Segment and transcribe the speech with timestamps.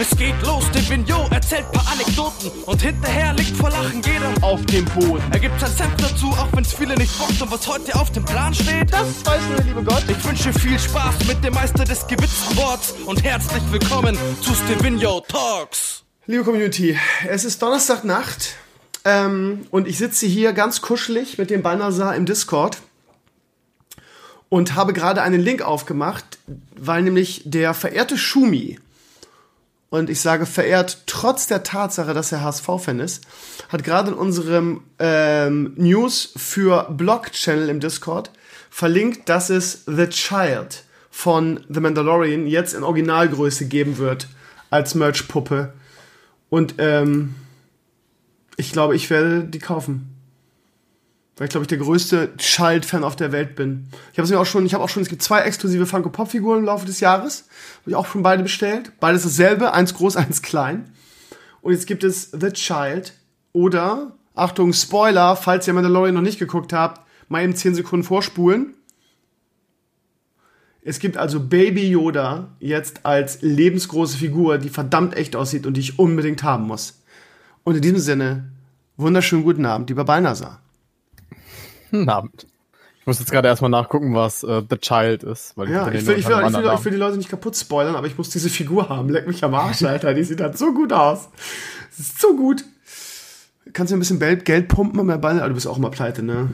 [0.00, 4.64] Es geht los, der Vignot erzählt paar Anekdoten und hinterher liegt vor Lachen jeder auf
[4.64, 5.22] dem Boden.
[5.30, 8.24] Er gibt sein Senf dazu, auch wenn's viele nicht bockt und was heute auf dem
[8.24, 10.02] Plan steht, das weiß nur der liebe Gott.
[10.08, 15.20] Ich wünsche viel Spaß mit dem Meister des gewitzten Worts und herzlich willkommen zu Stevino
[15.28, 16.02] Talks.
[16.24, 16.98] Liebe Community,
[17.28, 18.54] es ist Donnerstagnacht
[19.04, 22.78] ähm, und ich sitze hier ganz kuschelig mit dem Balnasar im Discord
[24.48, 26.38] und habe gerade einen Link aufgemacht,
[26.74, 28.78] weil nämlich der verehrte Schumi,
[29.90, 33.24] und ich sage verehrt trotz der Tatsache, dass er HSV-Fan ist,
[33.68, 38.30] hat gerade in unserem ähm, News für Blog-Channel im Discord
[38.70, 44.28] verlinkt, dass es The Child von The Mandalorian jetzt in Originalgröße geben wird
[44.70, 45.72] als Merch-Puppe.
[46.50, 47.34] Und ähm,
[48.56, 50.09] ich glaube, ich werde die kaufen
[51.40, 53.88] weil ich glaube ich der größte Child-Fan auf der Welt bin.
[54.12, 56.10] Ich habe es mir auch schon, ich habe auch schon, es gibt zwei exklusive Funko
[56.10, 57.48] Pop Figuren im Laufe des Jahres,
[57.80, 58.92] habe ich auch schon beide bestellt.
[59.00, 60.92] Beides dasselbe, eins groß, eins klein.
[61.62, 63.14] Und jetzt gibt es The Child
[63.54, 68.74] oder Achtung Spoiler, falls ihr Mandalorian noch nicht geguckt habt, mal eben 10 Sekunden vorspulen.
[70.82, 75.80] Es gibt also Baby Yoda jetzt als lebensgroße Figur, die verdammt echt aussieht und die
[75.80, 77.00] ich unbedingt haben muss.
[77.64, 78.50] Und in diesem Sinne,
[78.98, 80.60] wunderschönen guten Abend, lieber Balnasar.
[81.90, 82.46] Guten Abend.
[83.00, 85.56] Ich muss jetzt gerade erstmal nachgucken, was uh, The Child ist.
[85.56, 87.96] Weil ja, ich will, ich, will, ich, will, ich will die Leute nicht kaputt spoilern,
[87.96, 89.08] aber ich muss diese Figur haben.
[89.08, 90.12] Leck mich am Arsch, Alter.
[90.12, 91.28] Die sieht halt so gut aus.
[91.90, 92.64] Das ist so gut.
[93.72, 95.38] Kannst du ein bisschen Geld pumpen mit Ball?
[95.38, 96.50] Aber du bist auch immer pleite, ne?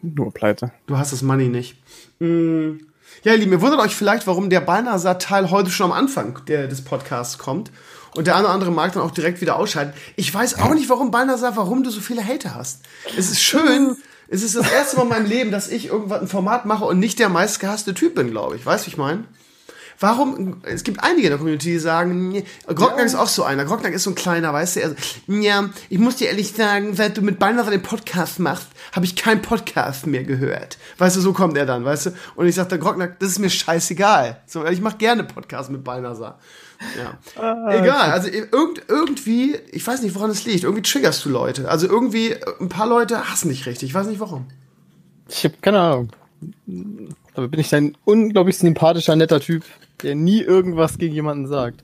[0.00, 0.72] Nur pleite.
[0.86, 1.76] Du hast das Money nicht.
[2.20, 2.78] Mm.
[3.24, 6.68] Ja, ihr Lieben, ihr wundert euch vielleicht, warum der Balnasar-Teil heute schon am Anfang der,
[6.68, 7.72] des Podcasts kommt.
[8.14, 9.92] Und der eine oder andere mag dann auch direkt wieder ausschalten.
[10.16, 12.82] Ich weiß auch nicht, warum Balnasar, warum du so viele Hater hast.
[13.16, 13.96] Es ist schön,
[14.28, 16.98] es ist das erste Mal in meinem Leben, dass ich irgendwann ein Format mache und
[16.98, 18.66] nicht der meistgehasste Typ bin, glaube ich.
[18.66, 19.24] Weißt du, wie ich meine?
[20.00, 20.62] Warum?
[20.62, 23.04] Es gibt einige in der Community, die sagen, nee, Grocknack ja.
[23.04, 23.64] ist auch so einer.
[23.64, 24.82] Grocknack ist so ein kleiner, weißt du?
[24.84, 29.06] Also, ja, ich muss dir ehrlich sagen, seit du mit Balnasar den Podcast machst, habe
[29.06, 30.78] ich keinen Podcast mehr gehört.
[30.98, 32.10] Weißt du, so kommt er dann, weißt du?
[32.36, 34.40] Und ich sage, der Grocknack, das ist mir scheißegal.
[34.46, 36.38] So, ich mache gerne Podcast mit Balnasar.
[36.96, 37.18] Ja.
[37.42, 40.64] Ah, Egal, also irgend, irgendwie, ich weiß nicht, woran es liegt.
[40.64, 41.68] Irgendwie triggerst du Leute.
[41.68, 43.90] Also irgendwie, ein paar Leute hassen dich richtig.
[43.90, 44.46] Ich weiß nicht warum.
[45.28, 46.08] Ich habe keine Ahnung.
[47.34, 49.64] Aber bin ich ein unglaublich sympathischer, netter Typ,
[50.02, 51.82] der nie irgendwas gegen jemanden sagt.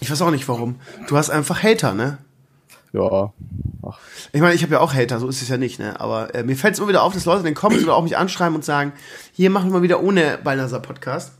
[0.00, 0.76] Ich weiß auch nicht warum.
[1.08, 2.18] Du hast einfach Hater, ne?
[2.92, 3.32] Ja.
[3.86, 3.98] Ach.
[4.32, 5.98] Ich meine, ich habe ja auch Hater, so ist es ja nicht, ne?
[6.00, 8.02] Aber äh, mir fällt es immer wieder auf, dass Leute in den Comments oder auch
[8.02, 8.92] mich anschreiben und sagen,
[9.32, 11.32] hier machen wir mal wieder ohne Balnasar Podcast.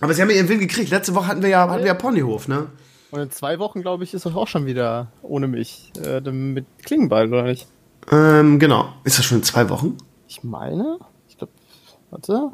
[0.00, 0.90] Aber sie haben ja ihren Willen gekriegt.
[0.90, 2.66] Letzte Woche hatten wir ja, hatten wir ja Ponyhof, ne?
[3.10, 5.92] Und in zwei Wochen, glaube ich, ist das auch schon wieder ohne mich.
[6.04, 7.68] Äh, mit Klingenball, oder nicht?
[8.10, 8.92] Ähm, genau.
[9.04, 9.96] Ist das schon in zwei Wochen?
[10.26, 10.98] Ich meine.
[11.28, 11.52] Ich glaube,
[12.10, 12.50] warte.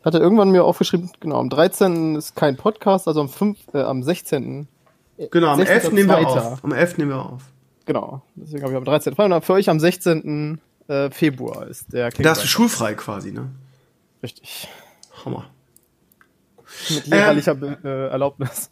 [0.00, 2.16] Ich hatte irgendwann mir aufgeschrieben, genau, am 13.
[2.16, 4.68] ist kein Podcast, also am 5, äh, am 16.
[5.30, 5.92] Genau, am 11.
[5.92, 6.64] nehmen wir auf.
[6.64, 6.98] Am 11.
[6.98, 7.42] nehmen wir auf.
[7.86, 8.22] Genau.
[8.34, 9.14] Deswegen habe ich am 13.
[9.14, 9.26] frei.
[9.26, 10.60] Und für euch am 16.
[10.88, 12.22] Äh, Februar ist der Klingenball.
[12.24, 13.50] Da hast du schulfrei quasi, ne?
[14.22, 14.68] Richtig.
[15.24, 15.46] Hammer.
[16.90, 18.70] Mit lehrerlicher ähm, äh, Erlaubnis.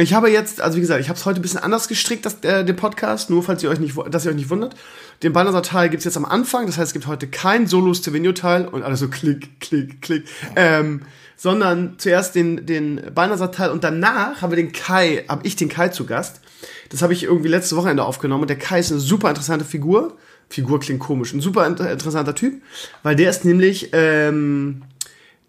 [0.00, 2.36] Ich habe jetzt, also wie gesagt, ich habe es heute ein bisschen anders gestrickt, das,
[2.42, 4.76] äh, den Podcast, nur falls ihr euch nicht, dass ihr euch nicht wundert.
[5.24, 8.84] Den Bannerser-Teil gibt es jetzt am Anfang, das heißt, es gibt heute kein Solo-Stevenio-Teil und
[8.84, 10.24] alles so klick, klick, klick,
[10.54, 11.02] ähm,
[11.36, 15.88] sondern zuerst den, den Bannerser-Teil und danach haben wir den Kai, habe ich den Kai
[15.88, 16.42] zu Gast.
[16.90, 20.16] Das habe ich irgendwie letzte Wochenende aufgenommen und der Kai ist eine super interessante Figur.
[20.48, 22.62] Figur klingt komisch, ein super interessanter Typ,
[23.02, 24.82] weil der ist nämlich, ähm,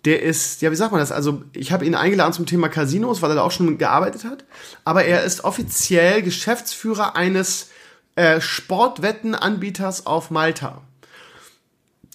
[0.05, 1.11] der ist, ja, wie sagt man das?
[1.11, 4.45] Also, ich habe ihn eingeladen zum Thema Casinos, weil er da auch schon gearbeitet hat.
[4.85, 7.69] Aber er ist offiziell Geschäftsführer eines
[8.15, 10.81] äh, Sportwettenanbieters auf Malta.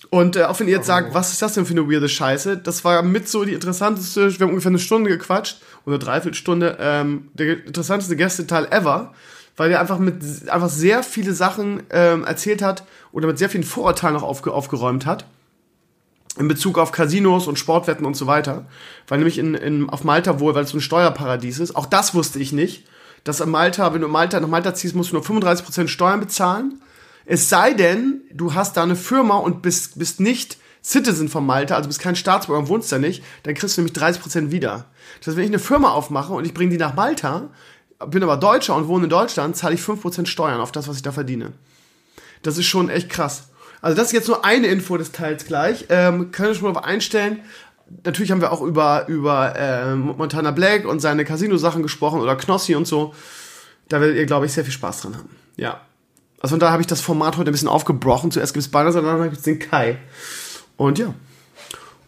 [0.08, 2.56] Und äh, auch wenn ihr jetzt sagt, was ist das denn für eine weirde Scheiße?
[2.56, 6.78] Das war mit so die interessanteste, wir haben ungefähr eine Stunde gequatscht, oder dreiviertel Stunde,
[6.80, 9.12] ähm, der interessanteste Gästeteil ever,
[9.56, 13.64] weil er einfach mit einfach sehr viele Sachen ähm, erzählt hat oder mit sehr vielen
[13.64, 15.26] Vorurteilen noch aufge aufgeräumt hat
[16.36, 18.66] in Bezug auf Casinos und Sportwetten und so weiter.
[19.06, 22.14] Weil nämlich in, in, auf Malta wohl, weil es so ein Steuerparadies ist, auch das
[22.14, 22.86] wusste ich nicht,
[23.22, 26.80] dass in Malta, wenn du Malta nach Malta ziehst, musst du nur 35% Steuern bezahlen.
[27.24, 31.76] Es sei denn, du hast da eine Firma und bist, bist nicht Citizen von Malta,
[31.76, 34.84] also bist kein Staatsbürger und wohnst da nicht, dann kriegst du nämlich 30% wieder.
[35.18, 37.48] Das heißt, wenn ich eine Firma aufmache und ich bringe die nach Malta,
[38.06, 41.02] bin aber Deutscher und wohne in Deutschland, zahle ich 5% Steuern auf das, was ich
[41.02, 41.52] da verdiene.
[42.42, 43.48] Das ist schon echt krass.
[43.84, 45.84] Also das ist jetzt nur eine Info des Teils gleich.
[45.90, 47.40] Ähm, können wir schon mal einstellen.
[48.02, 52.74] Natürlich haben wir auch über, über äh, Montana Black und seine Casino-Sachen gesprochen oder Knossi
[52.76, 53.14] und so.
[53.90, 55.28] Da werdet ihr, glaube ich, sehr viel Spaß dran haben.
[55.56, 55.82] Ja.
[56.40, 58.30] Also von daher habe ich das Format heute ein bisschen aufgebrochen.
[58.30, 59.98] Zuerst gibt es Banner, dann gibt es den Kai.
[60.78, 61.12] Und ja.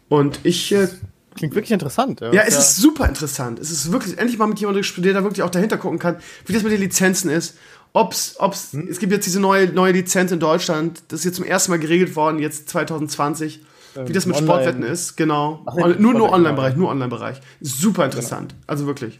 [0.09, 0.89] Und ich äh,
[1.35, 2.23] klingt wirklich interessant.
[2.23, 2.61] Ja, ja es ja.
[2.61, 3.59] ist super interessant.
[3.59, 6.55] Es ist wirklich, endlich mal mit jemandem der da wirklich auch dahinter gucken kann, wie
[6.55, 7.59] das mit den Lizenzen ist.
[7.97, 8.89] Ob's, ob's, hm?
[8.91, 11.79] es gibt jetzt diese neue, neue Lizenz in Deutschland, das ist jetzt zum ersten Mal
[11.79, 13.63] geregelt worden, jetzt 2020.
[13.97, 14.53] Ähm, wie das mit online.
[14.53, 15.63] Sportwetten ist, genau.
[15.65, 17.41] Ach, nee, nur nur Online-Bereich, nur Online-Bereich.
[17.63, 18.51] Super interessant.
[18.51, 18.65] Genau.
[18.67, 19.19] Also wirklich.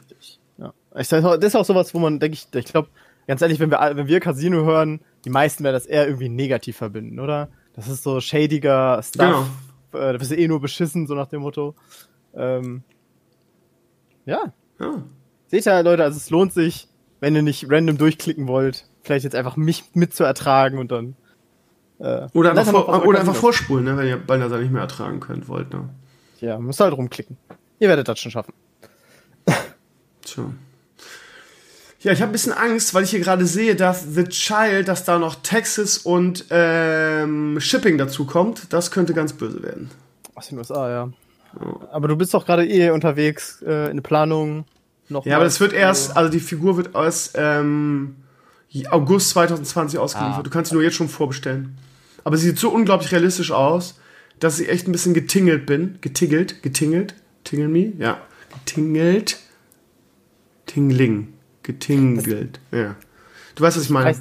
[0.59, 0.75] Ja.
[0.95, 2.91] Ich sag, das ist auch sowas, wo man, denke ich, ich glaube,
[3.27, 6.77] ganz ehrlich, wenn wir, wenn wir Casino hören, die meisten werden das eher irgendwie negativ
[6.77, 7.49] verbinden, oder?
[7.73, 9.49] Das ist so shadiger Stuff.
[9.91, 10.05] Genau.
[10.05, 11.75] Äh, da bist du eh nur beschissen, so nach dem Motto.
[12.35, 12.83] Ähm,
[14.27, 14.53] ja.
[14.79, 15.03] ja.
[15.47, 16.89] Seht ihr, Leute, also es lohnt sich,
[17.21, 21.17] wenn ihr nicht random durchklicken wollt, vielleicht jetzt einfach mich mit zu ertragen und dann.
[21.99, 25.49] Äh, oder einfach, vor, oder einfach vorspulen, ne, wenn ihr Balnasar nicht mehr ertragen könnt,
[25.49, 25.73] wollt.
[25.73, 25.89] Ne?
[26.41, 27.39] Ja, müsst halt rumklicken.
[27.79, 28.53] Ihr werdet das schon schaffen.
[30.23, 30.45] Tja.
[32.01, 35.05] Ja, ich habe ein bisschen Angst, weil ich hier gerade sehe, dass The Child, dass
[35.05, 38.73] da noch Texas und ähm, Shipping dazu kommt.
[38.73, 39.91] Das könnte ganz böse werden.
[40.35, 41.11] Aus den USA, ja.
[41.61, 41.89] ja.
[41.91, 44.67] Aber du bist doch gerade eh unterwegs äh, in Planung.
[45.09, 48.17] Noch ja, aber das wird erst, also die Figur wird erst ähm,
[48.91, 50.41] August 2020 ausgeliefert.
[50.41, 50.43] Ah.
[50.43, 51.79] Du kannst sie nur jetzt schon vorbestellen.
[52.25, 54.01] Aber sie sieht so unglaublich realistisch aus,
[54.41, 55.99] dass ich echt ein bisschen getingelt bin.
[56.01, 57.15] Getingelt, getingelt,
[57.45, 58.21] tingle me, ja.
[58.53, 59.39] Getingelt,
[60.67, 61.37] tingling
[61.67, 62.61] getingelt.
[62.71, 62.97] Ja.
[63.55, 64.17] Du weißt, was ich meine.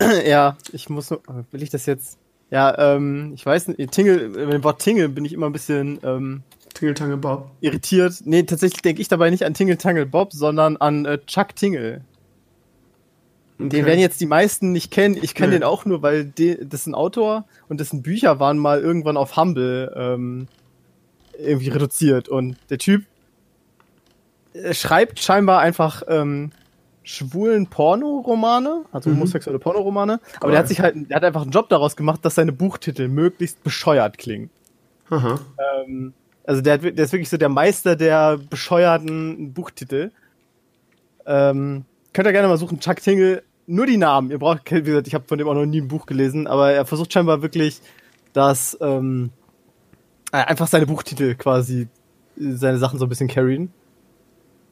[0.26, 2.18] ja, ich muss nur, will ich das jetzt?
[2.50, 5.98] Ja, ähm, ich weiß nicht, Tingle, mit dem Wort Tingle bin ich immer ein bisschen
[6.02, 6.42] ähm,
[6.78, 7.50] Tingle Tangle Bob.
[7.60, 8.14] Irritiert.
[8.24, 12.04] Nee, tatsächlich denke ich dabei nicht an Tingle Tangle Bob, sondern an äh, Chuck Tingle.
[13.58, 13.68] Okay.
[13.70, 15.18] Den werden jetzt die meisten nicht kennen.
[15.20, 15.58] Ich kenne nee.
[15.58, 19.36] den auch nur, weil de, das ein Autor und dessen Bücher waren mal irgendwann auf
[19.36, 20.46] Humble ähm,
[21.36, 22.28] irgendwie reduziert.
[22.28, 23.04] Und der Typ
[24.52, 26.52] äh, schreibt scheinbar einfach ähm,
[27.02, 29.16] schwulen Pornoromane, also mhm.
[29.16, 30.20] homosexuelle Pornoromane.
[30.40, 33.08] Aber der hat sich halt, der hat einfach einen Job daraus gemacht, dass seine Buchtitel
[33.08, 34.50] möglichst bescheuert klingen.
[35.10, 35.40] Aha.
[35.84, 36.14] Ähm,
[36.48, 40.12] also der, der ist wirklich so der Meister der bescheuerten Buchtitel.
[41.26, 41.84] Ähm,
[42.14, 44.30] könnt ihr gerne mal suchen, Chuck Tingle, nur die Namen.
[44.30, 46.72] Ihr braucht, wie gesagt, ich habe von dem auch noch nie ein Buch gelesen, aber
[46.72, 47.82] er versucht scheinbar wirklich,
[48.32, 49.30] dass ähm,
[50.32, 51.88] äh, einfach seine Buchtitel quasi
[52.38, 53.70] seine Sachen so ein bisschen carryen.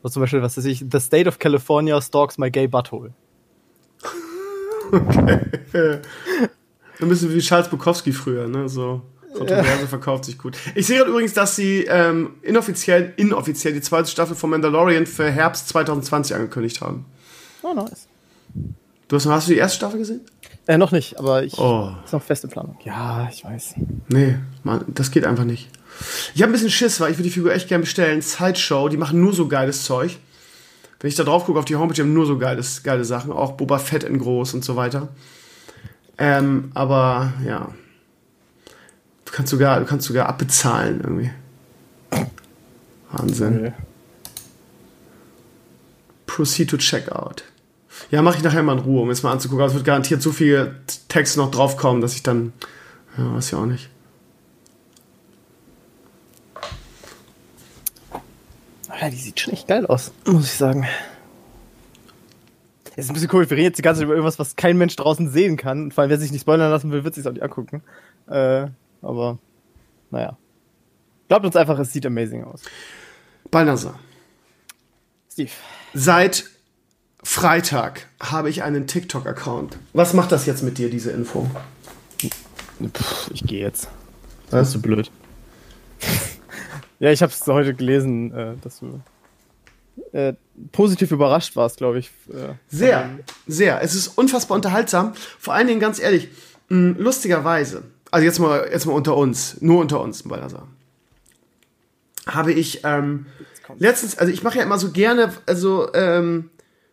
[0.02, 3.12] So zum Beispiel, was weiß ich, The State of California stalks my gay butthole.
[4.93, 5.99] Okay.
[7.00, 8.69] Ein bisschen wie Charles Bukowski früher, ne?
[8.69, 9.02] So.
[9.37, 9.87] Kontroverse ja.
[9.87, 10.56] verkauft sich gut.
[10.75, 15.31] Ich sehe gerade übrigens, dass sie ähm, inoffiziell, inoffiziell die zweite Staffel von Mandalorian für
[15.31, 17.05] Herbst 2020 angekündigt haben.
[17.62, 18.09] Oh, nice.
[19.09, 20.21] Du hast, hast du die erste Staffel gesehen?
[20.67, 21.93] Äh, noch nicht, aber ich oh.
[22.05, 22.77] ist noch feste Planung.
[22.85, 23.75] Ja, ich weiß.
[24.09, 25.69] Nee, Mann, das geht einfach nicht.
[26.35, 28.21] Ich habe ein bisschen Schiss, weil ich würde die Figur echt gerne bestellen.
[28.21, 30.19] Sideshow, die machen nur so geiles Zeug.
[31.00, 33.31] Wenn ich da drauf gucke auf die Homepage, die haben nur so geiles, geile Sachen.
[33.31, 35.09] Auch Boba Fett in groß und so weiter.
[36.19, 37.69] Ähm, aber ja.
[39.37, 41.31] Du kannst sogar, du kannst sogar abbezahlen irgendwie.
[43.12, 43.59] Wahnsinn.
[43.59, 43.73] Okay.
[46.25, 47.44] Proceed to Checkout.
[48.11, 49.61] Ja, mache ich nachher mal in Ruhe, um es mal anzugucken.
[49.61, 50.75] Aber es wird garantiert so viel
[51.09, 52.55] Text noch draufkommen, dass ich dann.
[53.19, 53.91] Ja, weiß ja auch nicht.
[58.99, 60.87] Ja, die sieht schon echt geil aus, muss ich sagen.
[62.97, 64.97] ist ein bisschen cool, wir reden jetzt die ganze Zeit über irgendwas, was kein Mensch
[64.97, 65.93] draußen sehen kann.
[65.93, 67.83] Vor allem, wer sich nicht spoilern lassen will, wird sich auch nicht angucken.
[68.29, 68.69] Äh,
[69.02, 69.38] aber,
[70.10, 70.37] naja.
[71.28, 72.62] Glaubt uns einfach, es sieht amazing aus.
[73.50, 73.99] Balnasar.
[75.32, 75.50] Steve.
[75.94, 76.44] Seit
[77.23, 79.78] Freitag habe ich einen TikTok-Account.
[79.92, 81.50] Was macht das jetzt mit dir, diese Info?
[82.18, 83.88] Puh, ich gehe jetzt.
[84.50, 85.11] Das ist so blöd.
[86.99, 89.00] Ja, ich habe es heute gelesen, äh, dass du
[90.12, 90.32] äh,
[90.73, 92.11] positiv überrascht warst, glaube ich.
[92.32, 93.82] Äh, sehr, sehr.
[93.82, 95.12] Es ist unfassbar unterhaltsam.
[95.38, 96.28] Vor allen Dingen, ganz ehrlich,
[96.71, 97.82] mh, lustigerweise,
[98.16, 100.66] also jetzt mal, jetzt mal unter uns, nur unter uns, Balthasar,
[102.26, 103.26] habe ich ähm,
[103.78, 106.49] letztens, also ich mache ja immer so gerne, also ähm,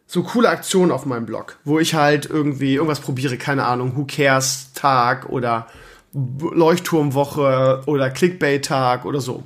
[0.06, 4.06] so coole Aktionen auf meinem Blog, wo ich halt irgendwie irgendwas probiere, keine Ahnung, Who
[4.06, 5.68] Cares Tag oder
[6.12, 9.44] Leuchtturmwoche oder Clickbait-Tag oder so.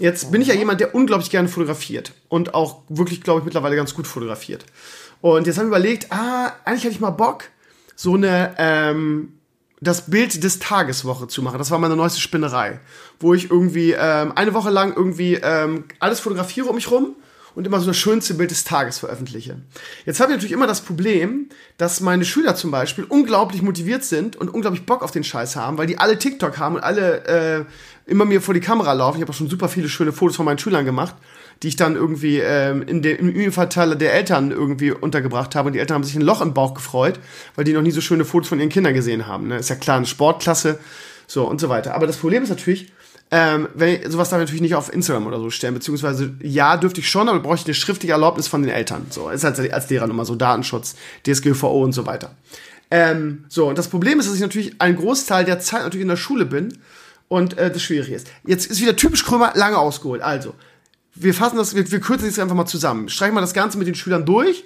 [0.00, 3.76] Jetzt bin ich ja jemand, der unglaublich gerne fotografiert und auch wirklich, glaube ich, mittlerweile
[3.76, 4.66] ganz gut fotografiert.
[5.20, 7.44] Und jetzt haben wir überlegt, ah, eigentlich hätte ich mal Bock,
[7.94, 9.34] so eine ähm,
[9.82, 11.58] das Bild des Tageswoche zu machen.
[11.58, 12.78] Das war meine neueste Spinnerei,
[13.18, 17.16] wo ich irgendwie ähm, eine Woche lang irgendwie ähm, alles fotografiere um mich rum
[17.56, 19.60] und immer so das schönste Bild des Tages veröffentliche.
[20.06, 21.48] Jetzt habe ich natürlich immer das Problem,
[21.78, 25.78] dass meine Schüler zum Beispiel unglaublich motiviert sind und unglaublich Bock auf den Scheiß haben,
[25.78, 27.64] weil die alle TikTok haben und alle äh,
[28.06, 29.16] immer mir vor die Kamera laufen.
[29.18, 31.16] Ich habe auch schon super viele schöne Fotos von meinen Schülern gemacht,
[31.62, 35.68] die ich dann irgendwie ähm, in der, im E-Mail-Verteiler der Eltern irgendwie untergebracht habe.
[35.68, 37.18] Und die Eltern haben sich ein Loch im Bauch gefreut,
[37.56, 39.48] weil die noch nie so schöne Fotos von ihren Kindern gesehen haben.
[39.48, 39.56] Ne?
[39.58, 40.78] Ist ja klar, eine Sportklasse,
[41.26, 41.94] so und so weiter.
[41.94, 42.92] Aber das Problem ist natürlich,
[43.34, 47.00] Ähm, wenn, sowas darf ich natürlich nicht auf Instagram oder so stellen, beziehungsweise ja, dürfte
[47.00, 49.06] ich schon, aber brauche ich eine schriftliche Erlaubnis von den Eltern.
[49.08, 52.36] So, ist halt als Lehrer nochmal so Datenschutz, DSGVO und so weiter.
[52.90, 56.08] Ähm, so, und das Problem ist, dass ich natürlich einen Großteil der Zeit natürlich in
[56.08, 56.76] der Schule bin
[57.28, 58.26] und äh, das schwierig ist.
[58.44, 60.20] Jetzt ist wieder typisch Krömer lange ausgeholt.
[60.20, 60.52] Also,
[61.14, 63.08] wir fassen das, wir, wir kürzen das einfach mal zusammen.
[63.08, 64.64] Streichen wir das Ganze mit den Schülern durch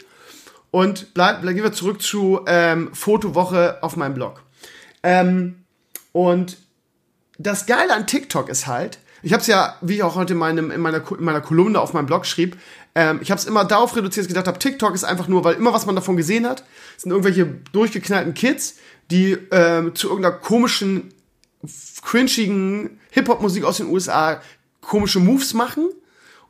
[0.70, 4.42] und bleib, bleib, gehen wir zurück zu ähm, Fotowoche auf meinem Blog.
[5.02, 5.64] Ähm,
[6.12, 6.58] und
[7.38, 10.38] das Geile an TikTok ist halt, ich habe es ja, wie ich auch heute in,
[10.38, 12.56] meinem, in, meiner, in meiner Kolumne auf meinem Blog schrieb,
[12.94, 15.44] ähm, ich habe es immer darauf reduziert, dass ich gedacht habe, TikTok ist einfach nur,
[15.44, 16.64] weil immer was man davon gesehen hat,
[16.96, 18.76] sind irgendwelche durchgeknallten Kids,
[19.10, 21.12] die ähm, zu irgendeiner komischen,
[22.02, 24.40] cringigen Hip-Hop-Musik aus den USA
[24.80, 25.90] komische Moves machen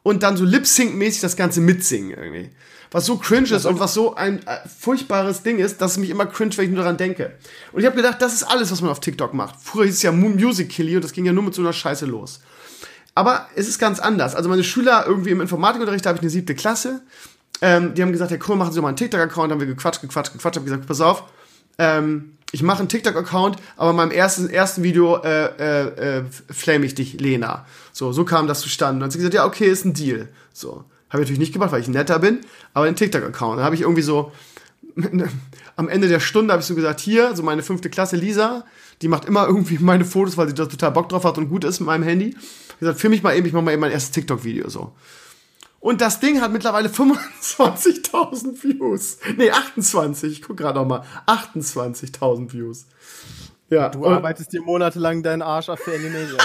[0.06, 2.50] und dann so Lip-Sync-mäßig das Ganze mitsingen irgendwie
[2.90, 6.08] was so cringe ist und was so ein äh, furchtbares Ding ist, dass es mich
[6.08, 7.32] immer cringe, wenn ich nur daran denke.
[7.72, 9.56] Und ich habe gedacht, das ist alles, was man auf TikTok macht.
[9.60, 12.06] Früher hieß es ja Music Killy und das ging ja nur mit so einer Scheiße
[12.06, 12.40] los.
[13.14, 14.34] Aber es ist ganz anders.
[14.34, 17.02] Also meine Schüler irgendwie im Informatikunterricht, da habe ich eine siebte Klasse,
[17.60, 20.32] ähm, die haben gesagt, Herr Kohl, machen Sie mal einen TikTok-Account, haben wir gequatscht, gequatscht,
[20.32, 21.24] gequatscht, habe gesagt, pass auf,
[21.78, 26.86] ähm, ich mache einen TikTok-Account, aber in meinem ersten, ersten Video äh, äh, äh, flame
[26.86, 27.66] ich dich, Lena.
[27.92, 28.94] So, so kam das zustande.
[28.94, 30.28] Und dann hat sie gesagt, ja, okay, ist ein Deal.
[30.52, 30.84] So.
[31.10, 32.40] Habe ich natürlich nicht gemacht, weil ich netter bin,
[32.72, 33.60] aber einen TikTok-Account.
[33.60, 34.32] Da habe ich irgendwie so,
[35.76, 38.64] am Ende der Stunde habe ich so gesagt, hier, so meine fünfte Klasse Lisa,
[39.02, 41.64] die macht immer irgendwie meine Fotos, weil sie da total Bock drauf hat und gut
[41.64, 42.34] ist mit meinem Handy.
[42.68, 44.92] Ich gesagt, film mich mal eben, ich mache mal eben mein erstes TikTok-Video so.
[45.86, 49.18] Und das Ding hat mittlerweile 25.000 Views.
[49.36, 50.32] Nee, 28.
[50.32, 51.04] Ich guck gerade noch mal.
[51.28, 52.86] 28.000 Views.
[53.70, 53.90] Ja.
[53.90, 56.38] Du arbeitest dir monatelang deinen Arsch auf für Animalia.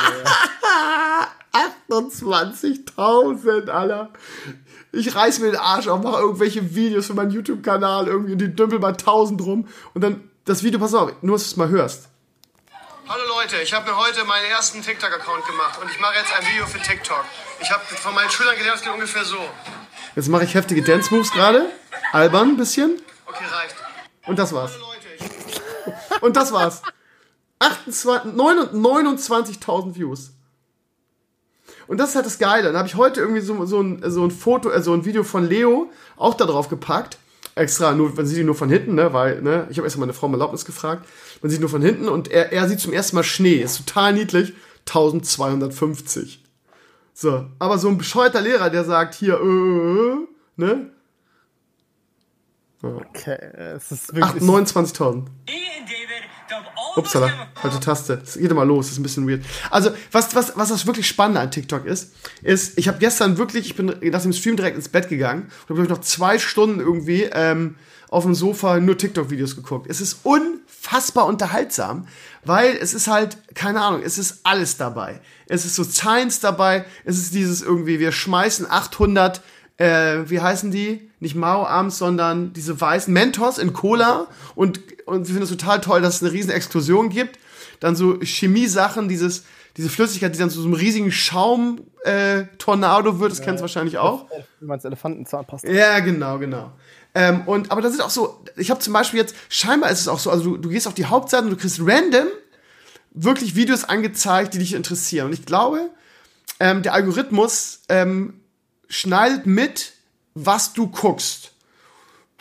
[1.90, 4.12] 28.000, Alter.
[4.92, 8.78] Ich reiß mir den Arsch auf, mache irgendwelche Videos für meinen YouTube-Kanal, irgendwie die dümpel
[8.78, 12.11] bei 1000 rum und dann das Video, pass auf, nur dass du es mal hörst.
[13.12, 16.46] Hallo Leute, ich habe mir heute meinen ersten TikTok-Account gemacht und ich mache jetzt ein
[16.50, 17.26] Video für TikTok.
[17.60, 19.36] Ich habe von meinen Schülern gelernt, es geht ungefähr so.
[20.16, 21.70] Jetzt mache ich heftige Dance-Moves gerade.
[22.14, 23.02] Albern ein bisschen.
[23.26, 23.76] Okay, reicht.
[24.28, 24.80] Und das war's.
[26.22, 26.84] Und das war's.
[27.60, 30.32] 29.000 Views.
[31.88, 32.64] Und das ist halt das Geile.
[32.64, 35.26] Dann habe ich heute irgendwie so, so, ein, so ein Foto, äh, so ein Video
[35.26, 37.18] von Leo auch da drauf gepackt.
[37.56, 40.06] Extra, nur, man sieht ihn nur von hinten, ne, weil, ne, ich habe erst mal
[40.06, 41.06] meine Frau um Erlaubnis gefragt.
[41.42, 43.56] Man sieht nur von hinten und er, er sieht zum ersten Mal Schnee.
[43.56, 44.54] Ist total niedlich.
[44.88, 46.44] 1250.
[47.14, 50.90] So, aber so ein bescheuerter Lehrer, der sagt hier, äh, ne?
[52.82, 53.38] Okay,
[53.76, 54.44] es ist wirklich.
[54.44, 55.26] 29.000.
[56.96, 58.22] Upsala, falsche Taste.
[58.24, 59.46] Es geht immer los, das ist ein bisschen weird.
[59.70, 63.68] Also, was, was, was das wirklich Spannende an TikTok ist, ist, ich habe gestern wirklich,
[63.68, 67.30] ich bin nach dem Stream direkt ins Bett gegangen und habe noch zwei Stunden irgendwie
[67.32, 67.76] ähm,
[68.12, 69.88] auf dem Sofa nur TikTok-Videos geguckt.
[69.90, 72.08] Es ist unfassbar unterhaltsam,
[72.46, 75.22] weil es ist halt, keine Ahnung, es ist alles dabei.
[75.48, 79.42] Es ist so Science dabei, es ist dieses irgendwie, wir schmeißen 800
[79.78, 81.10] äh, wie heißen die?
[81.20, 86.02] Nicht Mao-Arms, sondern diese weißen Mentos in Cola und, und sie finden es total toll,
[86.02, 87.40] dass es eine riesen Explosion gibt.
[87.80, 89.44] Dann so Chemiesachen, dieses,
[89.78, 93.64] diese Flüssigkeit, die dann zu so einem riesigen Schaum-Tornado äh, wird, das ja, kennst du
[93.64, 94.28] wahrscheinlich auch.
[94.60, 95.68] Wie man es Elefantenzahnpasta.
[95.68, 96.74] Ja, genau, genau.
[97.14, 100.08] Ähm, und, aber das ist auch so, ich habe zum Beispiel jetzt, scheinbar ist es
[100.08, 102.28] auch so, also du, du gehst auf die Hauptseite und du kriegst random
[103.12, 105.28] wirklich Videos angezeigt, die dich interessieren.
[105.28, 105.90] Und ich glaube,
[106.60, 108.40] ähm, der Algorithmus ähm,
[108.88, 109.94] schneidet mit,
[110.34, 111.52] was du guckst.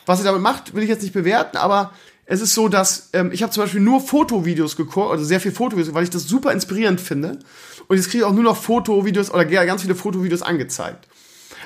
[0.06, 1.92] Was er damit macht, will ich jetzt nicht bewerten, aber
[2.26, 5.50] es ist so, dass ähm, ich habe zum Beispiel nur Fotovideos geguckt, also sehr viel
[5.50, 7.40] Fotovideos, weil ich das super inspirierend finde.
[7.88, 11.08] Und jetzt kriege ich auch nur noch Fotovideos oder ganz viele Fotovideos angezeigt.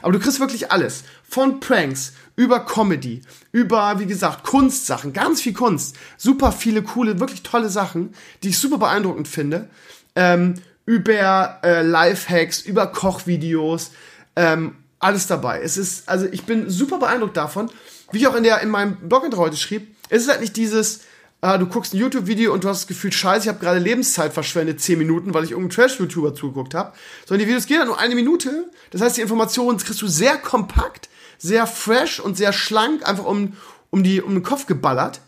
[0.00, 1.04] Aber du kriegst wirklich alles.
[1.28, 3.22] Von Pranks, über Comedy,
[3.52, 5.96] über, wie gesagt, Kunstsachen, ganz viel Kunst.
[6.16, 9.68] Super viele coole, wirklich tolle Sachen, die ich super beeindruckend finde.
[10.16, 10.54] Ähm,
[10.86, 13.92] über äh, Lifehacks, über Kochvideos,
[14.36, 15.60] ähm, alles dabei.
[15.62, 17.70] Es ist, also ich bin super beeindruckt davon,
[18.10, 19.94] wie ich auch in der in meinem Blog heute schrieb.
[20.08, 21.02] Es ist halt nicht dieses,
[21.40, 24.32] ah, du guckst ein YouTube-Video und du hast das Gefühl, scheiße, ich habe gerade Lebenszeit
[24.32, 26.92] verschwendet, 10 Minuten, weil ich irgendeinen Trash-YouTuber zugeguckt habe.
[27.26, 28.70] Sondern die Videos gehen halt nur eine Minute.
[28.90, 33.54] Das heißt, die Informationen kriegst du sehr kompakt, sehr fresh und sehr schlank, einfach um,
[33.90, 35.20] um, die, um den Kopf geballert.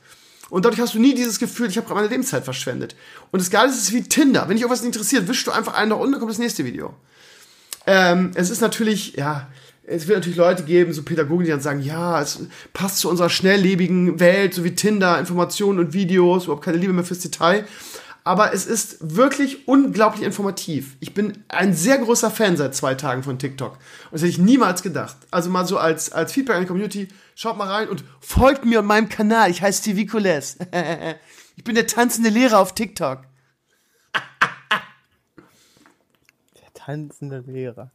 [0.49, 2.95] Und dadurch hast du nie dieses Gefühl, ich habe gerade meine Lebenszeit verschwendet.
[3.33, 4.43] Und das Geile ist, es ist wie Tinder.
[4.43, 6.95] Wenn dich irgendwas interessiert, wischst du einfach einen nach unten, dann kommt das nächste Video.
[7.87, 9.49] Ähm, es ist natürlich, ja,
[9.87, 12.41] es wird natürlich Leute geben, so Pädagogen, die dann sagen, ja, es
[12.73, 17.05] passt zu unserer schnelllebigen Welt, so wie Tinder, Informationen und Videos, überhaupt keine Liebe mehr
[17.05, 17.65] fürs Detail.
[18.27, 20.97] Aber es ist wirklich unglaublich informativ.
[20.99, 23.75] Ich bin ein sehr großer Fan seit zwei Tagen von TikTok.
[23.75, 23.81] Und
[24.11, 25.17] das hätte ich niemals gedacht.
[25.31, 27.07] Also mal so als, als Feedback an die Community,
[27.37, 29.49] schaut mal rein und folgt mir auf meinem Kanal.
[29.53, 30.59] Ich heiße Stevie Kules.
[31.57, 33.21] ich bin der tanzende Lehrer auf TikTok.
[36.75, 37.93] tanzende Lehrer.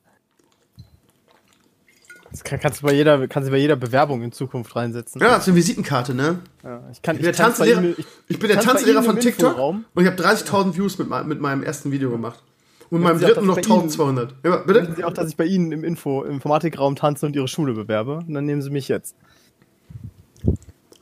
[2.31, 5.21] Das kann, kannst du bei jeder, kannst du bei jeder Bewerbung in Zukunft reinsetzen.
[5.21, 6.39] Ja, das ist eine Visitenkarte, ne?
[6.63, 9.85] Ja, ich, kann, ich, bin der Tanzlehrer, ich, ich, bin der Tanzlehrer von TikTok und
[9.97, 12.41] ich habe 30.000 Views mit, mit meinem ersten Video gemacht.
[12.89, 14.35] Und mit meinem dritten noch 1200.
[14.43, 14.81] Ja, bitte?
[14.81, 17.73] Wissen Sie auch, dass ich bei Ihnen im Info, im Informatikraum tanze und Ihre Schule
[17.73, 18.17] bewerbe?
[18.27, 19.15] Und dann nehmen Sie mich jetzt.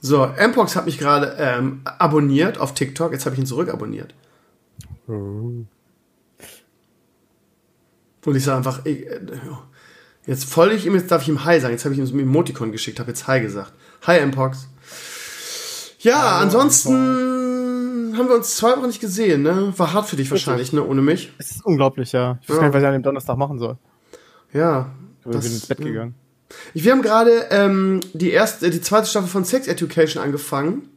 [0.01, 3.11] So, Mpox hat mich gerade ähm, abonniert auf TikTok.
[3.11, 4.13] Jetzt habe ich ihn zurückabonniert.
[5.07, 5.65] Oh.
[8.25, 9.19] Und ich sage einfach, ich, äh,
[10.29, 11.73] jetzt folge ich ihm, jetzt darf ich ihm Hi sagen.
[11.73, 13.73] Jetzt habe ich ihm so ein Emoticon geschickt, habe jetzt Hi gesagt.
[14.05, 14.67] Hi, Mpox.
[15.99, 19.73] Ja, Hallo, ansonsten haben wir uns zwei Wochen nicht gesehen, ne?
[19.75, 20.85] War hart für dich wahrscheinlich, ne?
[20.85, 21.33] Ohne mich.
[21.39, 22.37] Es ist unglaublich, ja.
[22.41, 22.61] Ich weiß ja.
[22.61, 23.77] gar nicht, was ich an dem Donnerstag machen soll.
[24.53, 24.91] Ja.
[25.19, 26.15] Ich bin ins Bett gegangen.
[26.73, 30.89] Wir haben gerade ähm, die erste, die zweite Staffel von Sex Education angefangen.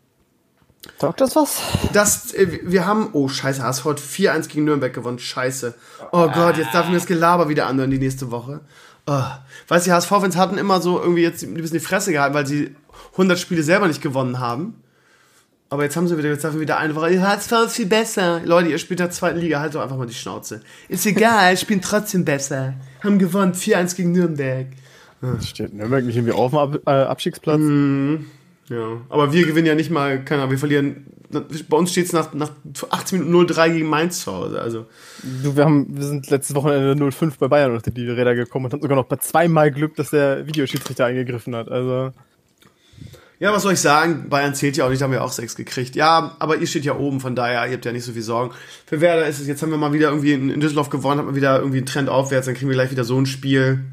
[0.99, 1.61] Sagt das was?
[1.93, 5.75] Das, äh, wir haben, oh scheiße, hast heute 4-1 gegen Nürnberg gewonnen, scheiße.
[6.11, 8.61] Oh Gott, jetzt darf ich mir das Gelaber wieder anhören die nächste Woche.
[9.07, 9.23] Oh.
[9.69, 12.47] Weißt du, die HSV-Fans hatten immer so irgendwie jetzt ein bisschen die Fresse gehalten, weil
[12.47, 12.75] sie
[13.13, 14.83] 100 Spiele selber nicht gewonnen haben.
[15.71, 18.43] Aber jetzt haben sie wieder, jetzt darf wieder eine Woche, HSV ist viel besser.
[18.45, 20.61] Leute, ihr spielt in der zweiten Liga, halt doch einfach mal die Schnauze.
[20.89, 22.75] Ist egal, ich spielen trotzdem besser.
[23.03, 24.67] Haben gewonnen, 4-1 gegen Nürnberg.
[25.41, 27.61] Steht Nürnberg nicht irgendwie auf dem Ab äh, Abstiegsplatz.
[27.61, 28.27] Mm,
[28.73, 31.07] ja, aber wir gewinnen ja nicht mal, keine Ahnung, wir verlieren.
[31.69, 32.51] Bei uns steht es nach, nach
[32.91, 34.61] 18 Minuten 0-3 gegen Mainz zu Hause.
[34.61, 34.87] Also.
[35.43, 38.73] Du, wir, haben, wir sind letztes Wochenende 0-5 bei Bayern unter die Räder gekommen und
[38.75, 41.71] haben sogar noch bei zweimal Glück, dass der Videoschiedsrichter eingegriffen hat.
[41.71, 42.13] Also.
[43.39, 44.29] Ja, was soll ich sagen?
[44.29, 45.97] Bayern zählt ja auch nicht, haben wir auch sechs gekriegt.
[45.97, 48.55] Ja, aber ihr steht ja oben, von daher, ihr habt ja nicht so viel Sorgen.
[48.87, 51.29] Für Werder ist es, jetzt haben wir mal wieder irgendwie in, in Düsseldorf gewonnen, haben
[51.29, 53.85] wir wieder irgendwie einen Trend aufwärts, dann kriegen wir gleich wieder so ein Spiel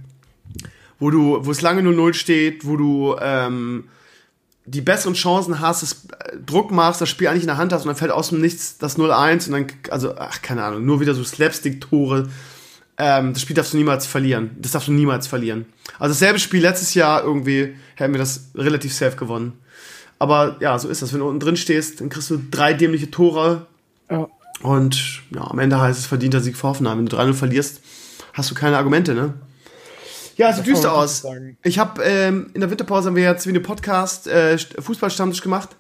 [1.00, 3.86] wo du, wo es lange 0-0 steht, wo du ähm,
[4.70, 7.84] die besseren Chancen hast, das äh, Druck machst, das Spiel eigentlich in der Hand hast
[7.84, 11.00] und dann fällt aus dem Nichts das 0-1 und dann, also, ach, keine Ahnung, nur
[11.00, 12.30] wieder so Slapstick-Tore.
[12.98, 14.52] Ähm, das Spiel darfst du niemals verlieren.
[14.60, 15.66] Das darfst du niemals verlieren.
[15.98, 19.54] Also dasselbe Spiel letztes Jahr irgendwie hätten wir das relativ safe gewonnen.
[20.20, 21.14] Aber ja, so ist das.
[21.14, 23.68] Wenn du unten drin stehst, dann kriegst du drei dämliche Tore.
[24.12, 24.28] Ja.
[24.62, 26.98] Und ja, am Ende heißt es verdienter Sieg für Hoffenheim.
[26.98, 27.82] Wenn du 3-0 verlierst,
[28.34, 29.34] hast du keine Argumente, ne?
[30.40, 31.26] Ja, sieht düster aus.
[31.64, 35.76] Ich habe ähm, in der Winterpause haben wir jetzt wie eine Podcast äh, Fußballstammtisch gemacht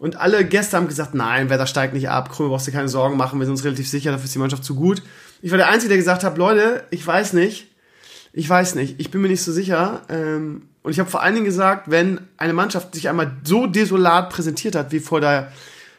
[0.00, 3.16] und alle Gäste haben gesagt, nein, da steigt nicht ab, Krümel brauchst du keine Sorgen
[3.16, 5.00] machen, wir sind uns relativ sicher, dafür ist die Mannschaft zu gut.
[5.42, 7.68] Ich war der Einzige, der gesagt hat, Leute, ich weiß nicht,
[8.32, 10.02] ich weiß nicht, ich bin mir nicht so sicher.
[10.08, 14.30] Ähm, und ich habe vor allen Dingen gesagt, wenn eine Mannschaft sich einmal so desolat
[14.30, 15.52] präsentiert hat wie vor der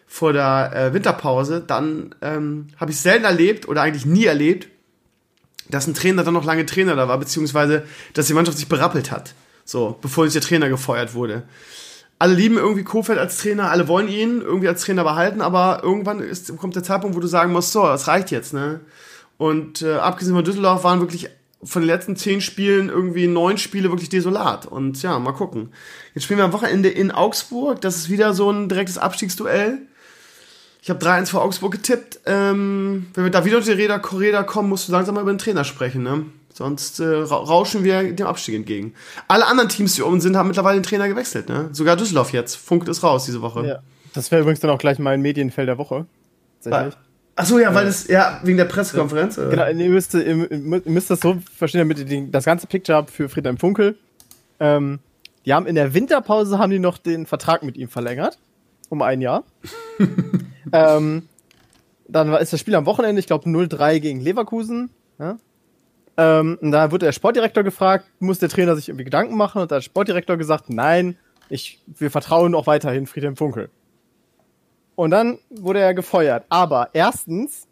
[0.05, 4.67] vor der äh, Winterpause, dann ähm, habe ich selten erlebt oder eigentlich nie erlebt,
[5.71, 9.11] dass ein Trainer dann noch lange Trainer da war, beziehungsweise dass die Mannschaft sich berappelt
[9.11, 9.33] hat.
[9.65, 11.43] So, bevor sich der Trainer gefeuert wurde.
[12.19, 16.19] Alle lieben irgendwie Kofeld als Trainer, alle wollen ihn irgendwie als Trainer behalten, aber irgendwann
[16.19, 18.81] ist, kommt der Zeitpunkt, wo du sagen musst, so, das reicht jetzt, ne?
[19.37, 21.29] Und äh, abgesehen von Düsseldorf waren wirklich
[21.63, 24.65] von den letzten zehn Spielen irgendwie neun Spiele wirklich desolat.
[24.65, 25.71] Und ja, mal gucken.
[26.13, 27.81] Jetzt spielen wir am Wochenende in Augsburg.
[27.81, 29.79] Das ist wieder so ein direktes Abstiegsduell.
[30.81, 32.21] Ich habe 3-1 für Augsburg getippt.
[32.25, 35.37] Ähm, wenn wir da wieder die Räder, Räder kommen, musst du langsam mal über den
[35.37, 36.01] Trainer sprechen.
[36.01, 36.25] Ne?
[36.53, 38.93] Sonst äh, rauschen wir dem Abstieg entgegen.
[39.27, 41.49] Alle anderen Teams, die oben sind, haben mittlerweile den Trainer gewechselt.
[41.49, 41.69] Ne?
[41.71, 42.55] Sogar Düsseldorf jetzt.
[42.55, 43.65] Funkt ist raus diese Woche.
[43.65, 43.79] Ja.
[44.13, 46.05] Das wäre übrigens dann auch gleich mein Medienfeld der Woche.
[46.63, 46.97] Tatsächlich.
[47.35, 49.37] Ach so, ja, weil es ja wegen der Pressekonferenz.
[49.37, 49.49] Ja.
[49.49, 53.29] Genau, ihr müsst, ihr müsst das so verstehen, damit ihr das ganze Picture habt für
[53.29, 53.97] Friedhelm Funkel.
[54.59, 54.99] Ähm,
[55.45, 58.37] die haben in der Winterpause haben die noch den Vertrag mit ihm verlängert
[58.91, 59.43] um ein Jahr.
[60.73, 61.27] ähm,
[62.07, 64.89] dann ist das Spiel am Wochenende, ich glaube 0-3 gegen Leverkusen.
[65.19, 65.37] Ja?
[66.17, 69.61] Ähm, und da wurde der Sportdirektor gefragt, muss der Trainer sich irgendwie Gedanken machen?
[69.61, 71.17] Und der Sportdirektor gesagt, nein,
[71.49, 73.69] ich, wir vertrauen auch weiterhin Friedhelm Funkel.
[74.95, 76.45] Und dann wurde er gefeuert.
[76.49, 77.67] Aber erstens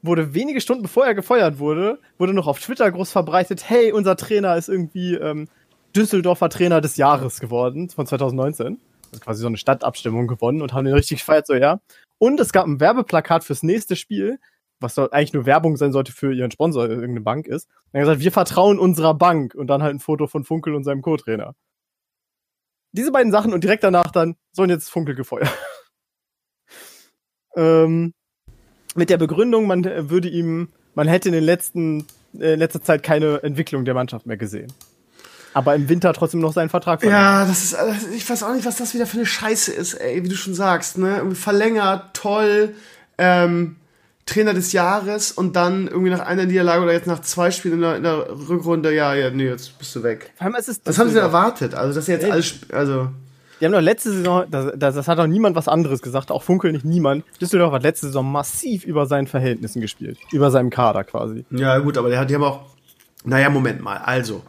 [0.00, 4.16] wurde wenige Stunden bevor er gefeuert wurde, wurde noch auf Twitter groß verbreitet, hey, unser
[4.16, 5.48] Trainer ist irgendwie ähm,
[5.94, 8.80] Düsseldorfer Trainer des Jahres geworden, von 2019
[9.20, 11.80] quasi so eine Stadtabstimmung gewonnen und haben den richtig gefeiert, so ja.
[12.22, 14.38] Und es gab ein Werbeplakat fürs nächste Spiel,
[14.78, 17.66] was soll eigentlich nur Werbung sein sollte für ihren Sponsor, der irgendeine Bank ist.
[17.66, 20.84] Und er gesagt, wir vertrauen unserer Bank und dann halt ein Foto von Funkel und
[20.84, 21.56] seinem Co-Trainer.
[22.92, 25.50] Diese beiden Sachen und direkt danach dann sollen jetzt Funkel gefeuert.
[27.56, 28.14] ähm,
[28.94, 32.06] mit der Begründung, man würde ihm, man hätte in den letzten,
[32.38, 34.72] äh, letzter Zeit keine Entwicklung der Mannschaft mehr gesehen
[35.54, 37.22] aber im Winter trotzdem noch seinen Vertrag verlängert.
[37.22, 37.76] Ja, das ist,
[38.14, 40.54] ich weiß auch nicht, was das wieder für eine Scheiße ist, ey, wie du schon
[40.54, 41.34] sagst, ne?
[41.34, 42.74] Verlängert, toll,
[43.18, 43.76] ähm,
[44.26, 47.80] Trainer des Jahres und dann irgendwie nach einer Niederlage oder jetzt nach zwei Spielen in
[47.80, 50.32] der, in der Rückrunde, ja, ja, nee, jetzt bist du weg.
[50.36, 51.74] Vor allem ist es Was haben sie denn erwartet?
[51.74, 53.08] Also, dass sie jetzt alles, also.
[53.60, 56.42] Die haben doch letzte Saison, das, das, das hat doch niemand was anderes gesagt, auch
[56.42, 57.24] Funkel nicht niemand.
[57.40, 60.18] Düsseldorf hat letzte Saison massiv über seinen Verhältnissen gespielt.
[60.32, 61.44] Über seinem Kader quasi.
[61.50, 62.62] Ja, gut, aber die haben auch.
[63.24, 63.98] Naja, Moment mal.
[63.98, 64.42] Also,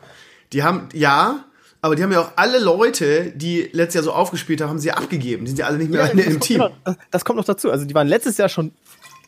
[0.53, 1.45] die haben, ja,
[1.81, 4.91] aber die haben ja auch alle Leute, die letztes Jahr so aufgespielt haben, haben sie
[4.91, 5.45] abgegeben.
[5.45, 6.63] Die sind ja alle nicht mehr ja, im Team.
[6.85, 7.71] das, das kommt noch dazu.
[7.71, 8.71] Also, die waren letztes Jahr schon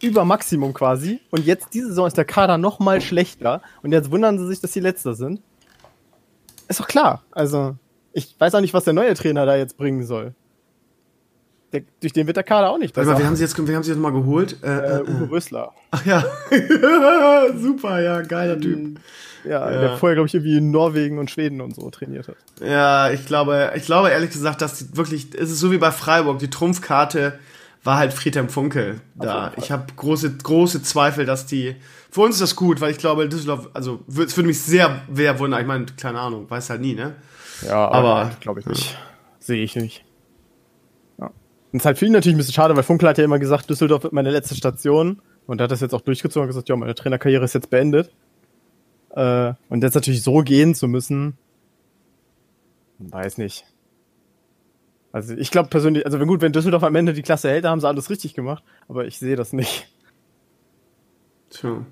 [0.01, 1.19] über Maximum quasi.
[1.31, 3.61] Und jetzt, diese Saison, ist der Kader noch mal schlechter.
[3.81, 5.41] Und jetzt wundern sie sich, dass sie Letzter sind.
[6.67, 7.23] Ist doch klar.
[7.31, 7.75] Also,
[8.13, 10.33] ich weiß auch nicht, was der neue Trainer da jetzt bringen soll.
[11.73, 13.07] Der, durch den wird der Kader auch nicht besser.
[13.07, 14.63] Warte mal, wir haben sie jetzt, wir haben sie jetzt mal geholt.
[14.63, 15.73] Äh, äh, äh Uwe Rösler.
[15.91, 16.23] Ach ja.
[17.57, 18.97] Super, ja, geiler Typ.
[19.45, 22.35] Ja, ja, der vorher, glaube ich, irgendwie in Norwegen und Schweden und so trainiert hat.
[22.61, 25.91] Ja, ich glaube, ich glaube ehrlich gesagt, dass die wirklich, ist es so wie bei
[25.91, 27.37] Freiburg, die Trumpfkarte
[27.83, 29.51] war halt Friedhelm Funkel da.
[29.57, 31.75] Ich habe große, große Zweifel, dass die.
[32.09, 35.37] Für uns ist das gut, weil ich glaube, Düsseldorf, also es würde mich sehr, sehr
[35.37, 35.61] wundern.
[35.61, 37.15] Ich meine, keine Ahnung, weiß halt nie, ne?
[37.65, 38.93] Ja, aber, aber glaube ich nicht.
[38.93, 38.99] Ja.
[39.39, 40.03] Sehe ich nicht.
[41.19, 41.27] Ja.
[41.71, 43.69] Und es halt für ihn natürlich ein bisschen schade, weil Funkel hat ja immer gesagt,
[43.69, 45.21] Düsseldorf wird meine letzte Station.
[45.45, 48.11] Und er hat das jetzt auch durchgezogen und gesagt, ja, meine Trainerkarriere ist jetzt beendet.
[49.15, 51.37] Äh, und jetzt natürlich so gehen zu müssen,
[52.99, 53.65] weiß nicht.
[55.11, 57.71] Also ich glaube persönlich, also wenn gut, wenn Düsseldorf am Ende die Klasse hält, dann
[57.71, 59.87] haben sie alles richtig gemacht, aber ich sehe das nicht.
[61.49, 61.85] Tja.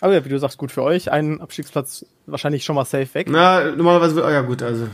[0.00, 1.12] Aber ja, wie du sagst, gut für euch.
[1.12, 3.28] Ein Abstiegsplatz wahrscheinlich schon mal safe weg.
[3.30, 4.88] Na, normalerweise, oh ja gut, also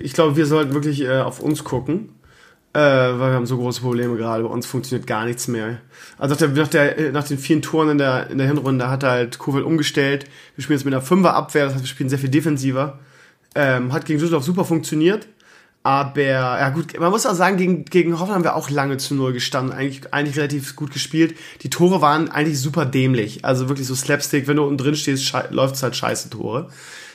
[0.00, 2.14] ich glaube, wir sollten wirklich äh, auf uns gucken.
[2.74, 4.44] Äh, weil wir haben so große Probleme gerade.
[4.44, 5.78] Bei uns funktioniert gar nichts mehr.
[6.16, 9.04] Also nach, der, nach, der, nach den vielen Toren in der, in der Hinrunde hat
[9.04, 10.24] halt Kowal umgestellt.
[10.56, 12.98] Wir spielen jetzt mit einer Fünfer-Abwehr, das heißt, wir spielen sehr viel defensiver.
[13.54, 15.28] Ähm, hat gegen Düsseldorf super funktioniert.
[15.84, 19.14] Aber, ja gut, man muss auch sagen, gegen, gegen Hoffenheim haben wir auch lange zu
[19.16, 21.36] Null gestanden, eigentlich, eigentlich relativ gut gespielt.
[21.62, 25.32] Die Tore waren eigentlich super dämlich, also wirklich so Slapstick, wenn du unten drin stehst,
[25.50, 26.68] läuft es halt scheiße Tore.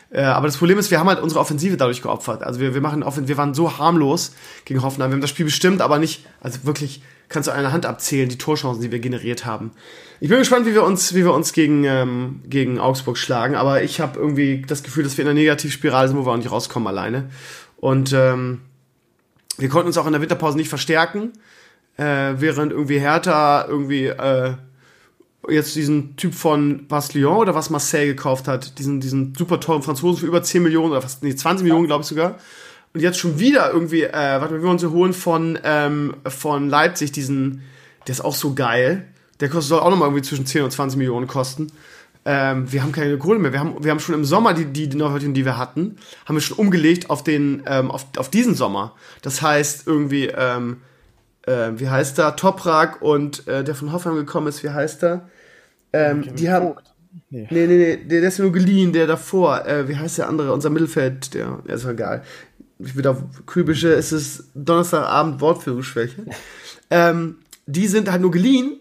[0.09, 2.43] Äh, aber das Problem ist, wir haben halt unsere Offensive dadurch geopfert.
[2.43, 4.33] Also wir, wir machen wir waren so harmlos
[4.65, 5.11] gegen Hoffenheim.
[5.11, 8.37] Wir haben das Spiel bestimmt, aber nicht, also wirklich kannst du eine Hand abzählen, die
[8.37, 9.71] Torchancen, die wir generiert haben.
[10.19, 13.83] Ich bin gespannt, wie wir uns, wie wir uns gegen, ähm, gegen Augsburg schlagen, aber
[13.83, 16.51] ich habe irgendwie das Gefühl, dass wir in einer Negativspirale sind, wo wir auch nicht
[16.51, 17.29] rauskommen alleine.
[17.75, 18.61] Und ähm,
[19.57, 21.33] wir konnten uns auch in der Winterpause nicht verstärken,
[21.97, 24.53] äh, während irgendwie Hertha irgendwie äh,
[25.49, 29.83] jetzt diesen Typ von was Lyon oder was Marseille gekauft hat, diesen, diesen super teuren
[29.83, 32.37] Franzosen für über 10 Millionen oder fast, nee, 20 Millionen, glaube ich sogar.
[32.93, 36.69] Und jetzt schon wieder irgendwie, äh, warte mal, wir wollen sie holen von, ähm, von
[36.69, 37.63] Leipzig, diesen,
[38.07, 39.07] der ist auch so geil.
[39.39, 41.71] Der kostet soll auch nochmal irgendwie zwischen 10 und 20 Millionen kosten
[42.27, 43.53] ähm, wir haben keine Kohle mehr.
[43.53, 46.35] Wir haben, wir haben schon im Sommer die, die, die Neuverträge, die wir hatten, haben
[46.35, 48.95] wir schon umgelegt auf den, ähm, auf, auf diesen Sommer.
[49.21, 50.81] Das heißt irgendwie, ähm,
[51.43, 52.35] äh, wie heißt der?
[52.35, 55.29] Toprak und äh, der von Hoffenheim gekommen ist, wie heißt der?
[55.97, 56.73] Ähm, die haben.
[57.29, 57.47] Nee.
[57.49, 59.65] nee, nee, nee, der, der ist nur geliehen, der davor.
[59.65, 60.53] Äh, wie heißt der andere?
[60.53, 62.23] Unser Mittelfeld, der, der ist egal.
[62.79, 66.25] Ich bin auf Kübische, es ist Donnerstagabend Wortführungsschwäche.
[66.89, 68.77] ähm, die sind halt nur geliehen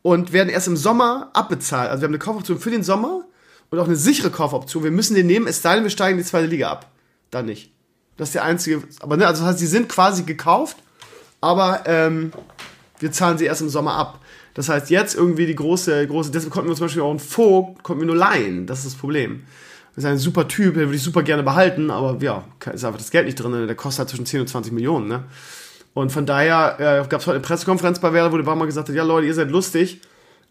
[0.00, 1.90] und werden erst im Sommer abbezahlt.
[1.90, 3.24] Also wir haben eine Kaufoption für den Sommer
[3.70, 4.84] und auch eine sichere Kaufoption.
[4.84, 6.90] Wir müssen den nehmen, es sei denn, wir steigen die zweite Liga ab.
[7.30, 7.72] Dann nicht.
[8.16, 8.82] Das ist der einzige.
[9.00, 10.76] Aber ne, also das heißt, sie sind quasi gekauft,
[11.40, 12.32] aber ähm,
[12.98, 14.20] wir zahlen sie erst im Sommer ab.
[14.54, 17.82] Das heißt, jetzt irgendwie die große, große, deshalb konnten wir zum Beispiel auch einen Vogt,
[17.82, 18.66] konnten wir nur leihen.
[18.66, 19.44] Das ist das Problem.
[19.94, 22.98] Das ist ein super Typ, den würde ich super gerne behalten, aber ja, ist einfach
[22.98, 23.66] das Geld nicht drin.
[23.66, 25.24] Der kostet halt zwischen 10 und 20 Millionen, ne?
[25.94, 28.88] Und von daher äh, gab es heute eine Pressekonferenz bei Werder, wo der mal gesagt
[28.88, 30.00] hat, ja Leute, ihr seid lustig.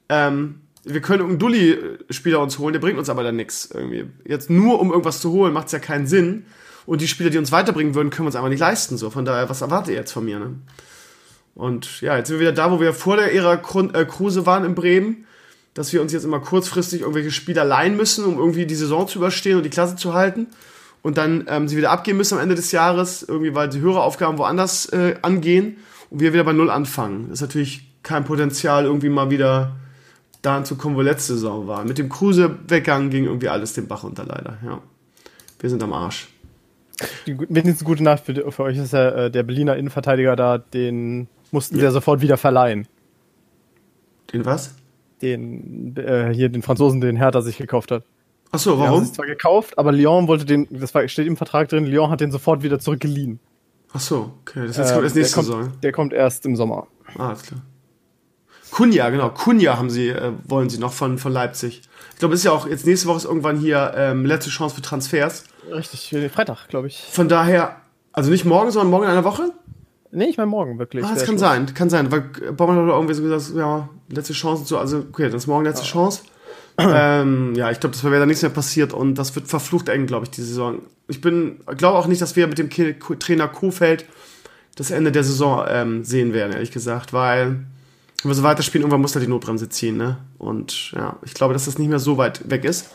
[0.10, 4.06] Ähm, wir können irgendeinen Dulli-Spieler uns holen, der bringt uns aber dann nichts irgendwie.
[4.26, 6.46] Jetzt nur um irgendwas zu holen, macht es ja keinen Sinn.
[6.86, 8.98] Und die Spieler, die uns weiterbringen würden, können wir uns einfach nicht leisten.
[8.98, 10.40] So, von daher, was erwartet ihr jetzt von mir?
[10.40, 10.56] Ne?
[11.56, 14.66] Und ja, jetzt sind wir wieder da, wo wir vor der Ära äh, Kruse waren
[14.66, 15.26] in Bremen,
[15.74, 19.20] dass wir uns jetzt immer kurzfristig irgendwelche Spieler leihen müssen, um irgendwie die Saison zu
[19.20, 20.48] überstehen und die Klasse zu halten
[21.02, 24.02] und dann ähm, sie wieder abgehen müssen am Ende des Jahres, irgendwie, weil sie höhere
[24.02, 25.78] Aufgaben woanders äh, angehen
[26.10, 27.30] und wir wieder bei Null anfangen.
[27.30, 29.76] Das ist natürlich kein Potenzial, irgendwie mal wieder
[30.42, 31.86] dahin zu kommen, wo letzte Saison war.
[31.86, 34.58] Mit dem Kruse-Weggang ging irgendwie alles den Bach unter, leider.
[34.66, 34.82] Ja.
[35.60, 36.28] Wir sind am Arsch.
[37.26, 41.76] Wenigstens gute Nacht für, für euch ist ja äh, der Berliner Innenverteidiger da, den mussten
[41.78, 41.84] ja.
[41.84, 42.88] wir sofort wieder verleihen.
[44.34, 44.76] Den was?
[45.22, 48.04] Den, äh, hier den Franzosen, den Hertha sich gekauft hat.
[48.52, 49.00] Ach so, warum?
[49.00, 52.10] Ja, es zwar gekauft, aber Lyon wollte den, das war, steht im Vertrag drin, Lyon
[52.10, 53.40] hat den sofort wieder zurückgeliehen.
[53.94, 55.82] Ach so, okay, das heißt, äh, kommt erst nächste der kommt, Saison.
[55.82, 56.88] Der kommt erst im Sommer.
[57.18, 57.62] Ah, alles klar.
[58.72, 61.82] Kunja, genau, Kunja haben sie, äh, wollen sie noch von, von Leipzig.
[62.14, 64.76] Ich glaube, es ist ja auch, jetzt nächste Woche ist irgendwann hier ähm, letzte Chance
[64.76, 65.44] für Transfers.
[65.70, 67.06] Richtig, Freitag, glaube ich.
[67.12, 67.78] Von daher,
[68.14, 69.52] also nicht morgen, sondern morgen in einer Woche?
[70.12, 71.06] Nee, ich meine morgen wirklich.
[71.06, 72.22] Ah, das kann sein, kann sein, weil
[72.54, 75.66] Baumann hat irgendwie so gesagt, ja, letzte Chance und so, also okay, das ist morgen
[75.66, 75.92] letzte ja.
[75.92, 76.24] Chance
[76.78, 80.08] ähm, ja, ich glaube, das wäre da nichts mehr passiert und das wird verflucht eng,
[80.08, 80.80] glaube ich, die Saison.
[81.08, 84.06] Ich bin, glaube auch nicht, dass wir mit dem Trainer Kofeld
[84.76, 87.66] das Ende der Saison ähm, sehen werden, ehrlich gesagt, weil
[88.22, 90.18] wenn wir so weiterspielen, irgendwann muss da die Notbremse ziehen, ne?
[90.38, 92.90] Und ja, ich glaube, dass das nicht mehr so weit weg ist.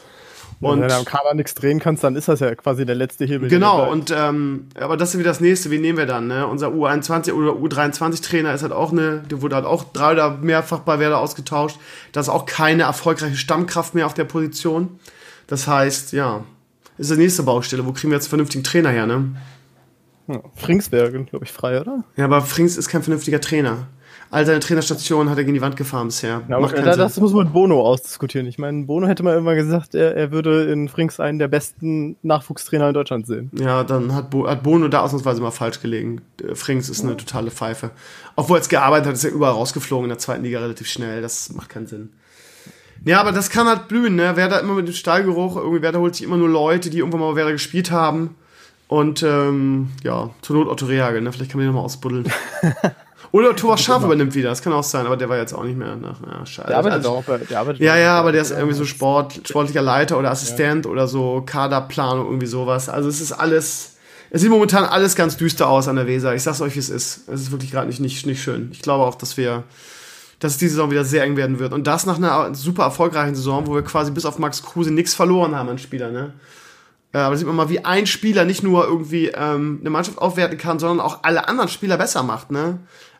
[0.60, 3.26] Und wenn du am Kader nichts drehen kannst, dann ist das ja quasi der letzte
[3.26, 3.48] Hebel.
[3.48, 6.46] Genau, und ähm, aber das ist wieder das nächste, wie nehmen wir dann, ne?
[6.46, 10.80] Unser U21 oder U23-Trainer ist halt auch eine, der wurde halt auch drei oder mehrfach
[10.80, 11.78] bei Werder ausgetauscht.
[12.12, 14.98] Da ist auch keine erfolgreiche Stammkraft mehr auf der Position.
[15.46, 16.44] Das heißt, ja,
[16.96, 17.84] ist die nächste Baustelle.
[17.84, 19.36] Wo kriegen wir jetzt einen vernünftigen Trainer her, ne?
[20.28, 22.02] Ja, Frings wäre, glaube ich, frei, oder?
[22.16, 23.86] Ja, aber Frings ist kein vernünftiger Trainer
[24.30, 26.42] all seine Trainerstationen hat er gegen die Wand gefahren bisher.
[26.48, 28.46] Ja, Macht da, das muss man mit Bono ausdiskutieren.
[28.46, 32.16] Ich meine, Bono hätte mal irgendwann gesagt, er, er würde in Frings einen der besten
[32.22, 33.50] Nachwuchstrainer in Deutschland sehen.
[33.58, 36.22] Ja, dann hat, Bo, hat Bono da ausnahmsweise mal falsch gelegen.
[36.42, 37.90] Äh, Frings ist eine totale Pfeife.
[38.34, 41.22] Obwohl er es gearbeitet hat, ist er überall rausgeflogen in der zweiten Liga relativ schnell.
[41.22, 42.10] Das macht keinen Sinn.
[43.04, 44.32] Ja, aber das kann halt blühen, ne?
[44.34, 46.98] Wer da immer mit dem Stallgeruch, irgendwie wer da holt sich immer nur Leute, die
[46.98, 48.34] irgendwann mal Werder gespielt haben.
[48.88, 51.32] Und ähm, ja, zur Not Otto Reagel, ne?
[51.32, 52.24] Vielleicht kann man den nochmal ausbuddeln.
[53.36, 55.76] Oder Thomas Schaf übernimmt wieder, das kann auch sein, aber der war jetzt auch nicht
[55.76, 56.22] mehr nach.
[56.22, 56.68] Ja, scheiße.
[56.68, 59.42] Der arbeitet also, auch bei, der arbeitet Ja, ja, aber der ist irgendwie so Sport,
[59.46, 60.90] sportlicher Leiter oder Assistent ja.
[60.90, 62.88] oder so, Kaderplanung, irgendwie sowas.
[62.88, 63.96] Also es ist alles.
[64.30, 66.34] Es sieht momentan alles ganz düster aus an der Weser.
[66.34, 67.28] Ich sag's euch, wie es ist.
[67.28, 68.70] Es ist wirklich gerade nicht, nicht, nicht schön.
[68.72, 69.64] Ich glaube auch, dass wir,
[70.38, 71.74] dass es diese Saison wieder sehr eng werden wird.
[71.74, 75.12] Und das nach einer super erfolgreichen Saison, wo wir quasi bis auf Max Kruse nichts
[75.12, 76.32] verloren haben an Spielern, ne?
[77.12, 80.58] Aber da sieht man mal, wie ein Spieler nicht nur irgendwie ähm, eine Mannschaft aufwerten
[80.58, 82.78] kann, sondern auch alle anderen Spieler besser macht, ne?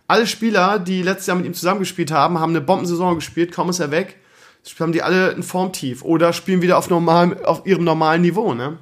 [0.09, 3.81] Alle Spieler, die letztes Jahr mit ihm zusammengespielt haben, haben eine Bombensaison gespielt, kaum ist
[3.81, 4.17] er weg,
[4.81, 8.79] haben die alle ein Formtief oder spielen wieder auf, normal, auf ihrem normalen Niveau, ne?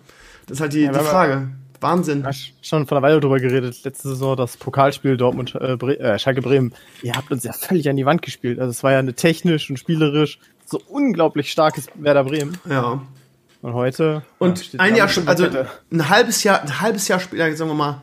[0.47, 1.49] Das ist halt die, ja, die Frage.
[1.81, 2.23] Wahnsinn.
[2.23, 2.31] Ja,
[2.63, 6.41] schon vor einer Weile drüber geredet, letzte Saison das Pokalspiel Dortmund, äh, Bre äh, Schalke
[6.41, 6.75] Bremen.
[7.03, 8.59] Ihr habt uns ja völlig an die Wand gespielt.
[8.59, 12.57] Also es war ja eine technisch und spielerisch so unglaublich starkes Werder Bremen.
[12.69, 13.03] Ja.
[13.61, 14.23] Und heute.
[14.39, 15.47] Und ja, ein Jahr, also
[15.91, 18.01] ein halbes Jahr, ein halbes Jahr später, sagen wir mal, ein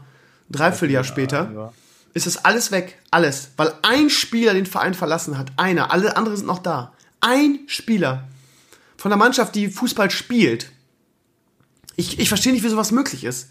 [0.52, 1.74] Dreivierteljahr später, ja,
[2.14, 3.00] ist das alles weg.
[3.10, 3.50] Alles.
[3.58, 5.52] Weil ein Spieler den Verein verlassen hat.
[5.58, 5.92] Einer.
[5.92, 6.94] Alle anderen sind noch da.
[7.22, 8.28] Ein Spieler
[8.98, 10.72] von der Mannschaft, die Fußball spielt.
[11.96, 13.50] Ich, ich verstehe nicht, wie sowas möglich ist.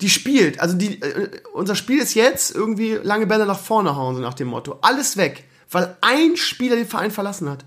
[0.00, 0.60] Die spielt.
[0.60, 4.34] Also die, äh, unser Spiel ist jetzt irgendwie lange Bälle nach vorne hauen, so nach
[4.34, 4.78] dem Motto.
[4.82, 5.44] Alles weg.
[5.70, 7.64] Weil ein Spieler den Verein verlassen hat.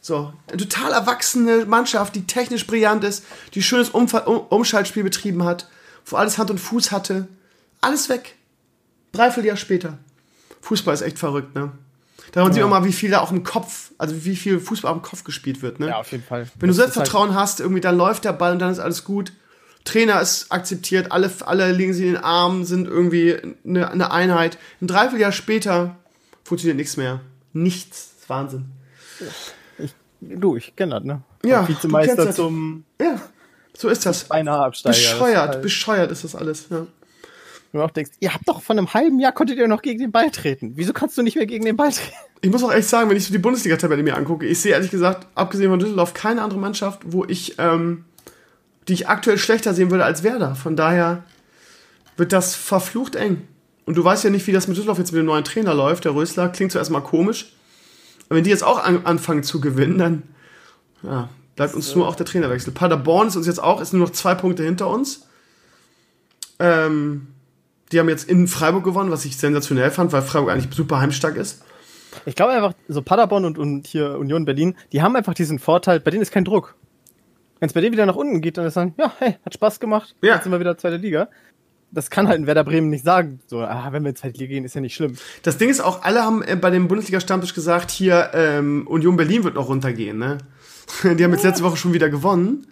[0.00, 5.44] So, eine total erwachsene Mannschaft, die technisch brillant ist, die schönes Umfall, um Umschaltspiel betrieben
[5.44, 5.68] hat,
[6.06, 7.28] wo alles Hand und Fuß hatte.
[7.80, 8.34] Alles weg.
[9.12, 9.98] Dreiviertel Jahr später.
[10.62, 11.72] Fußball ist echt verrückt, ne?
[12.32, 12.52] Da ja.
[12.52, 15.22] sieht man mal, wie viel da auch im Kopf, also wie viel Fußball im Kopf
[15.24, 15.88] gespielt wird, ne?
[15.88, 16.48] Ja, auf jeden Fall.
[16.58, 19.04] Wenn das du Selbstvertrauen halt hast, irgendwie, dann läuft der Ball und dann ist alles
[19.04, 19.32] gut.
[19.84, 24.56] Trainer ist akzeptiert, alle, alle liegen sie in den Armen, sind irgendwie eine, eine Einheit.
[24.80, 25.96] Ein Dreivierteljahr später
[26.44, 27.20] funktioniert nichts mehr.
[27.52, 28.12] Nichts.
[28.12, 28.64] Das ist Wahnsinn.
[29.78, 31.22] Ich, du, ich kenne das, ne?
[31.44, 31.68] Ja.
[31.68, 32.84] Vizemeister zum.
[33.00, 33.20] Ja,
[33.76, 34.24] so ist das.
[34.24, 34.96] Beinahe Absteiger.
[34.96, 36.86] Bescheuert, halt bescheuert ist das alles, ja
[37.72, 40.12] du auch denkst, ihr habt doch von einem halben Jahr konntet ihr noch gegen den
[40.12, 40.72] Ball treten.
[40.76, 42.16] Wieso kannst du nicht mehr gegen den Ball treten?
[42.40, 44.90] Ich muss auch echt sagen, wenn ich so die Bundesliga-Tabelle mir angucke, ich sehe ehrlich
[44.90, 48.04] gesagt, abgesehen von Düsseldorf, keine andere Mannschaft, wo ich, ähm,
[48.88, 50.54] die ich aktuell schlechter sehen würde als Werder.
[50.54, 51.24] Von daher
[52.16, 53.46] wird das verflucht eng.
[53.84, 56.04] Und du weißt ja nicht, wie das mit Düsseldorf jetzt mit dem neuen Trainer läuft.
[56.04, 57.52] Der Rösler klingt zuerst mal komisch.
[58.28, 60.22] Aber wenn die jetzt auch an, anfangen zu gewinnen, dann
[61.02, 61.98] ja, bleibt uns so.
[61.98, 62.72] nur auch der Trainerwechsel.
[62.72, 65.26] Paderborn ist uns jetzt auch, ist nur noch zwei Punkte hinter uns.
[66.58, 67.28] Ähm,
[67.92, 71.36] die haben jetzt in Freiburg gewonnen, was ich sensationell fand, weil Freiburg eigentlich super heimstark
[71.36, 71.62] ist.
[72.26, 76.00] Ich glaube einfach, so Paderborn und, und hier Union Berlin, die haben einfach diesen Vorteil,
[76.00, 76.74] bei denen ist kein Druck.
[77.58, 79.80] Wenn es bei denen wieder nach unten geht, dann ist dann, ja, hey, hat Spaß
[79.80, 80.34] gemacht, ja.
[80.34, 81.28] jetzt sind wir wieder zweite Liga.
[81.90, 83.40] Das kann halt ein Werder Bremen nicht sagen.
[83.46, 85.16] So, ah, wenn wir in zweite Liga gehen, ist ja nicht schlimm.
[85.42, 89.44] Das Ding ist auch, alle haben äh, bei dem Bundesliga-Stammtisch gesagt, hier ähm, Union Berlin
[89.44, 90.18] wird noch runtergehen.
[90.18, 90.38] Ne?
[91.04, 92.66] Die haben jetzt letzte Woche schon wieder gewonnen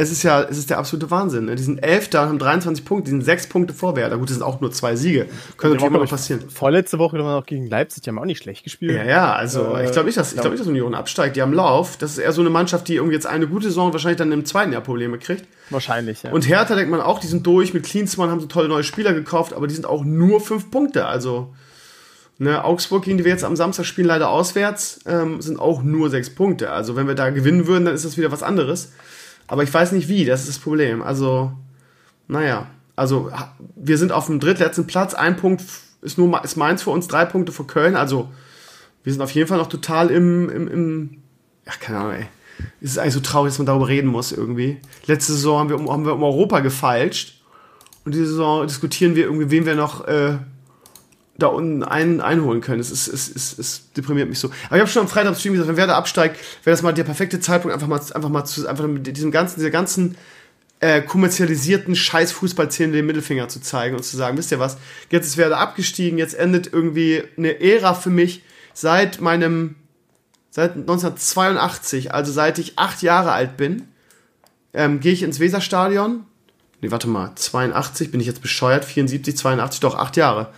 [0.00, 1.46] es ist ja, es ist der absolute Wahnsinn.
[1.46, 1.56] Ne?
[1.56, 4.16] Die sind Elfter und haben 23 Punkte, die sind sechs Punkte vor Werder.
[4.16, 5.26] Gut, das sind auch nur zwei Siege.
[5.56, 6.48] Könnte natürlich immer noch passieren.
[6.48, 8.92] Vorletzte Woche noch gegen Leipzig, die haben auch nicht schlecht gespielt.
[8.92, 11.34] Ja, ja, also äh, ich glaube nicht, dass, ich glaube nicht, dass Union absteigt.
[11.34, 11.96] Die haben Lauf.
[11.96, 14.44] Das ist eher so eine Mannschaft, die irgendwie jetzt eine gute Saison wahrscheinlich dann im
[14.44, 15.46] zweiten Jahr Probleme kriegt.
[15.70, 16.30] Wahrscheinlich, ja.
[16.30, 17.74] Und Hertha denkt man auch, die sind durch.
[17.74, 21.06] Mit Klinsmann haben sie tolle neue Spieler gekauft, aber die sind auch nur fünf Punkte.
[21.06, 21.52] Also,
[22.40, 26.08] Ne, Augsburg, gegen die wir jetzt am Samstag spielen, leider auswärts, ähm, sind auch nur
[26.08, 26.70] sechs Punkte.
[26.70, 28.92] Also wenn wir da gewinnen würden, dann ist das wieder was anderes.
[29.48, 31.02] Aber ich weiß nicht wie, das ist das Problem.
[31.02, 31.52] Also,
[32.28, 32.68] naja.
[32.94, 33.30] Also,
[33.76, 35.14] wir sind auf dem drittletzten Platz.
[35.14, 35.62] Ein Punkt
[36.02, 37.96] ist nur ist Mainz für uns, drei Punkte für Köln.
[37.96, 38.28] Also,
[39.02, 41.22] wir sind auf jeden Fall noch total im, im, im
[41.66, 42.26] ja, keine Ahnung, ey.
[42.80, 44.78] Es ist eigentlich so traurig, dass man darüber reden muss irgendwie.
[45.06, 47.40] Letzte Saison haben wir um, haben wir um Europa gefeilscht.
[48.04, 50.38] Und diese Saison diskutieren wir irgendwie, wen wir noch äh,
[51.38, 52.80] da unten ein, einholen können.
[52.80, 54.50] Es, ist, es, es, es deprimiert mich so.
[54.66, 56.92] Aber ich habe schon am Freitag im Stream gesagt, wenn Werder absteigt, wäre das mal
[56.92, 60.16] der perfekte Zeitpunkt, einfach mal, einfach mal zu, einfach mit diesem ganzen, dieser ganzen
[60.80, 64.78] äh, kommerzialisierten scheiß Fußballszene den Mittelfinger zu zeigen und zu sagen, wisst ihr was,
[65.10, 68.42] jetzt ist Werder abgestiegen, jetzt endet irgendwie eine Ära für mich
[68.74, 69.76] seit meinem,
[70.50, 73.88] seit 1982, also seit ich acht Jahre alt bin,
[74.74, 76.24] ähm, gehe ich ins Weserstadion.
[76.80, 78.84] Nee, warte mal, 82, bin ich jetzt bescheuert?
[78.84, 80.52] 74, 82, doch, acht Jahre.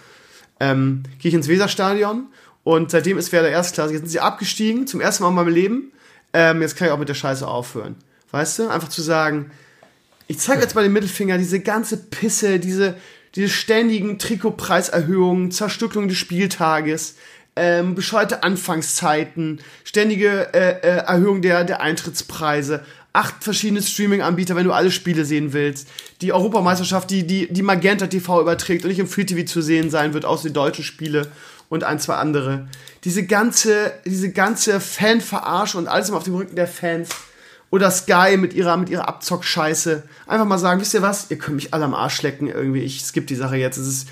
[0.61, 2.27] Ähm, gehe ich ins Weserstadion
[2.63, 3.93] und seitdem ist Werder Erstklasse.
[3.93, 5.93] Jetzt sind sie abgestiegen, zum ersten Mal in meinem Leben.
[6.33, 7.97] Ähm, jetzt kann ich auch mit der Scheiße aufhören.
[8.31, 8.69] Weißt du?
[8.69, 9.51] Einfach zu sagen,
[10.29, 12.95] ich zeige jetzt mal den Mittelfinger, diese ganze Pisse, diese,
[13.35, 17.17] diese ständigen Trikotpreiserhöhungen, Zerstückelung des Spieltages,
[17.57, 24.73] ähm, bescheuerte Anfangszeiten, ständige äh, äh, Erhöhung der, der Eintrittspreise, acht verschiedene Streaming-Anbieter, wenn du
[24.73, 25.89] alle Spiele sehen willst,
[26.21, 29.91] die Europameisterschaft, die, die, die Magenta TV überträgt und nicht im Free TV zu sehen
[29.91, 31.29] sein wird, außer die deutschen Spiele
[31.69, 32.69] und ein, zwei andere.
[33.05, 37.11] Diese ganze, diese ganze Fan-Verarsche und alles immer auf dem Rücken der Fans
[37.71, 40.03] oder Sky mit ihrer, mit ihrer Abzock-Scheiße.
[40.27, 41.31] Einfach mal sagen, wisst ihr was?
[41.31, 42.81] Ihr könnt mich alle am Arsch lecken irgendwie.
[42.81, 43.79] Ich skippe die Sache jetzt.
[43.79, 44.09] Es ist,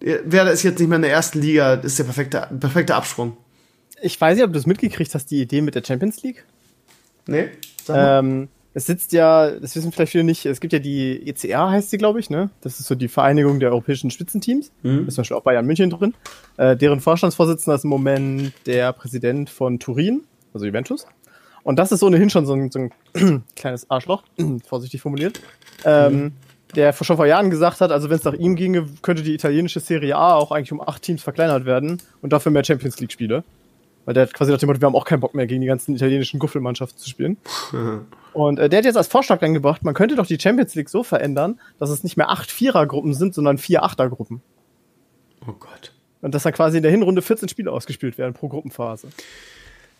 [0.00, 1.76] Werder ist jetzt nicht mehr in der ersten Liga.
[1.76, 3.36] Das ist der perfekte, perfekte Absprung.
[4.00, 6.44] Ich weiß nicht, ob du es mitgekriegt hast, die Idee mit der Champions League.
[7.26, 7.50] Nee.
[7.94, 11.90] Ähm, es sitzt ja, das wissen vielleicht viele nicht, es gibt ja die ECR, heißt
[11.90, 12.50] sie, glaube ich, ne?
[12.60, 14.70] Das ist so die Vereinigung der europäischen Spitzenteams.
[14.82, 15.08] Mhm.
[15.08, 16.14] Ist zum Beispiel auch Bayern München drin.
[16.56, 20.22] Äh, deren Vorstandsvorsitzender ist im Moment der Präsident von Turin,
[20.54, 21.06] also Juventus.
[21.62, 24.22] Und das ist ohnehin schon so ein, so ein kleines Arschloch,
[24.66, 25.40] vorsichtig formuliert,
[25.84, 26.32] ähm,
[26.76, 29.80] der schon vor Jahren gesagt hat, also wenn es nach ihm ginge, könnte die italienische
[29.80, 33.42] Serie A auch eigentlich um acht Teams verkleinert werden und dafür mehr Champions League Spiele.
[34.04, 35.66] Weil der hat quasi nach dem Motto, wir haben auch keinen Bock mehr gegen die
[35.66, 37.36] ganzen italienischen Guffelmannschaften zu spielen.
[38.32, 41.02] und äh, der hat jetzt als Vorschlag eingebracht, man könnte doch die Champions League so
[41.02, 44.42] verändern, dass es nicht mehr acht Vierergruppen sind, sondern vier Achtergruppen.
[45.46, 45.92] Oh Gott.
[46.22, 49.08] Und dass dann quasi in der Hinrunde 14 Spiele ausgespielt werden pro Gruppenphase.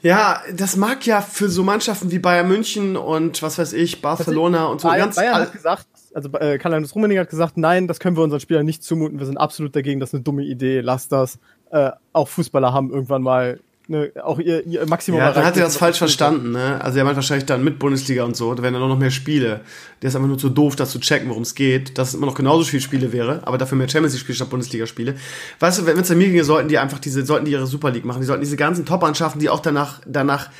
[0.02, 4.66] Ja, das mag ja für so Mannschaften wie Bayern München und was weiß ich, Barcelona
[4.66, 5.16] und so Bayern, ganz.
[5.16, 8.64] Bayern hat gesagt, also äh, Karl-Heinz Rummenigge hat gesagt, nein, das können wir unseren Spielern
[8.64, 9.18] nicht zumuten.
[9.18, 11.38] Wir sind absolut dagegen, das ist eine dumme Idee, lass das.
[11.70, 13.60] Äh, auch Fußballer haben irgendwann mal
[13.90, 16.80] ne, auch ihr, ihr Maximum Ja, dann hat er das falsch verstanden, ne?
[16.80, 19.60] Also er meint wahrscheinlich dann mit Bundesliga und so, da wären dann noch mehr Spiele.
[20.00, 22.26] Der ist einfach nur zu doof, das zu checken, worum es geht, dass es immer
[22.26, 25.16] noch genauso viele Spiele wäre, aber dafür mehr Champions League Spiele statt Bundesliga Spiele.
[25.58, 27.90] Weißt du, wenn es an mir ginge, sollten die einfach diese, sollten die ihre Super
[27.90, 28.20] League machen.
[28.20, 30.50] Die sollten diese ganzen Top-Mannschaften, die auch danach, danach,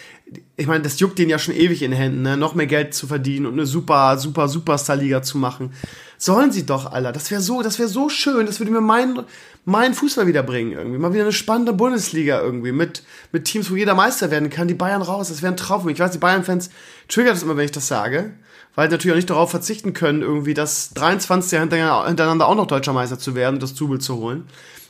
[0.57, 2.37] ich meine, das juckt denen ja schon ewig in den Händen, ne?
[2.37, 5.73] Noch mehr Geld zu verdienen und eine super, super, Superstar-Liga zu machen.
[6.19, 7.13] Sollen sie doch, Alter.
[7.13, 8.47] Das wäre so, das wäre so schön.
[8.47, 9.25] Das würde mir meinen,
[9.65, 10.99] meinen Fußball wiederbringen irgendwie.
[10.99, 14.69] Mal wieder eine spannende Bundesliga irgendwie mit, mit Teams, wo jeder Meister werden kann.
[14.69, 15.29] Die Bayern raus.
[15.29, 15.89] Das wäre ein Traum.
[15.89, 16.71] Ich weiß, die Bayern-Fans
[17.09, 18.35] triggert das immer, wenn ich das sage.
[18.77, 21.73] Weil die natürlich auch nicht darauf verzichten können, irgendwie das 23.
[21.73, 24.47] Jahr hintereinander auch noch deutscher Meister zu werden und das Zubel zu holen.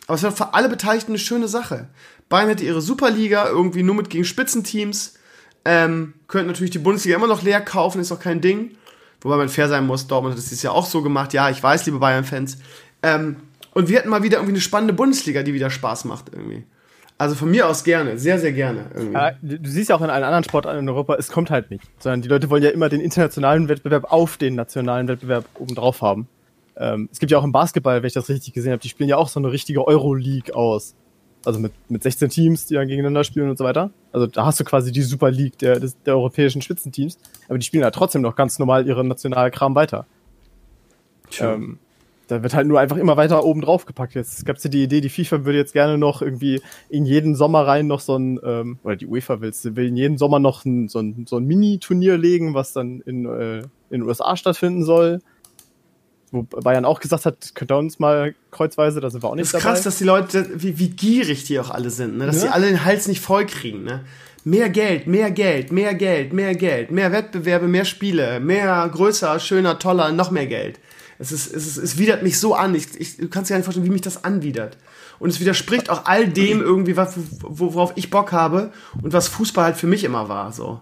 [0.07, 1.89] Aber es wäre für alle Beteiligten eine schöne Sache.
[2.29, 5.15] Bayern hätte ihre Superliga irgendwie nur mit gegen Spitzenteams.
[5.65, 8.77] Ähm, könnten natürlich die Bundesliga immer noch leer kaufen, ist auch kein Ding.
[9.21, 11.33] Wobei man fair sein muss, Dortmund hat das Jahr auch so gemacht.
[11.35, 12.59] Ja, ich weiß, liebe Bayern-Fans.
[13.03, 13.37] Ähm,
[13.75, 16.65] und wir hätten mal wieder irgendwie eine spannende Bundesliga, die wieder Spaß macht irgendwie.
[17.19, 18.87] Also von mir aus gerne, sehr, sehr gerne.
[19.13, 21.85] Ja, du siehst ja auch in allen anderen Sportarten in Europa, es kommt halt nicht.
[21.99, 26.29] Sondern die Leute wollen ja immer den internationalen Wettbewerb auf den nationalen Wettbewerb obendrauf haben.
[26.79, 29.11] Ähm, es gibt ja auch im Basketball, wenn ich das richtig gesehen habe, die spielen
[29.11, 30.95] ja auch so eine richtige Euro-League aus.
[31.45, 33.91] Also mit, mit 16 Teams, die dann gegeneinander spielen und so weiter.
[34.13, 37.19] Also da hast du quasi die Super League der, des, der europäischen Spitzenteams.
[37.49, 40.07] Aber die spielen ja trotzdem noch ganz normal ihren Nationalkram weiter.
[41.41, 41.79] Ähm,
[42.31, 44.15] da wird halt nur einfach immer weiter oben drauf gepackt.
[44.15, 47.35] Jetzt gab es ja die Idee, die FIFA würde jetzt gerne noch irgendwie in jeden
[47.35, 50.65] Sommer rein noch so ein, ähm, oder die UEFA willst, will in jeden Sommer noch
[50.65, 54.85] ein, so ein, so ein Mini-Turnier legen, was dann in, äh, in den USA stattfinden
[54.85, 55.21] soll.
[56.33, 59.53] Wo Bayern auch gesagt hat, könnt ihr uns mal kreuzweise, da sind wir auch nicht
[59.53, 59.65] dabei.
[59.65, 62.27] Das ist krass, dass die Leute, wie, wie gierig die auch alle sind, ne?
[62.27, 62.43] dass ja.
[62.43, 63.83] die alle den Hals nicht voll kriegen.
[63.83, 64.05] Ne?
[64.45, 69.79] Mehr Geld, mehr Geld, mehr Geld, mehr Geld, mehr Wettbewerbe, mehr Spiele, mehr größer, schöner,
[69.79, 70.79] toller, noch mehr Geld.
[71.19, 72.75] Es, ist, es, ist, es widert mich so an.
[72.75, 74.79] Ich, ich, du kannst dir gar nicht vorstellen, wie mich das anwidert.
[75.19, 79.77] Und es widerspricht auch all dem irgendwie, worauf ich Bock habe und was Fußball halt
[79.77, 80.53] für mich immer war.
[80.53, 80.81] So.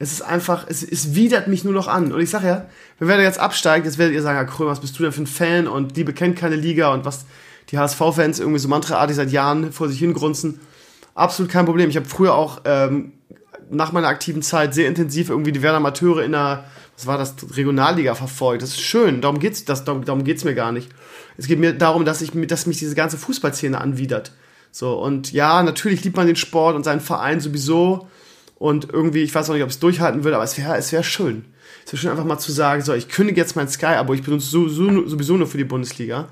[0.00, 2.12] Es ist einfach, es, es widert mich nur noch an.
[2.12, 2.66] Und ich sag ja,
[2.98, 5.22] wenn wir jetzt absteigen, jetzt werdet ihr sagen, ja, Krömer, was bist du denn für
[5.22, 5.68] ein Fan?
[5.68, 7.26] Und Liebe kennt keine Liga und was
[7.70, 10.58] die HSV-Fans irgendwie so mantraartig seit Jahren vor sich hingrunzen.
[11.14, 11.90] Absolut kein Problem.
[11.90, 13.12] Ich habe früher auch ähm,
[13.70, 16.64] nach meiner aktiven Zeit sehr intensiv irgendwie die Werder Amateure in der
[17.00, 18.62] was war das, Regionalliga verfolgt.
[18.62, 20.90] Das ist schön, darum geht's, das, darum, darum geht's mir gar nicht.
[21.38, 24.32] Es geht mir darum, dass ich, dass mich diese ganze Fußballszene anwidert.
[24.70, 28.08] So, und ja, natürlich liebt man den Sport und seinen Verein sowieso.
[28.60, 31.02] Und irgendwie, ich weiß auch nicht, ob es durchhalten würde, aber es wäre es wär
[31.02, 31.46] schön.
[31.84, 34.46] Es wäre schön, einfach mal zu sagen, so, ich kündige jetzt mein Sky-Abo, ich benutze
[34.46, 36.28] so, so, sowieso nur für die Bundesliga.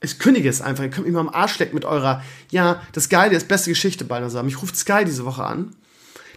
[0.00, 3.08] Ich kündige es einfach, ihr könnt mich mal am Arsch lecken mit eurer, ja, das
[3.08, 4.46] Geile, das beste Geschichte beinahe sagen.
[4.46, 5.74] Ich ruft Sky diese Woche an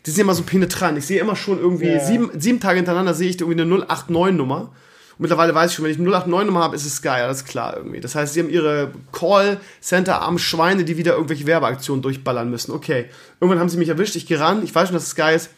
[0.07, 0.97] die sind immer so penetrant.
[0.97, 1.99] Ich sehe immer schon irgendwie, ja.
[1.99, 4.71] sieben, sieben Tage hintereinander sehe ich irgendwie eine 089-Nummer
[5.17, 7.99] mittlerweile weiß ich schon, wenn ich eine 089-Nummer habe, ist es Sky, alles klar irgendwie.
[7.99, 12.71] Das heißt, sie haben ihre Call-Center am Schweine, die wieder irgendwelche Werbeaktionen durchballern müssen.
[12.71, 13.05] Okay,
[13.39, 15.49] irgendwann haben sie mich erwischt, ich gehe ran, ich weiß schon, dass es Sky ist.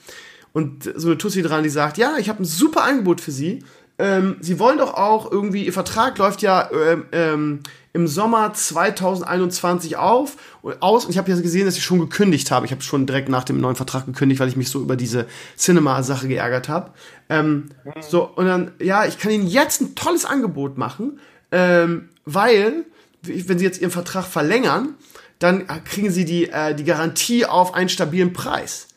[0.51, 3.63] Und so eine Tussi dran, die sagt, ja, ich habe ein super Angebot für Sie.
[3.99, 7.59] Ähm, sie wollen doch auch irgendwie, Ihr Vertrag läuft ja ähm, ähm,
[7.91, 11.05] im Sommer 2021 auf und aus.
[11.05, 12.65] Und ich habe ja gesehen, dass ich schon gekündigt habe.
[12.65, 15.25] Ich habe schon direkt nach dem neuen Vertrag gekündigt, weil ich mich so über diese
[15.57, 16.91] Cinema-Sache geärgert habe.
[17.27, 21.19] Ähm, so, und dann, ja, ich kann Ihnen jetzt ein tolles Angebot machen,
[21.51, 22.85] ähm, weil,
[23.23, 24.95] wenn Sie jetzt Ihren Vertrag verlängern,
[25.39, 28.88] dann kriegen Sie die, äh, die Garantie auf einen stabilen Preis.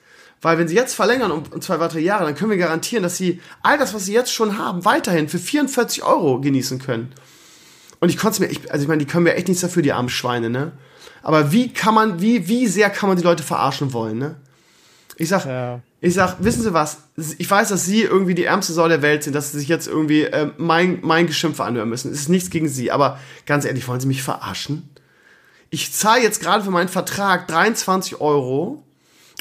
[0.42, 3.40] Weil wenn sie jetzt verlängern um, zwei weitere Jahre, dann können wir garantieren, dass sie
[3.62, 7.14] all das, was sie jetzt schon haben, weiterhin für 44 Euro genießen können.
[8.00, 9.92] Und ich konnte mir, ich, also ich meine, die können mir echt nichts dafür, die
[9.92, 10.72] armen Schweine, ne?
[11.22, 14.34] Aber wie kann man, wie, wie sehr kann man die Leute verarschen wollen, ne?
[15.16, 15.78] Ich sag, ja.
[16.00, 16.98] ich sag, wissen Sie was?
[17.38, 19.86] Ich weiß, dass Sie irgendwie die ärmste Sau der Welt sind, dass Sie sich jetzt
[19.86, 22.10] irgendwie äh, mein, mein Geschimpfe anhören müssen.
[22.10, 24.88] Es ist nichts gegen Sie, aber ganz ehrlich, wollen Sie mich verarschen?
[25.70, 28.82] Ich zahle jetzt gerade für meinen Vertrag 23 Euro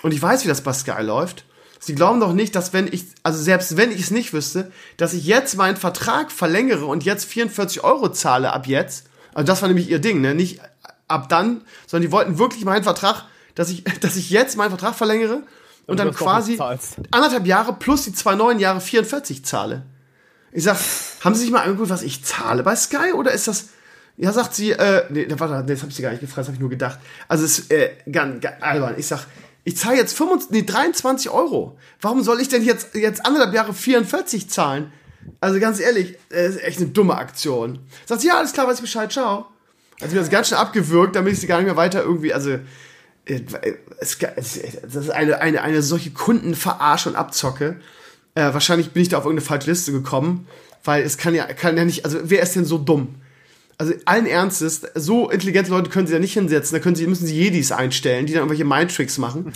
[0.03, 1.45] und ich weiß, wie das bei Sky läuft.
[1.79, 5.13] Sie glauben doch nicht, dass wenn ich, also selbst wenn ich es nicht wüsste, dass
[5.13, 9.07] ich jetzt meinen Vertrag verlängere und jetzt 44 Euro zahle ab jetzt.
[9.33, 10.35] Also das war nämlich ihr Ding, ne?
[10.35, 10.61] Nicht
[11.07, 13.25] ab dann, sondern die wollten wirklich meinen Vertrag,
[13.55, 15.43] dass ich, dass ich jetzt meinen Vertrag verlängere und,
[15.87, 16.59] und dann quasi
[17.11, 19.83] anderthalb Jahre plus die zwei neuen Jahre 44 zahle.
[20.51, 20.77] Ich sag,
[21.21, 23.69] haben Sie sich mal angeguckt, was ich zahle bei Sky oder ist das,
[24.17, 26.55] ja, sagt sie, äh, nee, warte, das hab ich sie gar nicht gefragt, das habe
[26.55, 26.99] ich nur gedacht.
[27.27, 28.95] Also es ist äh, ganz, ganz albern.
[28.97, 29.25] Ich sag,
[29.63, 31.77] ich zahle jetzt 25, nee, 23 Euro.
[32.01, 34.91] Warum soll ich denn jetzt, jetzt anderthalb Jahre 44 zahlen?
[35.39, 37.79] Also ganz ehrlich, das ist echt eine dumme Aktion.
[38.05, 39.45] Sagt sie, ja, alles klar, weiß ich Bescheid, ciao.
[40.01, 42.57] Also mir das ganz schnell abgewürgt, damit ich sie gar nicht mehr weiter irgendwie, also
[43.25, 43.41] äh,
[43.99, 44.55] es, das
[44.95, 47.79] ist eine, eine, eine solche Kundenverarsche und Abzocke.
[48.33, 50.47] Äh, wahrscheinlich bin ich da auf irgendeine falsche Liste gekommen,
[50.83, 53.15] weil es kann ja, kann ja nicht, also wer ist denn so dumm?
[53.81, 57.25] Also allen Ernstes, so intelligente Leute können sie ja nicht hinsetzen, da können sie, müssen
[57.25, 59.53] sie Jedis einstellen, die dann irgendwelche Mindtricks machen.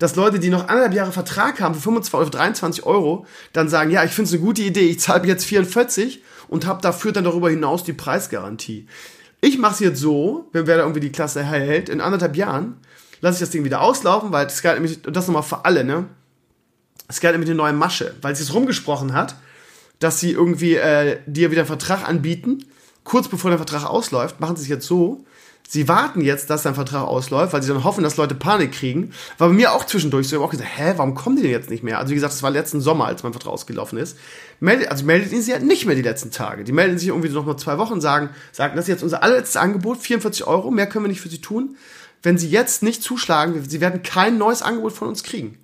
[0.00, 3.92] Dass Leute, die noch anderthalb Jahre Vertrag haben für 25 oder 23 Euro, dann sagen,
[3.92, 7.22] ja, ich finde es eine gute Idee, ich zahle jetzt 44 und habe dafür dann
[7.22, 8.88] darüber hinaus die Preisgarantie.
[9.40, 12.78] Ich mache es jetzt so, wenn wer da irgendwie die Klasse erhält, in anderthalb Jahren
[13.20, 16.06] lasse ich das Ding wieder auslaufen, weil galt nämlich, und das nochmal für alle, ne?
[17.06, 19.36] Es galt nämlich eine neue Masche, weil sie es rumgesprochen hat,
[20.00, 22.64] dass sie irgendwie äh, dir wieder einen Vertrag anbieten
[23.08, 25.24] kurz bevor der Vertrag ausläuft, machen sie es jetzt so,
[25.66, 29.12] sie warten jetzt, dass dein Vertrag ausläuft, weil sie dann hoffen, dass Leute Panik kriegen.
[29.38, 31.50] War bei mir auch zwischendurch so, ich habe auch gesagt, hä, warum kommen die denn
[31.50, 31.98] jetzt nicht mehr?
[31.98, 34.18] Also wie gesagt, das war letzten Sommer, als mein Vertrag ausgelaufen ist.
[34.60, 36.64] Meldet, also meldet ihn sie ja nicht mehr die letzten Tage.
[36.64, 39.56] Die melden sich irgendwie noch mal zwei Wochen, sagen, sagen, das ist jetzt unser allerletztes
[39.56, 41.76] Angebot, 44 Euro, mehr können wir nicht für sie tun.
[42.22, 45.58] Wenn sie jetzt nicht zuschlagen, sie werden kein neues Angebot von uns kriegen.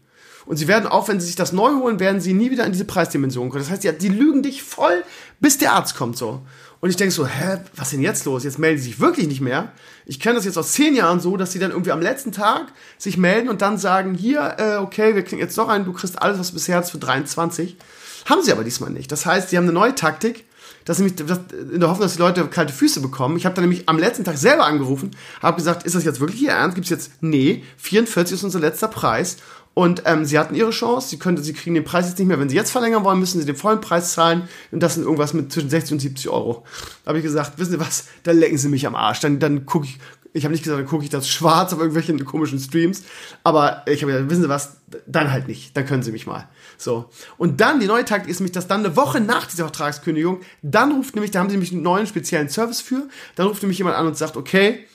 [0.46, 2.72] Und sie werden auch, wenn sie sich das neu holen, werden sie nie wieder in
[2.72, 3.62] diese Preisdimension kommen.
[3.62, 5.02] Das heißt, die, die lügen dich voll,
[5.40, 6.42] bis der Arzt kommt so.
[6.84, 8.44] Und ich denke so, hä, was ist denn jetzt los?
[8.44, 9.72] Jetzt melden sie sich wirklich nicht mehr.
[10.04, 12.66] Ich kenne das jetzt aus zehn Jahren so, dass sie dann irgendwie am letzten Tag
[12.98, 16.20] sich melden und dann sagen, hier, äh, okay, wir kriegen jetzt noch einen, du kriegst
[16.20, 17.78] alles, was du bisher hast, für 23.
[18.26, 19.10] Haben sie aber diesmal nicht.
[19.10, 20.44] Das heißt, sie haben eine neue Taktik,
[20.84, 21.40] dass nämlich das,
[21.72, 23.38] in der Hoffnung, dass die Leute kalte Füße bekommen.
[23.38, 26.42] Ich habe dann nämlich am letzten Tag selber angerufen, habe gesagt, ist das jetzt wirklich
[26.42, 26.74] Ihr Ernst?
[26.74, 29.38] Gibt es jetzt, nee, 44 ist unser letzter Preis
[29.74, 32.38] und ähm, sie hatten ihre Chance, sie, könnte, sie kriegen den Preis jetzt nicht mehr.
[32.38, 34.48] Wenn sie jetzt verlängern wollen, müssen sie den vollen Preis zahlen.
[34.70, 36.64] Und das sind irgendwas mit zwischen 60 und 70 Euro.
[37.04, 39.20] Da habe ich gesagt, wissen Sie was, dann lecken Sie mich am Arsch.
[39.20, 39.98] Dann, dann gucke ich,
[40.32, 43.02] ich habe nicht gesagt, dann gucke ich das schwarz auf irgendwelchen komischen Streams.
[43.42, 45.76] Aber ich habe gesagt, wissen Sie was, dann halt nicht.
[45.76, 46.48] Dann können Sie mich mal.
[46.78, 47.10] So.
[47.36, 50.92] Und dann, die neue Taktik ist nämlich, dass dann eine Woche nach dieser Vertragskündigung, dann
[50.92, 53.96] ruft nämlich, da haben sie nämlich einen neuen speziellen Service für, dann ruft nämlich jemand
[53.96, 54.86] an und sagt, okay,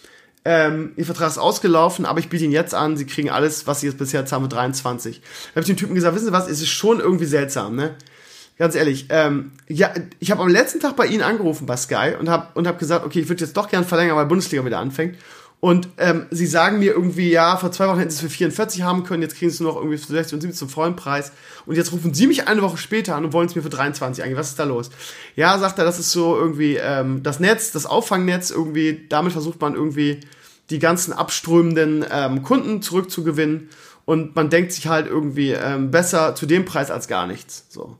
[0.45, 3.81] ähm, ihr Vertrag ist ausgelaufen, aber ich biete ihn jetzt an, sie kriegen alles, was
[3.81, 5.21] sie jetzt bisher zahlen mit 23.
[5.21, 7.95] Da habe ich dem Typen gesagt, wissen Sie was, es ist schon irgendwie seltsam, ne?
[8.57, 12.29] Ganz ehrlich, ähm, ja, ich habe am letzten Tag bei Ihnen angerufen bei Sky und
[12.29, 15.17] habe und hab gesagt, okay, ich würde jetzt doch gern verlängern, weil Bundesliga wieder anfängt.
[15.61, 18.83] Und ähm, sie sagen mir irgendwie, ja, vor zwei Wochen hätten sie es für 44
[18.83, 20.95] haben können, jetzt kriegen sie es nur noch irgendwie für 60 und 70 zum vollen
[20.95, 21.33] Preis.
[21.65, 24.23] Und jetzt rufen sie mich eine Woche später an und wollen es mir für 23
[24.23, 24.37] eigentlich.
[24.37, 24.89] Was ist da los?
[25.35, 29.59] Ja, sagt er, das ist so irgendwie ähm, das Netz, das Auffangnetz, irgendwie, damit versucht
[29.59, 30.21] man irgendwie
[30.69, 33.69] die ganzen abströmenden ähm, Kunden zurückzugewinnen.
[34.05, 37.65] Und man denkt sich halt irgendwie ähm, besser zu dem Preis als gar nichts.
[37.69, 37.97] So.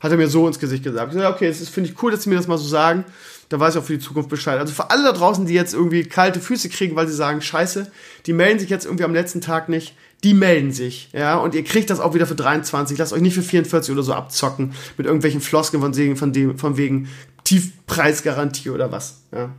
[0.00, 1.14] Hat er mir so ins Gesicht gesagt.
[1.14, 3.04] Ich so, okay, das finde ich cool, dass sie mir das mal so sagen.
[3.48, 4.58] Da weiß ich auch für die Zukunft Bescheid.
[4.58, 7.90] Also für alle da draußen, die jetzt irgendwie kalte Füße kriegen, weil sie sagen, scheiße,
[8.26, 9.94] die melden sich jetzt irgendwie am letzten Tag nicht,
[10.24, 12.96] die melden sich, ja, und ihr kriegt das auch wieder für 23.
[12.98, 16.58] Lasst euch nicht für 44 oder so abzocken mit irgendwelchen Floskeln von, Segen, von, dem,
[16.58, 17.08] von wegen
[17.44, 19.50] Tiefpreisgarantie oder was, ja.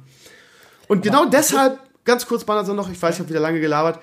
[0.87, 3.99] Und genau deshalb ganz kurz, Banner noch, ich weiß, ich habe wieder lange gelabert.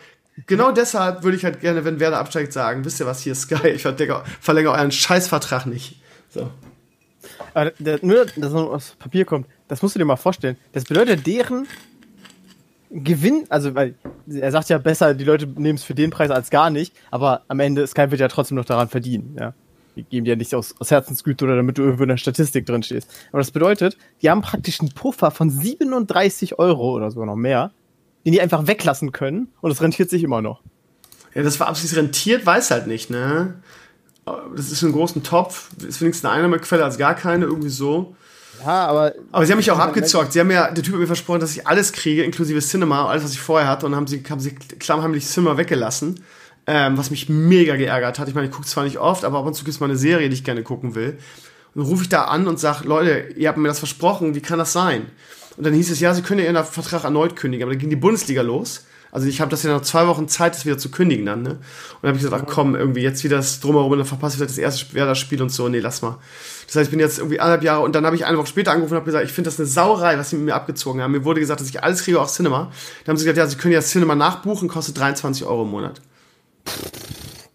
[0.46, 3.68] Genau deshalb würde ich halt gerne, wenn Werder absteigt, sagen, wisst ihr was, hier Sky,
[3.68, 6.00] ich verlängere euren Scheißvertrag nicht.
[6.28, 6.50] So.
[7.54, 10.56] Aber der, nur, dass es aus Papier kommt, das musst du dir mal vorstellen.
[10.72, 11.66] Das bedeutet, deren
[12.90, 13.94] Gewinn, also weil
[14.28, 17.42] er sagt ja besser, die Leute nehmen es für den Preis als gar nicht, aber
[17.48, 19.54] am Ende Sky wird ja trotzdem noch daran verdienen, ja.
[19.96, 22.66] Die geben dir ja nicht aus, aus Herzensgüte oder damit du irgendwo in der Statistik
[22.66, 23.08] drin stehst.
[23.30, 27.70] Aber das bedeutet, die haben praktisch einen Puffer von 37 Euro oder sogar noch mehr,
[28.24, 30.62] den die einfach weglassen können und es rentiert sich immer noch.
[31.34, 33.54] Ja, das war absolut rentiert, weiß halt nicht, ne?
[34.24, 38.16] Das ist ein großen Topf, ist wenigstens eine Einnahmequelle als gar keine, irgendwie so.
[38.64, 39.12] Ja, aber.
[39.32, 40.32] Aber sie haben mich auch abgezockt.
[40.32, 43.24] Sie haben ja, der Typ hat mir versprochen, dass ich alles kriege, inklusive Cinema, alles,
[43.24, 46.24] was ich vorher hatte, und haben sie, haben sie klammheimlich Cinema weggelassen.
[46.66, 48.26] Ähm, was mich mega geärgert hat.
[48.26, 49.98] Ich meine, ich gucke zwar nicht oft, aber ab und zu gibt es mal eine
[49.98, 51.18] Serie, die ich gerne gucken will.
[51.74, 54.40] Und dann rufe ich da an und sage, Leute, ihr habt mir das versprochen, wie
[54.40, 55.10] kann das sein?
[55.58, 57.64] Und dann hieß es, ja, sie können ja ihren Vertrag erneut kündigen.
[57.64, 58.86] Aber dann ging die Bundesliga los.
[59.14, 61.50] Also ich habe das ja noch zwei Wochen Zeit, das wieder zu kündigen dann, ne?
[61.50, 61.60] Und
[62.02, 64.38] dann habe ich gesagt, ach komm, irgendwie jetzt wieder das drumherum und dann verpasse ich
[64.38, 65.68] vielleicht das erste Werder-Spiel und so.
[65.68, 66.18] Nee, lass mal.
[66.66, 68.72] Das heißt, ich bin jetzt irgendwie anderthalb Jahre und dann habe ich eine Woche später
[68.72, 71.12] angerufen und habe gesagt, ich finde das eine Sauerei, was sie mit mir abgezogen haben.
[71.12, 72.72] Mir wurde gesagt, dass ich alles kriege, auch Cinema.
[73.04, 76.00] Dann haben sie gesagt, ja, sie können ja Cinema nachbuchen, kostet 23 Euro im Monat.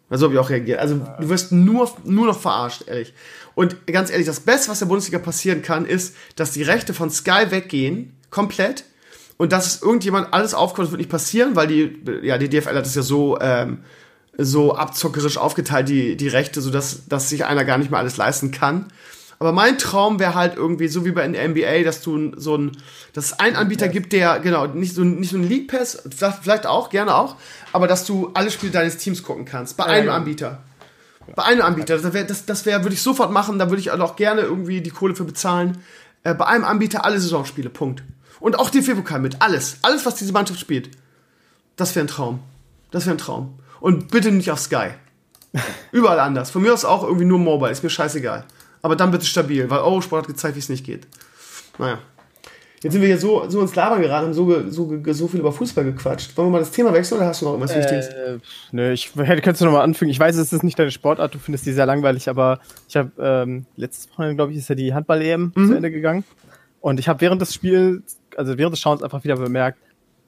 [0.09, 0.79] Also habe ich auch reagiert.
[0.79, 3.13] Also du wirst nur, nur noch verarscht, ehrlich.
[3.53, 7.09] Und ganz ehrlich, das Beste, was der Bundesliga passieren kann, ist, dass die Rechte von
[7.09, 8.85] Sky weggehen, komplett,
[9.39, 12.85] und dass irgendjemand alles aufkommt, das wird nicht passieren, weil die, ja, die DFL hat
[12.85, 13.79] das ja so, ähm,
[14.37, 18.51] so abzockerisch aufgeteilt, die, die Rechte, sodass dass sich einer gar nicht mehr alles leisten
[18.51, 18.87] kann.
[19.39, 22.73] Aber mein Traum wäre halt irgendwie, so wie bei der NBA, dass du so ein,
[23.13, 26.03] dass es einen Anbieter gibt, der, genau, nicht so, nicht so ein League Pass,
[26.41, 27.37] vielleicht auch, gerne auch,
[27.71, 29.77] aber dass du alle Spiele deines Teams gucken kannst.
[29.77, 30.59] Bei einem Anbieter.
[31.33, 31.97] Bei einem Anbieter.
[31.97, 34.81] Das wäre, das, das wär, würde ich sofort machen, da würde ich auch gerne irgendwie
[34.81, 35.77] die Kohle für bezahlen.
[36.23, 38.03] Äh, bei einem Anbieter alle Saisonspiele, Punkt.
[38.39, 39.41] Und auch die pokal mit.
[39.41, 39.77] Alles.
[39.81, 40.89] Alles, was diese Mannschaft spielt.
[41.75, 42.39] Das wäre ein Traum.
[42.91, 43.59] Das wäre ein Traum.
[43.79, 44.89] Und bitte nicht auf Sky.
[45.91, 46.51] Überall anders.
[46.51, 47.71] Von mir aus auch irgendwie nur Mobile.
[47.71, 48.45] Ist mir scheißegal.
[48.81, 51.07] Aber dann bitte stabil, weil Eurosport hat gezeigt, wie es nicht geht.
[51.77, 51.99] Naja.
[52.81, 55.51] Jetzt sind wir hier so, so ins Labern geraten, haben so, so, so viel über
[55.51, 56.37] Fußball gequatscht.
[56.37, 58.09] Wollen wir mal das Thema wechseln oder hast du noch irgendwas äh, Wichtiges?
[58.71, 60.11] Nö, ich hätte, könntest du noch mal anfangen.
[60.11, 63.11] Ich weiß, es ist nicht deine Sportart, du findest die sehr langweilig, aber ich habe
[63.19, 65.67] ähm, letztes Wochenende, glaube ich, ist ja die Handball-EM mhm.
[65.67, 66.23] zu Ende gegangen.
[66.79, 69.79] Und ich habe während des Spiels also während des Schauens einfach wieder bemerkt,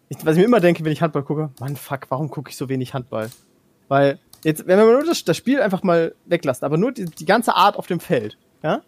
[0.10, 2.58] ich, was ich mir immer denke, wenn ich Handball gucke, Mann, fuck, warum gucke ich
[2.58, 3.30] so wenig Handball?
[3.88, 7.26] Weil, jetzt, wenn wir nur das, das Spiel einfach mal weglassen, aber nur die, die
[7.26, 8.82] ganze Art auf dem Feld, ja?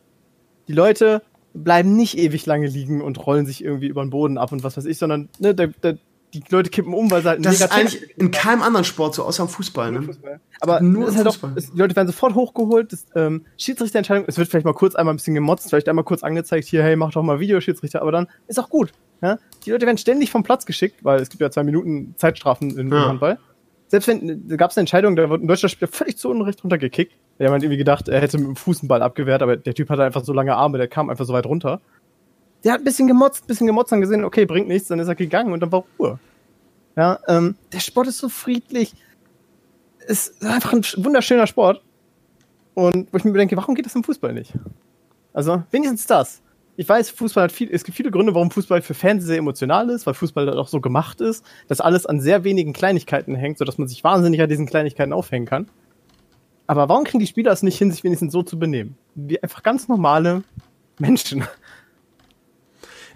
[0.67, 1.21] Die Leute
[1.53, 4.75] bleiben nicht ewig lange liegen und rollen sich irgendwie über den Boden ab und was
[4.75, 5.97] weiß ich, sondern ne, der, der,
[6.33, 9.23] die Leute kippen um, weil sie halt Das ist eigentlich in keinem anderen Sport so,
[9.23, 10.01] außer im Fußball, ne?
[10.01, 10.39] Fußball.
[10.59, 11.51] Aber nur ist halt Fußball.
[11.51, 15.13] Auch, die Leute werden sofort hochgeholt, das, ähm, Schiedsrichterentscheidung, es wird vielleicht mal kurz einmal
[15.13, 18.27] ein bisschen gemotzt, vielleicht einmal kurz angezeigt, hier, hey, mach doch mal Videoschiedsrichter, aber dann
[18.47, 18.91] ist auch gut.
[19.21, 19.37] Ja?
[19.65, 22.91] Die Leute werden ständig vom Platz geschickt, weil es gibt ja zwei Minuten Zeitstrafen in
[22.91, 23.07] ja.
[23.07, 23.39] Handball.
[23.87, 26.63] Selbst wenn, da gab es eine Entscheidung, da wurde ein deutscher Spieler völlig zu Unrecht
[26.63, 27.13] runtergekickt.
[27.37, 29.89] Der hat irgendwie gedacht, er hätte mit dem Fuß einen Ball abgewehrt, aber der Typ
[29.89, 31.79] hatte einfach so lange Arme, der kam einfach so weit runter.
[32.63, 35.07] Der hat ein bisschen gemotzt, ein bisschen gemotzt, dann gesehen, okay, bringt nichts, dann ist
[35.07, 36.19] er gegangen und dann war Ruhe.
[36.95, 38.93] Ja, ähm, der Sport ist so friedlich.
[40.07, 41.81] Ist einfach ein wunderschöner Sport.
[42.73, 44.53] Und wo ich mir denke, warum geht das im Fußball nicht?
[45.33, 46.41] Also, wenigstens das.
[46.75, 49.89] Ich weiß, Fußball hat viel, es gibt viele Gründe, warum Fußball für Fans sehr emotional
[49.89, 53.77] ist, weil Fußball auch so gemacht ist, dass alles an sehr wenigen Kleinigkeiten hängt, sodass
[53.77, 55.69] man sich wahnsinnig an diesen Kleinigkeiten aufhängen kann.
[56.65, 58.97] Aber warum kriegen die Spieler es nicht hin, sich wenigstens so zu benehmen?
[59.13, 60.43] Wie einfach ganz normale
[60.97, 61.43] Menschen.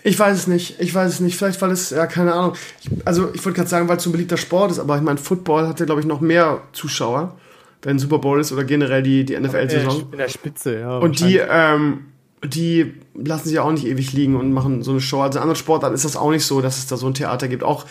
[0.08, 0.80] Ich weiß es nicht.
[0.80, 1.36] Ich weiß es nicht.
[1.36, 2.54] Vielleicht, weil es, ja, keine Ahnung.
[2.82, 5.02] Ich, also, ich wollte gerade sagen, weil es so ein beliebter Sport ist, aber ich
[5.02, 7.36] meine, Football hat ja, glaube ich, noch mehr Zuschauer,
[7.82, 10.08] wenn Super Bowl ist oder generell die, die NFL-Saison.
[10.14, 10.98] In der Spitze, ja.
[10.98, 12.06] Und die, ähm,
[12.42, 15.22] die lassen sich auch nicht ewig liegen und machen so eine Show.
[15.22, 17.50] Also in anderen Sportarten ist das auch nicht so, dass es da so ein Theater
[17.50, 17.64] gibt.
[17.64, 17.86] Auch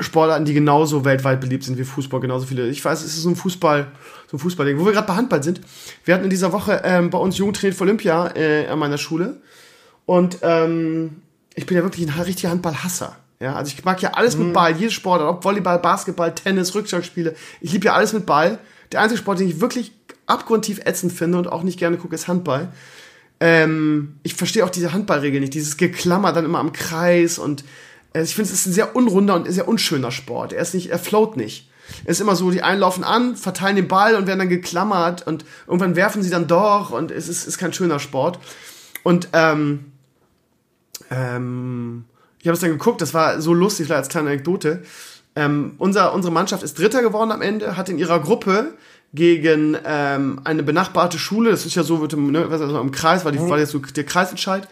[0.00, 2.68] Sportarten, die genauso weltweit beliebt sind wie Fußball, genauso viele.
[2.68, 3.86] Ich weiß, es ist so ein Fußball,
[4.30, 4.78] so ein Fußballding.
[4.78, 5.62] Wo wir gerade bei Handball sind.
[6.04, 9.40] Wir hatten in dieser Woche ähm, bei uns Jugendtrainiert für Olympia äh, an meiner Schule.
[10.06, 11.21] Und ähm,
[11.54, 13.16] ich bin ja wirklich ein richtiger Handballhasser.
[13.40, 14.46] Ja, also ich mag ja alles mhm.
[14.46, 17.34] mit Ball, jedes Sport, ob Volleyball, Basketball, Tennis, Rückschlagspiele.
[17.60, 18.58] Ich liebe ja alles mit Ball.
[18.92, 19.92] Der einzige Sport, den ich wirklich
[20.26, 22.72] abgrundtief ätzend finde und auch nicht gerne gucke, ist Handball.
[23.40, 27.64] Ähm, ich verstehe auch diese Handballregel nicht, dieses Geklammer dann immer am Kreis und
[28.12, 30.52] äh, ich finde, es ist ein sehr unrunder und sehr unschöner Sport.
[30.52, 31.68] Er ist nicht, er float nicht.
[32.04, 35.26] Es ist immer so, die einen laufen an, verteilen den Ball und werden dann geklammert
[35.26, 38.38] und irgendwann werfen sie dann doch und es ist, ist kein schöner Sport.
[39.02, 39.91] Und ähm,
[41.12, 42.04] ähm,
[42.40, 44.82] ich habe es dann geguckt, das war so lustig, vielleicht als kleine Anekdote.
[45.34, 48.74] Ähm, unser, unsere Mannschaft ist Dritter geworden am Ende, hat in ihrer Gruppe
[49.14, 53.24] gegen ähm, eine benachbarte Schule, das ist ja so, wird im, ne, also im Kreis,
[53.24, 54.68] war, die, war jetzt so der Kreisentscheid,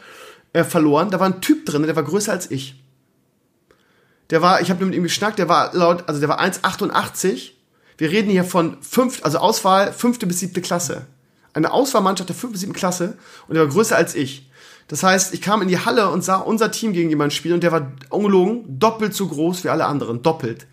[0.53, 1.11] äh, verloren.
[1.11, 2.83] Da war ein Typ drin, der war größer als ich.
[4.31, 7.53] Der war, ich habe mit ihm geschnackt, der war laut, also der war 1,88.
[7.99, 11.07] Wir reden hier von fünf, also Auswahl fünfte bis siebte Klasse.
[11.53, 12.53] eine Auswahlmannschaft der 5.
[12.53, 12.73] bis 7.
[12.73, 13.19] Klasse
[13.49, 14.50] und der war größer als ich.
[14.91, 17.63] Das heißt, ich kam in die Halle und sah unser Team gegen jemanden spielen und
[17.63, 20.21] der war ungelogen doppelt so groß wie alle anderen.
[20.21, 20.67] Doppelt.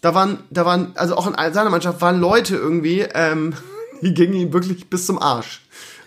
[0.00, 3.52] Da waren, da waren, also auch in seiner Mannschaft waren Leute irgendwie, ähm,
[4.00, 5.60] die gingen ihm wirklich bis zum Arsch.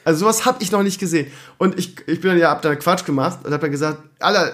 [0.04, 1.32] Also sowas habe ich noch nicht gesehen.
[1.60, 4.54] Und ich, ich bin dann ja, hab da Quatsch gemacht und hab dann gesagt, Alter,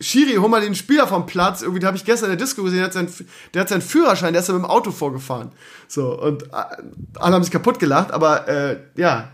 [0.00, 1.62] Schiri, hol mal den Spieler vom Platz.
[1.62, 3.12] Irgendwie, da habe ich gestern in der Disco gesehen, der hat, seinen,
[3.54, 5.50] der hat seinen Führerschein, der ist ja mit dem Auto vorgefahren.
[5.88, 6.46] So, und äh,
[7.16, 9.32] alle haben sich kaputt gelacht, aber äh, ja,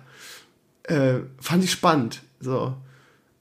[0.85, 2.23] äh, fand ich spannend.
[2.41, 2.75] So.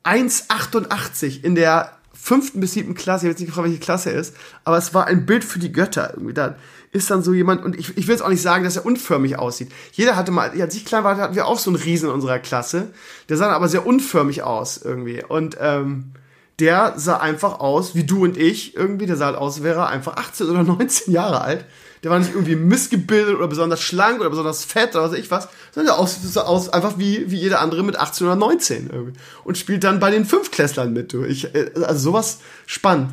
[0.03, 4.19] 1,88 in der fünften bis siebten Klasse, ich habe jetzt nicht gefragt, welche Klasse er
[4.19, 6.11] ist, aber es war ein Bild für die Götter.
[6.13, 6.55] Irgendwie da
[6.93, 9.37] ist dann so jemand, und ich, ich will jetzt auch nicht sagen, dass er unförmig
[9.37, 9.71] aussieht.
[9.91, 12.39] Jeder hatte mal, als ich klein war, hatten wir auch so einen Riesen in unserer
[12.39, 12.93] Klasse.
[13.29, 15.23] Der sah aber sehr unförmig aus irgendwie.
[15.23, 16.11] Und ähm,
[16.59, 20.17] der sah einfach aus, wie du und ich irgendwie, der sah halt aus, wäre einfach
[20.17, 21.65] 18 oder 19 Jahre alt.
[22.03, 25.31] Der war nicht irgendwie missgebildet oder besonders schlank oder besonders fett oder was weiß ich
[25.31, 29.19] was, sondern der sah aus, einfach wie, wie jeder andere mit 18 oder 19 irgendwie.
[29.43, 31.23] Und spielt dann bei den Fünfklässlern mit, du.
[31.23, 33.11] Ich, äh, also sowas spannend.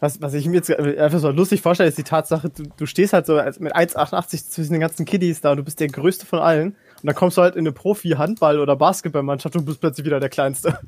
[0.00, 3.12] Was, was ich mir jetzt einfach so lustig vorstelle, ist die Tatsache, du, du stehst
[3.12, 6.38] halt so mit 1,88 zwischen den ganzen Kiddies da und du bist der Größte von
[6.38, 6.76] allen.
[7.02, 10.30] Und dann kommst du halt in eine Profi-Handball- oder Basketballmannschaft und bist plötzlich wieder der
[10.30, 10.78] Kleinste.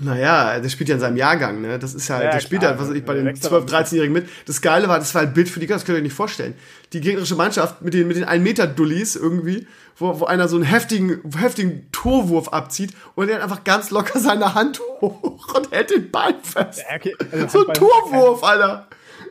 [0.00, 1.78] Naja, der spielt ja in seinem Jahrgang, ne?
[1.78, 4.28] Das ist ja, ja der spielt ja, was weiß ich, bei den 12-, 13-Jährigen mit.
[4.46, 6.54] Das Geile war, das war ein Bild für die das könnt ihr euch nicht vorstellen.
[6.92, 11.20] Die gegnerische Mannschaft mit den, mit den 1-Meter-Dullis irgendwie, wo, wo einer so einen heftigen,
[11.36, 16.10] heftigen Torwurf abzieht und der hat einfach ganz locker seine Hand hoch und hält den
[16.10, 16.84] Ball fest.
[16.88, 17.14] Ja, okay.
[17.30, 18.88] also so ein Torwurf, Alter.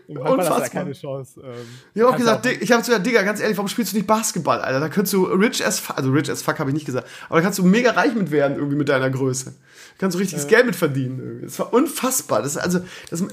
[0.08, 0.70] Unfassbar.
[0.70, 1.42] keine Chance.
[1.44, 1.52] Ähm,
[1.94, 3.98] ich habe auch gesagt, auch ich habe zu der Digga, ganz ehrlich, warum spielst du
[3.98, 4.80] nicht Basketball, Alter?
[4.80, 7.40] Da könntest du rich as fuck, also rich as fuck habe ich nicht gesagt, aber
[7.40, 9.54] da kannst du mega reich mit werden, irgendwie mit deiner Größe.
[9.98, 10.50] Kannst du richtiges äh.
[10.50, 11.42] Geld mit verdienen.
[11.44, 12.42] Das war unfassbar.
[12.42, 12.80] Das, also,
[13.10, 13.24] das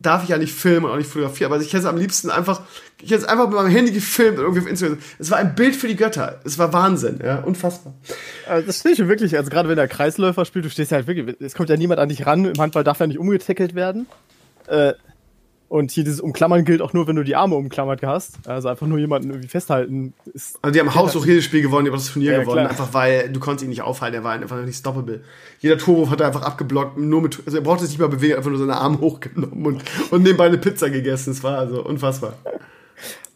[0.00, 2.30] darf ich ja nicht filmen und auch nicht fotografieren, aber ich hätte es am liebsten
[2.30, 2.62] einfach,
[3.00, 4.98] ich hätte es einfach mit meinem Handy gefilmt und irgendwie auf Instagram.
[5.18, 6.40] Es war ein Bild für die Götter.
[6.44, 7.94] Es war Wahnsinn, ja, unfassbar.
[8.46, 11.06] Also das stehe ich wirklich, also gerade wenn der Kreisläufer spielt, du stehst ja halt
[11.06, 14.06] wirklich, es kommt ja niemand an dich ran, im Handball darf ja nicht umgetackelt werden.
[14.66, 14.94] Äh,
[15.72, 18.46] und hier dieses Umklammern gilt auch nur, wenn du die Arme umklammert hast.
[18.46, 20.12] Also einfach nur jemanden irgendwie festhalten.
[20.34, 22.58] Ist also die haben Haus auch jedes Spiel gewonnen, die haben das Turnier ja, gewonnen,
[22.58, 22.68] klar.
[22.68, 25.22] einfach weil du konntest ihn nicht aufhalten, er war einfach nicht stoppable.
[25.60, 28.36] Jeder Torwurf hat er einfach abgeblockt, nur mit, also er brauchte sich nicht mal bewegen,
[28.36, 31.30] einfach nur seine Arme hochgenommen und, und nebenbei eine Pizza gegessen.
[31.30, 32.34] Das war also unfassbar.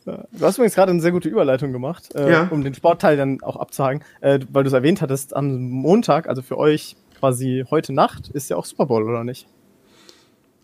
[0.05, 0.13] Du
[0.43, 2.49] hast übrigens gerade eine sehr gute Überleitung gemacht, äh, ja.
[2.51, 6.43] um den Sportteil dann auch abzuhaken, äh, weil du es erwähnt hattest, am Montag, also
[6.43, 9.49] für euch quasi heute Nacht, ist ja auch Super Bowl, oder nicht?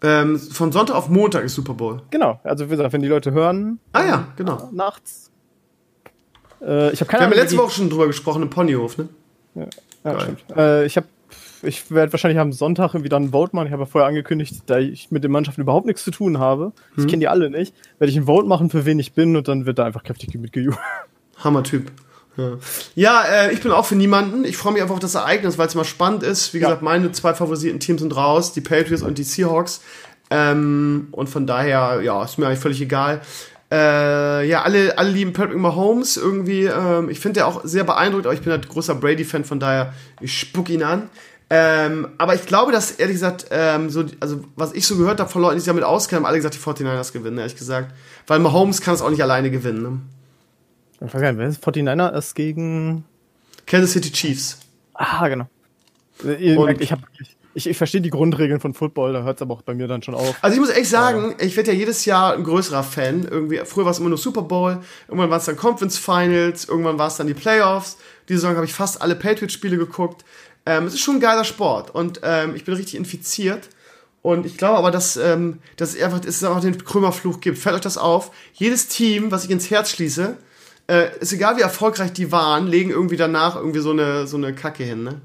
[0.03, 2.03] Ähm, von Sonntag auf Montag ist Super Bowl.
[2.11, 3.79] Genau, also wie gesagt, wenn die Leute hören.
[3.93, 4.69] Ah ja, genau.
[4.73, 5.31] Nachts.
[6.61, 9.09] Äh, ich habe keine Wir haben ja letzte Woche schon drüber gesprochen im Ponyhof, ne?
[9.55, 9.67] Ja,
[10.05, 10.45] ja stimmt.
[10.57, 11.07] Äh, ich habe
[11.65, 13.67] ich werde wahrscheinlich am Sonntag irgendwie dann ein Vote machen.
[13.67, 16.73] Ich habe ja vorher angekündigt, da ich mit den Mannschaften überhaupt nichts zu tun habe,
[16.95, 17.05] hm.
[17.05, 19.47] ich kenne die alle nicht, werde ich ein Vote machen, für wen ich bin und
[19.47, 20.81] dann wird da einfach kräftig mitgejubelt.
[21.39, 21.87] Hammer-Typ.
[21.87, 21.93] Ja,
[22.95, 24.45] ja äh, ich bin auch für niemanden.
[24.45, 26.55] Ich freue mich einfach auf das Ereignis, weil es mal spannend ist.
[26.55, 26.69] Wie ja.
[26.69, 29.81] gesagt, meine zwei favorisierten Teams sind raus, die Patriots und die Seahawks.
[30.31, 33.21] Ähm, und von daher, ja, ist mir eigentlich völlig egal.
[33.71, 36.65] Äh, ja, alle, alle lieben Patrick Mahomes irgendwie.
[36.65, 39.95] Ähm, ich finde ja auch sehr beeindruckt, aber ich bin halt großer Brady-Fan, von daher,
[40.21, 41.11] ich spuck ihn an.
[41.55, 45.29] Ähm, aber ich glaube, dass ehrlich gesagt, ähm, so, also was ich so gehört habe
[45.29, 47.95] von Leuten, die sich damit auskennen, haben alle gesagt, die 49ers gewinnen, ehrlich gesagt.
[48.27, 49.83] Weil Mahomes kann es auch nicht alleine gewinnen.
[49.83, 50.01] Ne?
[51.05, 53.05] Ich weiß gar nicht, wer ist 49er ist gegen
[53.67, 54.59] Kansas City Chiefs.
[54.95, 55.49] Ah, genau.
[56.25, 57.03] Ihr merkt, ich habe
[57.55, 60.03] ich, ich verstehe die Grundregeln von Football, da hört es aber auch bei mir dann
[60.03, 60.37] schon auf.
[60.41, 63.27] Also ich muss echt sagen, ich werde ja jedes Jahr ein größerer Fan.
[63.31, 64.79] Irgendwie, früher war es immer nur Super Bowl,
[65.09, 67.99] irgendwann war es dann Conference Finals, irgendwann war es dann die Playoffs.
[68.29, 70.25] Diese Saison habe ich fast alle Patriots-Spiele geguckt.
[70.65, 73.69] Ähm, es ist schon ein geiler Sport und ähm, ich bin richtig infiziert.
[74.23, 77.59] Und ich glaube aber, dass, ähm, dass es einfach, dass es einfach den Krömerfluch gibt.
[77.59, 78.31] Fällt euch das auf?
[78.55, 80.37] Jedes Team, was ich ins Herz schließe,
[80.89, 84.55] äh, ist egal wie erfolgreich die waren, legen irgendwie danach irgendwie so eine, so eine
[84.55, 85.21] Kacke hin, ne?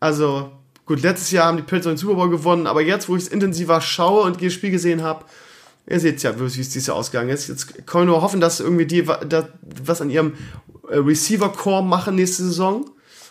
[0.00, 0.50] Also,
[0.86, 3.28] gut, letztes Jahr haben die Pilze den Super Bowl gewonnen, aber jetzt, wo ich es
[3.28, 5.24] intensiver schaue und das Spiel gesehen habe,
[5.88, 7.48] ihr seht ja, wie es dieses Jahr ausgegangen ist.
[7.48, 10.34] Jetzt können wir nur hoffen, dass irgendwie die da, was an ihrem
[10.90, 12.90] äh, Receiver-Core machen nächste Saison,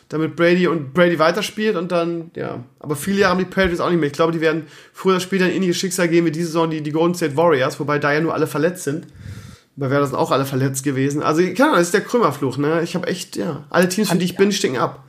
[0.10, 2.64] damit Brady und Brady weiterspielt und dann, ja.
[2.80, 4.08] Aber viele Jahre haben die Patriots auch nicht mehr.
[4.08, 6.82] Ich glaube, die werden früher oder später ein ähnliches Schicksal gehen wie diese Saison die,
[6.82, 9.08] die Golden State Warriors, wobei da ja nur alle verletzt sind.
[9.76, 11.24] Bei Werder sind auch alle verletzt gewesen.
[11.24, 12.82] Also, keine Ahnung, das ist der Krümmerfluch, ne?
[12.84, 15.04] Ich habe echt, ja, alle Teams, für die ich bin, stinken ab.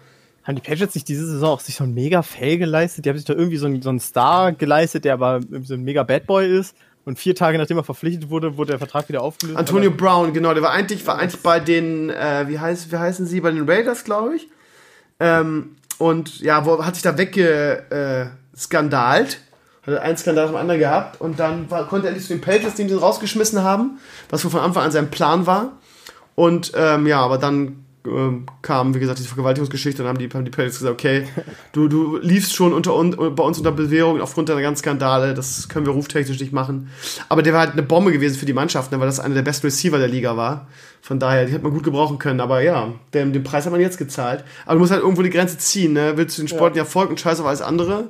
[0.44, 3.04] Haben die Patriots sich diese Saison auch sich so ein mega Fail geleistet?
[3.04, 5.82] Die haben sich da irgendwie so einen, so einen Star geleistet, der aber so ein
[5.82, 6.74] mega Bad Boy ist.
[7.06, 9.58] Und vier Tage nachdem er verpflichtet wurde, wurde der Vertrag wieder aufgelöst.
[9.58, 13.26] Antonio Brown, genau, der war eigentlich, war eigentlich bei den, äh, wie, heißt, wie heißen
[13.26, 14.48] sie, bei den Raiders, glaube ich.
[15.20, 19.34] Ähm, und ja, wo hat sich da weggeskandalt.
[19.34, 19.36] Äh,
[19.86, 22.74] hat einen Skandal vom anderen gehabt und dann war, konnte er endlich zu den Patriots,
[22.74, 23.98] die ihn rausgeschmissen haben,
[24.30, 25.72] was von Anfang an sein Plan war.
[26.34, 30.44] Und ähm, ja, aber dann ähm, kam, wie gesagt, diese Vergewaltigungsgeschichte, dann haben die, haben
[30.44, 31.26] die Patriots gesagt, okay,
[31.72, 35.68] du, du liefst schon unter uns, bei uns unter Bewährung aufgrund deiner ganzen Skandale, das
[35.68, 36.90] können wir ruftechnisch nicht machen.
[37.28, 39.42] Aber der war halt eine Bombe gewesen für die Mannschaft, ne, weil das einer der
[39.42, 40.66] besten Receiver der Liga war.
[41.00, 42.40] Von daher, die hätte man gut gebrauchen können.
[42.40, 44.44] Aber ja, den, den Preis hat man jetzt gezahlt.
[44.64, 46.14] Aber du musst halt irgendwo die Grenze ziehen, ne?
[46.16, 46.82] Willst du den Sport ja.
[46.82, 48.08] Erfolg und scheiß auf alles andere?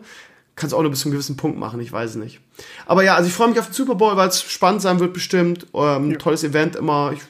[0.57, 2.41] Kannst auch nur bis zu einem gewissen Punkt machen, ich weiß es nicht.
[2.87, 5.13] Aber ja, also ich freue mich auf den Super Bowl, weil es spannend sein wird
[5.13, 5.67] bestimmt.
[5.75, 6.19] Ähm, ja.
[6.19, 7.13] Tolles Event immer.
[7.13, 7.21] Ich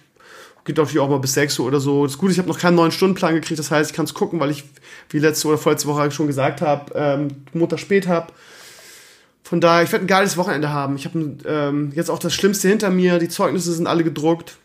[0.65, 2.07] geht natürlich auch mal bis 6 Uhr oder so.
[2.07, 4.41] Das Gute, ich habe noch keinen neuen Stundenplan gekriegt, das heißt, ich kann es gucken,
[4.41, 4.65] weil ich,
[5.11, 8.33] wie letzte oder vorletzte Woche schon gesagt habe, ähm, Montag spät habe.
[9.43, 10.97] Von daher, ich werde ein geiles Wochenende haben.
[10.97, 13.19] Ich habe ähm, jetzt auch das Schlimmste hinter mir.
[13.19, 14.57] Die Zeugnisse sind alle gedruckt.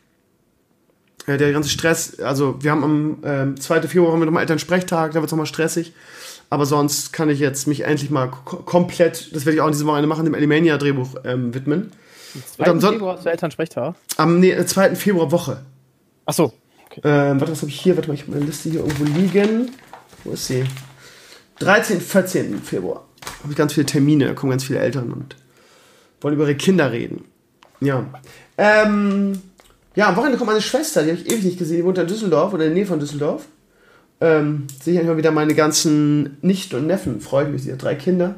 [1.25, 3.81] Äh, der ganze Stress, also wir haben am ähm, 2.
[3.83, 5.93] Februar haben wir nochmal Elternsprechtag, da wird es nochmal stressig.
[6.49, 9.87] Aber sonst kann ich jetzt mich endlich mal komplett, das werde ich auch in diesem
[9.87, 11.91] Wochenende machen, dem Alimania-Drehbuch ähm, widmen.
[12.57, 12.79] Am 2.
[12.79, 13.95] Son Februar ist der Elternsprechtag?
[14.17, 14.95] Am nee, 2.
[14.95, 15.61] Februar Woche.
[16.25, 16.53] Ach so.
[16.85, 17.01] Okay.
[17.03, 17.95] Ähm, warte, was habe ich hier?
[17.95, 19.71] Warte mal, ich habe meine Liste hier irgendwo liegen.
[20.23, 20.63] Wo ist sie?
[21.59, 22.01] 13.
[22.01, 22.61] 14.
[22.61, 23.05] Februar.
[23.43, 25.35] Habe ich ganz viele Termine, da kommen ganz viele Eltern und
[26.21, 27.25] wollen über ihre Kinder reden.
[27.79, 28.05] Ja.
[28.57, 29.41] Ähm,
[29.95, 32.07] ja, am Wochenende kommt meine Schwester, die habe ich ewig nicht gesehen, die wohnt in
[32.07, 33.45] Düsseldorf oder in der Nähe von Düsseldorf.
[34.21, 37.81] Ähm, sehe ich mal wieder meine ganzen Nichten und Neffen, freue ich mich, sie hat
[37.81, 38.35] drei Kinder.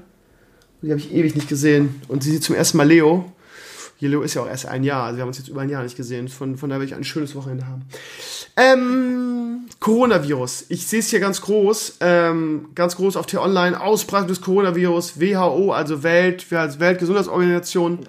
[0.81, 2.01] Die habe ich ewig nicht gesehen.
[2.07, 3.31] Und sie sieht zum ersten Mal Leo.
[3.99, 5.83] Leo ist ja auch erst ein Jahr, also wir haben uns jetzt über ein Jahr
[5.83, 6.27] nicht gesehen.
[6.27, 7.83] Von, von daher will ich ein schönes Wochenende haben.
[8.57, 10.65] Ähm, Coronavirus.
[10.69, 13.79] Ich sehe es hier ganz groß, ähm, ganz groß auf T-Online.
[13.79, 15.19] Ausbreitung des Coronavirus.
[15.19, 17.99] WHO, also Welt, wir als Weltgesundheitsorganisation,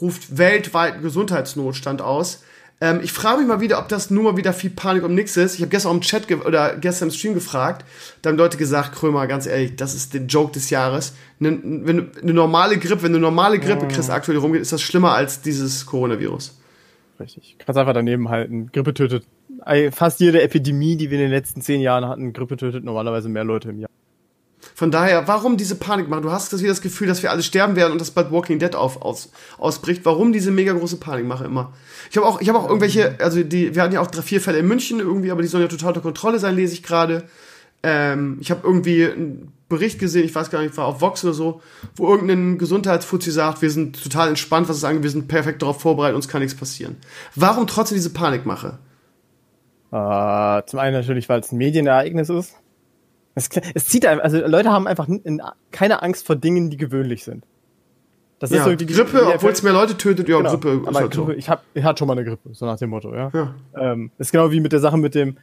[0.00, 2.42] ruft weltweiten Gesundheitsnotstand aus.
[2.82, 5.36] Ähm, ich frage mich mal wieder, ob das nur mal wieder viel Panik um nichts
[5.36, 5.56] ist.
[5.56, 7.84] Ich habe gestern auch im Chat oder gestern im Stream gefragt.
[8.22, 11.14] Da haben Leute gesagt, Krömer, ganz ehrlich, das ist der Joke des Jahres.
[11.38, 15.12] Ne, wenn eine normale Grippe, wenn eine normale Grippe kriegst, aktuell rumgeht, ist das schlimmer
[15.12, 16.58] als dieses Coronavirus.
[17.20, 17.56] Richtig.
[17.58, 18.70] Kannst einfach daneben halten.
[18.72, 19.26] Grippe tötet
[19.90, 22.32] fast jede Epidemie, die wir in den letzten zehn Jahren hatten.
[22.32, 23.90] Grippe tötet normalerweise mehr Leute im Jahr.
[24.74, 26.22] Von daher, warum diese Panik machen?
[26.22, 28.58] Du hast das wieder das Gefühl, dass wir alle sterben werden und dass bald Walking
[28.58, 30.04] Dead auf, aus, ausbricht.
[30.04, 31.72] Warum diese mega große Panikmache immer?
[32.10, 34.40] Ich habe auch, ich habe auch irgendwelche, also die, wir hatten ja auch drei, vier
[34.40, 37.24] Fälle in München irgendwie, aber die sollen ja total unter Kontrolle sein, lese ich gerade.
[37.82, 41.32] Ähm, ich habe irgendwie einen Bericht gesehen, ich weiß gar nicht, war auf Vox oder
[41.32, 41.62] so,
[41.96, 45.80] wo irgendein Gesundheitsfuzzi sagt, wir sind total entspannt, was es angeht, wir sind perfekt darauf
[45.80, 46.96] vorbereitet, uns kann nichts passieren.
[47.34, 48.78] Warum trotzdem diese Panikmache?
[49.92, 52.54] Uh, zum einen natürlich, weil es ein Medienereignis ist.
[53.34, 55.08] Es, es zieht einem, also Leute haben einfach
[55.70, 57.44] keine Angst vor Dingen, die gewöhnlich sind.
[58.38, 60.98] Das ja, ist so die Grippe, obwohl es mehr Leute tötet, ja, genau, Grippe aber
[60.98, 61.38] halt Grippe, so.
[61.38, 63.30] ich, hab, ich hatte schon mal eine Grippe, so nach dem Motto, ja.
[63.34, 63.54] ja.
[63.76, 65.36] Ähm, ist genau wie mit der Sache mit dem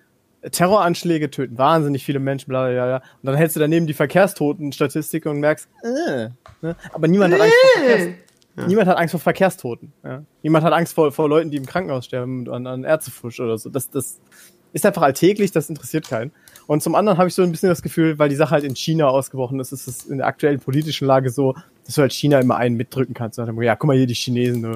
[0.51, 2.95] Terroranschläge töten wahnsinnig viele Menschen, bla, bla, bla.
[2.97, 6.29] Und dann hältst du daneben die Verkehrstoten-Statistik und merkst, äh,
[6.61, 6.75] ne?
[6.91, 8.15] aber niemand hat Angst vor Verkehrs
[8.57, 8.65] ja.
[8.65, 9.93] Niemand hat Angst vor Verkehrstoten.
[10.03, 10.23] Ja?
[10.41, 13.69] Niemand hat Angst vor, vor Leuten, die im Krankenhaus sterben an, an Ärztefusch oder so.
[13.69, 14.19] Das, das
[14.73, 16.31] ist einfach alltäglich, das interessiert keinen.
[16.67, 18.75] Und zum anderen habe ich so ein bisschen das Gefühl, weil die Sache halt in
[18.75, 21.55] China ausgebrochen ist, ist es in der aktuellen politischen Lage so,
[21.85, 23.39] dass du halt China immer einen mitdrücken kannst.
[23.39, 24.71] Und ja, guck mal hier, die Chinesen, du,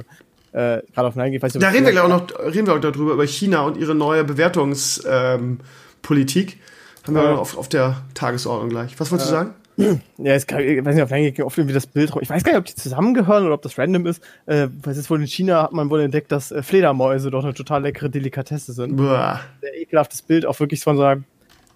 [0.54, 3.28] äh, gerade auf Nein weiß Da reden wir, auch noch, reden wir auch darüber, über
[3.28, 6.54] China und ihre neue Bewertungspolitik.
[6.54, 9.00] Ähm, Haben wir noch auf, auf der Tagesordnung gleich.
[9.00, 9.54] Was wolltest äh, du sagen?
[10.18, 12.66] Ja, ich weiß nicht, auf Nein oft irgendwie das Bild Ich weiß gar nicht, ob
[12.66, 14.22] die zusammengehören oder ob das random ist.
[14.46, 17.54] Äh, weil jetzt wohl in China hat man wohl entdeckt, dass äh, Fledermäuse doch eine
[17.54, 18.98] total leckere Delikatesse sind.
[18.98, 19.40] Boah.
[19.62, 21.24] Sehr ekelhaftes Bild, auch wirklich von so einer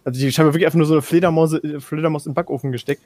[0.06, 3.02] also die scheinbar wirklich einfach nur so eine Fledermaus, äh, Fledermaus im Backofen gesteckt.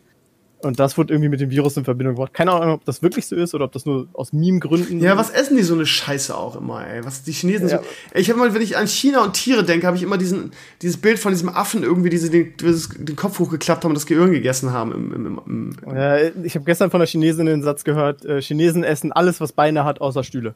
[0.61, 2.33] Und das wurde irgendwie mit dem Virus in Verbindung gebracht.
[2.33, 4.99] Keine Ahnung, ob das wirklich so ist oder ob das nur aus Meme-Gründen.
[4.99, 7.05] Ja, was essen die so eine Scheiße auch immer, ey?
[7.05, 7.77] Was die Chinesen ja.
[7.77, 7.83] so.
[8.13, 10.97] Ich habe mal, wenn ich an China und Tiere denke, habe ich immer diesen, dieses
[10.97, 14.33] Bild von diesem Affen irgendwie, die sie den, den Kopf hochgeklappt haben und das Gehirn
[14.33, 14.91] gegessen haben.
[14.91, 18.41] Im, im, im, im ja, ich habe gestern von der Chinesin den Satz gehört: äh,
[18.41, 20.55] Chinesen essen alles, was Beine hat, außer Stühle.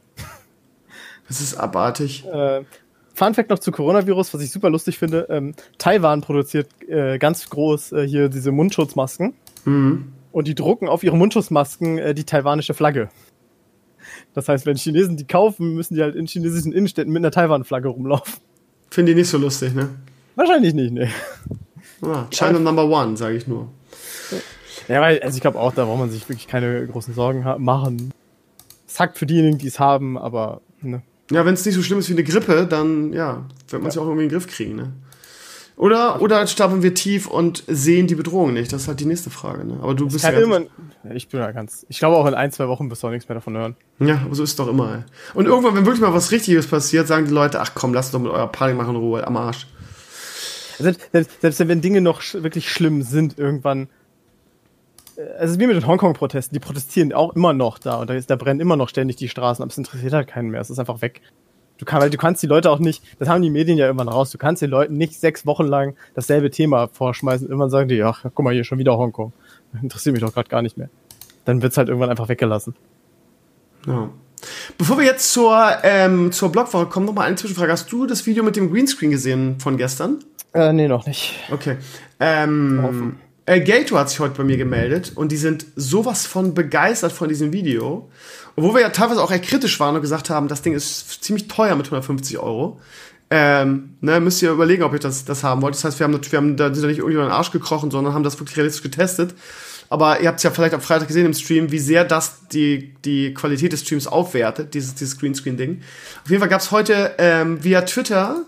[1.30, 2.26] Das ist abartig.
[2.28, 2.64] Äh,
[3.14, 5.28] Fun Fact noch zu Coronavirus, was ich super lustig finde.
[5.30, 9.34] Ähm, Taiwan produziert äh, ganz groß äh, hier diese Mundschutzmasken.
[9.66, 10.14] Mhm.
[10.32, 13.10] Und die drucken auf ihre Mundschutzmasken äh, die taiwanische Flagge.
[14.34, 17.88] Das heißt, wenn Chinesen die kaufen, müssen die halt in chinesischen Innenstädten mit einer Taiwan-Flagge
[17.88, 18.34] rumlaufen.
[18.90, 19.90] Finde ich nicht so lustig, ne?
[20.36, 21.10] Wahrscheinlich nicht, ne.
[22.02, 22.60] Ah, China.
[22.60, 23.70] Number One, sage ich nur.
[24.88, 28.12] Ja, weil, also ich glaube auch, da braucht man sich wirklich keine großen Sorgen machen.
[28.88, 31.04] Sagt für diejenigen, die es haben, aber ne.
[31.32, 33.96] Ja, wenn es nicht so schlimm ist wie eine Grippe, dann ja, wird man es
[33.96, 34.02] ja.
[34.02, 34.94] auch irgendwie in den Griff kriegen, ne?
[35.76, 38.72] Oder, oder stapeln wir tief und sehen die Bedrohung nicht?
[38.72, 39.66] Das ist halt die nächste Frage.
[39.66, 39.80] Ne?
[39.82, 40.32] Aber du das bist ja.
[40.32, 40.62] Immer,
[41.14, 41.86] ich bin ja ganz.
[41.90, 43.76] Ich glaube auch in ein, zwei Wochen wirst du auch nichts mehr davon hören.
[44.00, 44.98] Ja, aber so ist es doch immer.
[44.98, 45.04] Ey.
[45.34, 48.20] Und irgendwann, wenn wirklich mal was Richtiges passiert, sagen die Leute, ach komm, lasst doch
[48.20, 49.68] mit eurer Panik machen Ruhe, am Arsch.
[50.78, 53.88] Selbst, selbst, selbst wenn Dinge noch wirklich schlimm sind, irgendwann.
[55.18, 58.14] Äh, es ist wie mit den Hongkong-Protesten, die protestieren auch immer noch da und da,
[58.14, 60.70] ist, da brennen immer noch ständig die Straßen, aber es interessiert halt keinen mehr, es
[60.70, 61.22] ist einfach weg.
[61.80, 64.08] Du, kann, weil du kannst die Leute auch nicht, das haben die Medien ja irgendwann
[64.08, 67.48] raus, du kannst den Leuten nicht sechs Wochen lang dasselbe Thema vorschmeißen.
[67.48, 69.34] Irgendwann sagen die, ach, guck mal hier, schon wieder Hongkong.
[69.82, 70.90] Interessiert mich doch gerade gar nicht mehr.
[71.46, 72.76] Dann wird's halt irgendwann einfach weggelassen.
[73.88, 74.10] Ja.
[74.78, 77.72] Bevor wir jetzt zur, ähm, zur Blogwoche kommen, noch mal eine Zwischenfrage.
[77.72, 80.20] Hast du das Video mit dem Greenscreen gesehen von gestern?
[80.54, 81.36] Äh, nee, noch nicht.
[81.52, 81.78] Okay.
[82.20, 87.28] Ähm, Elgato hat sich heute bei mir gemeldet und die sind sowas von begeistert von
[87.28, 88.10] diesem Video.
[88.56, 91.48] Obwohl wir ja teilweise auch eher kritisch waren und gesagt haben, das Ding ist ziemlich
[91.48, 92.80] teuer mit 150 Euro.
[93.30, 95.74] Ähm, ne, müsst ihr überlegen, ob ihr das, das haben wollt.
[95.76, 97.92] Das heißt, wir haben, wir haben da sind ja nicht irgendwie in den Arsch gekrochen,
[97.92, 99.34] sondern haben das wirklich realistisch getestet.
[99.90, 102.94] Aber ihr habt es ja vielleicht am Freitag gesehen im Stream, wie sehr das die,
[103.04, 105.82] die Qualität des Streams aufwertet, dieses, dieses Greenscreen-Ding.
[106.24, 108.46] Auf jeden Fall gab es heute ähm, via Twitter,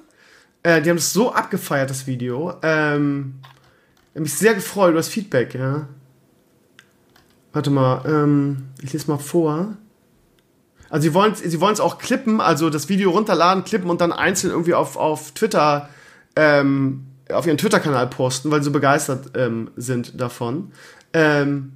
[0.64, 2.54] äh, die haben es so abgefeiert, das Video.
[2.64, 3.36] Ähm,
[4.16, 5.90] ich habe mich sehr gefreut über das Feedback, ja.
[7.52, 9.76] Warte mal, ähm, ich lese mal vor.
[10.90, 14.14] Also sie wollen sie wollen es auch klippen, also das Video runterladen, klippen und dann
[14.14, 15.90] einzeln irgendwie auf, auf Twitter,
[16.38, 20.72] ähm, auf ihren Twitter-Kanal posten, weil sie so begeistert ähm, sind davon.
[21.12, 21.74] Ähm,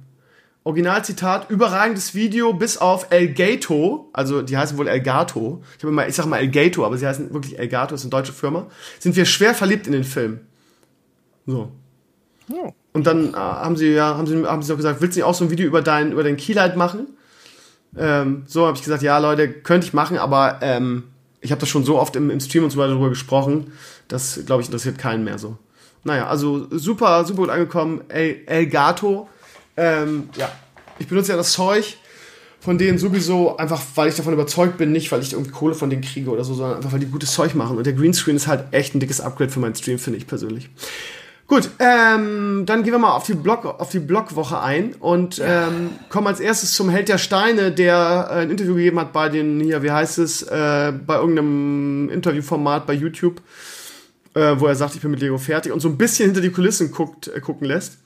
[0.64, 5.62] Originalzitat, überragendes Video bis auf Elgato, also die heißen wohl Elgato.
[5.76, 8.66] Ich, immer, ich sag mal Elgato, aber sie heißen wirklich Elgato, ist eine deutsche Firma.
[8.98, 10.40] Sind wir schwer verliebt in den Film.
[11.44, 11.72] So.
[12.92, 15.24] Und dann äh, haben sie ja, haben sie, haben sie auch gesagt, willst du nicht
[15.24, 17.06] auch so ein Video über dein, über dein Keylight machen?
[17.96, 21.04] Ähm, so habe ich gesagt, ja Leute, könnte ich machen, aber ähm,
[21.40, 23.72] ich habe das schon so oft im, im Stream und so weiter darüber gesprochen,
[24.08, 25.56] das glaube ich interessiert keinen mehr so.
[26.04, 28.02] Naja, also super, super gut angekommen.
[28.08, 29.28] El, Elgato,
[29.76, 30.50] ähm, ja,
[30.98, 31.98] ich benutze ja das Zeug
[32.60, 35.88] von denen sowieso einfach, weil ich davon überzeugt bin, nicht weil ich irgendwie Kohle von
[35.88, 37.78] denen kriege oder so, sondern einfach weil die gutes Zeug machen.
[37.78, 40.68] Und der Greenscreen ist halt echt ein dickes Upgrade für meinen Stream, finde ich persönlich.
[41.50, 45.66] Gut, ähm, dann gehen wir mal auf die Blog, auf die Blogwoche ein und ja.
[45.66, 49.28] ähm, kommen als erstes zum Held der Steine, der äh, ein Interview gegeben hat bei
[49.28, 53.42] den hier, wie heißt es, äh, bei irgendeinem Interviewformat bei YouTube,
[54.34, 56.52] äh, wo er sagt, ich bin mit Lego fertig und so ein bisschen hinter die
[56.52, 57.98] Kulissen guckt, äh, gucken lässt.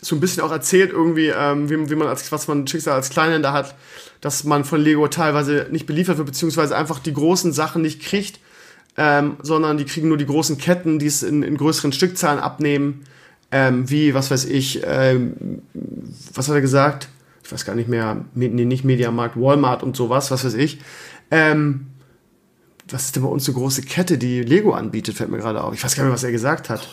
[0.00, 3.10] So ein bisschen auch erzählt irgendwie, ähm, wie, wie man als was man Schicksal als
[3.10, 3.74] Kleinhändler hat,
[4.20, 8.38] dass man von Lego teilweise nicht beliefert wird, beziehungsweise einfach die großen Sachen nicht kriegt
[8.96, 13.04] ähm, sondern die kriegen nur die großen Ketten, die es in, in größeren Stückzahlen abnehmen,
[13.52, 15.62] ähm, wie, was weiß ich, ähm,
[16.34, 17.08] was hat er gesagt?
[17.44, 20.80] Ich weiß gar nicht mehr, nee, nicht Mediamarkt, Walmart und sowas, was weiß ich.
[21.30, 21.86] Ähm,
[22.90, 25.74] was ist denn bei uns eine große Kette, die Lego anbietet, fällt mir gerade auf.
[25.74, 26.86] Ich weiß gar nicht mehr, was er gesagt hat.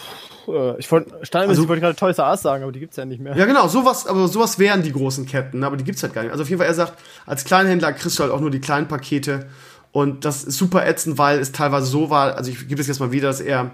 [0.48, 3.22] Äh, ich wollte also, wollte gerade Toys R Us sagen, aber die gibt's ja nicht
[3.22, 3.36] mehr.
[3.36, 6.32] Ja, genau, sowas, aber sowas wären die großen Ketten, aber die gibt's halt gar nicht.
[6.32, 8.88] Also auf jeden Fall, er sagt, als Kleinhändler kriegst du halt auch nur die kleinen
[8.88, 9.48] Pakete
[9.94, 13.00] und das ist super ätzend, weil es teilweise so war, also ich gebe es jetzt
[13.00, 13.72] mal wieder, dass er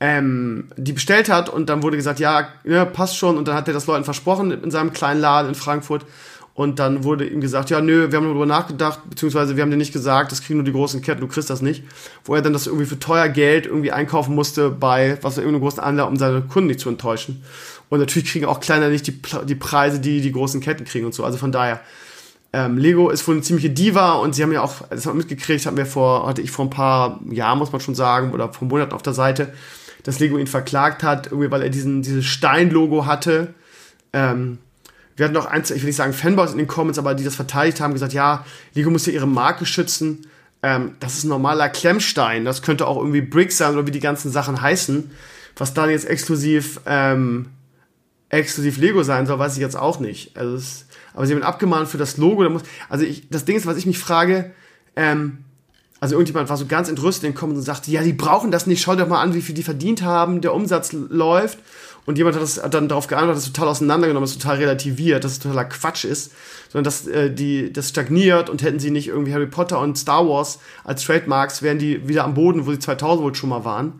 [0.00, 3.38] ähm, die bestellt hat und dann wurde gesagt, ja, ja, passt schon.
[3.38, 6.04] Und dann hat er das Leuten versprochen in seinem kleinen Laden in Frankfurt.
[6.54, 9.76] Und dann wurde ihm gesagt, ja, nö, wir haben darüber nachgedacht, beziehungsweise wir haben dir
[9.76, 11.84] nicht gesagt, das kriegen nur die großen Ketten, du kriegst das nicht.
[12.24, 15.62] Wo er dann das irgendwie für teuer Geld irgendwie einkaufen musste bei, was er irgendeinem
[15.62, 17.44] großen Anlass, um seine Kunden nicht zu enttäuschen.
[17.90, 21.14] Und natürlich kriegen auch kleiner nicht die, die Preise, die die großen Ketten kriegen und
[21.14, 21.24] so.
[21.24, 21.80] Also von daher,
[22.52, 25.22] ähm, Lego ist wohl eine ziemliche Diva und sie haben ja auch, das haben wir
[25.22, 28.52] mitgekriegt, haben wir vor, hatte ich vor ein paar Jahren, muss man schon sagen, oder
[28.52, 29.52] vor Monaten auf der Seite,
[30.02, 33.54] dass Lego ihn verklagt hat, irgendwie, weil er diesen, dieses Stein-Logo hatte.
[34.12, 34.58] Ähm,
[35.16, 37.36] wir hatten auch eins, ich will nicht sagen Fanboys in den Comments, aber die das
[37.36, 38.44] verteidigt haben, gesagt, ja,
[38.74, 40.26] Lego muss ja ihre Marke schützen.
[40.62, 42.44] Ähm, das ist ein normaler Klemmstein.
[42.44, 45.10] Das könnte auch irgendwie Brick sein oder wie die ganzen Sachen heißen.
[45.56, 47.50] Was dann jetzt exklusiv, ähm,
[48.30, 50.36] exklusiv Lego sein soll, weiß ich jetzt auch nicht.
[50.36, 52.42] Also es, aber sie haben ihn abgemahnt für das Logo.
[52.42, 54.52] Da muss, also ich, das Ding ist, was ich mich frage,
[54.96, 55.38] ähm,
[56.00, 58.82] also irgendjemand war so ganz entrüstet in Comments und sagte, ja, die brauchen das nicht,
[58.82, 61.58] schau doch mal an, wie viel die verdient haben, der Umsatz läuft.
[62.06, 65.32] Und jemand hat, das, hat dann darauf geantwortet, das total auseinandergenommen, das total relativiert, dass
[65.32, 66.32] es totaler Quatsch ist,
[66.70, 70.26] sondern dass äh, die, das stagniert und hätten sie nicht irgendwie Harry Potter und Star
[70.26, 73.92] Wars als Trademarks, wären die wieder am Boden, wo sie 2000 wohl schon mal waren.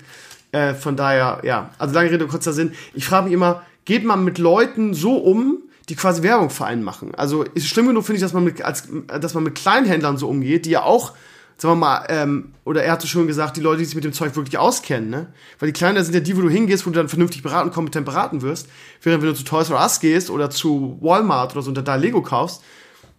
[0.52, 2.72] Äh, von daher, ja, also lange Rede, kurzer Sinn.
[2.94, 5.58] Ich frage mich immer, geht man mit Leuten so um,
[5.90, 7.14] die quasi Werbung für einen machen.
[7.16, 10.28] Also ist schlimm genug, finde ich, dass man mit, als, dass man mit Kleinhändlern so
[10.28, 11.14] umgeht, die ja auch,
[11.58, 14.12] sagen wir mal, ähm, oder er hatte schon gesagt, die Leute, die sich mit dem
[14.12, 15.26] Zeug wirklich auskennen, ne?
[15.58, 18.06] Weil die Kleinhändler sind ja die, wo du hingehst, wo du dann vernünftig beraten, kompetent
[18.06, 18.68] beraten wirst.
[19.02, 21.94] Während wenn du zu Toys R Us gehst oder zu Walmart oder so und da
[21.96, 22.62] Lego kaufst,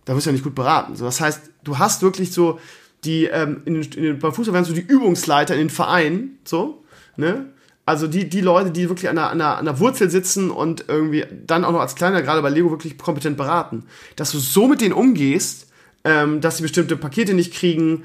[0.06, 0.96] da wirst du ja nicht gut beraten.
[0.96, 2.58] So, das heißt, du hast wirklich so
[3.04, 6.86] die, ähm, in, in, beim Fußball werden so die Übungsleiter in den Vereinen, so,
[7.18, 7.48] ne?
[7.86, 10.86] Also die, die Leute, die wirklich an der, an, der, an der Wurzel sitzen und
[10.88, 13.86] irgendwie dann auch noch als Kleiner, gerade bei Lego, wirklich kompetent beraten.
[14.16, 15.68] Dass du so mit denen umgehst,
[16.04, 18.04] ähm, dass sie bestimmte Pakete nicht kriegen,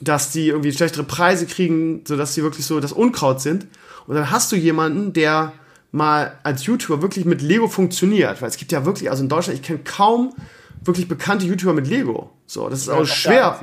[0.00, 3.66] dass die irgendwie schlechtere Preise kriegen, sodass sie wirklich so das Unkraut sind.
[4.06, 5.52] Und dann hast du jemanden, der
[5.90, 8.42] mal als YouTuber wirklich mit Lego funktioniert.
[8.42, 10.34] Weil es gibt ja wirklich, also in Deutschland, ich kenne kaum
[10.82, 12.30] wirklich bekannte YouTuber mit Lego.
[12.46, 13.60] So, das ist auch schwer.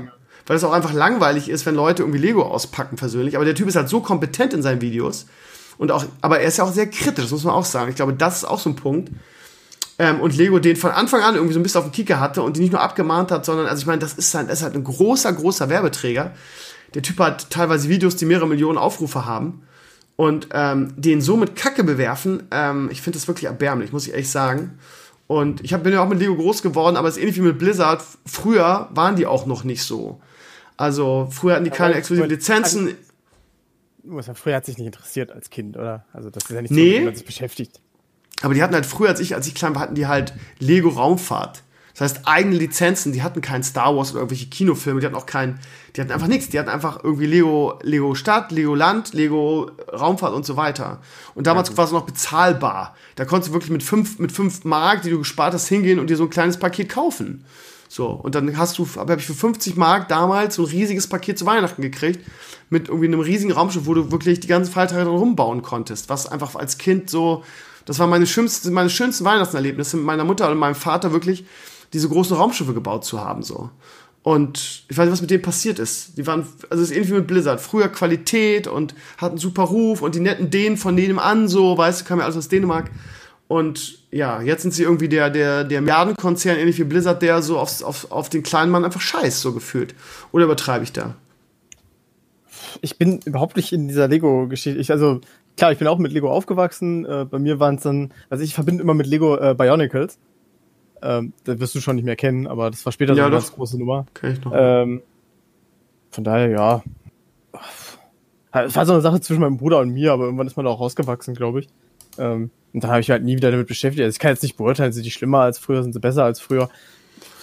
[0.48, 3.36] weil es auch einfach langweilig ist, wenn Leute irgendwie Lego auspacken persönlich.
[3.36, 5.28] Aber der Typ ist halt so kompetent in seinen Videos.
[5.82, 7.90] Und auch, aber er ist ja auch sehr kritisch, das muss man auch sagen.
[7.90, 9.10] Ich glaube, das ist auch so ein Punkt.
[9.98, 12.44] Ähm, und Lego den von Anfang an irgendwie so ein bisschen auf den Kicker hatte
[12.44, 14.64] und die nicht nur abgemahnt hat, sondern, also ich meine, das ist halt, das ist
[14.64, 16.34] halt ein großer, großer Werbeträger.
[16.94, 19.64] Der Typ hat teilweise Videos, die mehrere Millionen Aufrufe haben.
[20.18, 24.12] Und ähm, den so mit Kacke bewerfen, ähm, ich finde das wirklich erbärmlich, muss ich
[24.12, 24.78] ehrlich sagen.
[25.26, 27.42] Und ich hab, bin ja auch mit Lego groß geworden, aber es ist ähnlich wie
[27.42, 28.04] mit Blizzard.
[28.28, 30.22] Früher waren die auch noch nicht so.
[30.78, 32.96] Also früher hatten die keine exklusiven Lizenzen.
[34.10, 36.06] Also, früher hat sich nicht interessiert als Kind, oder?
[36.14, 37.80] Also das ist ja nicht so, wie man sich beschäftigt.
[38.42, 40.90] Aber die hatten halt früher, als ich, als ich klein war, hatten die halt Lego
[40.90, 41.64] Raumfahrt.
[41.94, 45.26] Das heißt, eigene Lizenzen, die hatten kein Star Wars oder irgendwelche Kinofilme, die hatten auch
[45.26, 45.60] kein,
[45.96, 50.34] die hatten einfach nichts, die hatten einfach irgendwie Lego, Lego Stadt, Lego Land, Lego Raumfahrt
[50.34, 51.02] und so weiter.
[51.36, 52.96] Und damals ja, war es noch bezahlbar.
[53.16, 56.10] Da konntest du wirklich mit fünf, mit fünf Mark, die du gespart hast, hingehen und
[56.10, 57.44] dir so ein kleines Paket kaufen.
[57.94, 61.38] So, und dann hast du, habe ich für 50 Mark damals so ein riesiges Paket
[61.38, 62.26] zu Weihnachten gekriegt,
[62.70, 66.26] mit irgendwie einem riesigen Raumschiff, wo du wirklich die ganzen Feiertage drin rumbauen konntest, was
[66.26, 67.44] einfach als Kind so,
[67.86, 71.44] das war meine schönsten, meine schönsten Weihnachtserlebnisse mit meiner Mutter und meinem Vater wirklich,
[71.92, 73.70] diese großen Raumschiffe gebaut zu haben, so.
[74.24, 76.18] Und ich weiß nicht, was mit denen passiert ist.
[76.18, 77.60] Die waren, also es ist ähnlich wie mit Blizzard.
[77.60, 82.06] Früher Qualität und hatten super Ruf und die netten Dänen von nebenan so, weißt du,
[82.06, 82.90] kam ja alles aus Dänemark.
[83.52, 87.60] Und ja, jetzt sind sie irgendwie der, der, der Milliardenkonzern, ähnlich wie Blizzard, der so
[87.60, 89.94] auf, auf, auf den kleinen Mann einfach scheißt, so gefühlt.
[90.32, 91.16] Oder übertreibe ich da?
[92.80, 94.94] Ich bin überhaupt nicht in dieser Lego-Geschichte.
[94.94, 95.20] Also,
[95.58, 97.04] klar, ich bin auch mit Lego aufgewachsen.
[97.04, 100.18] Äh, bei mir waren es dann, also ich verbinde immer mit Lego äh, Bionicles.
[101.02, 103.36] Ähm, das wirst du schon nicht mehr kennen, aber das war später ja, so eine
[103.36, 104.06] ganz große Nummer.
[104.14, 104.54] Kenn ich noch.
[104.56, 105.02] Ähm,
[106.10, 106.84] von daher, ja.
[108.54, 110.72] Es war so eine Sache zwischen meinem Bruder und mir, aber irgendwann ist man da
[110.72, 111.68] auch rausgewachsen, glaube ich.
[112.18, 114.04] Ähm, und dann habe ich halt nie wieder damit beschäftigt.
[114.04, 116.40] Also ich kann jetzt nicht beurteilen, sind die schlimmer als früher, sind sie besser als
[116.40, 116.70] früher.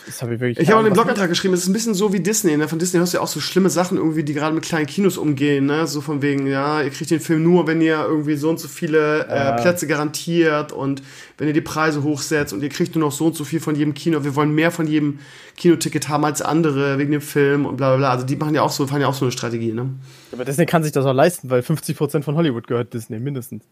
[0.09, 2.15] Das hab ich wirklich ich habe auch den Blogantrag geschrieben, es ist ein bisschen so
[2.15, 2.57] wie Disney.
[2.57, 2.67] Ne?
[2.67, 5.19] Von Disney hörst du ja auch so schlimme Sachen irgendwie, die gerade mit kleinen Kinos
[5.19, 5.67] umgehen.
[5.67, 5.87] Ne?
[5.87, 8.69] So von wegen, ja, ihr kriegt den Film nur, wenn ihr irgendwie so und so
[8.69, 11.03] viele äh, Plätze garantiert und
[11.37, 13.77] wenn ihr die Preise hochsetzt und ihr kriegt nur noch so und so viel von
[13.77, 14.25] jedem Kino.
[14.25, 15.19] Wir wollen mehr von jedem
[15.59, 18.11] Kinoticket haben als andere wegen dem Film und bla bla bla.
[18.13, 19.73] Also die machen ja auch so, fahren ja auch so eine Strategie.
[19.73, 19.91] Ne?
[20.33, 23.63] Aber Disney kann sich das auch leisten, weil 50% von Hollywood gehört Disney mindestens.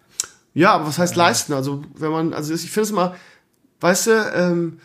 [0.57, 1.53] Ja, aber was heißt leisten?
[1.53, 3.15] Also wenn man, also ich finde es mal
[3.81, 4.79] weißt du, ähm,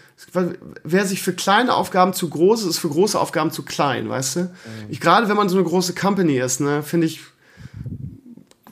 [0.84, 4.36] wer sich für kleine Aufgaben zu groß ist, ist für große Aufgaben zu klein, weißt
[4.36, 4.40] du?
[4.42, 4.50] Mhm.
[4.90, 7.22] Ich gerade wenn man so eine große Company ist, ne, finde ich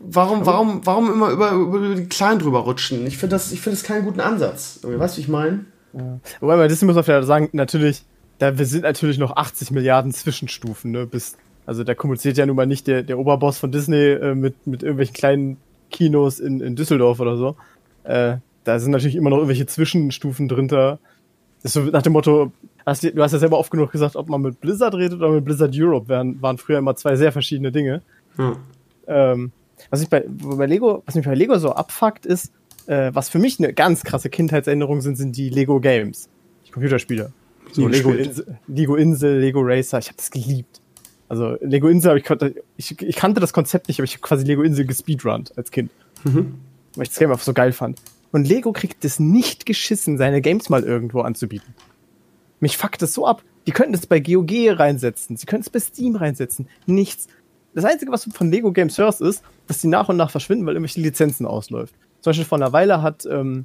[0.02, 3.08] warum warum warum immer über, über die kleinen drüber rutschen?
[3.08, 4.80] Ich finde das ich finde das keinen guten Ansatz.
[4.84, 5.66] Weißt du, wie ich meine?
[5.94, 6.20] Ja.
[6.42, 8.04] Wobei bei Disney muss man vielleicht sagen, natürlich,
[8.40, 12.56] da wir sind natürlich noch 80 Milliarden Zwischenstufen, ne, bis also da kommuniziert ja nun
[12.56, 15.58] mal nicht der, der Oberboss von Disney äh, mit, mit irgendwelchen kleinen
[15.90, 17.56] Kinos in, in Düsseldorf oder so.
[18.04, 21.00] Äh, da sind natürlich immer noch irgendwelche Zwischenstufen drunter.
[21.62, 22.52] Das ist so nach dem Motto,
[22.86, 25.46] hast du, hast ja selber oft genug gesagt, ob man mit Blizzard redet oder mit
[25.46, 28.02] Blizzard Europe, waren, waren früher immer zwei sehr verschiedene Dinge.
[28.36, 28.56] Hm.
[29.08, 29.52] Ähm,
[29.90, 32.52] was, ich bei, bei Lego, was mich bei Lego so abfuckt, ist,
[32.88, 36.30] äh, was für mich eine ganz krasse Kindheitsänderung sind, sind die Lego Games.
[36.68, 37.32] Die Computerspiele.
[37.72, 40.79] So Lego Insel, Lego Insel, Lego Racer, ich habe das geliebt.
[41.30, 42.26] Also Lego Insel, ich,
[42.76, 45.92] ich, ich kannte das Konzept nicht, aber ich habe quasi Lego Insel gespeedrunnt als Kind.
[46.24, 46.56] Mhm.
[46.96, 48.02] Weil ich das Game einfach so geil fand.
[48.32, 51.74] Und Lego kriegt es nicht geschissen, seine Games mal irgendwo anzubieten.
[52.60, 53.44] Mich fuckt es so ab.
[53.68, 55.38] Die könnten es bei GOG reinsetzen.
[55.38, 56.68] Sie könnten es bei Steam reinsetzen.
[56.88, 57.28] Nichts.
[57.74, 60.66] Das Einzige, was du von Lego Games hörst, ist, dass die nach und nach verschwinden,
[60.66, 61.94] weil irgendwelche Lizenzen ausläuft.
[62.22, 63.64] Zum Beispiel vor einer Weile hat ähm,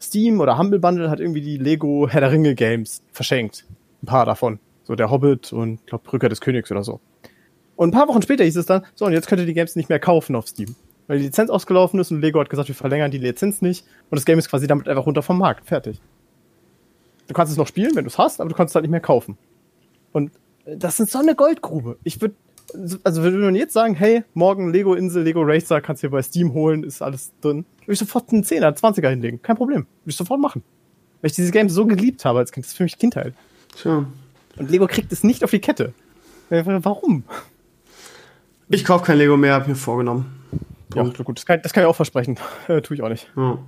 [0.00, 3.66] Steam oder Humble Bundle hat irgendwie die Lego Herr der Ringe Games verschenkt.
[4.02, 4.58] Ein paar davon.
[4.84, 7.00] So der Hobbit und, glaub, Brücke des Königs oder so.
[7.76, 9.76] Und ein paar Wochen später hieß es dann, so, und jetzt könnt ihr die Games
[9.76, 10.74] nicht mehr kaufen auf Steam
[11.06, 14.16] weil die Lizenz ausgelaufen ist und Lego hat gesagt, wir verlängern die Lizenz nicht und
[14.16, 15.66] das Game ist quasi damit einfach runter vom Markt.
[15.66, 16.00] Fertig.
[17.28, 18.90] Du kannst es noch spielen, wenn du es hast, aber du kannst es halt nicht
[18.90, 19.36] mehr kaufen.
[20.12, 20.32] Und
[20.64, 21.98] das ist so eine Goldgrube.
[22.04, 22.34] Ich würde,
[23.04, 26.22] also würde man jetzt sagen, hey, morgen Lego Insel, Lego Racer kannst du hier bei
[26.22, 29.42] Steam holen, ist alles drin, würde ich sofort einen 10er, 20er hinlegen.
[29.42, 29.80] Kein Problem.
[29.80, 30.62] Würde ich sofort machen.
[31.20, 32.64] Weil ich dieses Game so geliebt habe als Kind.
[32.64, 33.34] Das ist für mich Kindheit.
[33.76, 34.06] Tja.
[34.56, 35.92] Und Lego kriegt es nicht auf die Kette.
[36.50, 37.24] Warum?
[38.68, 40.38] Ich kaufe kein Lego mehr, hab mir vorgenommen.
[40.94, 42.38] Ja, gut, das kann, das kann ich auch versprechen.
[42.68, 43.28] Äh, tue ich auch nicht.
[43.36, 43.58] Ja.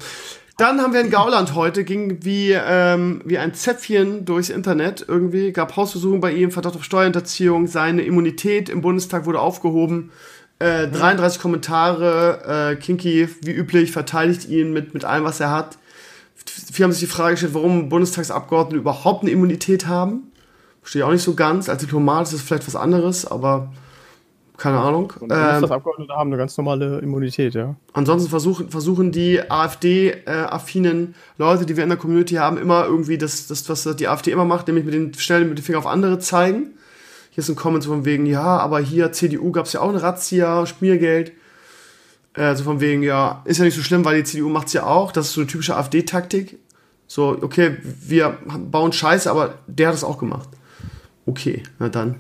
[0.57, 5.53] Dann haben wir in Gauland heute, ging wie, ähm, wie ein Zäpfchen durchs Internet irgendwie,
[5.53, 10.13] gab Hausversuchungen bei ihm, Verdacht auf Steuerhinterziehung, seine Immunität im Bundestag wurde aufgehoben.
[10.61, 15.77] Äh, 33 Kommentare, äh, Kinky, wie üblich, verteidigt ihn mit, mit allem, was er hat.
[16.47, 20.31] Viele haben sich die Frage gestellt, warum Bundestagsabgeordnete überhaupt eine Immunität haben.
[20.85, 21.71] Verstehe ich auch nicht so ganz.
[21.71, 23.73] Als Diplomat ist das vielleicht was anderes, aber
[24.59, 25.15] keine Ahnung.
[25.19, 27.75] Und ähm, Abgeordnete haben eine ganz normale Immunität, ja.
[27.95, 33.47] Ansonsten versuchen, versuchen die AfD-affinen Leute, die wir in der Community haben, immer irgendwie das,
[33.47, 36.19] das, was die AfD immer macht, nämlich mit den schnell mit dem Finger auf andere
[36.19, 36.75] zeigen.
[37.31, 40.03] hier ist ein Comment von wegen, ja, aber hier CDU gab es ja auch eine
[40.03, 41.33] Razzia, Schmiergeld.
[42.35, 44.75] Äh, so von wegen, ja, ist ja nicht so schlimm, weil die CDU macht es
[44.75, 45.13] ja auch.
[45.13, 46.59] Das ist so eine typische AfD-Taktik.
[47.07, 48.37] So, okay, wir
[48.71, 50.51] bauen Scheiße, aber der hat es auch gemacht.
[51.27, 52.17] Okay, na dann.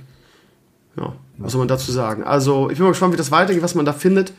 [0.97, 2.23] Ja, was soll man dazu sagen?
[2.23, 4.33] Also, ich bin mal gespannt, wie das weitergeht, was man da findet.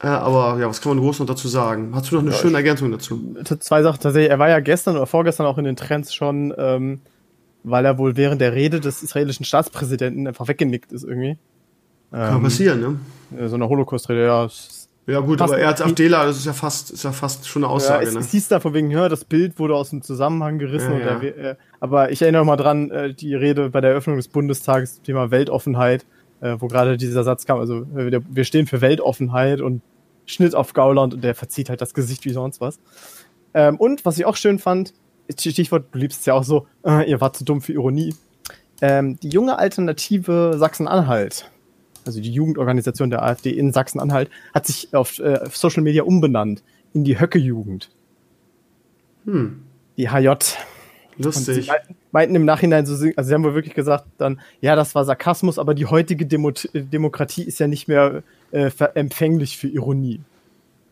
[0.00, 1.90] Äh, aber ja, was kann man groß noch dazu sagen?
[1.94, 3.36] Hast du noch eine ja, schöne Ergänzung dazu?
[3.58, 4.30] Zwei Sachen tatsächlich.
[4.30, 7.00] Er war ja gestern oder vorgestern auch in den Trends schon, ähm,
[7.64, 11.36] weil er wohl während der Rede des israelischen Staatspräsidenten einfach weggenickt ist irgendwie.
[12.12, 12.80] Kann ähm, passieren,
[13.30, 13.48] ne?
[13.48, 14.48] So eine Holocaust-Rede, ja.
[15.06, 17.72] Ja gut, aber er als AfDler, das ist ja fast, ist ja fast schon eine
[17.72, 18.02] Aussage.
[18.02, 18.20] Ja, es, ne?
[18.20, 20.92] es hieß da von wegen, ja, das Bild wurde aus dem Zusammenhang gerissen.
[20.92, 21.18] Ja, ja.
[21.18, 24.96] Der, äh, aber ich erinnere mal dran, äh, die Rede bei der Eröffnung des Bundestages
[24.96, 26.06] zum Thema Weltoffenheit,
[26.40, 29.82] äh, wo gerade dieser Satz kam, also äh, wir stehen für Weltoffenheit und
[30.26, 32.78] Schnitt auf Gauland und der verzieht halt das Gesicht wie sonst was.
[33.54, 34.92] Ähm, und was ich auch schön fand,
[35.38, 38.14] Stichwort, du liebst es ja auch so, äh, ihr wart zu dumm für Ironie.
[38.80, 41.50] Ähm, die junge Alternative Sachsen-Anhalt
[42.08, 46.64] also die Jugendorganisation der AfD in Sachsen-Anhalt, hat sich auf, äh, auf, Social Media umbenannt
[46.94, 47.90] in die Höcke-Jugend.
[49.26, 49.62] Hm.
[49.96, 50.30] Die HJ.
[51.18, 51.66] Lustig.
[51.66, 51.70] sie
[52.12, 55.58] meinten im Nachhinein so, also sie haben wohl wirklich gesagt dann, ja, das war Sarkasmus,
[55.58, 60.20] aber die heutige Demo Demokratie ist ja nicht mehr äh, empfänglich für Ironie.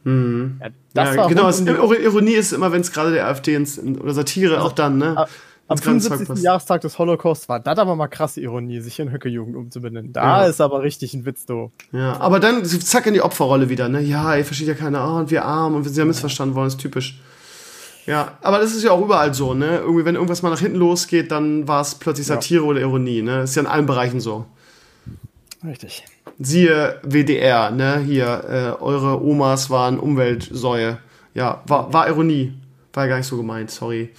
[0.04, 0.60] Hm.
[0.94, 4.56] Ja, ja genau, es, Ironie ist immer, wenn es gerade der AfD ins, oder Satire
[4.56, 5.26] also, auch dann, ne?
[5.68, 6.44] Am 75.
[6.44, 10.12] Jahrestag des Holocaust war das aber mal krasse Ironie, sich in Höcke-Jugend umzubenennen.
[10.12, 10.46] Da ja.
[10.46, 11.72] ist aber richtig ein Witz, du.
[11.90, 14.00] Ja, aber dann zack in die Opferrolle wieder, ne?
[14.00, 16.68] Ja, ihr versteht ja keine Ahnung, und wir arm und wir sind ja missverstanden worden,
[16.68, 17.20] ist typisch.
[18.06, 19.78] Ja, aber das ist ja auch überall so, ne?
[19.78, 22.68] Irgendwie, wenn irgendwas mal nach hinten losgeht, dann war es plötzlich Satire ja.
[22.68, 23.42] oder Ironie, ne?
[23.42, 24.46] Ist ja in allen Bereichen so.
[25.64, 26.04] Richtig.
[26.38, 27.98] Siehe WDR, ne?
[27.98, 30.98] Hier, äh, eure Omas waren Umweltsäue.
[31.34, 32.54] Ja, war, war Ironie.
[32.92, 34.10] War ja gar nicht so gemeint, sorry.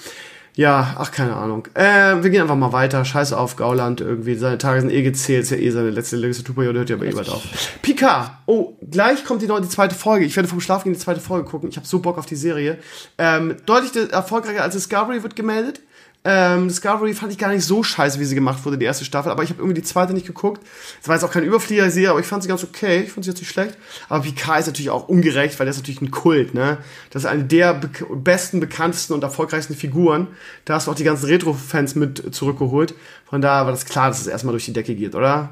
[0.58, 1.68] Ja, ach, keine Ahnung.
[1.76, 3.06] Äh, wir gehen einfach mal weiter.
[3.06, 4.34] Scheiß auf Gauland irgendwie.
[4.34, 5.44] Seine Tage sind eh gezählt.
[5.44, 6.80] Ist ja eh seine letzte Legislaturperiode.
[6.80, 7.44] Hört ja aber eh bald auf.
[7.84, 8.40] Pika.
[8.48, 10.26] Oh, gleich kommt die, neue, die zweite Folge.
[10.26, 11.70] Ich werde vom Schlafen gehen die zweite Folge gucken.
[11.70, 12.80] Ich habe so Bock auf die Serie.
[13.20, 15.82] Ähm, deutlich erfolgreicher als Discovery wird gemeldet.
[16.30, 19.32] Ähm, Discovery fand ich gar nicht so scheiße, wie sie gemacht wurde, die erste Staffel,
[19.32, 20.62] aber ich habe irgendwie die zweite nicht geguckt.
[21.02, 23.04] Es war jetzt auch keine Überflieger-Serie, aber ich fand sie ganz okay.
[23.04, 23.78] Ich fand sie jetzt nicht schlecht.
[24.10, 26.80] Aber Picard ist natürlich auch ungerecht, weil der ist natürlich ein Kult, ne?
[27.12, 30.28] Das ist eine der be besten, bekanntesten und erfolgreichsten Figuren.
[30.66, 32.94] Da hast du auch die ganzen Retro-Fans mit zurückgeholt.
[33.30, 35.52] Von daher war das klar, dass es erstmal durch die Decke geht, oder?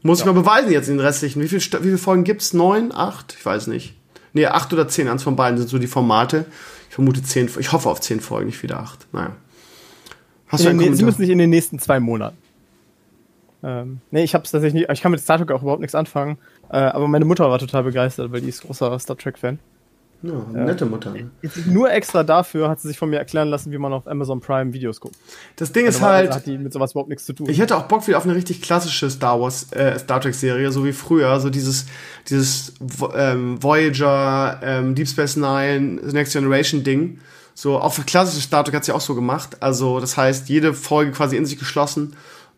[0.00, 0.24] Muss ja.
[0.24, 1.42] ich mal beweisen jetzt in den restlichen.
[1.42, 2.54] Wie, viel, wie viele Folgen gibt's?
[2.54, 2.90] Neun?
[2.90, 3.34] Acht?
[3.38, 3.94] Ich weiß nicht.
[4.32, 5.08] Nee, acht oder zehn.
[5.08, 6.46] Eins von beiden sind so die Formate.
[6.88, 7.50] Ich vermute zehn.
[7.58, 9.06] Ich hoffe auf zehn Folgen, nicht wieder acht.
[9.12, 9.36] Naja.
[10.48, 12.36] Hast du Sie müssen nicht in den nächsten zwei Monaten.
[13.62, 16.38] Ähm, nee, ich hab's tatsächlich nicht, ich kann mit Star Trek auch überhaupt nichts anfangen.
[16.70, 19.58] Äh, aber meine Mutter war total begeistert, weil die ist großer Star Trek-Fan.
[20.22, 21.10] Ja, nette Mutter.
[21.10, 21.30] Ne?
[21.66, 24.72] Nur extra dafür hat sie sich von mir erklären lassen, wie man auf Amazon Prime
[24.72, 25.16] Videos guckt.
[25.56, 26.32] Das Ding ist halt.
[26.32, 27.48] Hat die mit sowas überhaupt nichts zu tun.
[27.50, 30.72] Ich hätte auch Bock wieder auf eine richtig klassische Star Wars, äh, Star Trek Serie,
[30.72, 31.38] so wie früher.
[31.40, 31.86] So dieses,
[32.28, 32.74] dieses
[33.14, 37.18] ähm, Voyager, ähm, Deep Space Nine, Next Generation Ding.
[37.58, 39.56] So, auch für klassische Star Trek hat sie auch so gemacht.
[39.60, 42.14] Also, das heißt, jede Folge quasi in sich geschlossen.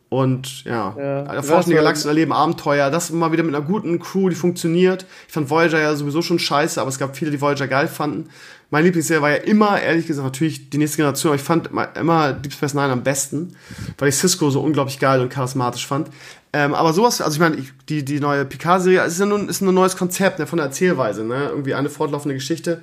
[0.09, 2.91] Und ja, ja erforschen die Galaxie, erleben Abenteuer.
[2.91, 5.07] Das immer wieder mit einer guten Crew, die funktioniert.
[5.29, 8.29] Ich fand Voyager ja sowieso schon scheiße, aber es gab viele, die Voyager geil fanden.
[8.71, 12.33] Mein Lieblingsserie war ja immer, ehrlich gesagt, natürlich die nächste Generation, aber ich fand immer
[12.33, 13.55] Deep Space Nine am besten,
[13.99, 16.09] weil ich Cisco so unglaublich geil und charismatisch fand.
[16.53, 19.73] Ähm, aber sowas, also ich meine, die, die neue Picard-Serie ist ja nun, ist ein
[19.73, 21.49] neues Konzept ne, von der Erzählweise, ne?
[21.51, 22.83] Irgendwie eine fortlaufende Geschichte.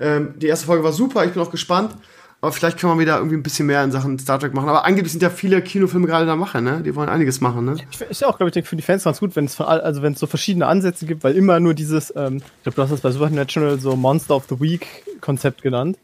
[0.00, 1.94] Ähm, die erste Folge war super, ich bin auch gespannt.
[2.44, 4.68] Aber vielleicht können wir wieder irgendwie ein bisschen mehr in Sachen Star Trek machen.
[4.68, 6.82] Aber angeblich sind ja viele Kinofilme gerade da machen, ne?
[6.84, 7.76] Die wollen einiges machen, ne?
[7.90, 10.12] Ich, ist ja auch, glaube ich, für die Fans ganz gut, wenn es also wenn
[10.12, 13.00] es so verschiedene Ansätze gibt, weil immer nur dieses, ähm, ich glaube, du hast das
[13.00, 14.86] bei Supernatural so Monster of the Week
[15.22, 15.96] Konzept genannt.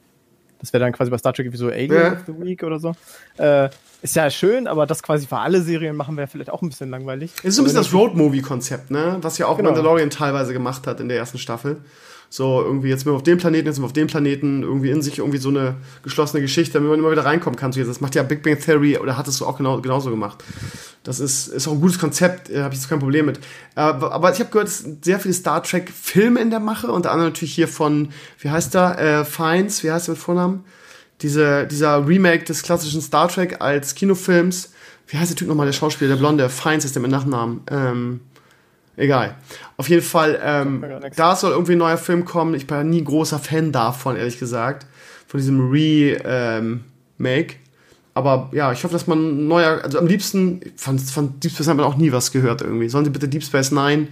[0.61, 2.13] Das wäre dann quasi bei Star Trek wie so Alien ja.
[2.13, 2.95] of the Week oder so.
[3.37, 3.69] Äh,
[4.01, 6.89] ist ja schön, aber das quasi für alle Serien machen wäre vielleicht auch ein bisschen
[6.89, 7.33] langweilig.
[7.43, 9.19] Ist so ein bisschen das Road-Movie-Konzept, ne?
[9.21, 9.73] Was ja auch genau.
[9.73, 11.83] Mandalorian teilweise gemacht hat in der ersten Staffel
[12.33, 14.91] so irgendwie jetzt sind wir auf dem Planeten, jetzt sind wir auf dem Planeten, irgendwie
[14.91, 15.75] in sich irgendwie so eine
[16.05, 17.73] geschlossene Geschichte, damit man immer wieder reinkommen kann.
[17.73, 20.45] Das macht ja Big Bang Theory oder hat es so auch genau, genauso gemacht.
[21.03, 23.41] Das ist, ist auch ein gutes Konzept, äh, habe ich jetzt kein Problem mit.
[23.75, 26.93] Aber, aber ich habe gehört, es sind sehr viele Star Trek Filme in der Mache,
[26.93, 30.65] unter anderem natürlich hier von, wie heißt der, äh, Fiennes, wie heißt der mit Vornamen?
[31.23, 34.73] Diese, dieser Remake des klassischen Star Trek als Kinofilms.
[35.09, 36.49] Wie heißt der Typ nochmal, der Schauspieler, der Blonde?
[36.49, 37.63] Fiennes ist der mit Nachnamen.
[37.69, 38.21] Ähm,
[39.01, 39.35] Egal.
[39.79, 40.85] Auf jeden Fall, ähm,
[41.17, 42.55] da soll irgendwie ein neuer Film kommen.
[42.55, 44.87] Ich bin ja nie großer Fan davon, ehrlich gesagt.
[45.27, 46.21] Von diesem Remake.
[46.25, 46.85] Ähm,
[48.13, 51.79] Aber ja, ich hoffe, dass man neuer, also am liebsten, von, von Deep Space Nine
[51.79, 52.91] hat man auch nie was gehört irgendwie.
[52.91, 54.09] Sollen sie bitte Deep Space Nine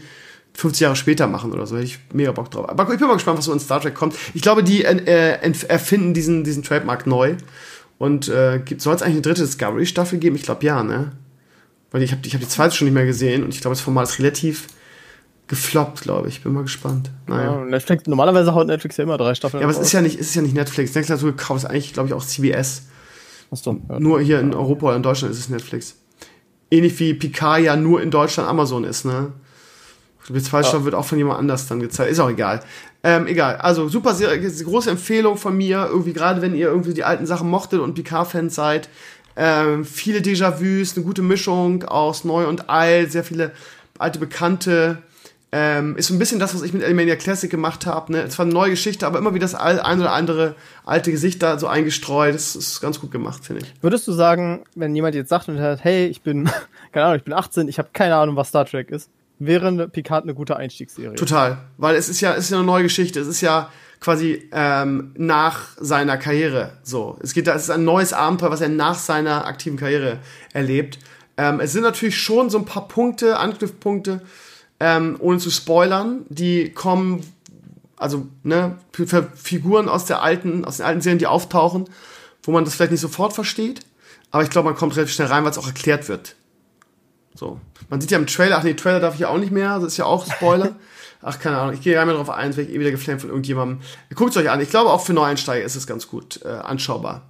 [0.55, 2.71] 50 Jahre später machen oder so, hätte ich mega Bock drauf.
[2.71, 4.17] Aber ich bin mal gespannt, was so in Star Trek kommt.
[4.33, 5.39] Ich glaube, die äh,
[5.69, 7.37] erfinden diesen, diesen Trademark neu.
[7.99, 10.35] Und äh, soll es eigentlich eine dritte Discovery-Staffel geben?
[10.37, 11.13] Ich glaube ja, ne?
[11.91, 13.83] Weil ich habe ich hab die zweite schon nicht mehr gesehen und ich glaube, das
[13.83, 14.69] Format ist relativ
[15.49, 16.43] gefloppt, glaube ich.
[16.43, 17.11] Bin mal gespannt.
[17.27, 17.57] Naja.
[17.57, 19.61] Ja, Netflix, normalerweise haut Netflix ja immer drei Staffeln.
[19.61, 20.91] Ja, aber es ist ja nicht, ist ja nicht Netflix.
[20.95, 22.83] Netflix hat so gekauft, ist eigentlich, glaube ich, auch CBS.
[23.51, 23.99] Achso, ja.
[23.99, 25.97] Nur hier in Europa oder in Deutschland ist es Netflix.
[26.71, 29.33] Ähnlich wie Picard ja nur in Deutschland Amazon ist, ne?
[30.29, 30.85] Die zweite ja.
[30.85, 32.11] wird auch von jemand anders dann gezeigt.
[32.11, 32.61] Ist auch egal.
[33.03, 33.57] Ähm, egal.
[33.57, 35.89] Also super sehr, große Empfehlung von mir.
[35.91, 38.91] Irgendwie gerade wenn ihr irgendwie die alten Sachen mochtet und Picard-Fans seid.
[39.37, 43.53] Ähm, viele Déjà-vus, eine gute Mischung aus neu und alt, sehr viele
[43.97, 44.99] alte Bekannte.
[45.51, 48.13] Ähm, ist so ein bisschen das, was ich mit Elemania Classic gemacht habe.
[48.13, 48.23] Ne?
[48.23, 51.59] Es war eine neue Geschichte, aber immer wieder das ein oder andere alte Gesicht da
[51.59, 52.35] so eingestreut.
[52.35, 53.75] Das ist ganz gut gemacht, finde ich.
[53.83, 56.51] Würdest du sagen, wenn jemand jetzt sagt und hat, hey, ich bin,
[56.93, 60.25] keine Ahnung, ich bin 18, ich habe keine Ahnung, was Star Trek ist, wäre Picard
[60.25, 61.15] eine gute Einstiegsserie?
[61.15, 63.21] Total, weil es ist ja, es ist ja eine neue Geschichte.
[63.21, 63.71] Es ist ja
[64.01, 67.19] quasi ähm, nach seiner Karriere so.
[67.23, 70.19] Es geht da, es ist ein neues Abenteuer, was er nach seiner aktiven Karriere
[70.53, 70.99] erlebt.
[71.37, 74.23] Ähm, es sind natürlich schon so ein paar Punkte, Anknüpfpunkte,
[74.81, 77.25] ähm, ohne zu spoilern, die kommen,
[77.97, 78.77] also ne,
[79.35, 81.89] Figuren aus der alten, aus den alten Serien, die auftauchen,
[82.43, 83.81] wo man das vielleicht nicht sofort versteht,
[84.31, 86.35] aber ich glaube, man kommt relativ schnell rein, weil es auch erklärt wird.
[87.35, 87.61] So.
[87.89, 89.93] Man sieht ja im Trailer, ach nee, Trailer darf ich ja auch nicht mehr, das
[89.93, 90.77] ist ja auch Spoiler.
[91.23, 93.81] ach, keine Ahnung, ich gehe einmal drauf ein, vielleicht eh wieder geflammt von irgendjemandem.
[94.15, 94.61] Guckt es euch an.
[94.61, 97.29] Ich glaube, auch für Neueinsteiger ist es ganz gut äh, anschaubar.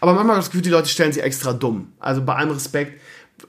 [0.00, 1.92] Aber manchmal habe ich das Gefühl, die Leute stellen sie extra dumm.
[1.98, 3.00] Also bei allem Respekt,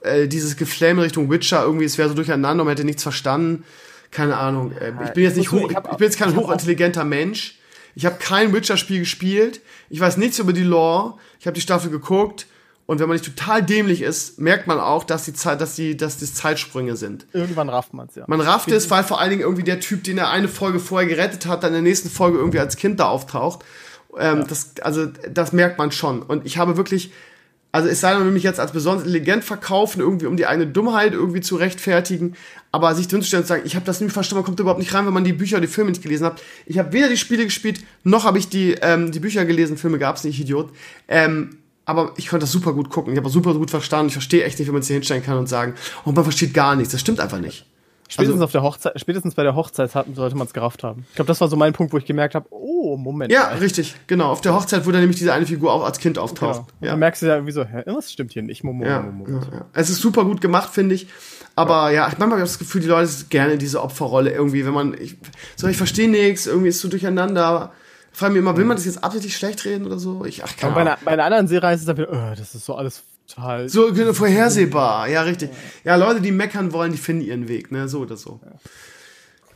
[0.02, 3.64] äh, dieses Geflame Richtung Witcher, irgendwie, es wäre so durcheinander, man hätte nichts verstanden.
[4.10, 4.72] Keine Ahnung.
[4.72, 7.58] Äh, ich bin jetzt nicht hoch, ich, ich bin jetzt kein hochintelligenter Mensch.
[7.94, 9.60] Ich habe kein Witcher-Spiel gespielt.
[9.90, 11.14] Ich weiß nichts über die Lore.
[11.40, 12.46] Ich habe die Staffel geguckt.
[12.86, 15.94] Und wenn man nicht total dämlich ist, merkt man auch, dass die Zeit, dass die,
[15.94, 17.26] dass das Zeitsprünge sind.
[17.34, 18.24] Irgendwann rafft man es, ja.
[18.28, 21.06] Man rafft es, weil vor allen Dingen irgendwie der Typ, den er eine Folge vorher
[21.06, 23.62] gerettet hat, dann in der nächsten Folge irgendwie als Kind da auftaucht.
[24.18, 24.44] Ähm, ja.
[24.44, 26.22] das, also, das merkt man schon.
[26.22, 27.12] Und ich habe wirklich,
[27.78, 31.12] also es sei denn, mich jetzt als besonders intelligent verkaufen, irgendwie um die eigene Dummheit
[31.12, 32.34] irgendwie zu rechtfertigen,
[32.72, 34.92] aber sich hinzustellen und zu sagen, ich habe das nicht verstanden, man kommt überhaupt nicht
[34.92, 36.42] rein, wenn man die Bücher, die Filme nicht gelesen hat.
[36.66, 40.00] Ich habe weder die Spiele gespielt, noch habe ich die, ähm, die Bücher gelesen, Filme
[40.00, 40.72] gab es nicht, Idiot.
[41.06, 43.12] Ähm, aber ich konnte das super gut gucken.
[43.12, 44.08] Ich habe super gut verstanden.
[44.08, 45.74] Ich verstehe echt nicht, wie man sich hier hinstellen kann und sagen,
[46.04, 46.92] oh, man versteht gar nichts.
[46.92, 47.64] Das stimmt einfach nicht.
[48.10, 51.04] Spätestens also, auf der Hochzeit, spätestens bei der Hochzeit hatten, sollte man es gerafft haben.
[51.10, 53.30] Ich glaube, das war so mein Punkt, wo ich gemerkt habe, oh, Moment.
[53.30, 53.58] Ja, mal.
[53.58, 54.30] richtig, genau.
[54.30, 56.60] Auf der Hochzeit, wo dann nämlich diese eine Figur auch als Kind auftaucht.
[56.60, 56.68] Genau.
[56.80, 56.90] Ja.
[56.92, 58.64] Dann merkst du ja irgendwie so, hä, was stimmt hier nicht?
[58.64, 59.28] Momo, ja, Momo.
[59.28, 59.66] Ja, ja.
[59.74, 61.08] Es ist super gut gemacht, finde ich.
[61.54, 64.30] Aber ja, ja manchmal habe ich das Gefühl, die Leute sind gerne in diese Opferrolle
[64.30, 65.16] irgendwie, wenn man, ich,
[65.56, 67.72] so, ich verstehe nichts, irgendwie ist es so durcheinander
[68.18, 70.24] frage mich immer, will man das jetzt absichtlich schlecht reden oder so?
[70.24, 72.54] Ich, ach, keine bei, einer, bei einer anderen Serie heißt es dann wieder, oh, das
[72.54, 73.68] ist so alles total.
[73.68, 75.50] So genau, vorhersehbar, ja, richtig.
[75.84, 77.88] Ja, Leute, die meckern wollen, die finden ihren Weg, ne?
[77.88, 78.40] So oder so.
[78.44, 78.52] Ja.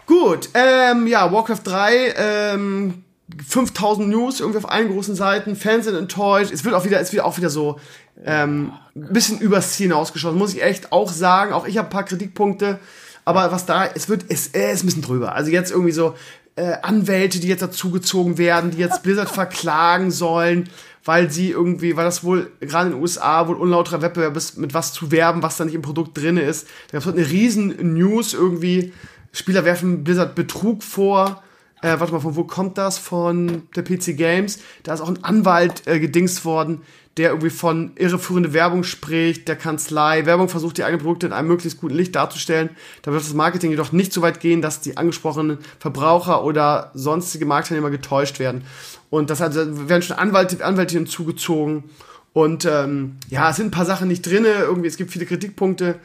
[0.07, 3.05] Gut, ähm, ja, Warcraft 3, ähm,
[3.47, 6.53] 5000 News irgendwie auf allen großen Seiten, Fans sind enttäuscht.
[6.53, 7.79] Es wird auch wieder, es wird auch wieder so
[8.25, 11.53] ähm, ein bisschen übers Ziel ausgeschossen, muss ich echt auch sagen.
[11.53, 12.79] Auch ich habe ein paar Kritikpunkte,
[13.25, 15.35] aber was da, es wird, es, es ist ein bisschen drüber.
[15.35, 16.15] Also jetzt irgendwie so,
[16.57, 20.69] äh, Anwälte, die jetzt dazugezogen werden, die jetzt Blizzard verklagen sollen,
[21.05, 24.75] weil sie irgendwie, weil das wohl gerade in den USA wohl unlauterer Wettbewerb ist, mit
[24.75, 26.69] was zu werben, was da nicht im Produkt drin ist.
[26.91, 28.93] Da gab es eine riesen News irgendwie.
[29.33, 31.43] Spieler werfen Blizzard Betrug vor.
[31.83, 32.97] Äh, warte mal, von wo kommt das?
[32.97, 34.61] Von der PC Games.
[34.85, 36.83] Da ist auch ein Anwalt äh, gedingst worden,
[37.17, 40.25] der irgendwie von irreführende Werbung spricht, der Kanzlei.
[40.25, 42.71] Werbung versucht, die eigenen Produkte in einem möglichst guten Licht darzustellen.
[43.03, 47.47] Da wird das Marketing jedoch nicht so weit gehen, dass die angesprochenen Verbraucher oder sonstige
[47.47, 48.63] Marktteilnehmer getäuscht werden.
[49.11, 51.85] Und das also, werden schon Anwälte, Anwälte hinzugezogen.
[52.33, 54.45] Und ähm, ja, es sind ein paar Sachen nicht drin.
[54.45, 55.97] Irgendwie, es gibt viele Kritikpunkte.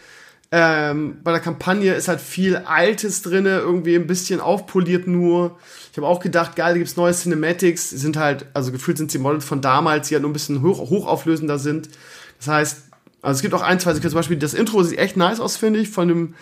[0.49, 5.57] Ähm, bei der Kampagne ist halt viel Altes drin, irgendwie ein bisschen aufpoliert nur.
[5.91, 7.90] Ich habe auch gedacht, geil, da gibt's neue Cinematics.
[7.90, 10.61] Die sind halt, also gefühlt sind die Models von damals, die halt nur ein bisschen
[10.61, 11.90] hoch, hochauflösender sind.
[12.38, 12.84] Das heißt,
[13.22, 15.80] also es gibt auch ein, zwei, zum Beispiel das Intro sieht echt nice aus, finde
[15.80, 16.36] ich, von dem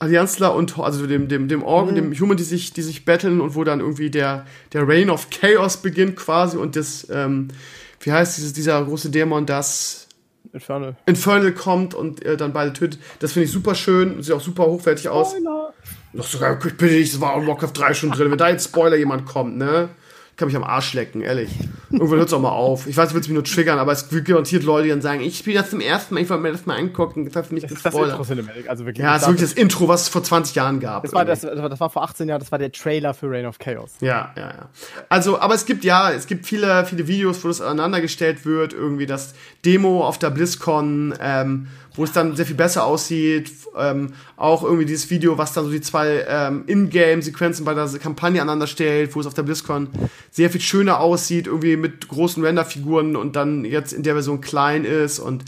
[0.00, 2.12] Allianzler und also dem dem dem Organ, mhm.
[2.12, 5.28] dem Human, die sich die sich battlen und wo dann irgendwie der der Reign of
[5.30, 7.48] Chaos beginnt quasi und das ähm,
[8.00, 10.08] wie heißt dieses dieser große Dämon, das
[10.52, 10.96] Infernal.
[11.06, 13.00] Infernal kommt und äh, dann beide tötet.
[13.20, 14.22] Das finde ich super schön.
[14.22, 15.30] Sieht auch super hochwertig aus.
[15.32, 15.72] Spoiler.
[16.12, 18.30] Noch sogar, bitte nicht, das war auch Warcraft 3 schon drin.
[18.30, 19.90] Wenn da jetzt Spoiler jemand kommt, ne?
[20.40, 21.50] Kann mich am Arsch lecken, ehrlich.
[21.92, 22.86] Irgendwann hört es auch mal auf.
[22.86, 25.20] Ich weiß, du willst mich nur triggern, aber es gibt garantiert Leute, die dann sagen,
[25.20, 27.62] ich spiele das zum ersten Mal, ich wollte mir das mal angucken, das hat mich
[27.62, 28.18] das gespoilert.
[28.18, 29.04] Das Intro also wirklich.
[29.04, 31.02] Ja, das ist wirklich das Intro, was es vor 20 Jahren gab.
[31.02, 33.58] Das war, das, das war vor 18 Jahren, das war der Trailer für Reign of
[33.58, 33.92] Chaos.
[34.00, 34.68] Ja, ja, ja.
[35.10, 39.04] Also, aber es gibt ja, es gibt viele, viele Videos, wo das aneinandergestellt wird, irgendwie
[39.04, 39.34] das
[39.66, 43.52] Demo auf der BlizzCon, ähm, wo es dann sehr viel besser aussieht.
[43.76, 48.40] Ähm, auch irgendwie dieses Video, was dann so die zwei ähm, Ingame-Sequenzen bei der Kampagne
[48.40, 49.88] aneinander stellt, wo es auf der BlizzCon
[50.30, 54.84] sehr viel schöner aussieht, irgendwie mit großen Render-Figuren und dann jetzt in der Version klein
[54.84, 55.44] ist und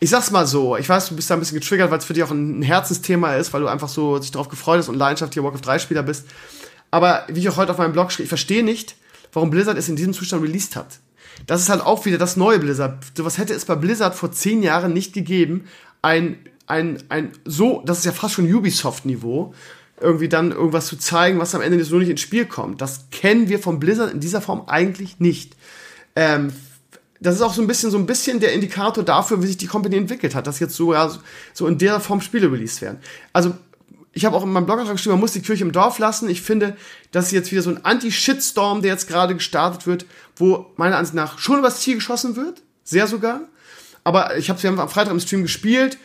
[0.00, 2.12] ich sag's mal so, ich weiß, du bist da ein bisschen getriggert, weil es für
[2.12, 5.42] dich auch ein Herzensthema ist, weil du einfach so sich darauf gefreut hast und leidenschaftlicher
[5.42, 6.26] Warcraft 3 Spieler bist.
[6.90, 8.94] Aber wie ich auch heute auf meinem Blog schrieb, ich verstehe nicht,
[9.32, 11.00] warum Blizzard es in diesem Zustand released hat.
[11.46, 12.98] Das ist halt auch wieder das neue Blizzard.
[13.18, 15.64] Was hätte es bei Blizzard vor zehn Jahren nicht gegeben,
[16.02, 19.54] ein, ein, ein, so, das ist ja fast schon Ubisoft-Niveau,
[20.00, 22.80] irgendwie dann irgendwas zu zeigen, was am Ende so nicht ins Spiel kommt.
[22.80, 25.56] Das kennen wir von Blizzard in dieser Form eigentlich nicht.
[26.14, 26.52] Ähm,
[27.20, 29.66] das ist auch so ein bisschen so ein bisschen der Indikator dafür, wie sich die
[29.66, 31.10] Company entwickelt hat, dass jetzt so, ja,
[31.52, 32.98] so in der Form Spiele released werden.
[33.32, 33.54] Also
[34.18, 36.28] ich habe auch in meinem Blogantrag geschrieben, man muss die Kirche im Dorf lassen.
[36.28, 36.76] Ich finde,
[37.12, 41.14] das ist jetzt wieder so ein Anti-Shitstorm, der jetzt gerade gestartet wird, wo meiner Ansicht
[41.14, 43.42] nach schon übers Ziel geschossen wird, sehr sogar.
[44.02, 45.98] Aber ich habe es am Freitag im Stream gespielt.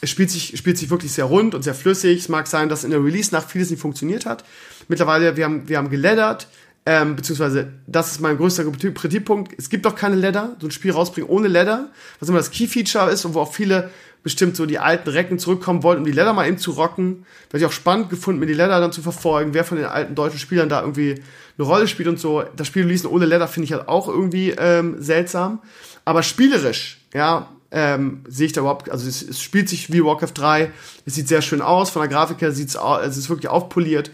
[0.00, 2.18] Es spielt sich, spielt sich wirklich sehr rund und sehr flüssig.
[2.18, 4.44] Es mag sein, dass in der Release-Nacht vieles nicht funktioniert hat.
[4.88, 6.48] Mittlerweile, wir haben, wir haben geleddert.
[6.86, 9.52] Ähm, beziehungsweise, das ist mein größter Kritikpunkt.
[9.56, 13.12] Es gibt auch keine Ladder, so ein Spiel rausbringen ohne Ladder, was immer das Key-Feature
[13.12, 13.90] ist und wo auch viele
[14.22, 17.24] bestimmt so die alten Recken zurückkommen wollten, um die Ladder mal eben zu rocken.
[17.50, 20.14] Wäre ich auch spannend gefunden, mir die Ladder dann zu verfolgen, wer von den alten
[20.14, 21.22] deutschen Spielern da irgendwie
[21.58, 22.44] eine Rolle spielt und so.
[22.56, 25.60] Das Spiel releasen ohne Ladder finde ich halt auch irgendwie ähm, seltsam.
[26.04, 30.32] Aber spielerisch, ja, ähm, sehe ich da überhaupt, also es, es, spielt sich wie Warcraft
[30.34, 30.72] 3,
[31.06, 34.10] es sieht sehr schön aus, von der Grafik her sieht's aus, es ist wirklich aufpoliert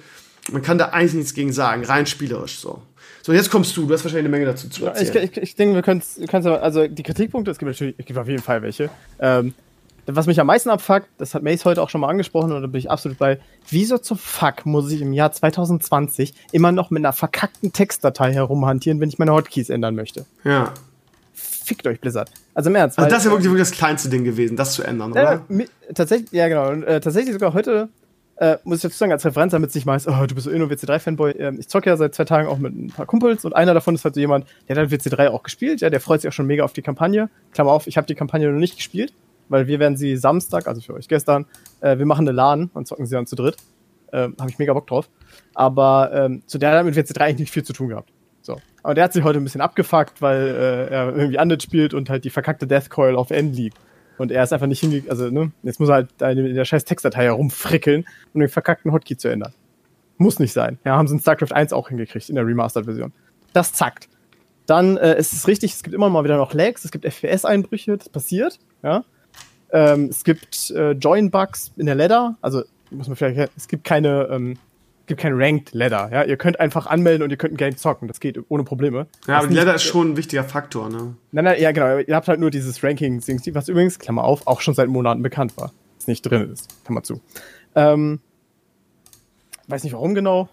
[0.53, 2.83] man kann da eigentlich nichts gegen sagen, rein spielerisch so.
[3.23, 5.25] So, jetzt kommst du, du hast wahrscheinlich eine Menge dazu zu erzählen.
[5.25, 8.19] Ich, ich, ich denke, wir können es, also die Kritikpunkte, es gibt natürlich, es gibt
[8.19, 8.89] auf jeden Fall welche.
[9.19, 9.55] Ähm,
[10.07, 12.67] was mich am meisten abfuckt, das hat Mace heute auch schon mal angesprochen und da
[12.67, 13.39] bin ich absolut bei,
[13.69, 19.01] wieso zum Fuck muss ich im Jahr 2020 immer noch mit einer verkackten Textdatei herumhantieren,
[19.01, 20.27] wenn ich meine Hotkeys ändern möchte?
[20.45, 20.73] Ja.
[21.33, 22.31] Fickt euch Blizzard.
[22.55, 22.99] Also im Ernst.
[22.99, 25.43] Also das ist ja wirklich, wirklich das kleinste Ding gewesen, das zu ändern, oder?
[25.49, 26.71] Äh, tatsächlich, ja genau.
[26.71, 27.89] Und, äh, tatsächlich sogar heute
[28.37, 30.51] äh, muss ich dazu sagen, als Referenz, damit es nicht meist, oh, du bist so
[30.51, 31.31] inno WC3-Fanboy.
[31.33, 33.95] Äh, ich zocke ja seit zwei Tagen auch mit ein paar Kumpels und einer davon
[33.95, 36.33] ist halt so jemand, der hat halt WC3 auch gespielt, ja, der freut sich auch
[36.33, 37.31] schon mega auf die Kampagne.
[37.53, 39.13] Klammer auf, ich habe die Kampagne noch nicht gespielt,
[39.49, 41.47] weil wir werden sie Samstag, also für euch gestern,
[41.81, 43.57] äh, wir machen eine LAN und zocken sie dann zu dritt.
[44.13, 45.09] Äh, habe ich mega Bock drauf.
[45.55, 48.13] Aber ähm, zu der hat mit WC3 eigentlich nicht viel zu tun gehabt.
[48.41, 48.59] So.
[48.83, 52.09] Aber der hat sich heute ein bisschen abgefuckt, weil äh, er irgendwie Undead spielt und
[52.09, 53.79] halt die verkackte Death Coil auf N liegt.
[54.19, 56.85] Und er ist einfach nicht hingegangen, also, ne, jetzt muss er halt in der scheiß
[56.85, 59.53] Textdatei herumfrickeln, um den verkackten Hotkey zu ändern.
[60.17, 60.79] Muss nicht sein.
[60.85, 63.13] Ja, haben sie in StarCraft 1 auch hingekriegt, in der Remastered-Version.
[63.53, 64.09] Das zackt.
[64.65, 67.97] Dann äh, ist es richtig, es gibt immer mal wieder noch Lags, es gibt FPS-Einbrüche,
[67.97, 69.05] das passiert, ja.
[69.73, 74.29] Ähm, es gibt äh, Join-Bugs in der Ladder, also muss man vielleicht, es gibt keine
[74.31, 74.59] ähm,
[75.07, 76.11] gibt kein Ranked Ladder.
[76.13, 76.25] Ja?
[76.25, 78.09] Ihr könnt einfach anmelden und ihr könnt ein Game zocken.
[78.09, 79.07] Das geht ohne Probleme.
[79.27, 81.15] Ja, aber die Ladder ist schon ein wichtiger Faktor, ne?
[81.33, 81.99] Nein, nein, ja, genau.
[81.99, 85.57] Ihr habt halt nur dieses Ranking-Ding, was übrigens, Klammer auf, auch schon seit Monaten bekannt
[85.57, 85.73] war.
[85.99, 86.69] Das nicht drin ist.
[86.85, 87.21] Klammer zu.
[87.75, 88.21] Ähm,
[89.69, 90.49] weiß nicht warum genau.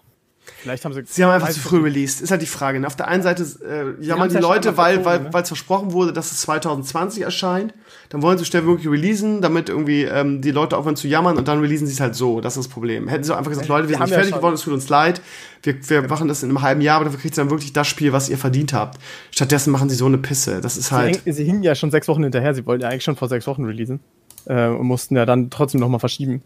[0.58, 1.02] Vielleicht haben sie.
[1.06, 2.20] Sie haben einfach zu früh released.
[2.20, 2.78] Ist halt die Frage.
[2.78, 2.86] Ne?
[2.86, 5.30] Auf der einen Seite äh, jammern die Leute, weil weil ne?
[5.32, 7.72] es versprochen wurde, dass es 2020 erscheint.
[8.08, 11.36] Dann wollen sie schnell wie möglich releasen, damit irgendwie ähm, die Leute aufhören zu jammern
[11.36, 12.40] und dann releasen sie es halt so.
[12.40, 13.08] Das ist das Problem.
[13.08, 14.88] Hätten sie einfach gesagt, Leute, wir, wir sind nicht fertig ja geworden, es tut uns
[14.88, 15.20] leid.
[15.62, 17.86] Wir, wir machen das in einem halben Jahr, aber dafür kriegt ihr dann wirklich das
[17.86, 18.98] Spiel, was ihr verdient habt.
[19.30, 20.60] Stattdessen machen sie so eine Pisse.
[20.60, 21.22] Das ist halt.
[21.24, 22.54] Sie, sie hingen ja schon sechs Wochen hinterher.
[22.54, 24.00] Sie wollten ja eigentlich schon vor sechs Wochen releasen.
[24.46, 26.42] Äh, und mussten ja dann trotzdem nochmal verschieben.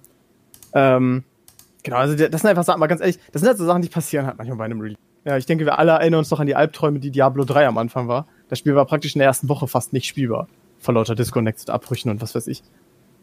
[0.72, 1.24] Ähm,
[1.88, 3.88] Genau, also das sind einfach Sachen, mal ganz ehrlich, das sind halt so Sachen, die
[3.88, 4.98] passieren halt manchmal bei einem Release.
[5.24, 7.78] Ja, ich denke, wir alle erinnern uns doch an die Albträume, die Diablo 3 am
[7.78, 8.26] Anfang war.
[8.48, 10.48] Das Spiel war praktisch in der ersten Woche fast nicht spielbar.
[10.78, 12.62] Vor lauter Disconnected Abbrüchen und was weiß ich.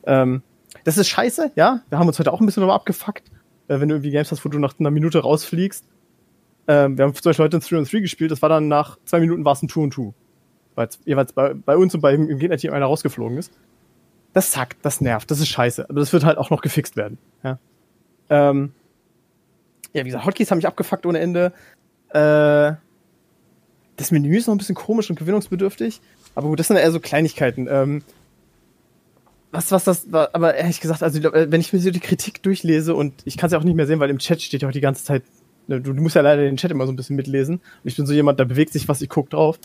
[0.05, 0.41] Ähm,
[0.83, 1.81] das ist scheiße, ja.
[1.89, 3.23] Wir haben uns heute auch ein bisschen darüber abgefuckt.
[3.67, 5.85] Äh, wenn du irgendwie Games hast, wo du nach einer Minute rausfliegst.
[6.67, 8.97] Ähm, wir haben zum Beispiel heute ein 3 on 3 gespielt, das war dann nach
[9.05, 10.13] zwei Minuten war es ein 2 on 2.
[10.75, 13.53] Weil jeweils bei, bei uns und bei im Gegner-Team einer rausgeflogen ist.
[14.33, 15.89] Das zackt, das nervt, das ist scheiße.
[15.89, 17.17] Aber das wird halt auch noch gefixt werden.
[17.43, 17.59] Ja.
[18.29, 18.73] Ähm,
[19.93, 21.53] ja, wie gesagt, Hotkeys haben mich abgefuckt ohne Ende.
[22.09, 22.73] Äh,
[23.95, 26.01] das Menü ist noch ein bisschen komisch und gewinnungsbedürftig.
[26.35, 27.67] Aber gut, das sind eher so Kleinigkeiten.
[27.69, 28.03] Ähm,
[29.51, 32.93] was, was das war, aber ehrlich gesagt, also wenn ich mir so die Kritik durchlese
[32.93, 34.73] und ich kann es ja auch nicht mehr sehen, weil im Chat steht ja auch
[34.73, 35.23] die ganze Zeit,
[35.67, 37.55] ne, du, du, musst ja leider den Chat immer so ein bisschen mitlesen.
[37.55, 39.57] Und ich bin so jemand, da bewegt sich was, ich guck drauf.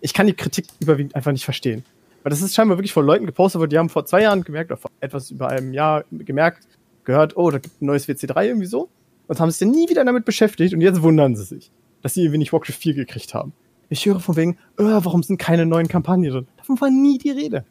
[0.00, 1.84] Ich kann die Kritik überwiegend einfach nicht verstehen.
[2.22, 4.70] Weil das ist scheinbar wirklich von Leuten gepostet worden, die haben vor zwei Jahren gemerkt,
[4.70, 6.66] oder vor etwas über einem Jahr gemerkt,
[7.04, 8.88] gehört, oh, da gibt ein neues WC3 irgendwie so.
[9.26, 11.72] Und haben sich dann nie wieder damit beschäftigt und jetzt wundern sie sich,
[12.02, 13.52] dass sie irgendwie nicht Warcraft 4 gekriegt haben.
[13.88, 16.48] Ich höre von wegen, oh, warum sind keine neuen Kampagnen drin?
[16.56, 17.64] Davon war nie die Rede.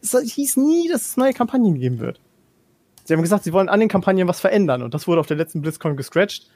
[0.00, 2.20] Es hieß nie, dass es neue Kampagnen geben wird.
[3.04, 5.36] Sie haben gesagt, sie wollen an den Kampagnen was verändern und das wurde auf der
[5.36, 6.48] letzten BlizzCon gescratcht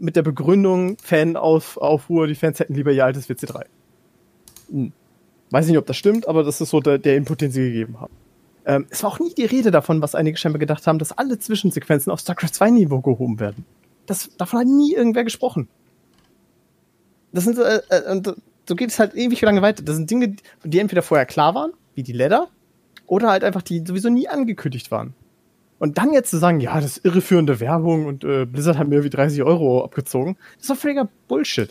[0.00, 3.64] mit der Begründung Fan-Aufruhr, die Fans hätten lieber ihr altes WC3.
[4.70, 4.92] Hm.
[5.50, 8.00] Weiß nicht, ob das stimmt, aber das ist so der, der Input, den sie gegeben
[8.00, 8.14] haben.
[8.64, 11.38] Ähm, es war auch nie die Rede davon, was einige scheinbar gedacht haben, dass alle
[11.38, 13.64] Zwischensequenzen auf StarCraft 2 Niveau gehoben werden.
[14.06, 15.68] Das, davon hat nie irgendwer gesprochen.
[17.32, 18.34] Das sind, äh, äh, und
[18.68, 19.82] so geht es halt ewig lange weiter.
[19.82, 22.48] Das sind Dinge, die entweder vorher klar waren, wie die Ladder,
[23.06, 25.14] oder halt einfach die sowieso nie angekündigt waren.
[25.78, 28.96] Und dann jetzt zu sagen, ja, das ist irreführende Werbung und äh, Blizzard hat mir
[28.96, 31.70] irgendwie 30 Euro abgezogen, das ist doch völliger Bullshit.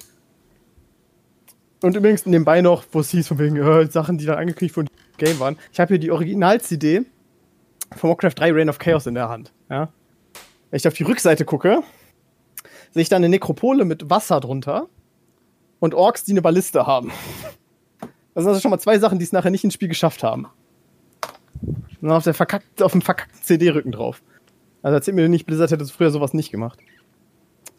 [1.82, 4.90] Und übrigens nebenbei noch, wo es hieß, von wegen äh, Sachen, die dann angekündigt wurden,
[5.18, 5.58] Game waren.
[5.72, 7.06] Ich habe hier die Original-CD
[7.96, 9.54] von Warcraft 3 Reign of Chaos in der Hand.
[9.70, 9.90] Ja?
[10.70, 11.84] Wenn ich auf die Rückseite gucke,
[12.92, 14.90] sehe ich da eine Nekropole mit Wasser drunter
[15.80, 17.12] und Orks, die eine Balliste haben.
[18.34, 20.48] Das sind also schon mal zwei Sachen, die es nachher nicht ins Spiel geschafft haben.
[22.02, 24.22] Und auf, der verkackt, auf dem verkackten CD-Rücken drauf.
[24.82, 26.80] Also erzähl mir nicht, Blizzard hätte früher sowas nicht gemacht.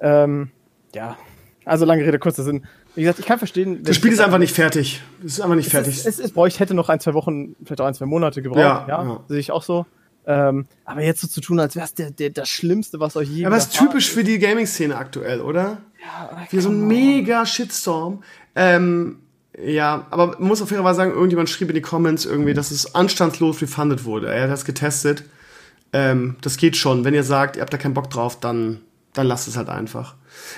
[0.01, 0.51] Ähm,
[0.95, 1.17] ja.
[1.65, 2.67] Also lange Rede, kurzer Sinn.
[2.95, 3.83] Wie gesagt, ich kann verstehen.
[3.83, 5.03] Das Spiel ist einfach nicht fertig.
[5.25, 6.05] Es ist einfach nicht es fertig.
[6.05, 8.61] Ist, es boah, ich hätte noch ein, zwei Wochen, vielleicht auch ein, zwei Monate gebraucht.
[8.61, 9.25] Ja, ja, ja.
[9.29, 9.87] sehe ich auch so.
[10.27, 13.29] Ähm, aber jetzt so zu tun, als wäre es der, der, das Schlimmste, was euch
[13.29, 13.47] je.
[13.47, 15.79] Aber es ist typisch für die Gaming-Szene aktuell, oder?
[16.03, 18.23] Ja, Wie so ein mega Shitstorm.
[18.55, 19.19] Ähm,
[19.63, 22.71] ja, aber man muss auf jeden Fall sagen, irgendjemand schrieb in die Comments irgendwie, dass
[22.71, 24.33] es anstandslos refundet wurde.
[24.33, 25.25] Er hat das getestet.
[25.93, 27.05] Ähm, das geht schon.
[27.05, 28.81] Wenn ihr sagt, ihr habt da keinen Bock drauf, dann,
[29.13, 30.15] dann lasst es halt einfach.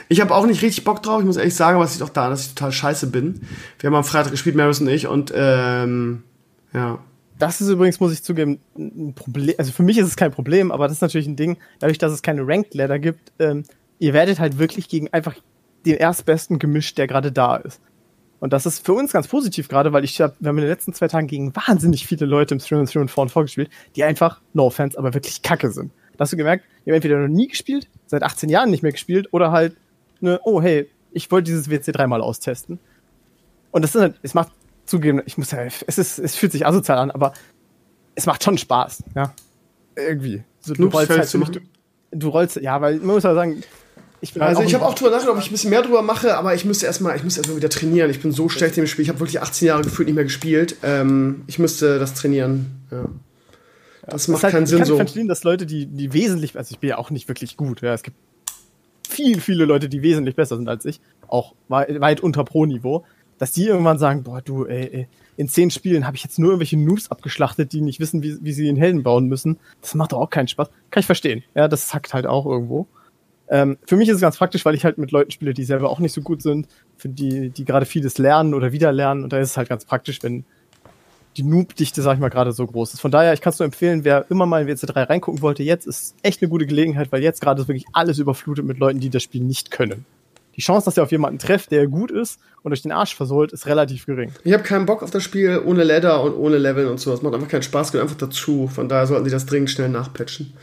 [0.09, 2.13] Ich habe auch nicht richtig Bock drauf, ich muss ehrlich sagen, aber es liegt auch
[2.13, 3.41] da, dass ich total scheiße bin.
[3.79, 6.23] Wir haben am Freitag gespielt, Maris und ich, und ähm,
[6.75, 6.99] ja.
[7.39, 9.55] Das ist übrigens, muss ich zugeben, ein Problem.
[9.59, 12.13] Also für mich ist es kein Problem, aber das ist natürlich ein Ding, dadurch, dass
[12.13, 13.65] es keine Ranked Ladder gibt, ähm,
[14.03, 15.37] ihr werdet halt wirklich gegen einfach
[15.87, 17.81] den erstbesten gemischt, der gerade da ist.
[18.41, 20.71] Und das ist für uns ganz positiv gerade, weil ich hab, wir haben in den
[20.71, 23.71] letzten zwei Tagen gegen wahnsinnig viele Leute im Stream und Stream und vor und vorgespielt,
[23.95, 25.93] die einfach, no offense, aber wirklich kacke sind.
[26.17, 28.91] Da hast du gemerkt, die haben entweder noch nie gespielt, seit 18 Jahren nicht mehr
[28.91, 29.77] gespielt, oder halt,
[30.19, 32.81] ne, oh hey, ich wollte dieses WC dreimal austesten.
[33.71, 34.51] Und das ist halt, es macht
[34.85, 37.35] zugeben, ich muss ja, es ist, es fühlt sich asozial an, aber
[38.17, 39.33] es macht schon Spaß, ja.
[39.95, 40.43] Irgendwie.
[40.59, 41.61] So, du rollst halt du,
[42.11, 43.63] du rollst, ja, weil man muss ja sagen,
[44.23, 46.37] ich bin also ich habe auch drüber nachgedacht, ob ich ein bisschen mehr drüber mache,
[46.37, 48.09] aber ich müsste erstmal, ich müsste erstmal wieder trainieren.
[48.09, 49.03] Ich bin so schlecht im Spiel.
[49.03, 50.77] Ich habe wirklich 18 Jahre gefühlt nicht mehr gespielt.
[50.85, 52.67] Ähm, ich müsste das trainieren.
[52.93, 53.07] Ja.
[54.07, 54.97] Das ja, macht halt, keinen Sinn ich kann so.
[54.97, 57.83] Verstehen, dass Leute, die, die wesentlich, also ich bin ja auch nicht wirklich gut.
[57.83, 58.17] Ja, es gibt
[59.09, 63.05] viel, viele Leute, die wesentlich besser sind als ich, auch weit, weit unter Pro-Niveau,
[63.39, 66.51] dass die irgendwann sagen, boah, du, ey, ey in zehn Spielen habe ich jetzt nur
[66.51, 69.59] irgendwelche Noobs abgeschlachtet, die nicht wissen, wie, wie sie den Helden bauen müssen.
[69.81, 70.69] Das macht doch auch keinen Spaß.
[70.91, 71.43] Kann ich verstehen.
[71.57, 72.87] Ja, das hackt halt auch irgendwo.
[73.53, 75.91] Ähm, für mich ist es ganz praktisch, weil ich halt mit Leuten spiele, die selber
[75.91, 79.25] auch nicht so gut sind, für die, die gerade vieles lernen oder wieder lernen.
[79.25, 80.47] Und da ist es halt ganz praktisch, wenn
[81.37, 83.01] die Noob-Dichte, sag ich mal, gerade so groß ist.
[83.01, 85.87] Von daher, ich kann es nur empfehlen, wer immer mal in WC3 reingucken wollte, jetzt
[85.87, 89.11] ist echt eine gute Gelegenheit, weil jetzt gerade ist wirklich alles überflutet mit Leuten, die
[89.11, 90.07] das Spiel nicht können.
[90.57, 93.53] Die Chance, dass ihr auf jemanden trefft, der gut ist und euch den Arsch versohlt,
[93.53, 94.33] ist relativ gering.
[94.45, 97.13] Ich habe keinen Bock auf das Spiel ohne Ladder und ohne Leveln und so.
[97.13, 98.69] Es macht einfach keinen Spaß, gehört einfach dazu.
[98.69, 100.55] Von daher sollten sie das dringend schnell nachpatchen.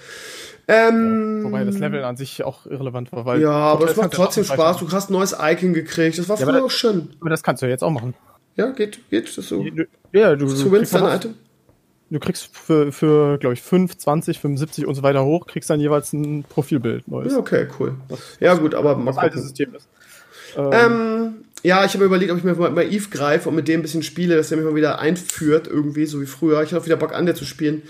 [0.72, 3.26] Ähm, ja, wobei das Level an sich auch irrelevant war.
[3.26, 4.78] Weil ja, aber es macht trotzdem Spaß.
[4.78, 6.20] Du hast ein neues Icon gekriegt.
[6.20, 7.10] Das war ja, früher auch schön.
[7.20, 8.14] Aber das kannst du ja jetzt auch machen.
[8.56, 9.66] Ja, geht, geht das so.
[10.12, 11.34] Ja, du, du kriegst dein Item.
[12.12, 15.80] Du kriegst für, für glaube ich, 5, 20, 75 und so weiter hoch, kriegst dann
[15.80, 17.34] jeweils ein Profilbild neues.
[17.34, 17.96] Ja, okay, cool.
[18.08, 19.20] Das, ja, gut, aber mal gucken.
[19.20, 19.88] alte System ist.
[20.56, 21.34] Ähm, ähm,
[21.64, 23.84] ja, ich habe überlegt, ob ich mir mal, mal Eve greife und mit dem ein
[23.84, 26.62] bisschen spiele, dass er mich mal wieder einführt, irgendwie, so wie früher.
[26.64, 27.84] Ich habe wieder Bock an, der zu spielen.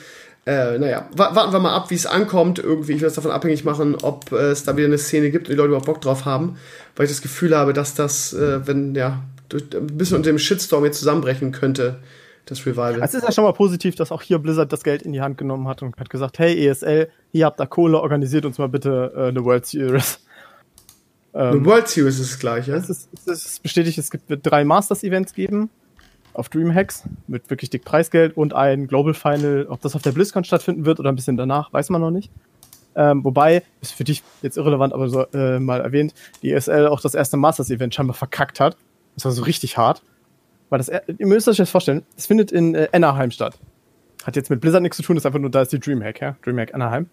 [0.50, 2.58] Äh, naja, warten wir mal ab, wie es ankommt.
[2.58, 5.48] Irgendwie, ich werde es davon abhängig machen, ob äh, es da wieder eine Szene gibt
[5.48, 6.58] und die Leute überhaupt Bock drauf haben.
[6.96, 10.40] Weil ich das Gefühl habe, dass das, äh, wenn, ja, durch, ein bisschen unter dem
[10.40, 12.00] Shitstorm jetzt zusammenbrechen könnte,
[12.48, 13.00] das Revival.
[13.04, 15.38] Es ist ja schon mal positiv, dass auch hier Blizzard das Geld in die Hand
[15.38, 19.14] genommen hat und hat gesagt, hey ESL, hier habt ihr Kohle, organisiert uns mal bitte
[19.16, 20.20] äh, eine World Series.
[21.36, 22.74] Ähm, eine World Series ist das gleiche.
[22.74, 25.70] Es ist, es ist bestätigt, es wird drei Masters-Events geben
[26.34, 29.68] auf Dreamhacks mit wirklich dick Preisgeld und ein Global Final.
[29.70, 32.32] Ob das auf der BlizzCon stattfinden wird oder ein bisschen danach, weiß man noch nicht.
[32.96, 37.02] Ähm, wobei, ist für dich jetzt irrelevant, aber so äh, mal erwähnt, die ESL auch
[37.02, 38.78] das erste Masters-Event scheinbar verkackt hat.
[39.16, 40.02] Das war so richtig hart.
[40.70, 43.58] Weil das, ihr müsst euch das vorstellen, es findet in äh, Anaheim statt.
[44.24, 46.36] Hat jetzt mit Blizzard nichts zu tun, ist einfach nur, da ist die Dreamhack, ja?
[46.44, 47.10] Dreamhack Anaheim.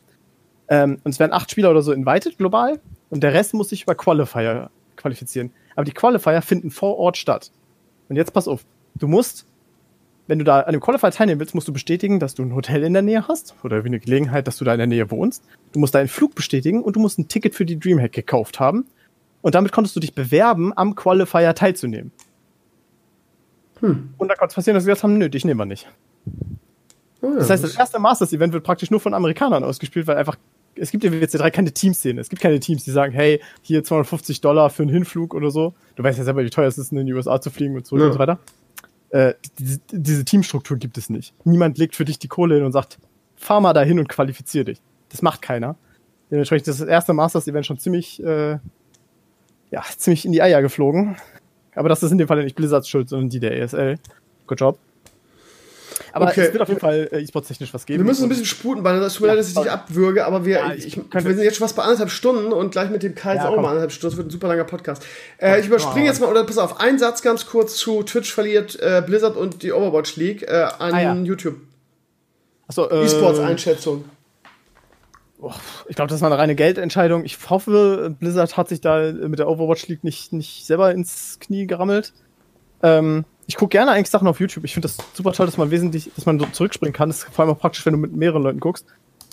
[0.68, 2.80] Ähm, und es werden acht Spieler oder so invited global
[3.10, 5.52] und der Rest muss sich über Qualifier qualifizieren.
[5.76, 7.52] Aber die Qualifier finden vor Ort statt.
[8.08, 8.64] Und jetzt pass auf,
[8.98, 9.46] du musst,
[10.26, 12.82] wenn du da an dem Qualifier teilnehmen willst, musst du bestätigen, dass du ein Hotel
[12.82, 15.44] in der Nähe hast oder wie eine Gelegenheit, dass du da in der Nähe wohnst.
[15.72, 18.86] Du musst deinen Flug bestätigen und du musst ein Ticket für die Dreamhack gekauft haben.
[19.42, 22.10] Und damit konntest du dich bewerben, am Qualifier teilzunehmen.
[23.80, 24.14] Hm.
[24.18, 25.86] Und da konnte es passieren, dass sie gesagt haben, nö, dich nehmen wir nicht.
[27.22, 30.36] Oh das heißt, das erste Masters-Event wird praktisch nur von Amerikanern ausgespielt, weil einfach,
[30.74, 32.20] es gibt in WC3 keine Teamszene.
[32.20, 35.74] Es gibt keine Teams, die sagen, hey, hier 250 Dollar für einen Hinflug oder so.
[35.94, 37.96] Du weißt ja selber, wie teuer es ist, in die USA zu fliegen und so
[37.96, 38.06] ja.
[38.06, 38.38] und so weiter.
[39.16, 41.32] Äh, diese, Teamstruktur gibt es nicht.
[41.44, 42.98] Niemand legt für dich die Kohle hin und sagt,
[43.34, 44.82] fahr mal dahin und qualifizier dich.
[45.08, 45.76] Das macht keiner.
[46.30, 48.58] Dementsprechend ist das erste Masters-Event schon ziemlich, äh,
[49.70, 51.16] ja, ziemlich in die Eier geflogen.
[51.74, 53.98] Aber das ist in dem Fall nicht Blizzards Schuld, sondern die der ESL.
[54.46, 54.78] Good job.
[56.16, 56.46] Aber okay.
[56.46, 58.02] es wird auf jeden Fall äh, E-Sports-technisch was geben.
[58.02, 60.46] Wir müssen ein bisschen sputen, weil das tut mir leid, dass ich dich abwürge, aber
[60.46, 63.02] wir, ja, ich, ich, wir sind jetzt schon fast bei anderthalb Stunden und gleich mit
[63.02, 64.12] dem Kaiser ja, auch mal anderthalb Stunden.
[64.12, 65.04] Das wird ein super langer Podcast.
[65.36, 68.80] Äh, ich überspringe jetzt mal, oder pass auf, einen Satz ganz kurz zu Twitch verliert
[68.80, 71.14] äh, Blizzard und die Overwatch League äh, an ah, ja.
[71.14, 71.56] YouTube.
[72.66, 74.06] Achso, äh, E-Sports-Einschätzung.
[75.86, 77.26] Ich glaube, das war eine reine Geldentscheidung.
[77.26, 81.66] Ich hoffe, Blizzard hat sich da mit der Overwatch League nicht, nicht selber ins Knie
[81.66, 82.14] gerammelt.
[82.82, 84.64] Ähm, ich gucke gerne eigentlich Sachen auf YouTube.
[84.64, 87.08] Ich finde das super toll, dass man wesentlich, dass man so zurückspringen kann.
[87.08, 88.86] Das ist vor allem auch praktisch, wenn du mit mehreren Leuten guckst.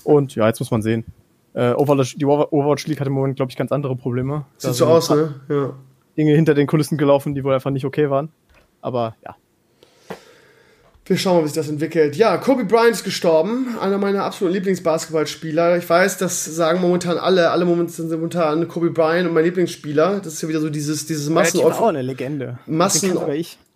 [0.03, 1.05] Und ja, jetzt muss man sehen.
[1.53, 4.45] Äh, Overwatch, die Overwatch League hat im Moment, glaube ich, ganz andere Probleme.
[4.57, 5.35] Sieht so aus, ne?
[5.49, 5.73] Ja.
[6.17, 8.29] Dinge hinter den Kulissen gelaufen, die wohl einfach nicht okay waren.
[8.81, 9.35] Aber ja.
[11.05, 12.15] Wir schauen mal, wie sich das entwickelt.
[12.15, 15.77] Ja, Kobe Bryant ist gestorben, einer meiner absoluten Lieblingsbasketballspieler.
[15.77, 17.51] Ich weiß, das sagen momentan alle.
[17.51, 20.21] Alle sind momentan Kobe Bryant und mein Lieblingsspieler.
[20.23, 21.59] Das ist ja wieder so dieses, dieses Massen...
[21.59, 22.59] Ja, auch eine Legende.
[22.67, 23.17] Massen...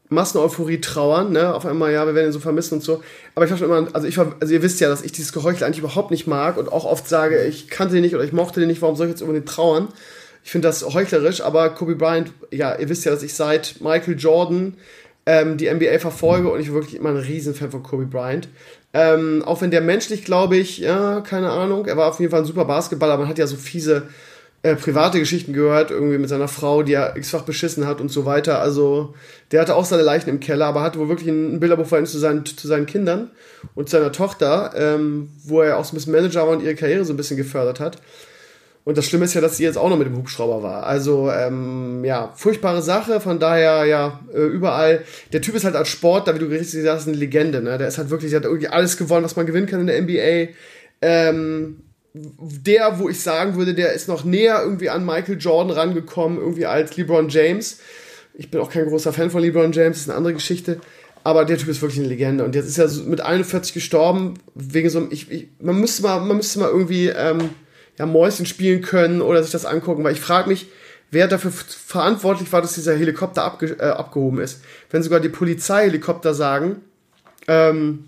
[0.09, 1.53] Masseneuphorie trauern, ne?
[1.53, 3.03] Auf einmal, ja, wir werden ihn so vermissen und so.
[3.35, 5.33] Aber ich war schon immer, also ich war, also ihr wisst ja, dass ich dieses
[5.33, 8.31] Geheuchel eigentlich überhaupt nicht mag und auch oft sage, ich kannte den nicht oder ich
[8.31, 9.89] mochte den nicht, warum soll ich jetzt über den trauern?
[10.43, 14.17] Ich finde das heuchlerisch, aber Kobe Bryant, ja, ihr wisst ja, dass ich seit Michael
[14.17, 14.75] Jordan
[15.25, 18.47] ähm, die NBA verfolge und ich wirklich immer ein Riesenfan von Kobe Bryant.
[18.93, 22.39] Ähm, auch wenn der menschlich, glaube ich, ja, keine Ahnung, er war auf jeden Fall
[22.39, 24.03] ein super Basketballer, man hat ja so fiese
[24.63, 28.25] äh, private Geschichten gehört, irgendwie mit seiner Frau, die er x-fach beschissen hat und so
[28.25, 28.59] weiter.
[28.59, 29.13] Also,
[29.51, 32.45] der hatte auch seine Leichen im Keller, aber hatte wohl wirklich ein Bilderbuchverhältnis zu seinen,
[32.45, 33.29] zu seinen Kindern
[33.75, 37.05] und seiner Tochter, ähm, wo er auch so ein bisschen Manager war und ihre Karriere
[37.05, 38.01] so ein bisschen gefördert hat.
[38.83, 40.85] Und das Schlimme ist ja, dass sie jetzt auch noch mit dem Hubschrauber war.
[40.85, 43.19] Also, ähm, ja, furchtbare Sache.
[43.19, 45.03] Von daher, ja, äh, überall.
[45.33, 47.61] Der Typ ist halt als Sportler, wie du richtig sagst, eine Legende.
[47.61, 47.77] Ne?
[47.77, 50.01] Der ist halt wirklich, der hat irgendwie alles gewonnen, was man gewinnen kann in der
[50.01, 50.53] NBA.
[51.01, 51.81] Ähm,
[52.39, 56.65] der, wo ich sagen würde, der ist noch näher irgendwie an Michael Jordan rangekommen, irgendwie
[56.65, 57.79] als LeBron James.
[58.33, 60.79] Ich bin auch kein großer Fan von LeBron James, das ist eine andere Geschichte.
[61.23, 62.43] Aber der Typ ist wirklich eine Legende.
[62.43, 66.19] Und jetzt ist er mit 41 gestorben, wegen so einem, ich, ich, man müsste mal,
[66.21, 67.49] man müsste mal irgendwie, ähm,
[67.97, 70.67] ja, Mäuschen spielen können oder sich das angucken, weil ich frage mich,
[71.11, 74.61] wer dafür verantwortlich war, dass dieser Helikopter abge äh, abgehoben ist.
[74.89, 76.77] Wenn sogar die Polizeihelikopter sagen,
[77.47, 78.05] ähm,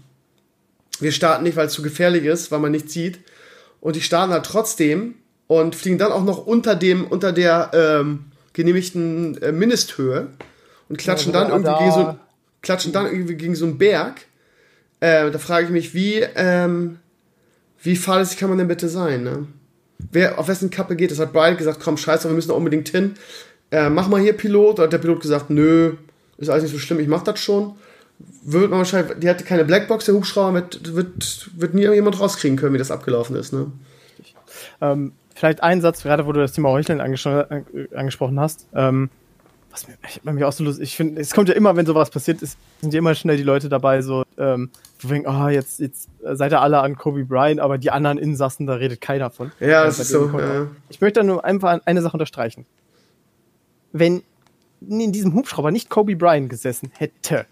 [0.99, 3.19] wir starten nicht, weil es zu gefährlich ist, weil man nichts sieht.
[3.81, 5.15] Und die starten halt trotzdem
[5.47, 10.27] und fliegen dann auch noch unter dem, unter der ähm, genehmigten äh, Mindesthöhe
[10.89, 12.15] und klatschen ja, dann irgendwie da gegen so,
[12.61, 14.21] klatschen dann irgendwie gegen so einen Berg.
[14.99, 16.99] Äh, da frage ich mich, wie, ähm,
[17.81, 19.47] wie fahrlässig kann man denn bitte sein, ne?
[20.11, 21.11] wer, auf wessen Kappe geht.
[21.11, 23.15] Das hat Brian gesagt, komm, scheiße, wir müssen da unbedingt hin.
[23.71, 24.79] Äh, mach mal hier Pilot.
[24.79, 25.93] Da hat der Pilot gesagt, nö,
[26.37, 27.75] ist alles nicht so schlimm, ich mach das schon.
[28.43, 32.57] Wird man wahrscheinlich, die hatte keine Blackbox, der Hubschrauber, mit, wird, wird nie jemand rauskriegen
[32.57, 33.71] können, wie das abgelaufen ist, ne?
[34.81, 38.67] Ähm, vielleicht ein Satz, gerade wo du das Thema Heucheln angesprochen hast.
[38.73, 39.09] Ähm,
[39.71, 42.09] was mir, ich, mich auch so lustig, ich finde, es kommt ja immer, wenn sowas
[42.09, 45.79] passiert ist, sind ja immer schnell die Leute dabei, so, ähm, wo wir oh, jetzt,
[45.79, 49.51] jetzt seid ihr alle an Kobe Bryant, aber die anderen Insassen, da redet keiner von.
[49.59, 50.29] Ja, das ist so.
[50.37, 50.67] Ja.
[50.89, 52.65] Ich möchte nur einfach eine Sache unterstreichen.
[53.91, 54.23] Wenn
[54.81, 57.45] in diesem Hubschrauber nicht Kobe Bryant gesessen hätte,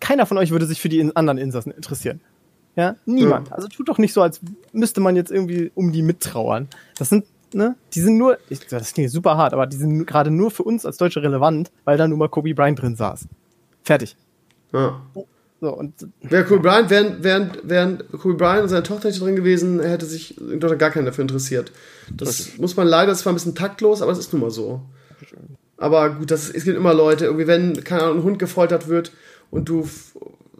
[0.00, 2.20] keiner von euch würde sich für die anderen Insassen interessieren.
[2.76, 3.48] Ja, niemand.
[3.48, 3.54] Ja.
[3.54, 4.40] Also tut doch nicht so, als
[4.72, 6.68] müsste man jetzt irgendwie um die mittrauern.
[6.98, 10.30] Das sind ne, die sind nur, ich, das klingt super hart, aber die sind gerade
[10.30, 13.26] nur für uns als Deutsche relevant, weil da nur mal Kobe Bryant drin saß.
[13.82, 14.16] Fertig.
[14.72, 15.00] Ja.
[15.60, 19.36] So, und wäre Kobe Bryant, wären, wären, wären Kobe Bryant und seine Tochter nicht drin
[19.36, 21.72] gewesen, hätte sich in Deutschland gar keiner dafür interessiert.
[22.12, 22.60] Das okay.
[22.60, 24.82] muss man leider, das war ein bisschen taktlos, aber es ist nun mal so.
[25.78, 29.12] Aber gut, das, es gibt immer Leute, irgendwie, wenn, keine Ahnung, ein Hund gefoltert wird
[29.50, 29.88] und du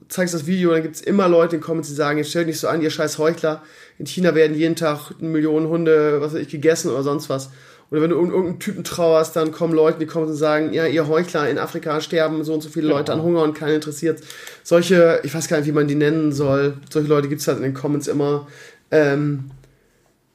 [0.09, 2.47] zeigst das Video, dann gibt es immer Leute in den Comments, die sagen, jetzt stellt
[2.47, 3.63] nicht so an, ihr scheiß Heuchler.
[3.99, 7.51] In China werden jeden Tag Millionen Hunde, was weiß ich, gegessen oder sonst was.
[7.91, 10.87] Oder wenn du um irgendeinen Typen trauerst, dann kommen Leute, die kommen und sagen, ja,
[10.87, 14.23] ihr Heuchler, in Afrika sterben so und so viele Leute an Hunger und keiner interessiert.
[14.65, 17.59] Solche, ich weiß gar nicht, wie man die nennen soll, solche Leute gibt es halt
[17.59, 18.49] in den Comments immer.
[18.91, 19.51] Ähm,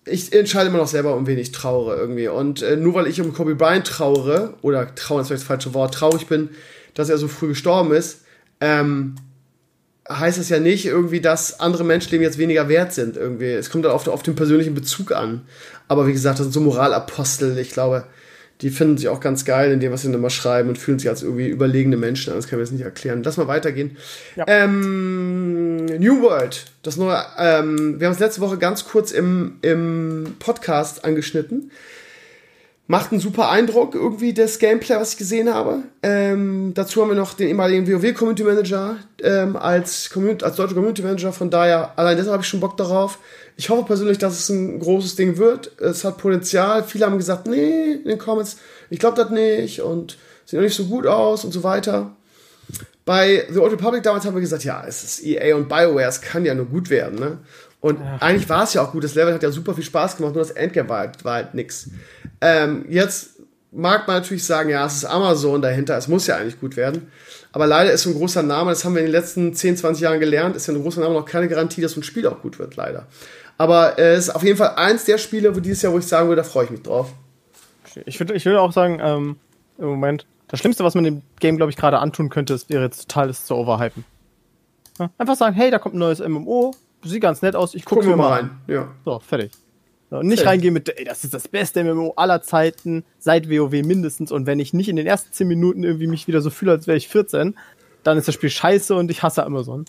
[0.06, 2.30] ich entscheide immer noch selber, um wen ich trauere irgendwie.
[2.30, 5.74] Und äh, nur weil ich um Kobe Bryant trauere, oder trauern ist vielleicht das falsche
[5.74, 6.50] Wort, traurig bin,
[6.94, 8.22] dass er so früh gestorben ist,
[8.62, 9.16] ähm,
[10.10, 13.18] heißt es ja nicht irgendwie, dass andere Menschenleben jetzt weniger wert sind.
[13.18, 13.52] Irgendwie.
[13.52, 15.42] Es kommt dann auf, auf den persönlichen Bezug an.
[15.88, 17.58] Aber wie gesagt, das sind so Moralapostel.
[17.58, 18.06] Ich glaube,
[18.62, 21.10] die finden sich auch ganz geil in dem, was sie immer schreiben und fühlen sich
[21.10, 22.38] als irgendwie überlegene Menschen an.
[22.38, 23.24] Das können wir jetzt nicht erklären.
[23.24, 23.98] Lass mal weitergehen.
[24.36, 24.46] Ja.
[24.48, 30.36] Ähm, New World, das neue, ähm, wir haben es letzte Woche ganz kurz im, im
[30.38, 31.72] Podcast angeschnitten.
[32.92, 35.84] Macht einen super Eindruck, irgendwie das Gameplay, was ich gesehen habe.
[36.04, 40.74] Ähm, dazu haben wir noch den ehemaligen WoW Community Manager ähm, als, Community, als deutscher
[40.74, 41.32] Community Manager.
[41.32, 43.20] Von daher, allein deshalb habe ich schon Bock darauf.
[43.56, 45.72] Ich hoffe persönlich, dass es ein großes Ding wird.
[45.80, 46.84] Es hat Potenzial.
[46.84, 48.58] Viele haben gesagt, nee, in den Comments,
[48.90, 52.12] ich glaube das nicht und sieht noch nicht so gut aus und so weiter.
[53.06, 56.20] bei The Old Republic damals haben wir gesagt, ja, es ist EA und BioWare, es
[56.20, 57.38] kann ja nur gut werden, ne?
[57.82, 58.18] Und ja.
[58.20, 60.44] eigentlich war es ja auch gut, das Level hat ja super viel Spaß gemacht, nur
[60.44, 61.90] das Endgame war halt, war halt nix.
[62.42, 63.40] Ähm, jetzt
[63.72, 67.12] mag man natürlich sagen, ja, es ist Amazon dahinter, es muss ja eigentlich gut werden.
[67.54, 70.04] Aber leider ist so ein großer Name, das haben wir in den letzten 10, 20
[70.04, 72.42] Jahren gelernt, ist ja ein großer Name noch keine Garantie, dass so ein Spiel auch
[72.42, 73.08] gut wird, leider.
[73.58, 76.08] Aber äh, es ist auf jeden Fall eins der Spiele, wo dieses Jahr, wo ich
[76.08, 77.14] sagen würde, da freue ich mich drauf.
[78.06, 79.36] Ich würde ich würd auch sagen, ähm,
[79.78, 82.84] im Moment, das Schlimmste, was man dem Game, glaube ich, gerade antun könnte, ist, wäre
[82.84, 84.06] jetzt total es zu overhypen.
[85.00, 85.10] Ja?
[85.18, 86.74] Einfach sagen, hey, da kommt ein neues MMO,
[87.04, 88.46] sieht ganz nett aus, ich gucke mir mal rein.
[88.46, 88.76] rein.
[88.76, 88.88] Ja.
[89.06, 89.52] So, fertig.
[90.12, 94.34] So, nicht reingehen mit, ey, das ist das beste MMO aller Zeiten, seit WoW mindestens.
[94.34, 96.86] Und wenn ich nicht in den ersten 10 Minuten irgendwie mich wieder so fühle, als
[96.86, 97.56] wäre ich 14,
[98.04, 99.86] dann ist das Spiel scheiße und ich hasse Amazon.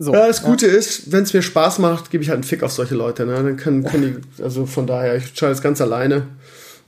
[0.00, 0.74] So, ja, das Gute ja.
[0.74, 3.26] ist, wenn es mir Spaß macht, gebe ich halt einen Fick auf solche Leute.
[3.26, 3.34] Ne?
[3.34, 6.26] Dann können, können die, also von daher, ich entscheide es ganz alleine.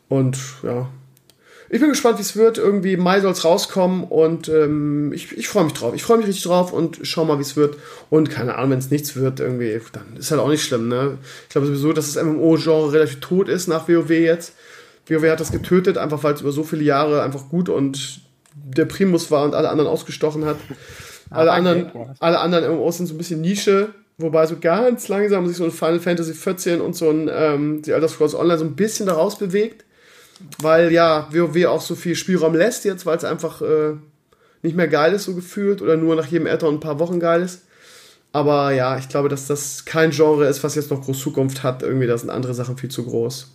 [0.09, 0.89] Und ja,
[1.71, 2.57] ich bin gespannt, wie es wird.
[2.57, 5.95] Irgendwie Mai soll es rauskommen und ähm, ich, ich freue mich drauf.
[5.95, 7.77] Ich freue mich richtig drauf und schau mal, wie es wird.
[8.09, 10.89] Und keine Ahnung, wenn es nichts wird, irgendwie, dann ist halt auch nicht schlimm.
[10.89, 11.19] Ne?
[11.45, 14.55] Ich glaube sowieso, dass das MMO-Genre relativ tot ist nach WoW jetzt.
[15.07, 18.21] WoW hat das getötet, einfach weil es über so viele Jahre einfach gut und
[18.55, 20.57] der Primus war und alle anderen ausgestochen hat.
[21.31, 21.91] Alle anderen,
[22.21, 25.71] alle anderen MMOs sind so ein bisschen Nische, wobei so ganz langsam sich so ein
[25.71, 29.39] Final Fantasy 14 und so ein ähm, The Elder Scrolls Online so ein bisschen daraus
[29.39, 29.85] bewegt
[30.61, 33.95] weil ja WoW auch so viel Spielraum lässt jetzt, weil es einfach äh,
[34.63, 37.43] nicht mehr geil ist, so gefühlt, oder nur nach jedem Add-on ein paar Wochen geil
[37.43, 37.63] ist.
[38.33, 41.83] Aber ja, ich glaube, dass das kein Genre ist, was jetzt noch groß Zukunft hat.
[41.83, 43.53] Irgendwie, da sind andere Sachen viel zu groß.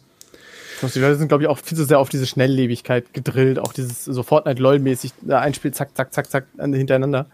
[0.93, 4.03] Die Leute sind, glaube ich, auch viel zu sehr auf diese Schnelllebigkeit gedrillt, auch dieses
[4.03, 7.27] so Fortnite-LOL-mäßig, ein Spiel, zack, zack, zack, zack, hintereinander.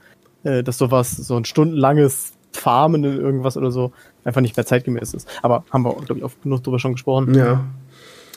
[0.44, 3.92] Äh, dass sowas, so ein stundenlanges Farmen in irgendwas oder so,
[4.24, 5.28] einfach nicht mehr zeitgemäß ist.
[5.42, 7.34] Aber haben wir, glaube ich, auch genug drüber schon gesprochen.
[7.34, 7.66] Ja.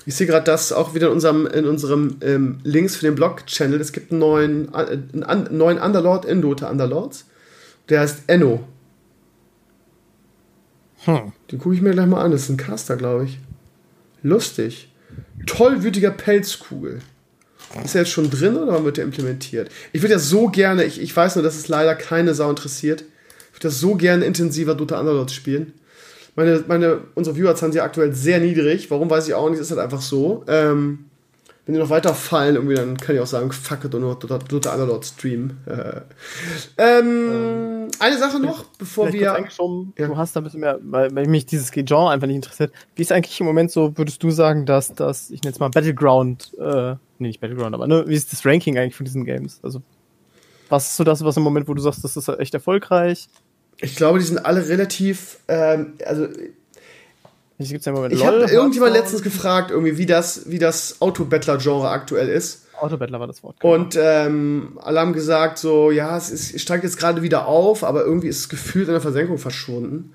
[0.04, 3.80] Ich sehe gerade das auch wieder in unserem, in unserem ähm, Links für den Blog-Channel.
[3.80, 7.26] Es gibt einen neuen, äh, einen neuen Underlord in Dota Underlords.
[7.88, 8.64] Der heißt Enno.
[11.04, 11.32] Hm.
[11.50, 12.32] Den gucke ich mir gleich mal an.
[12.32, 13.38] Das ist ein Caster, glaube ich.
[14.22, 14.92] Lustig.
[15.46, 17.00] Tollwütiger Pelzkugel.
[17.84, 19.70] Ist er jetzt schon drin oder wird er implementiert?
[19.92, 23.02] Ich würde ja so gerne, ich, ich weiß nur, dass es leider keine Sau interessiert.
[23.50, 25.72] Ich würde das so gerne intensiver Dota Underlords spielen.
[26.34, 28.90] Meine, meine, unsere Viewerzahlen sind ja aktuell sehr niedrig.
[28.90, 30.44] Warum weiß ich auch nicht, ist halt einfach so.
[30.48, 31.06] Ähm,
[31.64, 34.18] wenn die noch weiter fallen, irgendwie, dann kann ich auch sagen, fuck it und nur
[34.18, 35.58] Dota Underlord streamen.
[36.76, 39.20] ähm, eine Sache noch, bevor wir.
[39.96, 40.06] Ja.
[40.08, 42.72] Du hast da ein bisschen mehr, weil, weil mich dieses Genre einfach nicht interessiert.
[42.96, 45.68] Wie ist eigentlich im Moment so, würdest du sagen, dass das, ich nenne es mal
[45.68, 49.60] Battleground, äh, nee, nicht Battleground, aber ne, wie ist das Ranking eigentlich von diesen Games?
[49.62, 49.82] Also,
[50.68, 53.28] was ist so das, was im Moment, wo du sagst, das ist echt erfolgreich?
[53.82, 56.28] Ich glaube, die sind alle relativ, ähm, also
[57.58, 62.66] ich, habe irgendjemand letztens gefragt, irgendwie, wie das, wie das Autobettler-Genre aktuell ist.
[62.80, 63.60] Autobettler war das Wort.
[63.60, 63.74] Genau.
[63.74, 67.84] Und ähm, alle haben gesagt, so, ja, es, ist, es steigt jetzt gerade wieder auf,
[67.84, 70.12] aber irgendwie ist es gefühlt in der Versenkung verschwunden.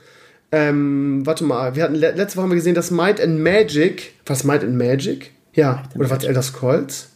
[0.52, 4.44] Ähm, warte mal, wir hatten letzte Woche haben wir gesehen, dass Might and Magic, was
[4.44, 5.32] Might and Magic?
[5.54, 7.10] Ja, Might oder was Elder Scrolls?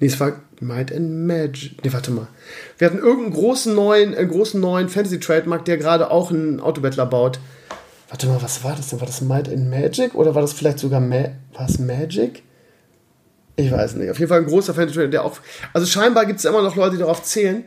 [0.00, 1.84] Nee, es war Might and Magic.
[1.84, 2.26] Nee, warte mal.
[2.78, 7.38] Wir hatten irgendeinen großen neuen, äh, großen neuen Fantasy-Trademark, der gerade auch einen Autobattler baut.
[8.08, 9.00] Warte mal, was war das denn?
[9.00, 10.14] War das Might and Magic?
[10.14, 11.26] Oder war das vielleicht sogar Ma
[11.56, 12.42] was Magic?
[13.56, 14.10] Ich weiß nicht.
[14.10, 15.38] Auf jeden Fall ein großer Fantasy-Trademark, der auch.
[15.72, 17.64] Also scheinbar gibt es immer noch Leute, die darauf zählen.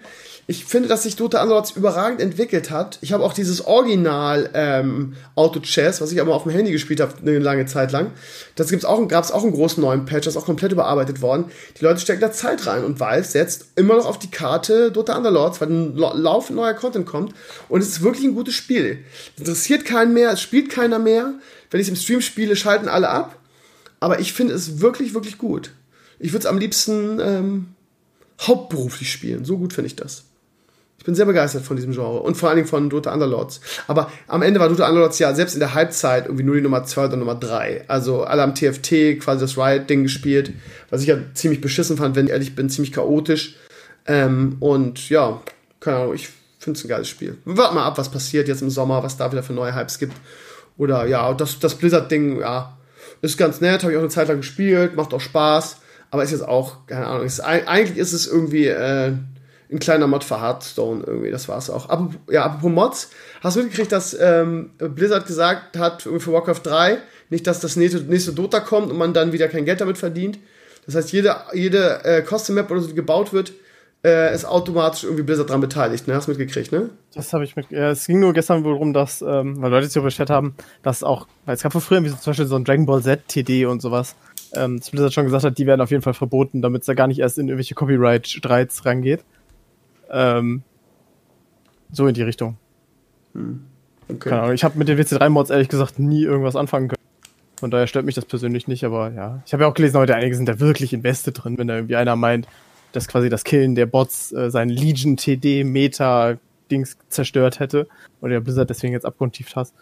[0.49, 2.99] Ich finde, dass sich Dota Underlords überragend entwickelt hat.
[3.01, 7.01] Ich habe auch dieses Original ähm, Auto Chess, was ich aber auf dem Handy gespielt
[7.01, 8.11] habe, eine lange Zeit lang.
[8.55, 11.21] Das gibt's auch, gab es auch einen großen neuen Patch, das ist auch komplett überarbeitet
[11.21, 11.51] worden.
[11.77, 15.17] Die Leute stecken da Zeit rein und Valve setzt immer noch auf die Karte Dota
[15.17, 17.33] Underlords, weil ein laufend neuer Content kommt.
[17.67, 18.99] Und es ist wirklich ein gutes Spiel.
[19.35, 21.33] Es interessiert keinen mehr, es spielt keiner mehr.
[21.71, 23.37] Wenn ich es im Stream spiele, schalten alle ab.
[23.99, 25.71] Aber ich finde es wirklich, wirklich gut.
[26.19, 27.67] Ich würde es am liebsten ähm,
[28.39, 29.43] hauptberuflich spielen.
[29.43, 30.23] So gut finde ich das.
[30.97, 33.61] Ich bin sehr begeistert von diesem Genre und vor allen Dingen von Dota Underlords.
[33.87, 36.83] Aber am Ende war Dota Underlords ja selbst in der Halbzeit irgendwie nur die Nummer
[36.83, 37.85] 2 oder Nummer 3.
[37.87, 40.51] Also alle am TFT quasi das Riot-Ding gespielt,
[40.89, 43.55] was ich ja ziemlich beschissen fand, wenn ich ehrlich bin, ziemlich chaotisch.
[44.05, 45.41] Ähm, und ja,
[45.79, 46.29] keine Ahnung, ich
[46.59, 47.37] finde es ein geiles Spiel.
[47.45, 50.13] Warten mal ab, was passiert jetzt im Sommer, was da wieder für neue Hypes gibt.
[50.77, 52.77] Oder ja, das, das Blizzard-Ding, ja,
[53.21, 55.77] ist ganz nett, habe ich auch eine Zeit lang gespielt, macht auch Spaß,
[56.11, 59.13] aber ist jetzt auch, keine Ahnung, ist, eigentlich ist es irgendwie äh,
[59.71, 61.89] ein kleiner Mod für Hearthstone irgendwie, das war's auch.
[61.89, 63.09] Aber, ja, apropos Mods,
[63.41, 66.97] hast du mitgekriegt, dass ähm, Blizzard gesagt hat für Warcraft 3,
[67.29, 70.39] nicht, dass das nächste, nächste Dota kommt und man dann wieder kein Geld damit verdient.
[70.85, 73.51] Das heißt, jede, jede äh, Custom Map oder so, die gebaut wird,
[74.05, 76.15] äh, ist automatisch irgendwie Blizzard dran beteiligt, ne?
[76.15, 76.89] Hast du mitgekriegt, ne?
[77.13, 77.69] Das habe ich mit.
[77.71, 81.03] Ja, es ging nur gestern wohl darum, dass, ähm, weil Leute sich Chat haben, dass
[81.03, 83.27] auch, weil es gab von früher wie so zum Beispiel so ein Dragon Ball Z
[83.27, 84.15] TD und sowas,
[84.55, 86.93] ähm, dass Blizzard schon gesagt hat, die werden auf jeden Fall verboten, damit es da
[86.93, 89.21] gar nicht erst in irgendwelche Copyright-Streits rangeht.
[90.11, 90.63] Ähm,
[91.91, 92.57] so in die Richtung.
[93.33, 93.65] Hm.
[94.09, 94.29] Okay.
[94.29, 96.97] Keine Ahnung, ich habe mit den WC3-Mods ehrlich gesagt nie irgendwas anfangen können.
[97.59, 99.41] Von daher stört mich das persönlich nicht, aber ja.
[99.45, 101.95] Ich habe ja auch gelesen, heute einige sind da wirklich invested drin, wenn da irgendwie
[101.95, 102.47] einer meint,
[102.91, 106.37] dass quasi das Killen der Bots äh, sein Legion TD Meta
[106.69, 107.87] Dings zerstört hätte
[108.21, 109.73] oder der Blizzard deswegen jetzt abgrundtief hast.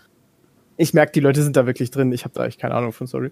[0.78, 2.12] Ich merke, die Leute sind da wirklich drin.
[2.12, 3.32] Ich habe da echt keine Ahnung von, sorry.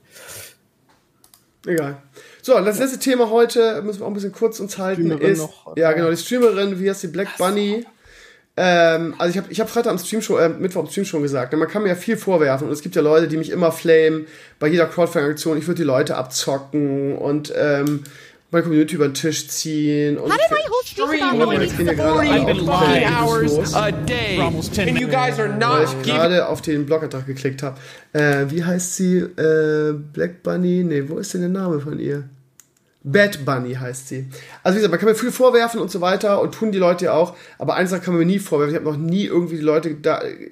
[1.65, 1.97] Egal.
[2.41, 5.11] So, das letzte Thema heute müssen wir auch ein bisschen kurz uns halten.
[5.11, 7.85] Ist, noch, ja, genau, die Streamerin, wie heißt die Black Bunny?
[8.55, 11.23] Ähm, also ich habe ich hab Freitag am Stream schon, äh, Mittwoch am Stream schon
[11.23, 13.71] gesagt, man kann mir ja viel vorwerfen und es gibt ja Leute, die mich immer
[13.71, 14.27] flamen
[14.59, 18.03] bei jeder Crowdfunding-Aktion, ich würde die Leute abzocken und ähm,
[18.53, 20.37] meine Community über den Tisch ziehen und weil
[25.83, 27.79] ich gerade auf den Blogantrag geklickt habe.
[28.13, 29.17] Äh, wie heißt sie?
[29.17, 30.83] Äh, Black Bunny?
[30.83, 32.29] Nee, wo ist denn der Name von ihr?
[33.03, 34.27] Bad Bunny heißt sie.
[34.61, 37.05] Also wie gesagt, man kann mir viel vorwerfen und so weiter und tun die Leute
[37.05, 38.73] ja auch, aber eines kann man mir nie vorwerfen.
[38.75, 40.51] Ich habe noch nie irgendwie die Leute da äh,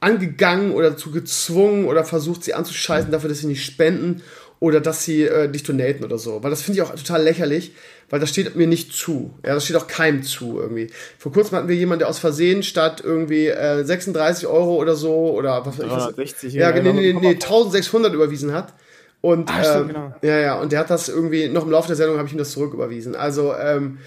[0.00, 4.22] angegangen oder dazu gezwungen oder versucht, sie anzuscheißen dafür, dass sie nicht spenden
[4.62, 6.40] oder dass sie äh, dich donaten oder so.
[6.44, 7.72] Weil das finde ich auch total lächerlich,
[8.10, 9.34] weil das steht mir nicht zu.
[9.44, 10.88] Ja, das steht auch keinem zu irgendwie.
[11.18, 15.32] Vor kurzem hatten wir jemanden, der aus Versehen statt irgendwie äh, 36 Euro oder so
[15.32, 15.90] oder was weiß ich.
[15.90, 18.72] Was, 60, ja, nee, nee, nee, 1600 überwiesen hat.
[19.20, 20.14] Und ah, stimmt, ähm, genau.
[20.22, 22.38] ja, ja, und der hat das irgendwie noch im Laufe der Sendung habe ich ihm
[22.38, 23.16] das zurücküberwiesen.
[23.16, 23.98] Also ähm,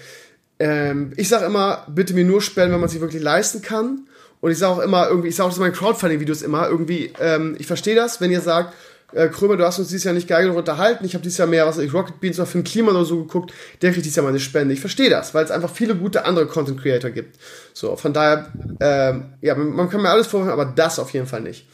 [0.58, 4.06] ähm, ich sage immer, bitte mir nur spenden, wenn man sich wirklich leisten kann.
[4.40, 7.12] Und ich sage auch immer irgendwie, ich sage auch das in meinen Crowdfunding-Videos immer irgendwie,
[7.20, 8.72] ähm, ich verstehe das, wenn ihr sagt,
[9.12, 11.04] äh, Krömer, du hast uns dieses Jahr nicht geil genug unterhalten.
[11.04, 13.52] Ich habe dieses Jahr mehr, was ich Rocket Beans oder ein Klima oder so geguckt.
[13.82, 14.74] Der kriegt dieses Jahr mal eine Spende.
[14.74, 17.38] Ich verstehe das, weil es einfach viele gute andere Content Creator gibt.
[17.72, 21.40] So, von daher, ähm, ja, man kann mir alles vorwerfen, aber das auf jeden Fall
[21.40, 21.66] nicht.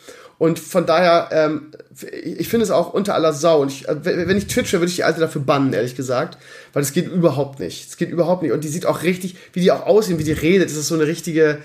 [0.42, 1.70] Und von daher, ähm,
[2.10, 3.62] ich finde es auch unter aller Sau.
[3.62, 6.36] Und ich, äh, wenn ich twitche, würde ich die Alte dafür bannen, ehrlich gesagt.
[6.72, 7.88] Weil es geht überhaupt nicht.
[7.88, 8.50] Es geht überhaupt nicht.
[8.50, 10.68] Und die sieht auch richtig, wie die auch aussehen, wie die redet.
[10.68, 11.58] Das ist so eine richtige,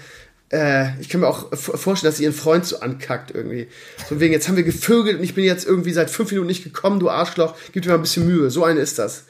[0.52, 3.68] äh, ich kann mir auch vorstellen, dass sie ihren Freund so ankackt irgendwie.
[4.10, 6.64] So wegen, jetzt haben wir gevögelt und ich bin jetzt irgendwie seit fünf Minuten nicht
[6.64, 8.50] gekommen, du Arschloch, gib dir mal ein bisschen Mühe.
[8.50, 9.26] So eine ist das.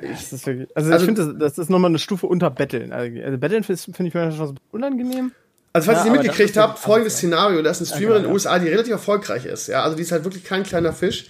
[0.00, 2.92] Ich, das wirklich, also, also, ich finde, das, das, ist nochmal eine Stufe unter Betteln.
[2.92, 5.32] Also Betteln finde ich schon so unangenehm.
[5.72, 8.32] Also, falls ja, ihr nicht mitgekriegt habt, folgendes Szenario: Da ist eine Streamerin in den
[8.32, 9.68] USA, die relativ erfolgreich ist.
[9.68, 11.26] Ja, also die ist halt wirklich kein kleiner Fisch.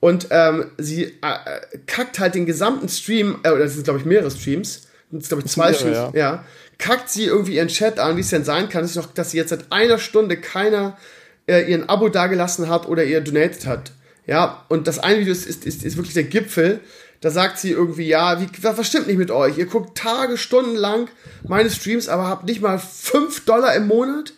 [0.00, 4.04] Und ähm, sie äh, kackt halt den gesamten Stream, äh, oder das sind, glaube ich,
[4.04, 4.88] mehrere Streams.
[5.10, 6.44] Das sind, glaube ich, zwei Streams, ja.
[6.82, 9.36] Kackt sie irgendwie ihren Chat an, wie es denn sein kann, dass, noch, dass sie
[9.36, 10.98] jetzt seit einer Stunde keiner
[11.46, 13.92] äh, ihren Abo dagelassen hat oder ihr donated hat.
[14.26, 16.80] Ja, und das eine Video ist, ist, ist, ist wirklich der Gipfel
[17.22, 19.56] da sagt sie irgendwie, ja, wie, was stimmt nicht mit euch?
[19.56, 21.08] Ihr guckt Tage, Stunden lang
[21.46, 24.32] meine Streams, aber habt nicht mal 5 Dollar im Monat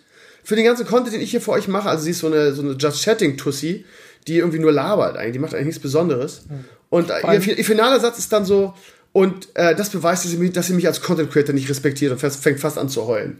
[0.45, 1.89] für den ganzen Content, den ich hier für euch mache.
[1.89, 3.87] Also sie ist so eine, so eine Just Chatting-Tussi,
[4.29, 6.43] die irgendwie nur labert eigentlich, die macht eigentlich nichts Besonderes.
[6.91, 8.75] Und äh, ihr, ihr, finaler Satz ist dann so,
[9.15, 12.13] und äh, das beweist, dass sie, mich, dass sie mich als Content Creator nicht respektiert
[12.13, 13.39] und fängt fast an zu heulen.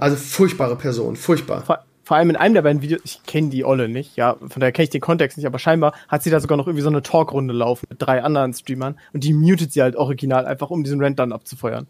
[0.00, 3.88] Also furchtbare Person, furchtbar vor allem in einem der beiden Videos, ich kenne die Olle
[3.88, 6.56] nicht, ja, von daher kenne ich den Kontext nicht, aber scheinbar hat sie da sogar
[6.56, 9.96] noch irgendwie so eine Talkrunde laufen mit drei anderen Streamern und die mutet sie halt
[9.96, 11.88] original einfach, um diesen Rant dann abzufeuern.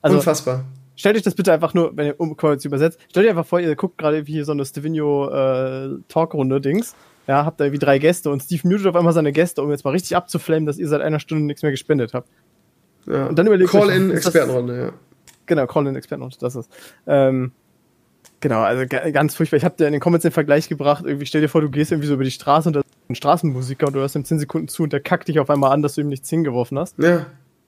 [0.00, 0.64] Also, Unfassbar.
[0.96, 3.60] Stellt euch das bitte einfach nur, wenn ihr um kurz übersetzt, stellt euch einfach vor,
[3.60, 6.94] ihr guckt gerade wie so eine Stevino äh, Talkrunde Dings.
[7.26, 9.84] Ja, habt da irgendwie drei Gäste und Steve mutet auf einmal seine Gäste, um jetzt
[9.84, 12.28] mal richtig abzuflammen, dass ihr seit einer Stunde nichts mehr gespendet habt.
[13.06, 13.26] Ja.
[13.26, 14.92] Und dann überlegt Call-in-Expertenrunde, ja.
[15.46, 16.70] Genau, Call-in-Expertenrunde, das ist.
[17.06, 17.52] Ähm,
[18.42, 19.56] Genau, also ganz furchtbar.
[19.56, 21.04] Ich habe dir in den Comments den Vergleich gebracht.
[21.06, 23.14] Irgendwie stell dir vor, du gehst irgendwie so über die Straße und da ist ein
[23.14, 25.80] Straßenmusiker und du hörst ihm 10 Sekunden zu und der kackt dich auf einmal an,
[25.80, 26.98] dass du ihm nichts hingeworfen hast.
[26.98, 27.26] Ja.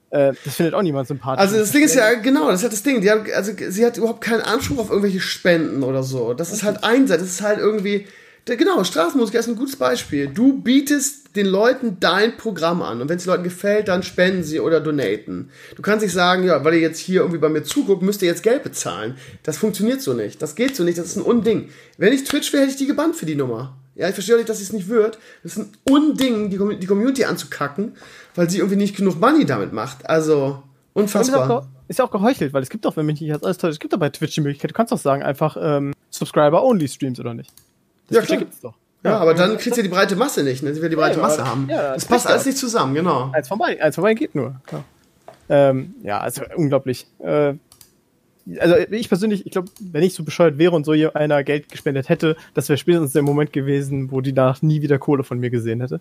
[0.09, 1.39] Äh, das findet auch niemand sympathisch.
[1.39, 2.99] Also das Ding ist ja, genau, das ist halt das Ding.
[2.99, 6.33] Die hat, also sie hat überhaupt keinen Anspruch auf irgendwelche Spenden oder so.
[6.33, 7.23] Das ist halt einseitig.
[7.23, 8.07] Das ist halt irgendwie,
[8.45, 10.27] genau, Straßenmusiker ist ein gutes Beispiel.
[10.27, 14.43] Du bietest den Leuten dein Programm an und wenn es den Leuten gefällt, dann spenden
[14.43, 15.49] sie oder donaten.
[15.75, 18.27] Du kannst nicht sagen, ja, weil ihr jetzt hier irgendwie bei mir zuguckt, müsst ihr
[18.27, 19.17] jetzt Geld bezahlen.
[19.43, 20.41] Das funktioniert so nicht.
[20.41, 20.97] Das geht so nicht.
[20.97, 21.69] Das ist ein Unding.
[21.97, 23.75] Wenn ich Twitch wäre, hätte ich die gebannt für die Nummer.
[23.95, 25.17] Ja, ich verstehe auch nicht, dass es nicht wird.
[25.41, 27.93] Das ist ein Unding, die, die Community anzukacken,
[28.35, 30.07] weil sie irgendwie nicht genug Money damit macht.
[30.09, 30.61] Also,
[30.93, 31.67] unfassbar.
[31.87, 33.93] Ist ja auch geheuchelt, weil es gibt doch, wenn mich nicht alles täuscht, es gibt
[33.93, 37.51] doch bei Twitch die Möglichkeit, du kannst doch sagen, einfach ähm, Subscriber-Only-Streams oder nicht.
[38.07, 38.39] Das ja, klar.
[38.39, 38.75] gibt's doch.
[39.03, 40.73] Ja, ja, aber dann kriegst du die breite Masse nicht, ne?
[40.73, 41.67] Sie will die breite ja, Masse haben.
[41.69, 43.29] Ja, das, passt alles nicht zusammen, genau.
[43.33, 44.55] Eins vorbei, eins vorbei geht nur.
[45.47, 47.05] Ähm, ja, also unglaublich.
[47.19, 47.53] Äh,
[48.59, 52.09] also ich persönlich, ich glaube, wenn ich so bescheuert wäre und so einer Geld gespendet
[52.09, 55.49] hätte, das wäre spätestens der Moment gewesen, wo die danach nie wieder Kohle von mir
[55.49, 55.99] gesehen hätte.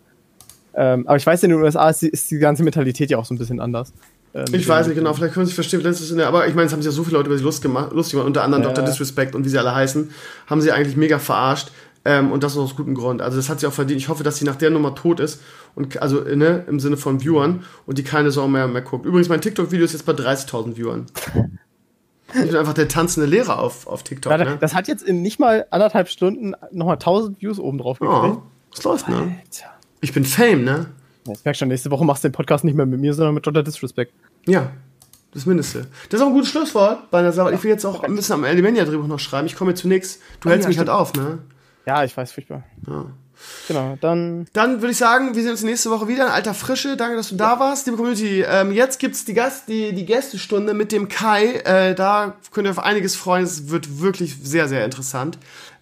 [0.74, 3.24] Ähm, aber ich weiß, in den USA ist die, ist die ganze Mentalität ja auch
[3.24, 3.92] so ein bisschen anders.
[4.34, 6.66] Ähm, ich weiß nicht genau, vielleicht können Sie verstehen, letztes in der, aber ich meine,
[6.66, 8.64] es haben sich ja so viele Leute über sie lustig gemacht, lustig gemacht unter anderem
[8.64, 8.70] ja.
[8.70, 8.84] Dr.
[8.84, 10.10] Disrespect und wie sie alle heißen,
[10.46, 11.70] haben sie eigentlich mega verarscht.
[12.06, 13.22] Ähm, und das aus gutem Grund.
[13.22, 14.00] Also das hat sie auch verdient.
[14.00, 15.40] Ich hoffe, dass sie nach der Nummer tot ist.
[15.74, 19.06] Und also ne, im Sinne von Viewern und die keine Sau mehr, mehr guckt.
[19.06, 21.06] Übrigens, mein TikTok-Video ist jetzt bei 30.000 Viewern.
[22.34, 24.32] Ich bin einfach der tanzende Lehrer auf, auf TikTok.
[24.32, 24.56] Ja, ne?
[24.60, 28.36] Das hat jetzt in nicht mal anderthalb Stunden nochmal 1000 Views oben drauf gekriegt.
[28.36, 28.42] Oh,
[28.74, 29.16] das läuft, ne?
[29.16, 29.70] Alter.
[30.00, 30.86] Ich bin Fame, ne?
[31.32, 33.46] Ich merke schon, nächste Woche machst du den Podcast nicht mehr mit mir, sondern mit
[33.46, 33.62] Dr.
[33.62, 34.12] Disrespect.
[34.46, 34.72] Ja,
[35.32, 35.86] das Mindeste.
[36.10, 37.54] Das ist auch ein gutes Schlusswort bei einer Sache.
[37.54, 39.46] Ich will jetzt auch ein bisschen am Alimania-Drehbuch noch schreiben.
[39.46, 40.20] Ich komme jetzt zunächst.
[40.40, 40.90] Du hältst ja, mich stimmt.
[40.90, 41.38] halt auf, ne?
[41.86, 42.62] Ja, ich weiß, furchtbar.
[42.86, 43.06] Ja.
[43.68, 44.46] Genau, dann.
[44.52, 46.96] Dann würde ich sagen, wir sehen uns nächste Woche wieder in alter Frische.
[46.96, 48.42] Danke, dass du da warst, liebe Community.
[48.42, 51.56] Ähm, jetzt gibt's die Gast, die, die Gästestunde mit dem Kai.
[51.64, 53.44] Äh, da könnt ihr auf einiges freuen.
[53.44, 55.38] Es wird wirklich sehr, sehr interessant.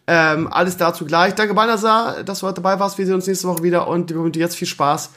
[0.06, 1.34] Ähm, alles dazu gleich.
[1.34, 2.98] Danke, Balnasar, dass du heute dabei warst.
[2.98, 5.10] Wir sehen uns nächste Woche wieder und liebe Community, jetzt viel Spaß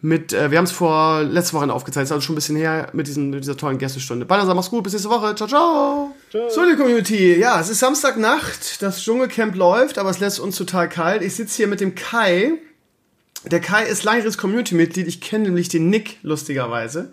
[0.00, 3.06] mit, äh, wir haben es vor letzte Woche aufgezeichnet, also schon ein bisschen her mit,
[3.06, 4.26] diesen, mit dieser tollen Gästestunde.
[4.26, 5.34] Balnasar, mach's gut, bis nächste Woche.
[5.36, 6.14] Ciao, ciao.
[6.32, 10.88] So, die Community, ja, es ist Samstagnacht, das Dschungelcamp läuft, aber es lässt uns total
[10.88, 11.20] kalt.
[11.20, 12.54] Ich sitze hier mit dem Kai.
[13.44, 17.12] Der Kai ist langjähriges Community-Mitglied, ich kenne nämlich den Nick, lustigerweise.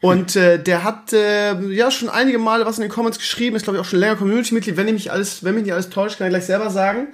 [0.00, 3.62] Und äh, der hat äh, ja schon einige Male was in den Comments geschrieben, ist
[3.62, 6.18] glaube ich auch schon länger Community-Mitglied, wenn, ich mich alles, wenn mich nicht alles täuscht,
[6.18, 7.08] kann ich gleich selber sagen.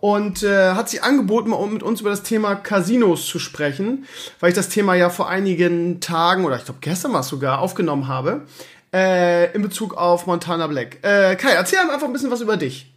[0.00, 4.04] Und äh, hat sich angeboten, um mit uns über das Thema Casinos zu sprechen,
[4.40, 7.60] weil ich das Thema ja vor einigen Tagen oder ich glaube gestern war es sogar
[7.60, 8.42] aufgenommen habe
[8.92, 10.98] äh, in Bezug auf Montana Black.
[11.02, 12.92] Äh, Kai, erzähl einfach ein bisschen was über dich.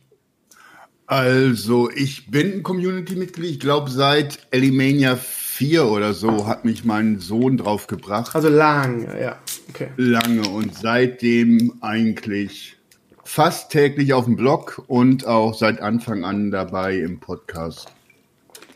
[1.08, 7.20] Also, ich bin ein Community-Mitglied, ich glaube seit Elimania 4 oder so hat mich mein
[7.20, 8.34] Sohn draufgebracht.
[8.36, 9.38] Also lange, ja.
[9.70, 9.90] Okay.
[9.98, 12.78] Lange und seitdem eigentlich
[13.24, 17.88] fast täglich auf dem Blog und auch seit Anfang an dabei im Podcast.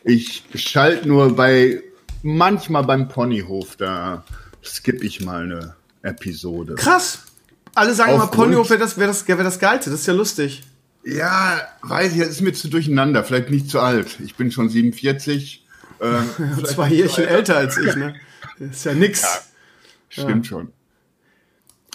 [0.04, 1.82] Ich schalte nur bei,
[2.22, 4.24] manchmal beim Ponyhof, da
[4.62, 5.75] skippe ich mal eine
[6.06, 6.74] Episode.
[6.76, 7.20] Krass!
[7.74, 10.62] Alle sagen immer, Ponyhof wäre das, wär das, wär das Geilste, das ist ja lustig.
[11.04, 14.18] Ja, weiß ich, das ist mir zu durcheinander, vielleicht nicht zu alt.
[14.24, 15.64] Ich bin schon 47.
[16.00, 16.30] Ähm,
[16.64, 18.14] Zwei Jährchen älter als ich, ne?
[18.58, 19.22] Das ist ja nix.
[19.22, 20.48] Ja, stimmt ja.
[20.48, 20.72] schon.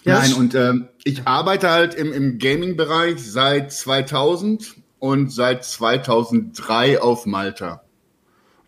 [0.03, 7.01] Ja, Nein, und ähm, ich arbeite halt im, im Gaming-Bereich seit 2000 und seit 2003
[7.01, 7.83] auf Malta.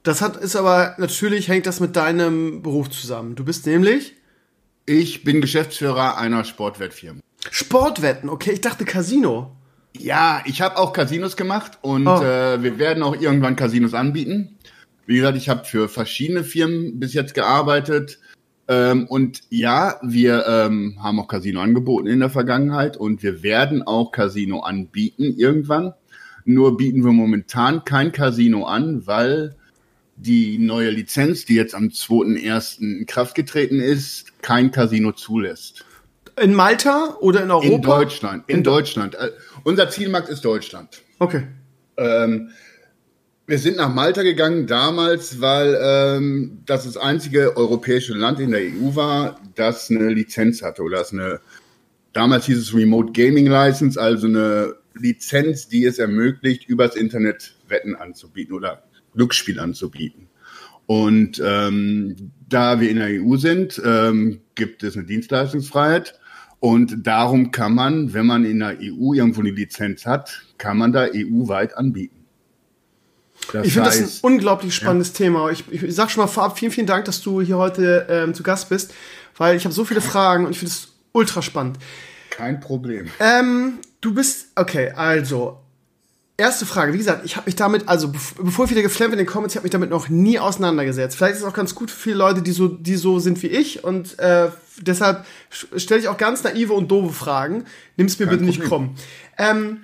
[0.03, 3.35] Das hat, ist aber natürlich hängt das mit deinem Beruf zusammen.
[3.35, 4.15] Du bist nämlich?
[4.85, 7.21] Ich bin Geschäftsführer einer Sportwettfirma.
[7.49, 9.55] Sportwetten, okay, ich dachte Casino.
[9.97, 12.21] Ja, ich habe auch Casinos gemacht und oh.
[12.21, 14.57] äh, wir werden auch irgendwann Casinos anbieten.
[15.05, 18.19] Wie gesagt, ich habe für verschiedene Firmen bis jetzt gearbeitet.
[18.67, 23.83] Ähm, und ja, wir ähm, haben auch Casino angeboten in der Vergangenheit und wir werden
[23.83, 25.93] auch Casino anbieten irgendwann.
[26.45, 29.55] Nur bieten wir momentan kein Casino an, weil
[30.23, 32.79] die neue Lizenz, die jetzt am 2.1.
[32.79, 35.85] in Kraft getreten ist, kein Casino zulässt.
[36.41, 37.67] In Malta oder in Europa?
[37.67, 38.43] In Deutschland.
[38.47, 39.15] In, in Deutschland.
[39.15, 39.31] Äh,
[39.63, 41.01] unser Zielmarkt ist Deutschland.
[41.19, 41.43] Okay.
[41.97, 42.49] Ähm,
[43.45, 48.61] wir sind nach Malta gegangen damals, weil ähm, das das einzige europäische Land in der
[48.61, 51.41] EU war, das eine Lizenz hatte oder das eine
[52.13, 57.95] damals hieß es Remote Gaming License, also eine Lizenz, die es ermöglicht, übers Internet Wetten
[57.95, 58.83] anzubieten oder
[59.13, 60.27] Glücksspiel anzubieten.
[60.85, 66.19] Und ähm, da wir in der EU sind, ähm, gibt es eine Dienstleistungsfreiheit.
[66.59, 70.93] Und darum kann man, wenn man in der EU irgendwo eine Lizenz hat, kann man
[70.93, 72.23] da EU-weit anbieten.
[73.51, 75.25] Das ich finde das ein unglaublich spannendes ja.
[75.25, 75.49] Thema.
[75.49, 78.43] Ich, ich sag schon mal vorab, vielen, vielen Dank, dass du hier heute ähm, zu
[78.43, 78.93] Gast bist,
[79.37, 81.79] weil ich habe so viele Fragen und ich finde es ultra spannend.
[82.29, 83.07] Kein Problem.
[83.19, 85.59] Ähm, du bist, okay, also,
[86.43, 86.93] erste Frage.
[86.93, 89.57] Wie gesagt, ich habe mich damit, also bevor ich wieder geflammt in den Comments, ich
[89.57, 91.15] habe mich damit noch nie auseinandergesetzt.
[91.15, 93.47] Vielleicht ist es auch ganz gut für viele Leute, die so, die so sind wie
[93.47, 94.49] ich und äh,
[94.79, 97.65] deshalb stelle ich auch ganz naive und doofe Fragen.
[97.95, 98.59] Nimm es mir Kein bitte Problem.
[98.59, 98.95] nicht krumm.
[99.37, 99.81] Ähm,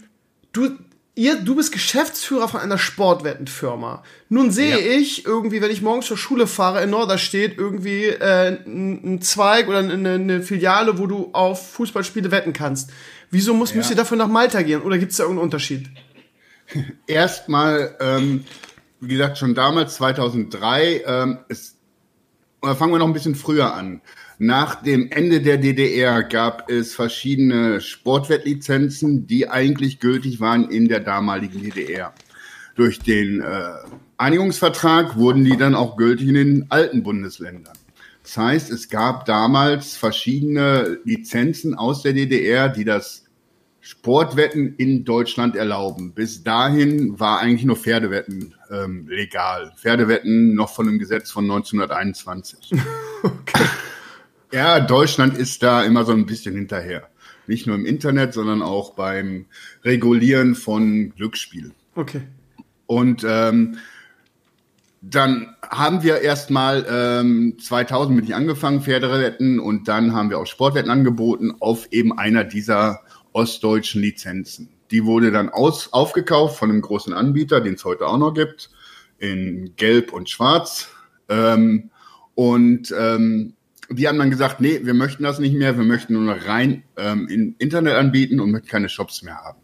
[0.52, 0.70] du,
[1.16, 4.04] ihr, du bist Geschäftsführer von einer Sportwettenfirma.
[4.30, 4.98] Nun sehe ja.
[5.00, 9.80] ich irgendwie, wenn ich morgens zur Schule fahre, in Norderstedt irgendwie äh, ein Zweig oder
[9.80, 12.92] eine, eine, Filiale, wo du auf Fußballspiele wetten kannst.
[13.32, 13.78] Wieso muss, ja.
[13.78, 14.82] müsst ihr dafür nach Malta gehen?
[14.82, 15.90] Oder gibt es da irgendeinen Unterschied?
[17.08, 18.46] Erstmal, ähm,
[19.00, 21.78] wie gesagt, schon damals, 2003, ähm, ist,
[22.62, 24.02] fangen wir noch ein bisschen früher an.
[24.38, 31.02] Nach dem Ende der DDR gab es verschiedene Sportwettlizenzen, die eigentlich gültig waren in der
[31.02, 32.14] damaligen DDR.
[32.76, 33.72] Durch den äh,
[34.18, 37.74] Einigungsvertrag wurden die dann auch gültig in den alten Bundesländern.
[38.24, 43.26] Das heißt, es gab damals verschiedene Lizenzen aus der DDR, die das
[43.90, 46.14] Sportwetten in Deutschland erlauben.
[46.14, 49.74] Bis dahin war eigentlich nur Pferdewetten ähm, legal.
[49.78, 52.74] Pferdewetten noch von dem Gesetz von 1921.
[53.24, 53.66] okay.
[54.52, 57.10] Ja, Deutschland ist da immer so ein bisschen hinterher.
[57.48, 59.48] Nicht nur im Internet, sondern auch beim
[59.84, 61.74] Regulieren von Glücksspielen.
[61.96, 62.22] Okay.
[62.86, 63.80] Und ähm,
[65.02, 70.46] dann haben wir erstmal ähm, 2000 mit ich angefangen, Pferdewetten, und dann haben wir auch
[70.46, 73.02] Sportwetten angeboten auf eben einer dieser
[73.34, 74.70] ostdeutschen Lizenzen.
[74.92, 78.70] Die wurde dann aus, aufgekauft von einem großen Anbieter, den es heute auch noch gibt,
[79.20, 80.90] in Gelb und Schwarz.
[81.28, 81.92] Ähm,
[82.36, 83.54] und ähm,
[83.90, 86.84] die haben dann gesagt, nee, wir möchten das nicht mehr, wir möchten nur noch rein
[86.98, 89.60] ähm, im Internet anbieten und möchten keine Shops mehr haben.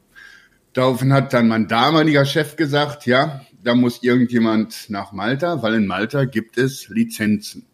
[0.73, 5.87] Daraufhin hat dann mein damaliger Chef gesagt, ja, da muss irgendjemand nach Malta, weil in
[5.87, 7.65] Malta gibt es Lizenzen.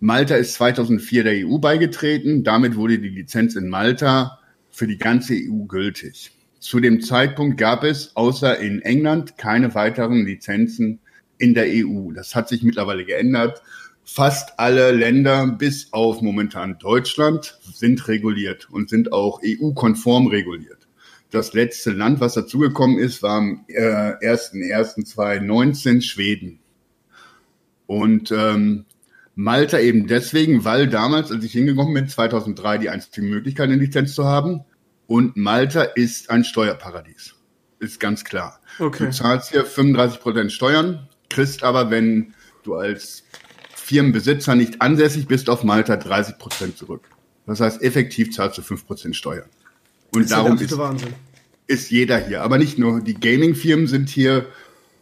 [0.00, 4.37] Malta ist 2004 der EU beigetreten, damit wurde die Lizenz in Malta
[4.78, 6.30] für die ganze EU gültig.
[6.60, 11.00] Zu dem Zeitpunkt gab es außer in England keine weiteren Lizenzen
[11.36, 12.12] in der EU.
[12.12, 13.60] Das hat sich mittlerweile geändert.
[14.04, 20.86] Fast alle Länder bis auf momentan Deutschland sind reguliert und sind auch EU-konform reguliert.
[21.30, 26.60] Das letzte Land, was dazugekommen ist, war am äh, 1.1.2019 Schweden.
[27.86, 28.84] Und ähm,
[29.40, 34.14] Malta eben deswegen, weil damals, als ich hingekommen bin, 2003 die einzige Möglichkeit, eine Lizenz
[34.14, 34.64] zu haben,
[35.08, 37.34] und Malta ist ein Steuerparadies.
[37.80, 38.60] Ist ganz klar.
[38.78, 39.06] Okay.
[39.06, 43.24] Du zahlst hier 35 Prozent Steuern, kriegst aber, wenn du als
[43.74, 47.08] Firmenbesitzer nicht ansässig bist, auf Malta 30 Prozent zurück.
[47.46, 49.48] Das heißt, effektiv zahlst du 5 Prozent Steuern.
[50.12, 50.76] Und ist darum ist,
[51.66, 52.42] ist jeder hier.
[52.42, 54.46] Aber nicht nur die Gaming-Firmen sind hier,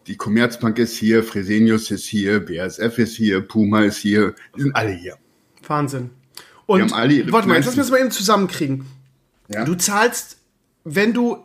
[0.06, 4.36] die Commerzbank ist hier, Fresenius ist hier, BASF ist hier, Puma ist hier.
[4.56, 5.16] Die sind alle hier.
[5.66, 6.10] Wahnsinn.
[6.66, 8.86] Und warte mal, jetzt lass uns mal eben zusammenkriegen.
[9.48, 9.64] Ja?
[9.64, 10.38] Du zahlst,
[10.84, 11.44] wenn du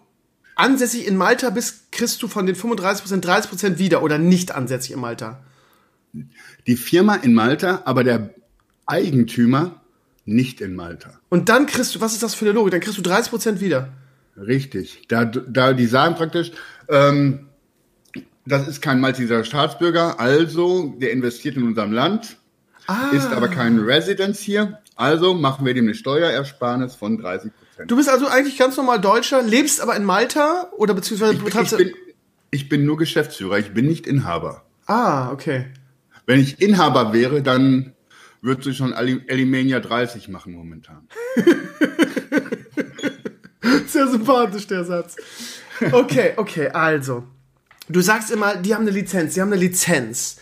[0.56, 5.00] ansässig in Malta bist, kriegst du von den 35% 30% wieder oder nicht ansässig in
[5.00, 5.44] Malta?
[6.68, 8.34] Die Firma in Malta, aber der
[8.86, 9.82] Eigentümer
[10.26, 11.20] nicht in Malta.
[11.30, 12.72] Und dann kriegst du, was ist das für eine Logik?
[12.72, 13.90] Dann kriegst du 30% wieder.
[14.38, 15.08] Richtig.
[15.08, 16.52] Da, da die sagen praktisch,
[16.90, 17.48] ähm,
[18.46, 22.38] das ist kein Malteser Staatsbürger, also der investiert in unserem Land,
[22.88, 23.10] ah.
[23.14, 27.52] ist aber kein Residence hier, also machen wir dem eine Steuerersparnis von 30
[27.88, 31.78] Du bist also eigentlich ganz normal Deutscher, lebst aber in Malta oder beziehungsweise ich, ich,
[31.78, 31.94] bin,
[32.52, 34.66] ich bin nur Geschäftsführer, ich bin nicht Inhaber.
[34.86, 35.68] Ah, okay.
[36.26, 37.94] Wenn ich Inhaber wäre, dann
[38.42, 41.08] würdest du schon Elimania 30 machen momentan.
[43.88, 45.16] Sehr sympathisch, der Satz.
[45.92, 47.24] Okay, okay, also.
[47.90, 50.38] Du sagst immer, die haben eine Lizenz, die haben eine Lizenz.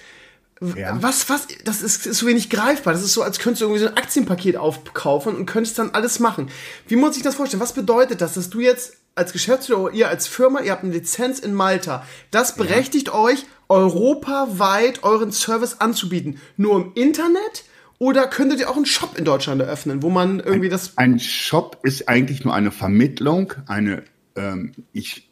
[0.75, 1.01] Ja.
[1.01, 2.93] Was, was, das ist, ist so wenig greifbar.
[2.93, 6.19] Das ist so, als könntest du irgendwie so ein Aktienpaket aufkaufen und könntest dann alles
[6.19, 6.49] machen.
[6.87, 7.61] Wie muss ich das vorstellen?
[7.61, 10.93] Was bedeutet das, dass du jetzt als Geschäftsführer oder ihr als Firma, ihr habt eine
[10.93, 12.05] Lizenz in Malta.
[12.31, 13.15] Das berechtigt ja.
[13.15, 16.39] euch, europaweit euren Service anzubieten.
[16.57, 17.65] Nur im Internet?
[17.99, 20.97] Oder könntet ihr auch einen Shop in Deutschland eröffnen, wo man irgendwie ein, das.
[20.97, 24.03] Ein Shop ist eigentlich nur eine Vermittlung, eine,
[24.37, 25.29] ähm, ich,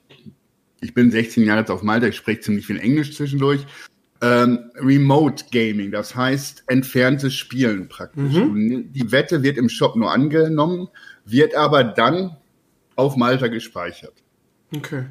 [0.81, 3.65] ich bin 16 Jahre jetzt auf Malta, ich spreche ziemlich viel Englisch zwischendurch
[4.22, 8.34] ähm, Remote Gaming, das heißt entferntes Spielen praktisch.
[8.34, 8.91] Mhm.
[8.91, 10.88] Die Wette wird im Shop nur angenommen,
[11.26, 12.38] wird aber dann
[12.95, 14.14] auf Malta gespeichert.
[14.76, 15.06] Okay.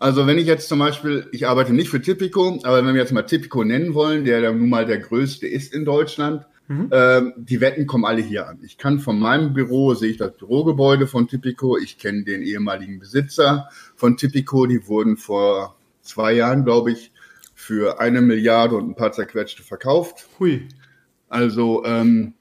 [0.00, 3.12] Also wenn ich jetzt zum Beispiel, ich arbeite nicht für Tipico, aber wenn wir jetzt
[3.12, 6.88] mal Tipico nennen wollen, der dann nun mal der größte ist in Deutschland, mhm.
[6.92, 8.60] ähm, die Wetten kommen alle hier an.
[8.62, 13.00] Ich kann von meinem Büro, sehe ich das Bürogebäude von Tipico, ich kenne den ehemaligen
[13.00, 17.12] Besitzer von Tipico, die wurden vor zwei Jahren, glaube ich,
[17.68, 20.26] für eine Milliarde und ein paar zerquetschte verkauft.
[20.38, 20.66] Hui.
[21.28, 22.32] Also ähm,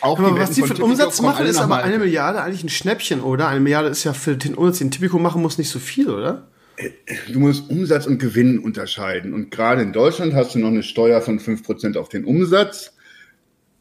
[0.00, 3.20] auch aber was die für den Umsatz machen, ist aber eine Milliarde eigentlich ein Schnäppchen,
[3.20, 3.46] oder?
[3.46, 6.48] Eine Milliarde ist ja für den Umsatz, den Tipico machen muss, nicht so viel, oder?
[6.76, 6.90] Äh,
[7.32, 9.32] du musst Umsatz und Gewinn unterscheiden.
[9.32, 12.96] Und gerade in Deutschland hast du noch eine Steuer von 5% auf den Umsatz.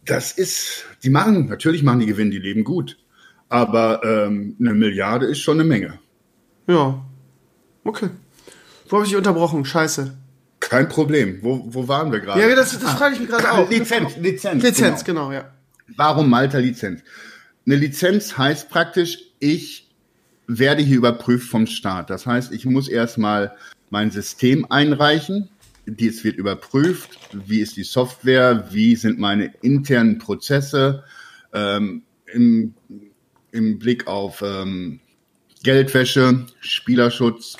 [0.06, 3.00] Das ist, die machen, natürlich machen die Gewinn, die leben gut.
[3.50, 5.98] Aber ähm, eine Milliarde ist schon eine Menge.
[6.68, 7.04] Ja.
[7.84, 8.12] Okay.
[8.94, 9.66] Wo habe ich dich unterbrochen?
[9.66, 10.16] Scheiße.
[10.60, 11.40] Kein Problem.
[11.42, 12.40] Wo, wo waren wir gerade?
[12.40, 12.96] Ja, das, das ah.
[12.96, 13.68] frage ich mich gerade auch.
[13.68, 14.62] Lizenz, Lizenz.
[14.62, 15.30] Lizenz, genau.
[15.30, 15.52] genau, ja.
[15.98, 17.02] Warum Malta Lizenz?
[17.66, 19.90] Eine Lizenz heißt praktisch, ich
[20.46, 22.12] werde hier überprüft vom Staat.
[22.12, 23.56] Das heißt, ich muss erstmal
[23.90, 25.50] mein System einreichen.
[25.88, 27.18] Dies wird überprüft.
[27.34, 28.68] Wie ist die Software?
[28.70, 31.04] Wie sind meine internen Prozesse?
[31.52, 32.76] Ähm, im,
[33.50, 35.00] Im Blick auf ähm,
[35.64, 37.58] Geldwäsche, Spielerschutz,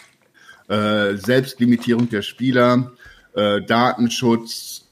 [0.68, 2.94] äh, Selbstlimitierung der Spieler,
[3.34, 4.88] äh, Datenschutz,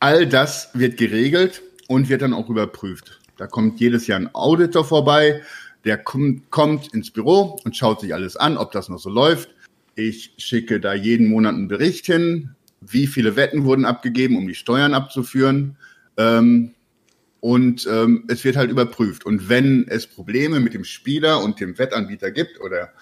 [0.00, 3.20] all das wird geregelt und wird dann auch überprüft.
[3.36, 5.42] Da kommt jedes Jahr ein Auditor vorbei,
[5.84, 9.50] der kommt, kommt ins Büro und schaut sich alles an, ob das noch so läuft.
[9.94, 12.50] Ich schicke da jeden Monat einen Bericht hin,
[12.80, 15.76] wie viele Wetten wurden abgegeben, um die Steuern abzuführen.
[16.16, 16.74] Ähm,
[17.40, 19.24] und ähm, es wird halt überprüft.
[19.24, 22.92] Und wenn es Probleme mit dem Spieler und dem Wettanbieter gibt oder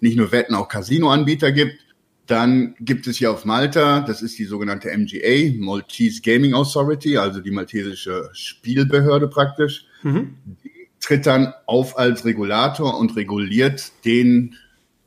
[0.00, 1.78] nicht nur Wetten, auch Casino-Anbieter gibt.
[2.26, 7.40] Dann gibt es hier auf Malta, das ist die sogenannte MGA, Maltese Gaming Authority, also
[7.40, 9.86] die maltesische Spielbehörde praktisch.
[10.02, 10.36] Mhm.
[10.64, 14.56] Die tritt dann auf als Regulator und reguliert den,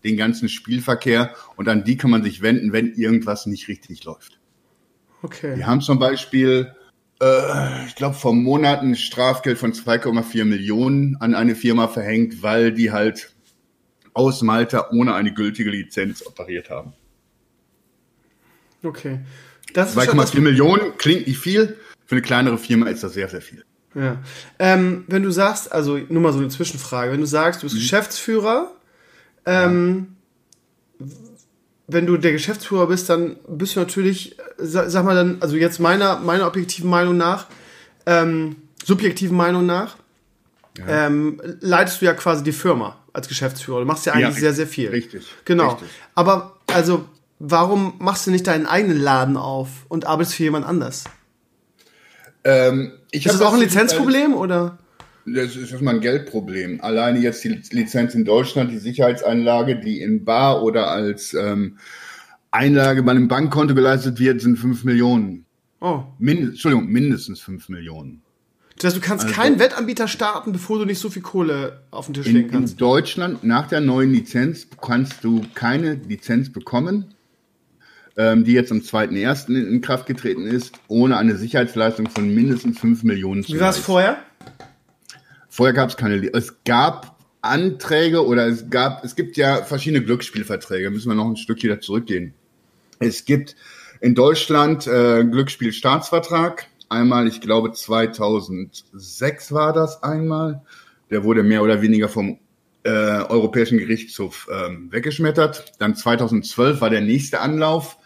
[0.04, 4.40] den ganzen Spielverkehr und an die kann man sich wenden, wenn irgendwas nicht richtig läuft.
[5.24, 5.58] Okay.
[5.58, 6.72] Wir haben zum Beispiel,
[7.20, 12.92] äh, ich glaube, vor Monaten Strafgeld von 2,4 Millionen an eine Firma verhängt, weil die
[12.92, 13.34] halt
[14.18, 16.94] aus Malta ohne eine gültige Lizenz operiert haben.
[18.84, 19.20] Okay.
[19.74, 21.78] 2,4 Millionen klingt nicht viel.
[22.06, 23.64] Für eine kleinere Firma ist das sehr, sehr viel.
[23.94, 24.18] Ja.
[24.60, 27.76] Ähm, wenn du sagst, also nur mal so eine Zwischenfrage, wenn du sagst, du bist
[27.76, 27.80] mhm.
[27.80, 28.72] Geschäftsführer,
[29.46, 30.16] ähm,
[31.00, 31.06] ja.
[31.88, 35.80] wenn du der Geschäftsführer bist, dann bist du natürlich, sag, sag mal dann, also jetzt
[35.80, 37.48] meiner, meiner objektiven Meinung nach,
[38.06, 39.98] ähm, subjektiven Meinung nach,
[40.78, 41.08] ja.
[41.08, 43.80] ähm, leitest du ja quasi die Firma als Geschäftsführer.
[43.80, 44.90] Du machst ja eigentlich ja, sehr, sehr viel.
[44.90, 45.26] Richtig.
[45.44, 45.72] Genau.
[45.72, 45.90] Richtig.
[46.16, 47.06] Aber also,
[47.40, 51.06] warum machst du nicht deinen eigenen Laden auf und arbeitest für jemand anders?
[52.44, 54.78] Ähm, ist das auch ein Lizenzproblem oder?
[55.26, 56.80] Das ist erstmal ein Geldproblem.
[56.80, 61.80] Alleine jetzt die Lizenz in Deutschland, die Sicherheitsanlage, die in Bar oder als ähm,
[62.52, 65.46] Einlage bei einem Bankkonto geleistet wird, sind 5 Millionen.
[65.82, 66.04] Oh.
[66.20, 68.22] Mind Entschuldigung, mindestens 5 Millionen.
[68.78, 72.06] Das heißt, du kannst also, keinen Wettanbieter starten, bevor du nicht so viel Kohle auf
[72.06, 72.74] den Tisch legen kannst.
[72.74, 77.16] In Deutschland, nach der neuen Lizenz, kannst du keine Lizenz bekommen,
[78.18, 79.48] ähm, die jetzt am 2.1.
[79.48, 83.72] In, in Kraft getreten ist, ohne eine Sicherheitsleistung von mindestens 5 Millionen zu Wie war
[83.72, 84.18] es vorher?
[85.50, 86.24] Vorher gab es keine.
[86.34, 90.92] Es gab Anträge oder es gab, es gibt ja verschiedene Glücksspielverträge.
[90.92, 92.36] Müssen wir noch ein Stück wieder zurückgehen.
[93.00, 93.56] Es gibt
[94.02, 96.68] in Deutschland äh, Glücksspielstaatsvertrag.
[96.90, 100.62] Einmal, ich glaube 2006 war das einmal.
[101.10, 102.40] Der wurde mehr oder weniger vom
[102.84, 105.74] äh, Europäischen Gerichtshof ähm, weggeschmettert.
[105.80, 107.98] Dann 2012 war der nächste Anlauf.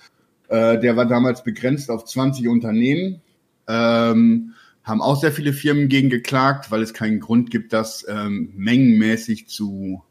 [0.48, 3.22] Äh, der war damals begrenzt auf 20 Unternehmen.
[3.68, 4.54] Ähm,
[4.84, 9.48] haben auch sehr viele Firmen gegen geklagt, weil es keinen Grund gibt, das ähm, mengenmäßig
[9.48, 10.02] zu,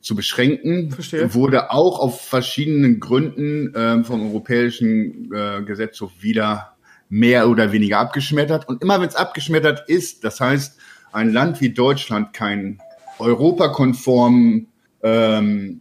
[0.00, 0.92] zu beschränken.
[0.92, 1.34] Verstehe.
[1.34, 6.73] Wurde auch auf verschiedenen Gründen ähm, vom Europäischen äh, Gesetzhof wieder
[7.08, 8.68] mehr oder weniger abgeschmettert.
[8.68, 10.78] Und immer wenn es abgeschmettert ist, das heißt,
[11.12, 12.80] ein Land wie Deutschland keinen
[13.18, 14.68] europakonformen
[15.02, 15.80] ähm,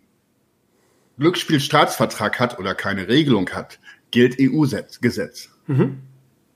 [1.17, 3.79] Glücksspielstaatsvertrag hat oder keine Regelung hat,
[4.11, 5.49] gilt EU-Gesetz.
[5.67, 5.99] Mhm.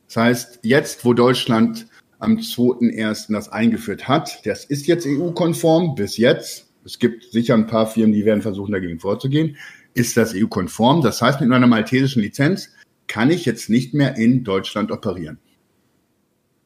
[0.08, 1.88] Das heißt, jetzt, wo Deutschland
[2.20, 3.32] am 2.1.
[3.32, 6.68] das eingeführt hat, das ist jetzt EU-konform bis jetzt.
[6.86, 9.58] Es gibt sicher ein paar Firmen, die werden versuchen, dagegen vorzugehen.
[9.94, 11.02] Ist das EU-konform?
[11.02, 12.70] Das heißt, mit einer maltesischen Lizenz
[13.08, 15.40] kann ich jetzt nicht mehr in Deutschland operieren.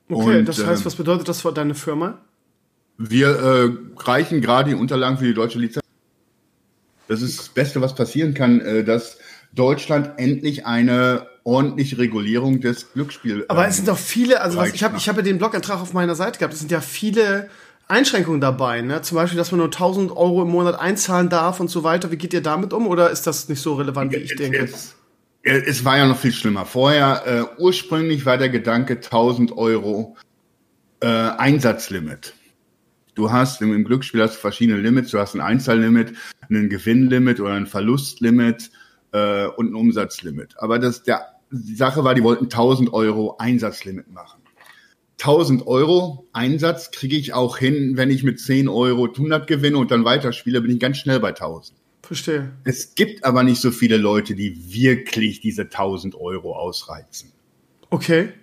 [0.09, 2.19] Okay, Und, das heißt, äh, was bedeutet das für deine Firma?
[2.97, 5.85] Wir äh, reichen gerade die Unterlagen für die deutsche Lizenz.
[7.07, 9.17] Das ist das Beste, was passieren kann, äh, dass
[9.53, 13.49] Deutschland endlich eine ordentliche Regulierung des Glücksspiels.
[13.49, 15.93] Aber es sind doch viele, also was, ich habe ich hab ja den Blogantrag auf
[15.93, 17.49] meiner Seite gehabt, es sind ja viele
[17.87, 19.01] Einschränkungen dabei, ne?
[19.01, 22.11] Zum Beispiel, dass man nur 1000 Euro im Monat einzahlen darf und so weiter.
[22.11, 24.59] Wie geht ihr damit um oder ist das nicht so relevant, wie ich denke?
[24.59, 24.95] Es,
[25.43, 26.65] es war ja noch viel schlimmer.
[26.65, 30.17] Vorher, äh, ursprünglich war der Gedanke 1000 Euro
[30.99, 32.35] äh, Einsatzlimit.
[33.15, 35.11] Du hast im, im Glücksspiel hast du verschiedene Limits.
[35.11, 36.13] Du hast ein Einzahllimit,
[36.49, 38.71] ein Gewinnlimit oder ein Verlustlimit
[39.11, 40.55] äh, und ein Umsatzlimit.
[40.59, 44.41] Aber das, der, die Sache war, die wollten 1000 Euro Einsatzlimit machen.
[45.19, 49.91] 1000 Euro Einsatz kriege ich auch hin, wenn ich mit 10 Euro 100 gewinne und
[49.91, 51.80] dann weiterspiele, bin ich ganz schnell bei 1000.
[52.11, 52.51] Verstehe.
[52.65, 57.31] Es gibt aber nicht so viele Leute, die wirklich diese 1000 Euro ausreizen.
[57.89, 58.33] Okay.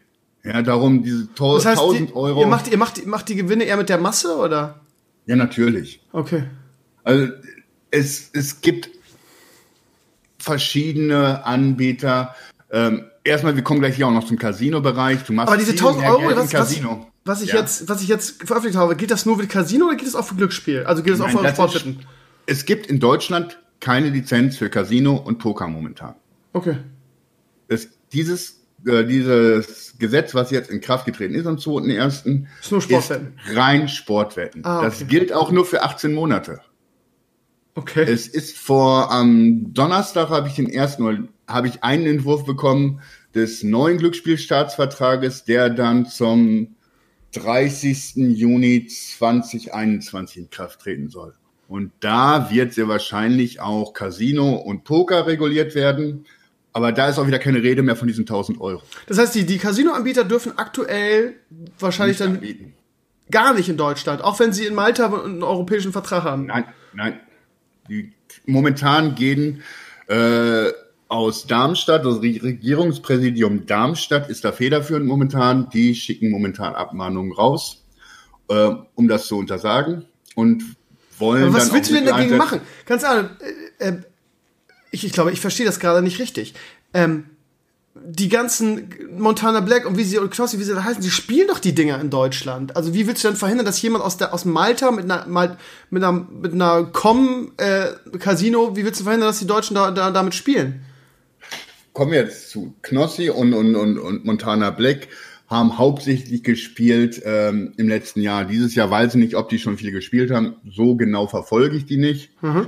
[0.42, 2.40] Ja, darum diese to das heißt, 1000 Euro.
[2.40, 4.80] Ihr macht, ihr, macht, macht die Gewinne eher mit der Masse, oder?
[5.26, 6.00] Ja, natürlich.
[6.12, 6.44] Okay.
[7.04, 7.30] Also
[7.90, 8.88] es, es gibt
[10.38, 12.34] verschiedene Anbieter.
[12.70, 15.18] Ähm, erstmal, wir kommen gleich hier auch noch zum Casino-Bereich.
[15.36, 17.06] Aber diese 1000 Euro, das, Casino.
[17.26, 17.60] Was, was ich ja.
[17.60, 20.24] jetzt, was ich jetzt veröffentlicht habe, geht das nur für Casino oder geht das auch
[20.24, 20.84] für Glücksspiel?
[20.84, 22.06] Also geht das Nein, auch für Sportwetten?
[22.48, 26.14] Es gibt in Deutschland keine Lizenz für Casino und Poker momentan.
[26.54, 26.78] Okay.
[27.68, 32.80] Das, dieses, äh, dieses Gesetz, was jetzt in Kraft getreten ist am 2.1., ist nur
[32.80, 33.34] Sportwetten.
[33.46, 34.64] Ist rein Sportwetten.
[34.64, 34.86] Ah, okay.
[34.86, 36.62] Das gilt auch nur für 18 Monate.
[37.74, 38.10] Okay.
[38.10, 43.02] Es ist vor am Donnerstag habe ich den ersten habe ich einen Entwurf bekommen
[43.34, 46.76] des neuen Glücksspielstaatsvertrages, der dann zum
[47.34, 48.16] 30.
[48.16, 51.34] Juni 2021 in Kraft treten soll.
[51.68, 56.24] Und da wird sehr wahrscheinlich auch Casino und Poker reguliert werden.
[56.72, 58.82] Aber da ist auch wieder keine Rede mehr von diesen 1000 Euro.
[59.06, 61.34] Das heißt, die, die Casino-Anbieter dürfen aktuell
[61.78, 62.74] wahrscheinlich nicht dann anbieten.
[63.30, 66.46] gar nicht in Deutschland, auch wenn sie in Malta einen europäischen Vertrag haben.
[66.46, 66.64] Nein,
[66.94, 67.20] nein.
[67.88, 68.12] Die
[68.46, 69.62] momentan gehen
[70.08, 70.70] äh,
[71.08, 75.68] aus Darmstadt, das Regierungspräsidium Darmstadt ist da federführend momentan.
[75.70, 77.84] Die schicken momentan Abmahnungen raus.
[78.48, 80.64] äh, um das zu untersagen und
[81.20, 81.44] wollen.
[81.44, 82.60] Aber was willst du denn dagegen machen?
[82.86, 83.30] Ganz ehrlich,
[83.78, 83.96] äh, äh,
[84.90, 86.54] ich, ich glaube, ich verstehe das gerade nicht richtig.
[86.94, 87.24] Ähm,
[88.04, 91.48] die ganzen Montana Black und wie sie und Knossi, wie sie da heißen, sie spielen
[91.48, 92.76] doch die Dinger in Deutschland.
[92.76, 95.26] Also wie willst du denn verhindern, dass jemand aus der aus Malta mit einer
[95.90, 97.86] mit einer mit einer Com äh,
[98.18, 100.84] Casino, wie willst du verhindern, dass die Deutschen da, da damit spielen?
[101.92, 105.08] Kommen wir jetzt zu Knossi und und und, und Montana Black
[105.48, 108.44] haben hauptsächlich gespielt ähm, im letzten Jahr.
[108.44, 110.56] Dieses Jahr weiß ich nicht, ob die schon viel gespielt haben.
[110.68, 112.30] So genau verfolge ich die nicht.
[112.42, 112.66] Mhm.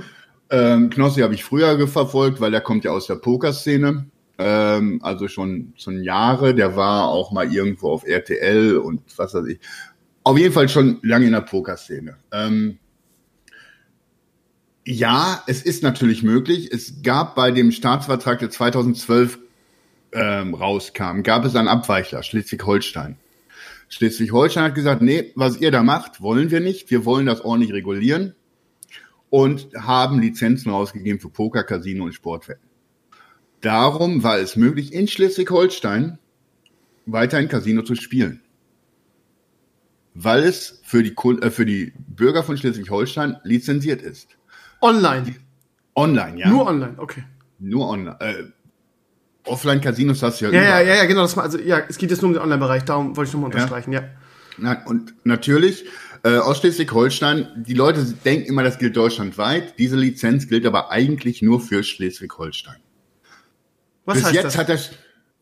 [0.49, 4.07] Ähm, Knossi habe ich früher verfolgt, weil der kommt ja aus der Pokerszene
[4.43, 6.55] ähm, also schon, schon Jahre.
[6.55, 9.59] Der war auch mal irgendwo auf RTL und was weiß ich.
[10.23, 12.17] Auf jeden Fall schon lange in der Pokerszene.
[12.31, 12.79] Ähm,
[14.85, 16.71] ja, es ist natürlich möglich.
[16.71, 19.39] Es gab bei dem Staatsvertrag, der 2012
[20.13, 23.17] ähm, rauskam, gab es einen Abweichler, Schleswig-Holstein.
[23.89, 26.91] Schleswig-Holstein hat gesagt, nee, was ihr da macht, wollen wir nicht.
[26.91, 28.35] Wir wollen das ordentlich regulieren
[29.29, 32.69] und haben Lizenzen rausgegeben für Poker, Casino und Sportwetten.
[33.61, 36.19] Darum war es möglich, in Schleswig-Holstein
[37.05, 38.41] weiter ein Casino zu spielen.
[40.13, 44.37] Weil es für die, äh, für die Bürger von Schleswig-Holstein lizenziert ist.
[44.81, 45.35] Online.
[45.95, 46.49] Online, ja.
[46.49, 47.23] Nur online, okay.
[47.59, 48.17] Nur online.
[48.19, 48.43] Äh,
[49.45, 51.21] Offline-Casinos hast du ja, ja Ja, ja, ja, genau.
[51.21, 53.91] Das, also, ja, es geht jetzt nur um den Online-Bereich, darum wollte ich nochmal unterstreichen,
[53.91, 54.01] ja.
[54.01, 54.07] ja.
[54.57, 55.85] Nein, und natürlich,
[56.23, 59.79] äh, aus Schleswig-Holstein, die Leute denken immer, das gilt deutschlandweit.
[59.79, 62.77] Diese Lizenz gilt aber eigentlich nur für Schleswig-Holstein.
[64.05, 64.57] Was Bis heißt jetzt das?
[64.57, 64.91] hat das,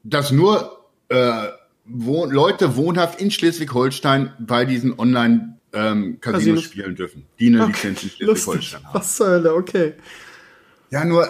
[0.04, 1.48] das nur äh,
[1.86, 7.72] wohn, Leute wohnhaft in Schleswig-Holstein bei diesen Online ähm, Casinos spielen dürfen, die eine okay.
[7.72, 8.94] Lizenz in Schleswig-Holstein haben.
[8.94, 9.94] Was Hölle, okay.
[10.92, 11.30] Ja, nur,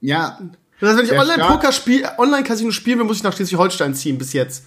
[0.00, 0.38] ja.
[0.80, 4.32] Das heißt, wenn ich Online-Poker spiele, Online-Casino spielen will, muss ich nach Schleswig-Holstein ziehen, bis
[4.32, 4.64] jetzt.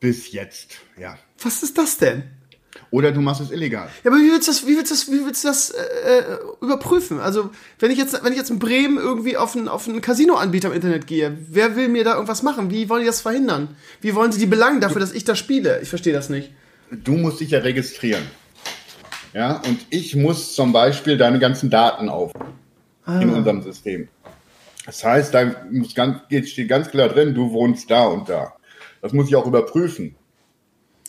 [0.00, 1.18] Bis jetzt, ja.
[1.42, 2.24] Was ist das denn?
[2.90, 3.88] Oder du machst es illegal.
[4.02, 6.18] Ja, aber wie willst du das, wie willst du das, wie willst du das äh,
[6.18, 7.20] äh, überprüfen?
[7.20, 10.68] Also, wenn ich jetzt, wenn ich jetzt in Bremen irgendwie auf einen, auf einen Casino-Anbieter
[10.68, 12.70] im Internet gehe, wer will mir da irgendwas machen?
[12.70, 13.76] Wie wollen die das verhindern?
[14.00, 15.80] Wie wollen sie die belangen dafür, dass ich da spiele?
[15.82, 16.50] Ich verstehe das nicht.
[16.90, 18.24] Du musst dich ja registrieren.
[19.32, 22.32] Ja, und ich muss zum Beispiel deine ganzen Daten auf
[23.04, 23.20] ah.
[23.20, 24.08] in unserem System.
[24.90, 26.18] Das heißt, da muss ganz,
[26.48, 28.54] steht ganz klar drin, du wohnst da und da.
[29.00, 30.16] Das muss ich auch überprüfen.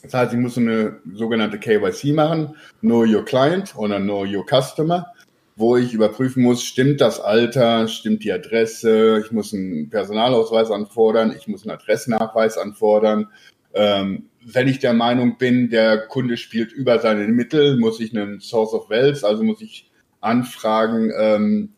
[0.03, 5.07] Das heißt, ich muss eine sogenannte KYC machen, Know Your Client oder Know Your Customer,
[5.55, 11.33] wo ich überprüfen muss, stimmt das Alter, stimmt die Adresse, ich muss einen Personalausweis anfordern,
[11.35, 13.29] ich muss einen Adressnachweis anfordern.
[13.73, 18.41] Ähm, wenn ich der Meinung bin, der Kunde spielt über seine Mittel, muss ich einen
[18.41, 19.89] Source of Wealth, also muss ich
[20.19, 21.73] anfragen, ähm,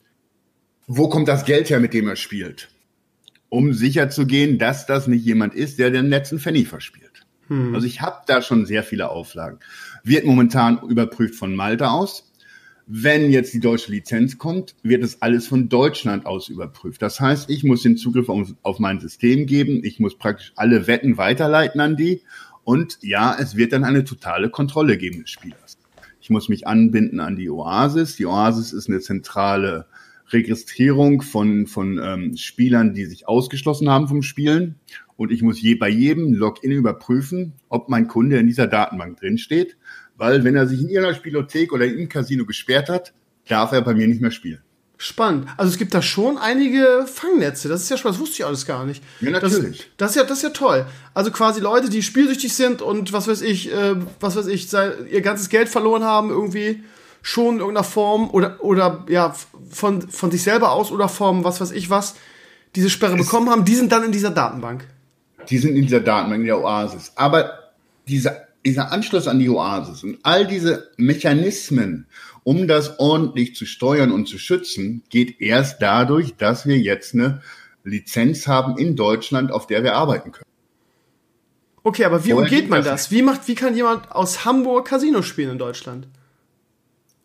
[0.88, 2.70] wo kommt das Geld her, mit dem er spielt,
[3.50, 7.26] um sicherzugehen, dass das nicht jemand ist, der den letzten Pfennig verspielt.
[7.48, 7.76] Hm.
[7.76, 9.60] Also ich habe da schon sehr viele Auflagen.
[10.04, 12.32] Wird momentan überprüft von Malta aus.
[12.86, 17.02] Wenn jetzt die deutsche Lizenz kommt, wird es alles von Deutschland aus überprüft.
[17.02, 19.82] Das heißt, ich muss den Zugriff auf, auf mein System geben.
[19.84, 22.22] Ich muss praktisch alle Wetten weiterleiten an die.
[22.66, 25.78] Und ja, es wird dann eine totale Kontrolle geben des Spielers.
[26.20, 28.18] Ich muss mich anbinden an die Oasis.
[28.18, 29.86] Die Oasis ist eine zentrale
[30.34, 34.76] Registrierung von, von ähm, Spielern, die sich ausgeschlossen haben vom Spielen.
[35.16, 39.78] Und ich muss je, bei jedem Login überprüfen, ob mein Kunde in dieser Datenbank drinsteht.
[40.18, 43.14] Weil wenn er sich in irgendeiner Spielothek oder im Casino gesperrt hat,
[43.48, 44.62] darf er bei mir nicht mehr spielen.
[44.98, 45.48] Spannend.
[45.58, 47.68] Also es gibt da schon einige Fangnetze.
[47.68, 48.16] Das ist ja spannend.
[48.16, 49.04] Das wusste ich alles gar nicht.
[49.20, 49.80] Ja, natürlich.
[49.80, 50.86] Das, das, ist, ja, das ist ja toll.
[51.14, 55.22] Also quasi Leute, die spielsüchtig sind und was weiß ich, äh, was weiß ich, ihr
[55.22, 56.84] ganzes Geld verloren haben irgendwie
[57.24, 59.34] schon in irgendeiner Form oder, oder ja,
[59.72, 62.16] von, von sich selber aus oder Form, was weiß ich was,
[62.76, 64.86] diese Sperre es bekommen haben, die sind dann in dieser Datenbank.
[65.50, 67.14] Die sind in dieser Datenbank, in der Oasis.
[67.16, 67.72] Aber
[68.08, 72.08] dieser, dieser Anschluss an die Oasis und all diese Mechanismen,
[72.44, 77.42] um das ordentlich zu steuern und zu schützen, geht erst dadurch, dass wir jetzt eine
[77.86, 80.46] Lizenz haben in Deutschland, auf der wir arbeiten können.
[81.84, 83.12] Okay, aber wie Vorher umgeht man das?
[83.12, 86.08] Wie macht, wie kann jemand aus Hamburg Casino spielen in Deutschland?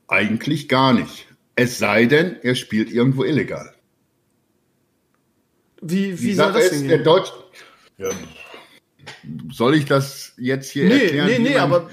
[0.09, 1.27] Eigentlich gar nicht.
[1.55, 3.75] Es sei denn, er spielt irgendwo illegal.
[5.81, 7.31] Wie, wie soll das denn der Deutsch
[7.99, 8.11] ja.
[9.51, 11.27] Soll ich das jetzt hier nee, erklären?
[11.27, 11.91] Nee, nee, nee, aber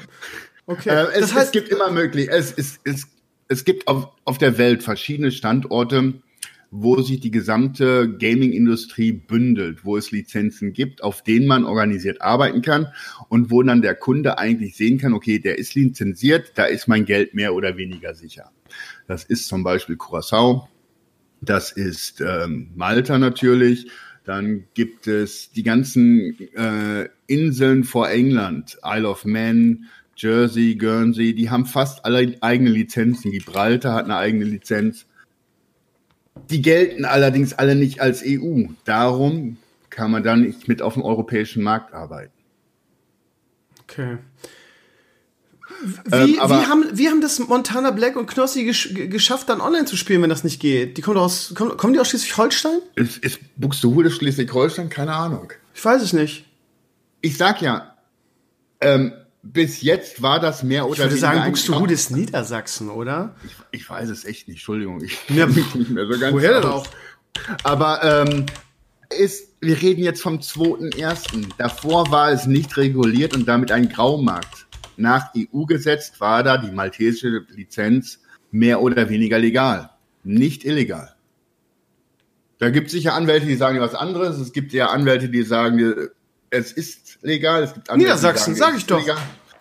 [0.67, 0.89] okay.
[0.89, 3.07] Äh, es, das heißt, es gibt immer möglich, es, es, es,
[3.47, 6.13] es gibt auf, auf der Welt verschiedene Standorte,
[6.71, 12.61] wo sich die gesamte Gaming-Industrie bündelt, wo es Lizenzen gibt, auf denen man organisiert arbeiten
[12.61, 12.87] kann
[13.29, 17.05] und wo dann der Kunde eigentlich sehen kann, okay, der ist lizenziert, da ist mein
[17.05, 18.51] Geld mehr oder weniger sicher.
[19.07, 20.67] Das ist zum Beispiel Curacao,
[21.41, 23.87] das ist ähm, Malta natürlich,
[24.23, 29.85] dann gibt es die ganzen äh, Inseln vor England, Isle of Man,
[30.17, 33.31] Jersey, Guernsey, die haben fast alle eigene Lizenzen.
[33.31, 35.05] Gibraltar hat eine eigene Lizenz.
[36.49, 38.63] Die gelten allerdings alle nicht als EU.
[38.85, 39.57] Darum
[39.89, 42.33] kann man da nicht mit auf dem europäischen Markt arbeiten.
[43.83, 44.17] Okay.
[45.81, 49.85] Wie, ähm, wie, haben, wie haben das Montana Black und Knossi gesch geschafft, dann online
[49.85, 50.97] zu spielen, wenn das nicht geht?
[50.97, 52.79] Die kommen aus, kommen, kommen die aus Schleswig-Holstein?
[52.95, 54.89] Ist, ist Buxtehude Schleswig-Holstein?
[54.89, 55.51] Keine Ahnung.
[55.73, 56.45] Ich weiß es nicht.
[57.21, 57.95] Ich sag ja,
[58.81, 59.13] ähm,
[59.45, 61.05] bis jetzt war das mehr oder weniger.
[61.05, 63.35] Ich würde sagen, Buxtehude ist Niedersachsen, oder?
[63.45, 65.03] Ich, ich, weiß es echt nicht, Entschuldigung.
[65.03, 66.87] Ich ja, mich nicht mehr so ganz woher denn auch?
[67.63, 68.45] Aber ähm,
[69.17, 71.49] ist, wir reden jetzt vom 2.1.
[71.57, 74.65] Davor war es nicht reguliert und damit ein Graumarkt.
[74.97, 79.91] Nach EU-Gesetz war da die maltesische Lizenz mehr oder weniger legal,
[80.23, 81.15] nicht illegal.
[82.57, 84.39] Da gibt es sicher Anwälte, die sagen was anderes.
[84.39, 86.09] Es gibt ja Anwälte, die sagen,
[86.49, 87.63] es ist legal.
[87.63, 88.99] Es gibt Anwälte, Niedersachsen, sage ich doch.
[88.99, 89.17] Legal.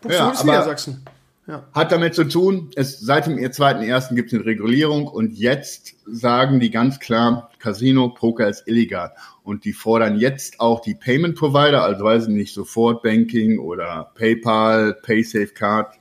[0.08, 1.04] Ja, aber Niedersachsen.
[1.46, 1.68] Ja.
[1.74, 4.14] Hat damit zu tun, es, seit dem 2.1.
[4.14, 9.12] gibt es eine Regulierung und jetzt sagen die ganz klar, Casino, Poker ist illegal.
[9.42, 14.12] Und die fordern jetzt auch die Payment Provider, also weiß ich nicht, Sofort Banking oder
[14.14, 15.98] PayPal, PaySafeCard,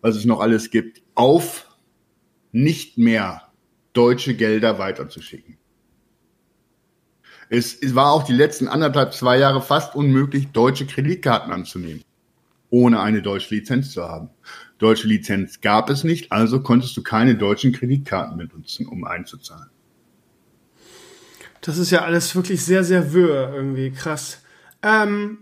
[0.00, 1.68] was es noch alles gibt, auf,
[2.50, 3.42] nicht mehr
[3.92, 5.57] deutsche Gelder weiterzuschicken.
[7.50, 12.02] Es, es war auch die letzten anderthalb, zwei Jahre fast unmöglich, deutsche Kreditkarten anzunehmen
[12.70, 14.30] ohne eine deutsche Lizenz zu haben.
[14.78, 19.70] Deutsche Lizenz gab es nicht, also konntest du keine deutschen Kreditkarten benutzen, um einzuzahlen.
[21.60, 24.42] Das ist ja alles wirklich sehr, sehr wirr irgendwie, krass.
[24.82, 25.38] Ähm,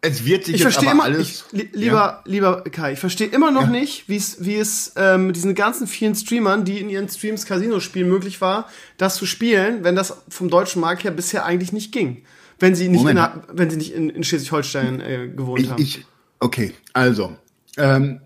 [0.00, 1.46] es wird sich ich verstehe immer, alles.
[1.52, 2.22] Ich, lieber, ja.
[2.24, 3.70] lieber Kai, ich verstehe immer noch ja.
[3.70, 7.80] nicht, wie es, wie es ähm, diesen ganzen vielen Streamern, die in ihren Streams Casino
[7.80, 11.92] spielen, möglich war, das zu spielen, wenn das vom deutschen Markt her bisher eigentlich nicht
[11.92, 12.22] ging.
[12.60, 13.20] Wenn sie nicht, in,
[13.52, 15.82] wenn sie nicht in, in Schleswig-Holstein äh, gewohnt ich, haben.
[15.82, 16.04] Ich,
[16.40, 17.36] Okay, also
[17.76, 18.20] ähm,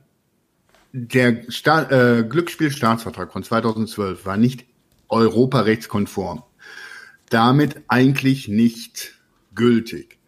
[0.93, 4.67] der Sta äh, Glücksspielstaatsvertrag von 2012 war nicht
[5.09, 6.43] europarechtskonform.
[7.31, 9.15] Damit eigentlich nicht
[9.55, 10.19] gültig.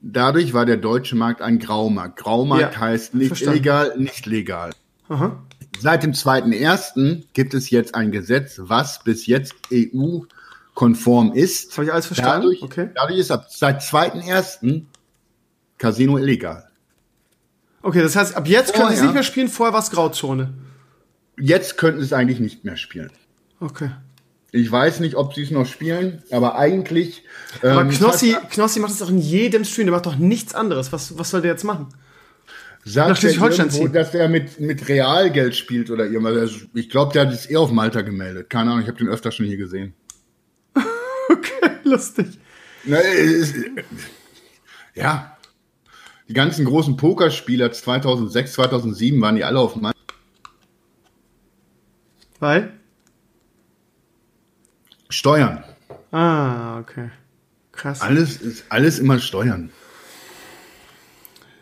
[0.00, 2.18] Dadurch war der deutsche Markt ein Graumarkt.
[2.18, 3.54] Graumarkt ja, heißt nicht verstanden.
[3.54, 4.70] illegal, nicht legal.
[5.08, 5.42] Aha.
[5.80, 7.24] Seit dem 2.1.
[7.32, 11.72] gibt es jetzt ein Gesetz, was bis jetzt EU-konform ist.
[11.76, 12.42] Habe ich alles verstanden?
[12.42, 12.90] Dadurch, okay.
[12.94, 14.84] dadurch ist ab seit 2.1.
[15.78, 16.68] Casino illegal.
[17.82, 20.52] Okay, das heißt, ab jetzt können sie es nicht mehr spielen, vorher war es Grauzone.
[21.38, 23.12] Jetzt könnten sie es eigentlich nicht mehr spielen.
[23.60, 23.90] Okay.
[24.50, 27.22] Ich weiß nicht, ob sie es noch spielen, aber eigentlich.
[27.60, 30.16] Aber ähm, Knossi, das heißt, Knossi macht es auch in jedem Stream, der macht doch
[30.16, 30.90] nichts anderes.
[30.90, 31.88] Was, was soll der jetzt machen?
[32.84, 36.52] Sagt er irgendwo, dass er mit, mit Realgeld spielt oder irgendwas.
[36.72, 38.48] Ich glaube, der hat es eher auf Malta gemeldet.
[38.48, 39.92] Keine Ahnung, ich habe den öfter schon hier gesehen.
[41.28, 42.38] okay, lustig.
[42.84, 43.54] Na, ist,
[44.94, 45.36] ja,
[46.28, 49.92] die ganzen großen Pokerspieler 2006, 2007 waren die alle auf Mann.
[52.38, 52.77] Weil?
[55.08, 55.64] Steuern.
[56.12, 57.10] Ah, okay.
[57.72, 58.00] Krass.
[58.00, 59.70] Alles ist alles immer Steuern.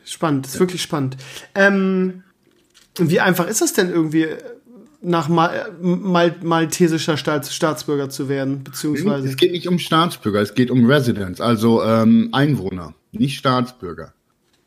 [0.05, 0.60] Spannend, ist ja.
[0.60, 1.16] wirklich spannend.
[1.55, 2.23] Ähm,
[2.98, 4.28] wie einfach ist das denn irgendwie,
[5.02, 9.28] nach Mal Mal maltesischer Staats Staatsbürger zu werden, beziehungsweise?
[9.28, 14.14] Es geht nicht um Staatsbürger, es geht um Residents, also ähm, Einwohner, nicht Staatsbürger.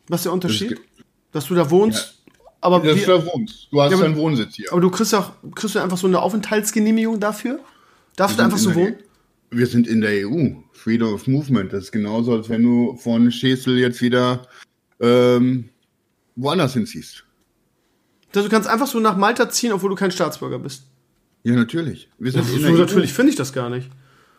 [0.08, 0.72] Was ist der Unterschied?
[0.72, 2.34] Das Dass du da wohnst, ja.
[2.62, 3.68] aber Dass du da wohnst.
[3.72, 4.72] Du hast ja, deinen Wohnsitz hier.
[4.72, 7.60] Aber du kriegst auch kriegst du einfach so eine Aufenthaltsgenehmigung dafür?
[8.20, 8.96] Darfst du einfach so wohnen?
[8.96, 10.50] E wir sind in der EU.
[10.74, 11.74] Freedom of Movement.
[11.74, 14.48] Das ist genauso, als wenn du von Schesel jetzt wieder
[15.00, 15.70] ähm,
[16.36, 17.26] woanders hinziehst.
[18.36, 20.84] Also du kannst einfach so nach Malta ziehen, obwohl du kein Staatsbürger bist.
[21.44, 22.10] Ja, natürlich.
[22.20, 22.80] Wir sind in der so EU.
[22.80, 23.90] natürlich finde ich das gar nicht.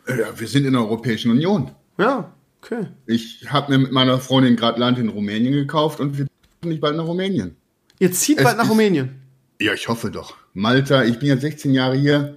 [0.06, 1.72] Ja, wir sind in der Europäischen Union.
[1.98, 2.32] Ja,
[2.62, 2.86] Okay.
[3.06, 6.80] Ich habe mir mit meiner Freundin gerade Land in Rumänien gekauft und wir ziehen nicht
[6.80, 7.56] bald nach Rumänien.
[7.98, 9.20] Ihr zieht es bald nach Rumänien?
[9.60, 10.36] Ja, ich hoffe doch.
[10.54, 12.36] Malta, ich bin ja 16 Jahre hier.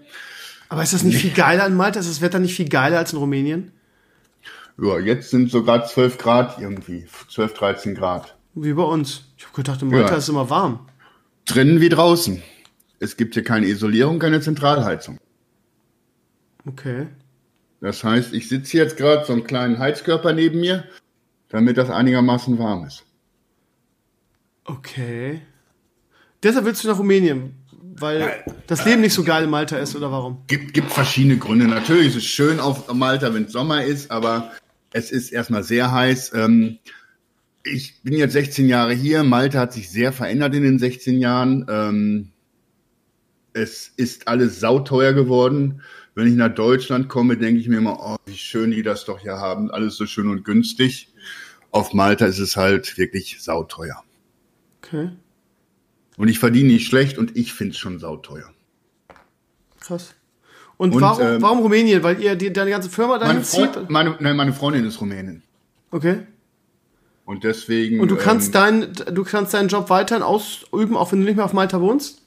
[0.74, 1.20] Aber ist das nicht nee.
[1.20, 2.00] viel geiler in Malta?
[2.00, 3.74] Ist das Wetter nicht viel geiler als in Rumänien?
[4.82, 7.06] Ja, jetzt sind sogar 12 Grad irgendwie.
[7.30, 8.36] 12, 13 Grad.
[8.56, 9.26] Wie bei uns.
[9.38, 10.18] Ich habe gedacht, in Malta ja.
[10.18, 10.88] ist immer warm.
[11.46, 12.42] Drinnen wie draußen.
[12.98, 15.20] Es gibt hier keine Isolierung, keine Zentralheizung.
[16.66, 17.06] Okay.
[17.80, 20.86] Das heißt, ich sitze jetzt gerade so einen kleinen Heizkörper neben mir,
[21.50, 23.04] damit das einigermaßen warm ist.
[24.66, 25.44] Okay.
[26.42, 27.63] Deshalb willst du nach Rumänien,
[28.04, 28.30] weil ja,
[28.68, 30.44] das Leben nicht so geil in Malta ist oder warum?
[30.48, 31.68] Gibt, gibt verschiedene Gründe.
[31.68, 34.52] Natürlich ist es schön auf Malta, wenn es Sommer ist, aber
[34.92, 36.34] es ist erstmal sehr heiß.
[36.36, 36.78] Ähm,
[37.64, 39.24] ich bin jetzt 16 Jahre hier.
[39.24, 41.66] Malta hat sich sehr verändert in den 16 Jahren.
[41.70, 42.30] Ähm,
[43.54, 45.82] es ist alles sauteuer geworden.
[46.14, 49.20] Wenn ich nach Deutschland komme, denke ich mir immer, oh, wie schön die das doch
[49.20, 51.12] hier haben, alles so schön und günstig.
[51.72, 54.04] Auf Malta ist es halt wirklich sauteuer.
[54.84, 55.10] Okay.
[56.18, 58.50] Und ich verdiene nicht schlecht und ich finde es schon sauteuer.
[59.80, 60.14] Krass.
[60.78, 62.04] Und, und warum, ähm, warum Rumänien?
[62.04, 63.90] Weil ihr die, deine ganze Firma dahin meine Freund, zieht?
[63.90, 65.44] Meine, nein, meine Freundin ist Rumänin.
[65.92, 66.20] Okay.
[67.26, 68.00] Und deswegen.
[68.00, 71.36] Und du kannst, ähm, dein, du kannst deinen Job weiterhin ausüben, auch wenn du nicht
[71.36, 72.22] mehr auf Malta wohnst?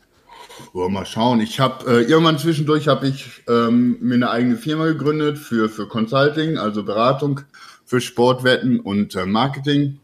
[0.73, 1.41] Oh, mal schauen.
[1.41, 5.87] Ich habe äh, irgendwann zwischendurch habe ich ähm, mir eine eigene Firma gegründet für für
[5.87, 7.43] Consulting, also Beratung
[7.85, 10.01] für Sportwetten und äh, Marketing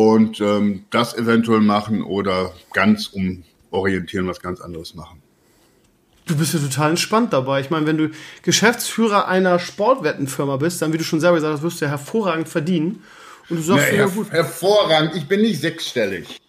[0.00, 5.20] und ähm, das eventuell machen oder ganz umorientieren, was ganz anderes machen.
[6.24, 7.60] Du bist ja total entspannt dabei.
[7.60, 8.10] Ich meine, wenn du
[8.42, 12.48] Geschäftsführer einer Sportwettenfirma bist, dann, wie du schon selber gesagt hast, wirst du ja hervorragend
[12.48, 13.02] verdienen.
[13.50, 14.30] Und du sagst, ja, ja gut.
[14.30, 15.16] Hervorragend.
[15.16, 16.40] Ich bin nicht sechsstellig.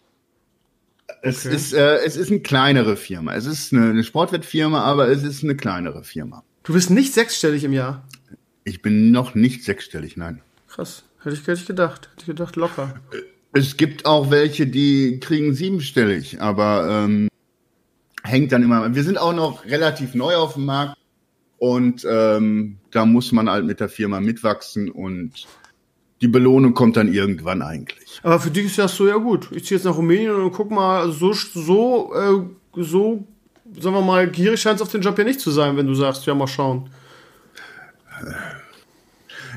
[1.22, 1.56] Es, okay.
[1.56, 3.34] ist, äh, es ist eine kleinere Firma.
[3.36, 6.46] Es ist eine, eine Sportwettfirma, aber es ist eine kleinere Firma.
[6.64, 8.08] Du bist nicht sechsstellig im Jahr?
[8.64, 10.42] Ich bin noch nicht sechsstellig, nein.
[10.70, 11.04] Krass.
[11.22, 12.08] Hätte ich, hätte ich gedacht.
[12.12, 12.94] Hätte ich gedacht, locker.
[13.54, 17.28] Es gibt auch welche, die kriegen siebenstellig, aber ähm,
[18.24, 18.96] hängt dann immer.
[18.96, 20.98] Wir sind auch noch relativ neu auf dem Markt
[21.58, 25.48] und ähm, da muss man halt mit der Firma mitwachsen und
[26.22, 28.20] die Belohnung kommt dann irgendwann eigentlich.
[28.24, 29.50] Aber für dich ist das so ja gut.
[29.52, 33.28] Ich ziehe jetzt nach Rumänien und guck mal, so, so, äh, so,
[33.80, 35.96] sagen wir mal, gierig scheint es auf den Job ja nicht zu sein, wenn du
[35.96, 36.90] sagst, ja, mal schauen.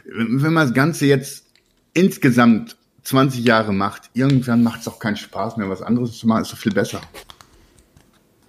[0.06, 1.44] Wenn man das Ganze jetzt
[1.92, 6.42] insgesamt 20 Jahre macht, irgendwann macht es auch keinen Spaß mehr, was anderes zu machen,
[6.42, 7.00] ist doch viel besser.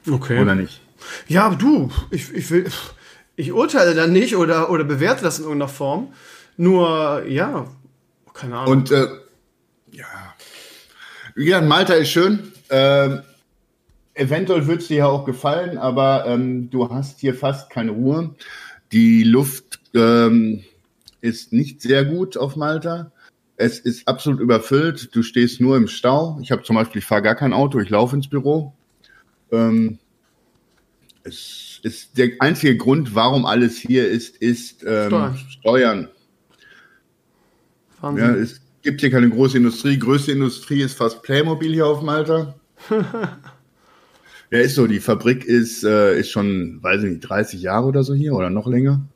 [0.10, 0.40] Okay.
[0.42, 0.82] Oder nicht?
[1.28, 2.66] Ja, du, ich, ich will,
[3.36, 6.14] ich urteile dann nicht oder, oder bewerte das in irgendeiner Form.
[6.58, 7.68] Nur, ja,
[8.34, 8.72] keine Ahnung.
[8.72, 9.08] Und äh,
[9.92, 10.06] ja,
[11.36, 12.54] wie gesagt, Malta ist schön.
[12.70, 13.22] Ähm,
[14.14, 18.36] eventuell wird es dir ja auch gefallen, aber ähm, du hast hier fast keine Ruhe.
[18.92, 20.64] Die Luft ähm,
[21.20, 23.12] ist nicht sehr gut auf Malta.
[23.58, 25.16] Es ist absolut überfüllt.
[25.16, 26.38] Du stehst nur im Stau.
[26.42, 28.74] Ich habe zum Beispiel, ich fahre gar kein Auto, ich laufe ins Büro.
[29.52, 30.00] Ähm,
[31.24, 35.38] es ist der einzige Grund, warum alles hier ist, ist ähm, Steuern.
[35.50, 36.10] Steuern.
[38.02, 38.26] Wahnsinn.
[38.26, 39.98] Ja, es gibt hier keine große Industrie.
[39.98, 42.56] Größte Industrie ist fast Playmobil hier auf Malta.
[44.52, 44.86] ja, ist so.
[44.88, 48.50] Die Fabrik ist, äh, ist schon, weiß ich nicht, 30 Jahre oder so hier oder
[48.50, 49.08] noch länger.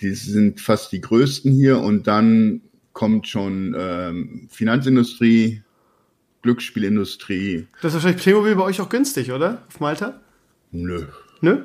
[0.00, 2.60] Die sind fast die größten hier und dann
[2.92, 5.62] kommt schon ähm, Finanzindustrie,
[6.42, 7.68] Glücksspielindustrie.
[7.80, 9.62] Das ist wahrscheinlich Playmobil bei euch auch günstig, oder?
[9.68, 10.20] Auf Malta?
[10.72, 11.06] Nö.
[11.40, 11.62] Nö?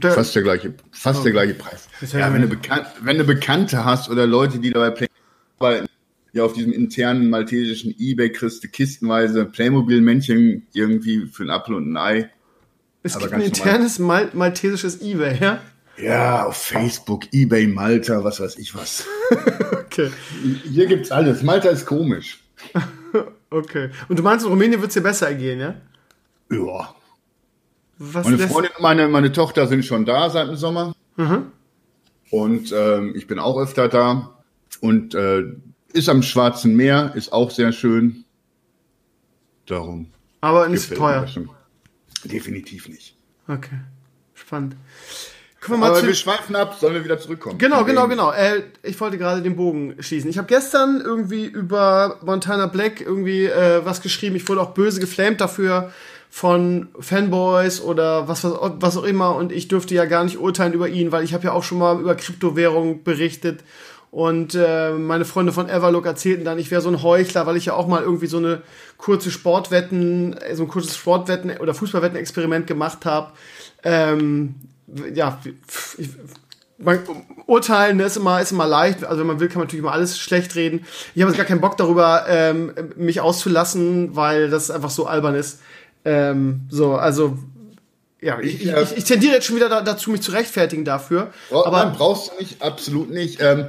[0.00, 1.22] Fast der gleiche, fast oh.
[1.24, 1.88] der gleiche Preis.
[2.12, 2.56] Ja, wenn, du
[3.02, 5.10] wenn du Bekannte hast oder Leute, die dabei Playmobil
[5.58, 5.86] arbeiten,
[6.32, 11.92] ja, auf diesem internen maltesischen Ebay kriegst du kistenweise Playmobil-Männchen irgendwie für ein Apfel und
[11.92, 12.30] ein Ei.
[13.02, 15.60] Es Aber gibt ein internes Mal maltesisches Ebay, ja?
[15.96, 19.06] Ja, auf Facebook, Ebay, Malta, was weiß ich was.
[19.90, 20.10] okay.
[20.64, 21.42] Hier gibt's alles.
[21.42, 22.40] Malta ist komisch.
[23.50, 23.90] okay.
[24.08, 25.74] Und du meinst, in Rumänien wird's dir besser gehen, ja?
[26.50, 26.94] Ja.
[27.98, 30.94] Was meine Freundin und meine, meine Tochter sind schon da seit dem Sommer.
[31.16, 31.52] Mhm.
[32.30, 34.42] Und ähm, ich bin auch öfter da.
[34.80, 35.42] Und äh,
[35.92, 38.24] ist am Schwarzen Meer, ist auch sehr schön.
[39.66, 40.10] Darum.
[40.40, 41.26] Aber nicht teuer.
[42.24, 43.16] Definitiv nicht.
[43.48, 43.80] Okay.
[44.34, 44.76] Spannend.
[45.60, 47.58] Kommen wir mal Aber wir schweifen ab, sollen wir wieder zurückkommen?
[47.58, 48.32] Genau, genau, genau.
[48.32, 50.30] Äh, ich wollte gerade den Bogen schießen.
[50.30, 54.36] Ich habe gestern irgendwie über Montana Black irgendwie äh, was geschrieben.
[54.36, 55.92] Ich wurde auch böse geflamed dafür
[56.30, 59.36] von Fanboys oder was, was, was auch immer.
[59.36, 61.78] Und ich dürfte ja gar nicht urteilen über ihn, weil ich habe ja auch schon
[61.78, 63.62] mal über Kryptowährung berichtet.
[64.10, 67.66] Und äh, meine Freunde von Everlook erzählten dann, ich wäre so ein Heuchler, weil ich
[67.66, 68.62] ja auch mal irgendwie so eine
[68.96, 73.32] kurze Sportwetten, so ein kurzes Sportwetten oder Fußballwetten-Experiment gemacht habe.
[73.84, 74.54] Ähm,
[75.14, 75.40] ja,
[75.98, 76.08] ich,
[76.78, 77.00] man,
[77.46, 79.04] urteilen ist immer, ist immer leicht.
[79.04, 80.86] Also wenn man will, kann man natürlich immer alles schlecht reden.
[81.14, 85.34] Ich habe jetzt gar keinen Bock darüber, ähm, mich auszulassen, weil das einfach so albern
[85.34, 85.60] ist.
[86.04, 87.38] Ähm, so, also
[88.20, 91.32] ja, ich, ich, ich, ich, tendiere jetzt schon wieder da, dazu, mich zu rechtfertigen dafür.
[91.50, 93.40] Oh, aber nein, brauchst du nicht, absolut nicht.
[93.40, 93.68] Ähm,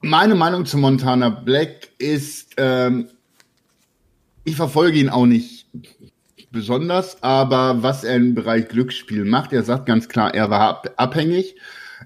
[0.00, 3.08] meine Meinung zu Montana Black ist, ähm,
[4.44, 5.61] ich verfolge ihn auch nicht
[6.52, 11.56] besonders, aber was er im Bereich Glücksspiel macht, er sagt ganz klar, er war abhängig.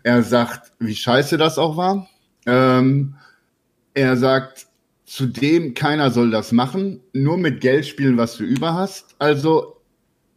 [0.03, 2.09] Er sagt, wie scheiße das auch war.
[2.47, 3.17] Ähm,
[3.95, 4.67] er sagt,
[5.05, 9.17] zudem, keiner soll das machen, nur mit Geld spielen, was du über hast.
[9.19, 9.81] Also,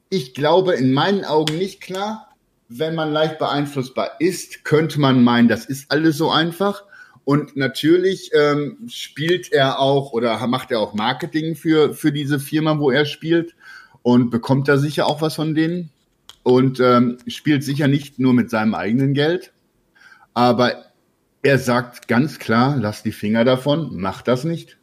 [0.09, 2.25] ich glaube in meinen Augen nicht klar.
[2.71, 6.83] Wenn man leicht beeinflussbar ist, könnte man meinen, das ist alles so einfach.
[7.25, 12.79] Und natürlich ähm, spielt er auch oder macht er auch Marketing für, für diese Firma,
[12.79, 13.55] wo er spielt
[14.13, 15.91] und bekommt da sicher auch was von denen
[16.41, 19.53] und ähm, spielt sicher nicht nur mit seinem eigenen Geld,
[20.33, 20.85] aber
[21.43, 24.77] er sagt ganz klar, lass die Finger davon, mach das nicht.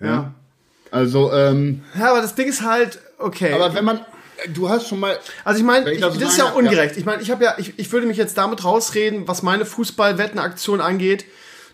[0.00, 0.06] Ja.
[0.06, 0.34] ja.
[0.90, 3.52] Also, ähm, Ja, aber das Ding ist halt, okay.
[3.52, 4.00] aber wenn man,
[4.52, 6.98] du hast schon mal, Also ich meine, das, das ist ja ungerecht.
[6.98, 10.82] Ich meine, ich habe ja, ich, ich würde mich jetzt damit rausreden, was meine Fußballwettenaktion
[10.82, 11.24] angeht,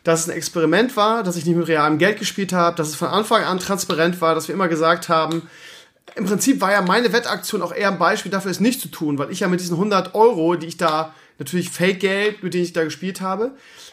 [0.05, 2.95] dass es ein Experiment war, dass ich nicht mit realem Geld gespielt habe, dass es
[2.95, 5.49] von Anfang an transparent war, dass wir immer gesagt haben,
[6.15, 9.19] im Prinzip war ja meine Wettaktion auch eher ein Beispiel dafür, es nicht zu tun,
[9.19, 12.73] weil ich ja mit diesen 100 Euro, die ich da, natürlich Fake-Geld, mit denen ich
[12.73, 13.53] da gespielt habe,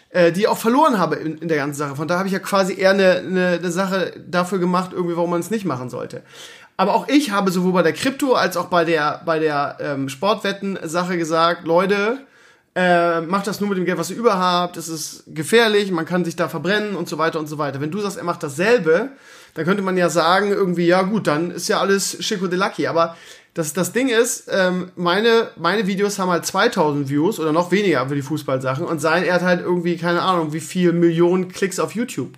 [0.10, 1.96] äh, die auch verloren habe in, in der ganzen Sache.
[1.96, 5.32] Von da habe ich ja quasi eher eine, eine, eine Sache dafür gemacht, irgendwie, warum
[5.32, 6.22] man es nicht machen sollte.
[6.78, 10.10] Aber auch ich habe sowohl bei der Krypto als auch bei der, bei der ähm,
[10.10, 12.20] Sportwetten-Sache gesagt, Leute,
[12.76, 16.06] äh, macht das nur mit dem Geld, was ihr über habt, es ist gefährlich, man
[16.06, 17.82] kann sich da verbrennen und so weiter und so weiter.
[17.82, 19.10] Wenn du sagst, er macht dasselbe,
[19.54, 22.88] dann könnte man ja sagen, irgendwie, ja gut, dann ist ja alles Chico de Lucky.
[22.88, 23.18] Aber
[23.54, 28.08] das, das Ding ist, ähm, meine, meine Videos haben halt 2000 Views oder noch weniger
[28.08, 31.80] für die Fußballsachen und sein, er hat halt irgendwie, keine Ahnung, wie viel Millionen Klicks
[31.80, 32.32] auf YouTube.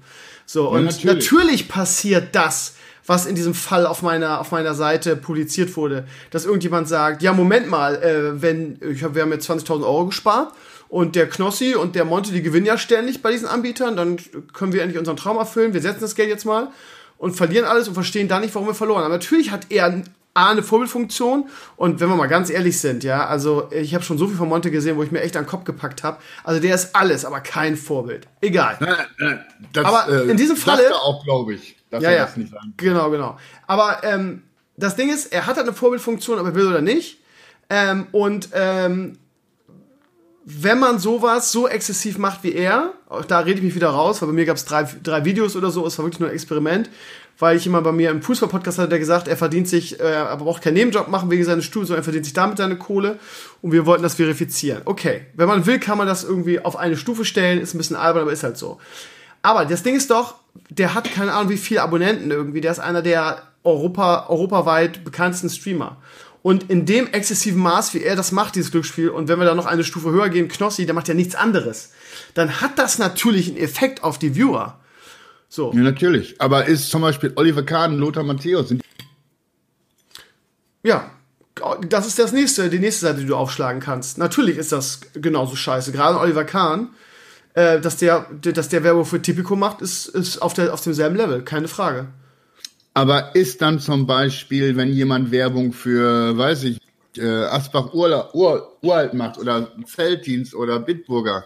[0.47, 1.05] So, und natürlich.
[1.31, 1.69] natürlich.
[1.69, 2.76] passiert das,
[3.06, 6.06] was in diesem Fall auf meiner, auf meiner Seite publiziert wurde.
[6.32, 10.08] Dass irgendjemand sagt, ja, Moment mal, äh, wenn, ich hab, wir haben jetzt 20.000 Euro
[10.08, 10.54] gespart
[10.90, 14.18] und der Knossi und der Monte, die gewinnen ja ständig bei diesen Anbietern, dann
[14.54, 16.70] können wir endlich unseren Traum erfüllen, wir setzen das Geld jetzt mal
[17.18, 19.12] und verlieren alles und verstehen dann nicht, warum wir verloren haben.
[19.12, 20.04] Natürlich hat er
[20.35, 24.18] A, eine Vorbildfunktion und wenn wir mal ganz ehrlich sind, ja, also ich habe schon
[24.18, 26.18] so viel von Monte gesehen, wo ich mir echt an den Kopf gepackt habe.
[26.43, 28.27] Also der ist alles, aber kein Vorbild.
[28.41, 28.77] Egal.
[29.73, 32.26] Das, Aber in diesem Falle- auch, glaube ich, dass Ja, er ja.
[32.26, 33.38] das nicht sagen Genau, genau.
[33.68, 34.41] Aber ähm,
[34.76, 37.19] das Ding ist, er hat halt eine Vorbildfunktion, ob er will oder nicht.
[37.69, 39.19] Ähm, und ähm,
[40.45, 44.22] wenn man sowas so exzessiv macht wie er, auch da rede ich mich wieder raus,
[44.22, 46.35] weil bei mir gab es drei, drei Videos oder so, es war wirklich nur ein
[46.35, 46.89] Experiment,
[47.39, 50.38] weil ich immer bei mir im Fußball-Podcast hatte, der gesagt, er verdient sich, äh, er
[50.38, 53.19] braucht keinen Nebenjob machen wegen seines Studiums, sondern er verdient sich damit seine Kohle
[53.61, 54.81] und wir wollten das verifizieren.
[54.85, 57.95] Okay, wenn man will, kann man das irgendwie auf eine Stufe stellen, ist ein bisschen
[57.95, 58.80] albern, aber ist halt so.
[59.41, 60.35] Aber das Ding ist doch,
[60.69, 62.61] der hat keine Ahnung, wie viele Abonnenten irgendwie.
[62.61, 65.97] Der ist einer der Europa, europaweit bekanntesten Streamer.
[66.41, 69.55] Und in dem exzessiven Maß, wie er das macht, dieses Glücksspiel, und wenn wir da
[69.55, 71.91] noch eine Stufe höher gehen, Knossi, der macht ja nichts anderes,
[72.34, 74.77] dann hat das natürlich einen Effekt auf die Viewer.
[75.54, 75.72] So.
[75.72, 76.42] Ja, natürlich.
[76.42, 78.82] Aber ist zum Beispiel Oliver Kahn, Lothar Matthäus, sind
[80.82, 81.12] Ja,
[81.88, 84.18] das ist das nächste, die nächste Seite, die du aufschlagen kannst.
[84.18, 85.92] Natürlich ist das genauso scheiße.
[85.92, 86.90] Gerade Oliver Kahn,
[87.54, 91.16] äh, dass der, dass der Werbung für Tipico macht, ist, ist auf, der, auf demselben
[91.16, 92.08] Level, keine Frage.
[92.96, 96.80] Aber ist dann zum Beispiel, wenn jemand Werbung für, weiß ich,
[97.16, 101.46] äh, Asbach Urla, Ur, Uralt macht oder Felddienst oder Bitburger,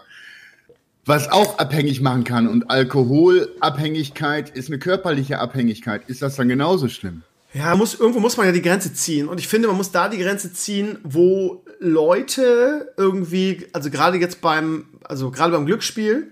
[1.08, 6.88] was auch abhängig machen kann und Alkoholabhängigkeit ist eine körperliche Abhängigkeit, ist das dann genauso
[6.88, 7.22] schlimm?
[7.54, 9.26] Ja, muss, irgendwo muss man ja die Grenze ziehen.
[9.26, 14.42] Und ich finde, man muss da die Grenze ziehen, wo Leute irgendwie, also gerade jetzt
[14.42, 16.28] beim, also gerade beim Glücksspiel,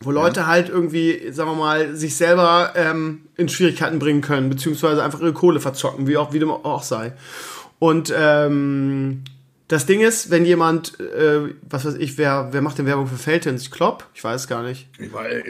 [0.00, 5.02] wo Leute halt irgendwie, sagen wir mal, sich selber ähm, in Schwierigkeiten bringen können, beziehungsweise
[5.02, 7.14] einfach ihre Kohle verzocken, wie auch, wie dem auch sei.
[7.80, 9.24] Und ähm,
[9.68, 13.18] das Ding ist, wenn jemand, äh, was weiß ich, wer, wer macht denn Werbung für
[13.18, 13.70] Feldhins?
[13.70, 14.04] Klopp?
[14.14, 14.88] Ich weiß gar nicht.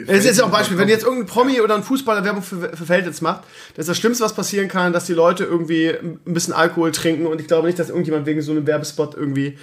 [0.09, 2.77] Es ist jetzt auch ein Beispiel, wenn jetzt irgendein Promi oder ein Fußballer Werbung für,
[2.77, 6.19] für Feldhins macht, das ist das Schlimmste, was passieren kann, dass die Leute irgendwie ein
[6.24, 9.57] bisschen Alkohol trinken und ich glaube nicht, dass irgendjemand wegen so einem Werbespot irgendwie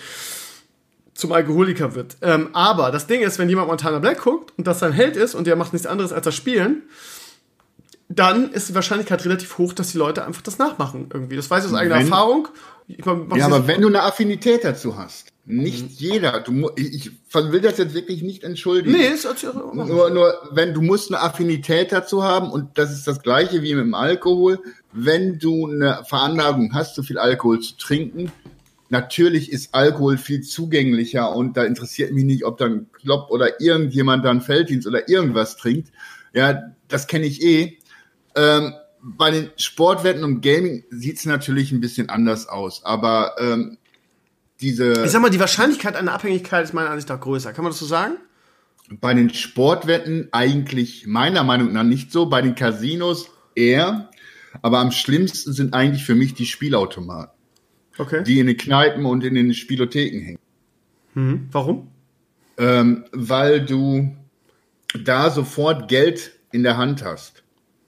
[1.14, 2.16] zum Alkoholiker wird.
[2.22, 5.36] Ähm, aber das Ding ist, wenn jemand Montana Black guckt und das sein Held ist
[5.36, 6.84] und der macht nichts anderes als das Spielen,
[8.10, 11.36] dann ist die Wahrscheinlichkeit relativ hoch, dass die Leute einfach das nachmachen irgendwie.
[11.36, 12.48] Das weiß ich aus eigener Wenn- Erfahrung.
[12.88, 15.90] Ich mein, mach's Ja, aber wenn du eine Affinität dazu hast, nicht Mhm.
[15.92, 18.96] jeder, du, ich, will das jetzt wirklich nicht entschuldigen.
[18.96, 23.08] Nee, ist, ist, Nur, nur, wenn du musst eine Affinität dazu haben und das ist
[23.08, 24.60] das gleiche wie mit dem Alkohol.
[24.92, 28.32] Wenn du eine Veranlagung hast, so viel Alkohol zu trinken,
[28.90, 34.24] natürlich ist Alkohol viel zugänglicher und da interessiert mich nicht, ob dann Klopp oder irgendjemand
[34.26, 35.90] dann Felddienst oder irgendwas trinkt.
[36.34, 37.78] Ja, das kenne ich eh.
[38.36, 43.78] Ähm, bei den Sportwetten und Gaming sieht es natürlich ein bisschen anders aus, aber ähm,
[44.62, 47.54] diese Ich sag mal, die Wahrscheinlichkeit einer Abhängigkeit ist meiner Ansicht nach größer.
[47.54, 48.16] Kann man das so sagen?
[49.02, 54.10] Bei den Sportwetten eigentlich meiner Meinung nach nicht so, bei den Casinos eher.
[54.62, 57.34] Aber am schlimmsten sind eigentlich für mich die Spielautomaten,
[57.98, 58.24] Okay.
[58.24, 60.40] die in den Kneipen und in den Spielotheken hängen.
[61.14, 61.48] Mhm.
[61.52, 61.92] Warum?
[62.58, 64.16] Ähm, weil du
[65.04, 67.44] da sofort Geld in der Hand hast.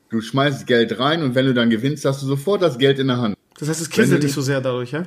[0.09, 3.07] Du schmeißt Geld rein und wenn du dann gewinnst, hast du sofort das Geld in
[3.07, 3.35] der Hand.
[3.59, 5.03] Das heißt, es du- dich so sehr dadurch, ja?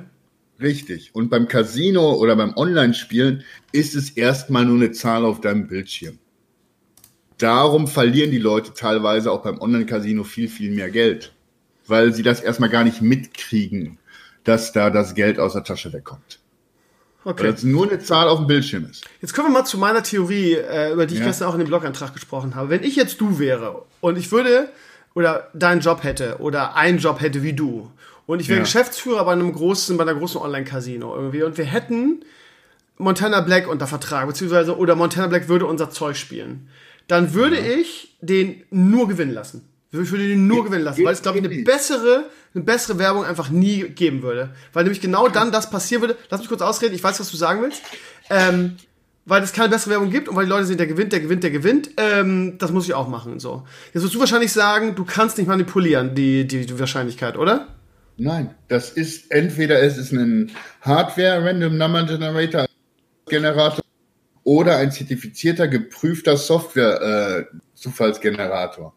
[0.60, 1.10] Richtig.
[1.14, 6.18] Und beim Casino oder beim Online-Spielen ist es erstmal nur eine Zahl auf deinem Bildschirm.
[7.39, 11.32] Darum verlieren die Leute teilweise auch beim Online-Casino viel, viel mehr Geld,
[11.86, 13.98] weil sie das erstmal gar nicht mitkriegen,
[14.44, 16.39] dass da das Geld aus der Tasche wegkommt.
[17.24, 17.51] Weil Okay.
[17.51, 19.05] das nur eine Zahl auf dem Bildschirm ist.
[19.22, 21.27] Jetzt kommen wir mal zu meiner Theorie, äh, über die ich Ja.
[21.27, 22.68] gestern auch in dem Blogantrag gesprochen habe.
[22.70, 24.68] Wenn ich jetzt du wäre und ich würde
[25.15, 27.91] oder deinen Job hätte oder einen Job hätte wie du
[28.27, 28.65] und ich wäre ja.
[28.65, 32.24] Geschäftsführer bei einem großen, bei einer großen Online-Casino irgendwie und wir hätten
[32.99, 36.69] Montana Black unter Vertrag, beziehungsweise oder Montana Black würde unser Zeug spielen,
[37.09, 37.78] dann würde ja.
[37.78, 39.66] ich den nur gewinnen lassen.
[39.93, 43.24] Ich würde den nur gewinnen lassen, weil es, glaube ich, eine bessere, eine bessere Werbung
[43.24, 44.55] einfach nie geben würde.
[44.73, 46.16] Weil nämlich genau dann das passieren würde.
[46.31, 47.82] Lass mich kurz ausreden, ich weiß, was du sagen willst.
[48.28, 48.77] Ähm,
[49.24, 51.42] weil es keine bessere Werbung gibt und weil die Leute sehen, der gewinnt, der gewinnt,
[51.42, 53.38] der gewinnt, ähm, das muss ich auch machen.
[53.38, 53.64] So.
[53.92, 57.68] Jetzt wirst du wahrscheinlich sagen, du kannst nicht manipulieren, die, die, die Wahrscheinlichkeit, oder?
[58.16, 60.51] Nein, das ist entweder es ist ein
[60.82, 62.66] Hardware Random Number Generator
[63.26, 63.82] Generator
[64.44, 68.94] oder ein zertifizierter, geprüfter Software äh, Zufallsgenerator.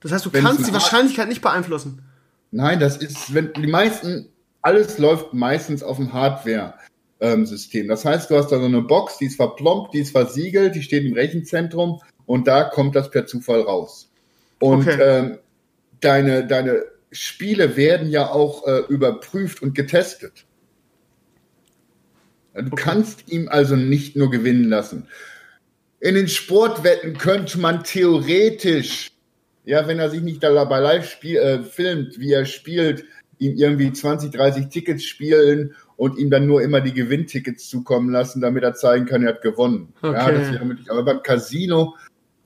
[0.00, 2.02] Das heißt, du wenn kannst die Wahrscheinlichkeit nicht beeinflussen.
[2.50, 4.28] Nein, das ist, wenn die meisten,
[4.62, 6.79] alles läuft meistens auf dem Hardware-System.
[7.20, 7.46] Ähm,
[7.88, 10.82] das heißt, du hast da so eine Box, die ist verplombt, die ist versiegelt, die
[10.82, 14.10] steht im Rechenzentrum und da kommt das per Zufall raus.
[14.58, 14.98] Und okay.
[15.00, 15.38] ähm,
[16.00, 20.46] deine, deine Spiele werden ja auch äh, überprüft und getestet.
[22.54, 22.82] Du okay.
[22.82, 25.08] kannst ihm also nicht nur gewinnen lassen.
[26.00, 29.12] In den Sportwetten könnte man theoretisch
[29.64, 33.04] ja, wenn er sich nicht dabei live spiel, äh, filmt, wie er spielt,
[33.38, 38.40] ihm irgendwie 20, 30 Tickets spielen und ihm dann nur immer die Gewinntickets zukommen lassen,
[38.40, 39.92] damit er zeigen kann, er hat gewonnen.
[40.00, 40.16] Okay.
[40.16, 40.90] Ja, das wäre möglich.
[40.90, 41.94] Aber beim Casino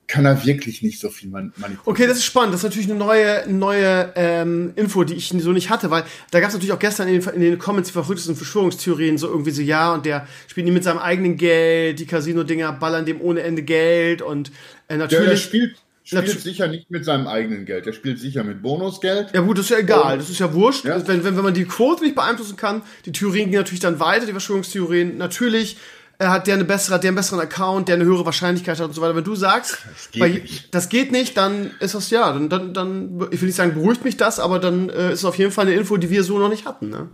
[0.07, 1.79] kann er wirklich nicht so viel manipulieren.
[1.85, 2.53] Okay, das ist spannend.
[2.53, 6.41] Das ist natürlich eine neue, neue ähm, Info, die ich so nicht hatte, weil da
[6.41, 9.51] gab es natürlich auch gestern in den, in den Comments die verrücktesten Verschwörungstheorien, so irgendwie
[9.51, 13.39] so, ja, und der spielt nie mit seinem eigenen Geld, die Casino-Dinger ballern dem ohne
[13.39, 14.51] Ende Geld und
[14.89, 15.23] äh, natürlich.
[15.23, 17.87] Der, der spielt spielt Natu sicher nicht mit seinem eigenen Geld.
[17.87, 19.31] Er spielt sicher mit Bonusgeld.
[19.33, 20.13] Ja gut, das ist ja egal.
[20.13, 20.85] Und, das ist ja wurscht.
[20.85, 21.05] Ja.
[21.07, 24.25] Wenn, wenn, wenn man die Quote nicht beeinflussen kann, die Theorien gehen natürlich dann weiter,
[24.25, 25.17] die Verschwörungstheorien.
[25.17, 25.77] Natürlich
[26.19, 28.85] äh, hat der eine bessere, hat der einen besseren Account, der eine höhere Wahrscheinlichkeit hat
[28.85, 29.15] und so weiter.
[29.15, 30.73] Wenn du sagst, das geht, bei, nicht.
[30.75, 34.05] Das geht nicht, dann ist das ja, dann, dann, dann, ich will nicht sagen, beruhigt
[34.05, 36.37] mich das, aber dann äh, ist es auf jeden Fall eine Info, die wir so
[36.37, 36.89] noch nicht hatten.
[36.89, 37.09] Ne?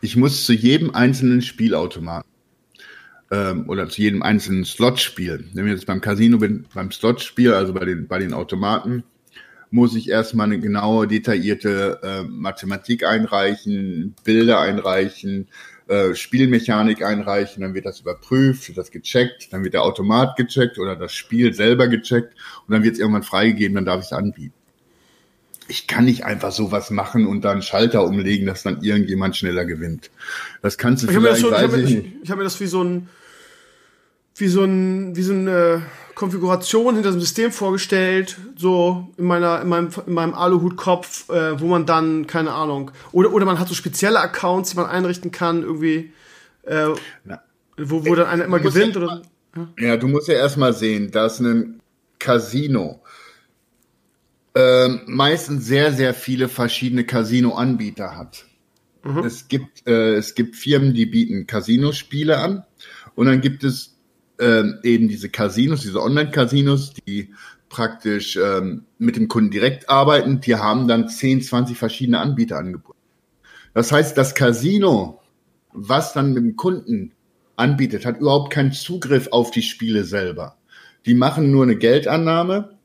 [0.00, 2.31] Ich muss zu jedem einzelnen Spielautomaten
[3.32, 5.44] ähm, oder zu jedem einzelnen Slot-Spiel.
[5.54, 9.04] Wenn ich jetzt beim Casino bin, beim Slot-Spiel, also bei den, bei den Automaten,
[9.70, 15.48] muss ich erstmal eine genaue, detaillierte äh, Mathematik einreichen, Bilder einreichen,
[15.88, 20.78] äh, Spielmechanik einreichen, dann wird das überprüft, wird das gecheckt, dann wird der Automat gecheckt
[20.78, 22.34] oder das Spiel selber gecheckt
[22.66, 24.52] und dann wird es irgendwann freigegeben, dann darf ich es anbieten.
[25.68, 30.10] Ich kann nicht einfach sowas machen und dann Schalter umlegen, dass dann irgendjemand schneller gewinnt.
[30.60, 31.42] Das kannst du ich vielleicht.
[31.44, 33.08] Hab so, ich habe mir, hab mir das wie so ein
[34.34, 35.82] wie so, ein, wie so eine
[36.14, 41.66] Konfiguration hinter dem System vorgestellt, so in meiner, in meinem, in meinem Aluhutkopf, äh, wo
[41.66, 45.62] man dann, keine Ahnung, oder, oder man hat so spezielle Accounts, die man einrichten kann,
[45.62, 46.12] irgendwie,
[46.62, 46.88] äh,
[47.76, 49.22] wo, wo dann einer immer gewinnt ja, oder
[49.56, 49.68] ja?
[49.78, 51.80] ja, du musst ja erstmal sehen, dass ein
[52.18, 53.02] Casino
[54.54, 58.44] ähm, meistens sehr, sehr viele verschiedene Casino-Anbieter hat.
[59.02, 59.18] Mhm.
[59.24, 62.64] Es gibt, äh, es gibt Firmen, die bieten Casino-Spiele an
[63.14, 63.91] und dann gibt es
[64.42, 67.32] ähm, eben diese Casinos, diese Online-Casinos, die
[67.68, 72.98] praktisch ähm, mit dem Kunden direkt arbeiten, die haben dann 10, 20 verschiedene Anbieter angeboten.
[73.72, 75.20] Das heißt, das Casino,
[75.72, 77.12] was dann mit dem Kunden
[77.56, 80.56] anbietet, hat überhaupt keinen Zugriff auf die Spiele selber.
[81.06, 82.76] Die machen nur eine Geldannahme,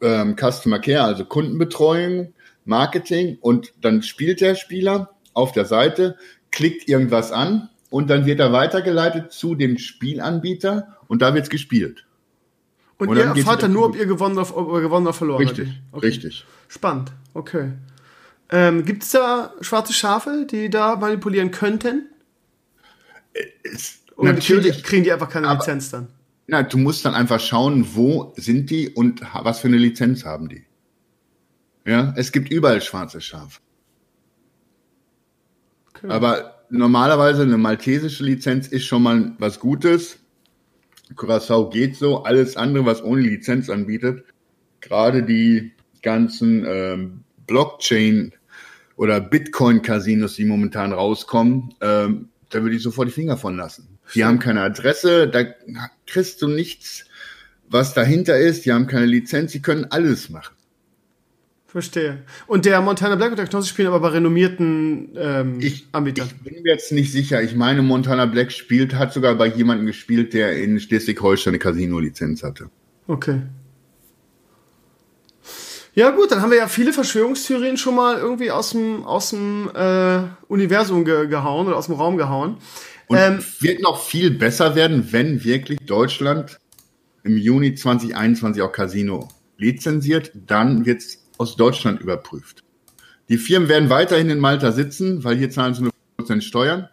[0.00, 2.32] ähm, Customer Care, also Kundenbetreuung,
[2.64, 6.16] Marketing und dann spielt der Spieler auf der Seite,
[6.50, 12.04] klickt irgendwas an, und dann wird er weitergeleitet zu dem Spielanbieter und da wird's gespielt.
[12.98, 15.46] Und, und ihr erfahrt dann nur, ob ihr gewonnen oder, ob ihr gewonnen oder verloren
[15.46, 15.58] habt.
[15.58, 16.06] Richtig, okay.
[16.06, 16.46] richtig.
[16.66, 17.72] Spannend, okay.
[18.50, 22.08] Ähm, Gibt es da schwarze Schafe, die da manipulieren könnten?
[23.62, 26.08] Es, oder natürlich kriegen die einfach keine aber, Lizenz dann?
[26.48, 30.48] Na, du musst dann einfach schauen, wo sind die und was für eine Lizenz haben
[30.48, 30.64] die.
[31.84, 33.60] Ja, es gibt überall schwarze Schafe.
[35.90, 36.08] Okay.
[36.08, 40.18] Aber normalerweise eine maltesische Lizenz ist schon mal was Gutes.
[41.14, 42.24] Curaçao geht so.
[42.24, 44.24] Alles andere, was ohne Lizenz anbietet,
[44.80, 45.72] gerade die
[46.02, 48.32] ganzen ähm, Blockchain
[48.96, 53.98] oder Bitcoin-Casinos, die momentan rauskommen, ähm, da würde ich sofort die Finger von lassen.
[54.14, 55.44] Die haben keine Adresse, da
[56.06, 57.04] kriegst du nichts,
[57.68, 58.64] was dahinter ist.
[58.64, 60.54] Die haben keine Lizenz, die können alles machen.
[61.70, 62.22] Verstehe.
[62.46, 66.26] Und der Montana Black und der Knossi spielen aber bei renommierten ähm, ich, Anbietern.
[66.26, 67.42] Ich bin mir jetzt nicht sicher.
[67.42, 72.42] Ich meine, Montana Black spielt, hat sogar bei jemandem gespielt, der in Schleswig-Holstein eine Casino-Lizenz
[72.42, 72.70] hatte.
[73.06, 73.42] Okay.
[75.94, 79.68] Ja gut, dann haben wir ja viele Verschwörungstheorien schon mal irgendwie aus dem, aus dem
[79.74, 82.56] äh, Universum ge gehauen oder aus dem Raum gehauen.
[83.08, 86.58] Und ähm, wird noch viel besser werden, wenn wirklich Deutschland
[87.24, 90.30] im Juni 2021 auch Casino lizenziert.
[90.34, 92.64] Dann wird es aus Deutschland überprüft.
[93.28, 96.88] Die Firmen werden weiterhin in Malta sitzen, weil hier zahlen sie nur Prozent Steuern,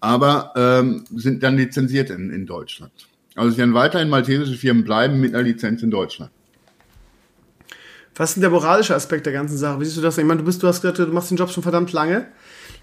[0.00, 2.92] aber ähm, sind dann lizenziert in, in Deutschland.
[3.34, 6.30] Also es werden weiterhin maltesische Firmen bleiben mit einer Lizenz in Deutschland.
[8.14, 9.78] Was ist denn der moralische Aspekt der ganzen Sache?
[9.78, 10.16] Wie siehst du das?
[10.16, 12.28] Ich meine, du bist, du hast gesagt, du machst den Job schon verdammt lange.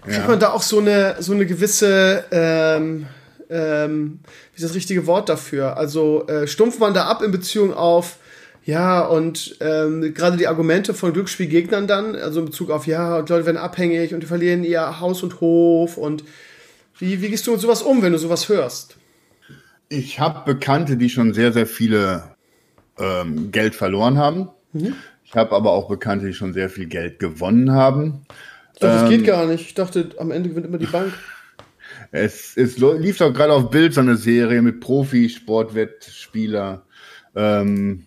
[0.04, 0.28] Kriegt ja.
[0.28, 3.06] man da auch so eine, so eine gewisse, ähm,
[3.50, 4.20] ähm,
[4.52, 5.76] wie ist das richtige Wort dafür?
[5.76, 8.18] Also äh, stumpft man da ab in Beziehung auf,
[8.64, 13.30] ja, und ähm, gerade die Argumente von Glücksspielgegnern dann, also in Bezug auf, ja, die
[13.30, 16.24] Leute werden abhängig und die verlieren ihr Haus und Hof und
[16.98, 18.96] wie, wie gehst du mit sowas um, wenn du sowas hörst?
[19.88, 22.34] Ich habe Bekannte, die schon sehr, sehr viele
[22.98, 24.48] ähm, Geld verloren haben.
[24.72, 24.94] Mhm.
[25.24, 28.22] Ich habe aber auch Bekannte, die schon sehr viel Geld gewonnen haben.
[28.74, 29.66] Ich dachte, ähm, das geht gar nicht.
[29.66, 31.12] Ich dachte, am Ende gewinnt immer die Bank.
[32.10, 36.82] Es, es lief doch gerade auf Bild so eine Serie mit Profi-Sportwettspieler.
[37.34, 38.06] Ähm,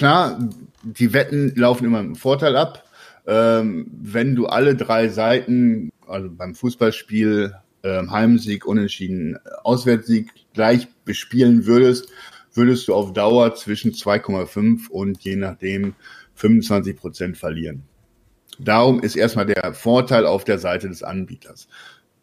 [0.00, 0.38] klar,
[0.82, 2.84] die Wetten laufen immer einen Vorteil ab.
[3.26, 11.66] Ähm, wenn du alle drei Seiten, also beim Fußballspiel, ähm, Heimsieg, Unentschieden, Auswärtssieg gleich bespielen
[11.66, 12.08] würdest,
[12.54, 15.94] würdest du auf Dauer zwischen 2,5 und je nachdem
[16.34, 17.82] 25 Prozent verlieren.
[18.58, 21.68] Darum ist erstmal der Vorteil auf der Seite des Anbieters.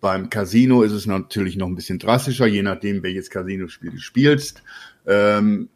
[0.01, 4.63] Beim Casino ist es natürlich noch ein bisschen drastischer, je nachdem, welches Casino-Spiel du spielst.
[5.05, 5.69] Ähm,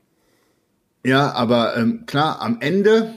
[1.03, 3.13] ja, aber ähm, klar, am Ende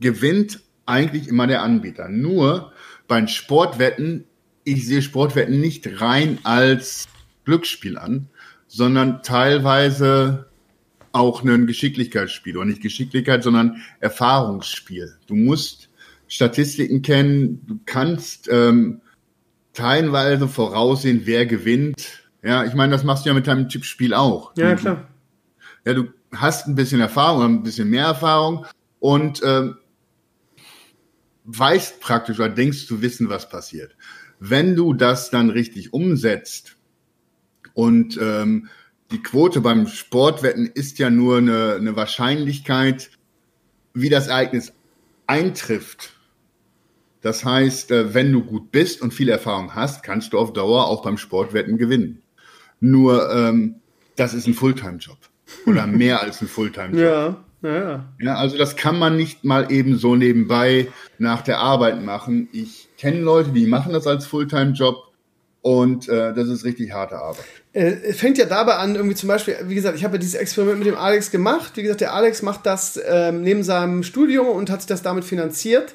[0.00, 2.08] gewinnt eigentlich immer der Anbieter.
[2.08, 2.72] Nur
[3.06, 4.24] beim Sportwetten,
[4.64, 7.06] ich sehe Sportwetten nicht rein als
[7.44, 8.28] Glücksspiel an,
[8.66, 10.46] sondern teilweise
[11.12, 12.56] auch ein Geschicklichkeitsspiel.
[12.56, 15.16] Und nicht Geschicklichkeit, sondern Erfahrungsspiel.
[15.26, 15.90] Du musst
[16.26, 19.02] Statistiken kennen, du kannst ähm,
[19.74, 22.24] teilweise voraussehen, wer gewinnt.
[22.42, 24.56] Ja, ich meine, das machst du ja mit deinem Tippspiel auch.
[24.56, 25.08] Ja, klar.
[25.84, 28.66] Ja, du hast ein bisschen Erfahrung, ein bisschen mehr Erfahrung
[29.00, 29.76] und ähm,
[31.44, 33.96] weißt praktisch oder denkst zu wissen, was passiert.
[34.38, 36.76] Wenn du das dann richtig umsetzt
[37.74, 38.68] und ähm,
[39.10, 43.10] die Quote beim Sportwetten ist ja nur eine, eine Wahrscheinlichkeit,
[43.94, 44.72] wie das Ereignis
[45.26, 46.14] eintrifft.
[47.20, 50.86] Das heißt, äh, wenn du gut bist und viel Erfahrung hast, kannst du auf Dauer
[50.86, 52.22] auch beim Sportwetten gewinnen.
[52.80, 53.76] Nur, ähm,
[54.16, 55.18] das ist ein Fulltime-Job.
[55.66, 57.00] Oder mehr als ein Fulltime-Job.
[57.00, 58.04] Ja, ja.
[58.20, 62.48] Ja, also das kann man nicht mal eben so nebenbei nach der Arbeit machen.
[62.52, 65.12] Ich kenne Leute, die machen das als Fulltime-Job
[65.62, 67.44] und äh, das ist richtig harte Arbeit.
[67.72, 70.80] Äh, fängt ja dabei an, irgendwie zum Beispiel, wie gesagt, ich habe ja dieses Experiment
[70.80, 71.76] mit dem Alex gemacht.
[71.76, 75.24] Wie gesagt, der Alex macht das ähm, neben seinem Studium und hat sich das damit
[75.24, 75.94] finanziert.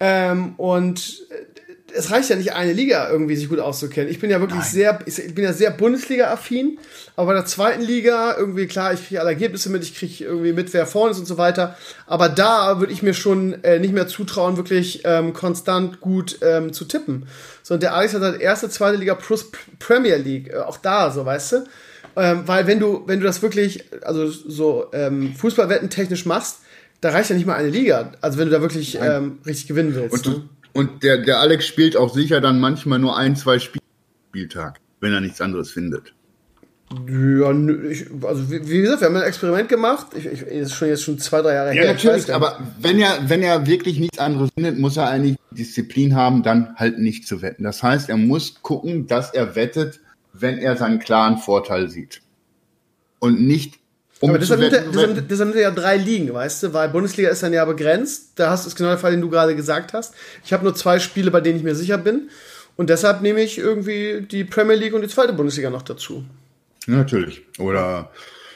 [0.00, 1.51] Ähm, und äh,
[1.94, 4.10] es reicht ja nicht eine Liga irgendwie sich gut auszukennen.
[4.10, 4.70] Ich bin ja wirklich Nein.
[4.70, 6.78] sehr, ich bin ja sehr Bundesliga-affin,
[7.16, 10.52] aber bei der zweiten Liga irgendwie klar, ich kriege alle Ergebnisse mit, ich kriege irgendwie
[10.52, 11.76] mit, wer vorne ist und so weiter.
[12.06, 16.72] Aber da würde ich mir schon äh, nicht mehr zutrauen, wirklich ähm, konstant gut ähm,
[16.72, 17.26] zu tippen.
[17.62, 21.24] Sondern der Alex hat halt erste, zweite Liga plus Premier League, äh, auch da, so
[21.24, 21.64] weißt du.
[22.16, 26.58] Ähm, weil wenn du, wenn du das wirklich, also so ähm, Fußballwetten technisch machst,
[27.00, 28.12] da reicht ja nicht mal eine Liga.
[28.20, 30.26] Also wenn du da wirklich ähm, richtig gewinnen willst.
[30.26, 30.44] Und, ne?
[30.72, 33.82] Und der, der Alex spielt auch sicher dann manchmal nur ein, zwei Spiel
[34.32, 36.14] Spieltag, wenn er nichts anderes findet.
[37.06, 37.52] Ja,
[37.90, 40.06] ich, also wie, wie, gesagt, wir haben ein Experiment gemacht.
[40.14, 41.84] Ich, ich, ist schon jetzt schon zwei, drei Jahre ja, her.
[41.84, 46.14] Ja, natürlich, aber wenn er, wenn er wirklich nichts anderes findet, muss er eigentlich Disziplin
[46.14, 47.64] haben, dann halt nicht zu wetten.
[47.64, 50.00] Das heißt, er muss gucken, dass er wettet,
[50.32, 52.22] wenn er seinen klaren Vorteil sieht.
[53.18, 53.78] Und nicht
[54.22, 56.88] um aber deshalb, nimmt er, deshalb, deshalb nimmt er ja drei Ligen, weißt du, weil
[56.90, 58.30] Bundesliga ist dann ja begrenzt.
[58.36, 60.14] Da hast du es genau der Fall, den du gerade gesagt hast.
[60.44, 62.30] Ich habe nur zwei Spiele, bei denen ich mir sicher bin.
[62.76, 66.24] Und deshalb nehme ich irgendwie die Premier League und die zweite Bundesliga noch dazu.
[66.86, 67.42] Natürlich.
[67.58, 68.10] Oder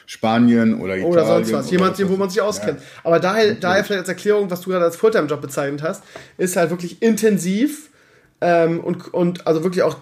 [0.05, 1.11] Spanien oder Italien.
[1.11, 1.69] Oder sonst was.
[1.69, 2.79] Jemand, wo man sich auskennt.
[2.79, 2.85] Ja.
[3.03, 6.01] Aber daher, daher vielleicht als Erklärung, was du gerade als Fulltime-Job bezeichnet hast,
[6.37, 7.89] ist halt wirklich intensiv
[8.39, 9.97] ähm, und, und also wirklich auch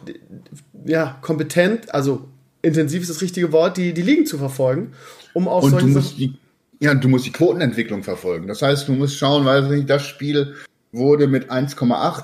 [0.85, 2.27] ja, kompetent, also
[2.61, 4.93] intensiv ist das richtige Wort, die, die Ligen zu verfolgen,
[5.35, 6.33] um auch und du musst die,
[6.79, 8.47] Ja, du musst die Quotenentwicklung verfolgen.
[8.47, 10.55] Das heißt, du musst schauen, weil das Spiel
[10.91, 12.23] wurde mit 1,8,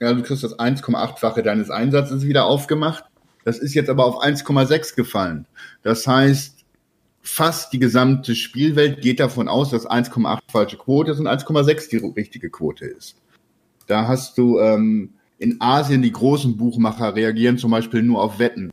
[0.00, 3.04] ja, du kriegst das 1,8-fache deines Einsatzes wieder aufgemacht.
[3.44, 5.46] Das ist jetzt aber auf 1,6 gefallen.
[5.82, 6.64] Das heißt,
[7.20, 11.96] fast die gesamte Spielwelt geht davon aus, dass 1,8 falsche Quote ist und 1,6 die
[11.96, 13.16] richtige Quote ist.
[13.88, 18.70] Da hast du ähm, in Asien die großen Buchmacher reagieren zum Beispiel nur auf Wetten.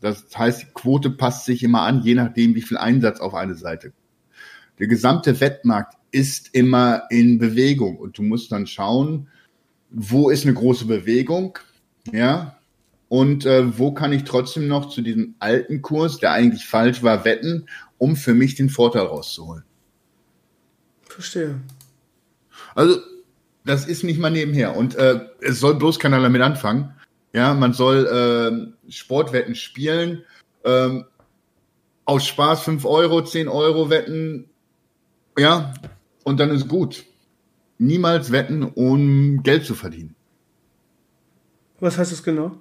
[0.00, 3.54] Das heißt, die Quote passt sich immer an, je nachdem, wie viel Einsatz auf eine
[3.54, 3.92] Seite.
[4.78, 9.28] Der gesamte Wettmarkt ist immer in Bewegung und du musst dann schauen,
[9.90, 11.58] wo ist eine große Bewegung,
[12.10, 12.56] ja,
[13.08, 17.24] und äh, wo kann ich trotzdem noch zu diesem alten Kurs, der eigentlich falsch war,
[17.24, 17.66] wetten,
[17.98, 19.64] um für mich den Vorteil rauszuholen.
[21.02, 21.60] Verstehe.
[22.76, 23.00] Also,
[23.64, 24.76] das ist nicht mal nebenher.
[24.76, 26.94] Und äh, es soll bloß keiner damit anfangen.
[27.32, 30.24] Ja, man soll äh, Sportwetten spielen.
[30.64, 31.04] Ähm,
[32.04, 34.50] aus Spaß 5 Euro, 10 Euro wetten.
[35.38, 35.74] Ja,
[36.24, 37.04] und dann ist gut.
[37.78, 40.14] Niemals wetten, um Geld zu verdienen.
[41.78, 42.56] Was heißt das genau?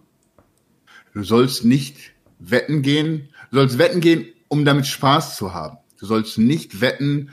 [1.13, 5.77] Du sollst nicht wetten gehen, du sollst wetten gehen, um damit Spaß zu haben.
[5.99, 7.31] Du sollst nicht wetten,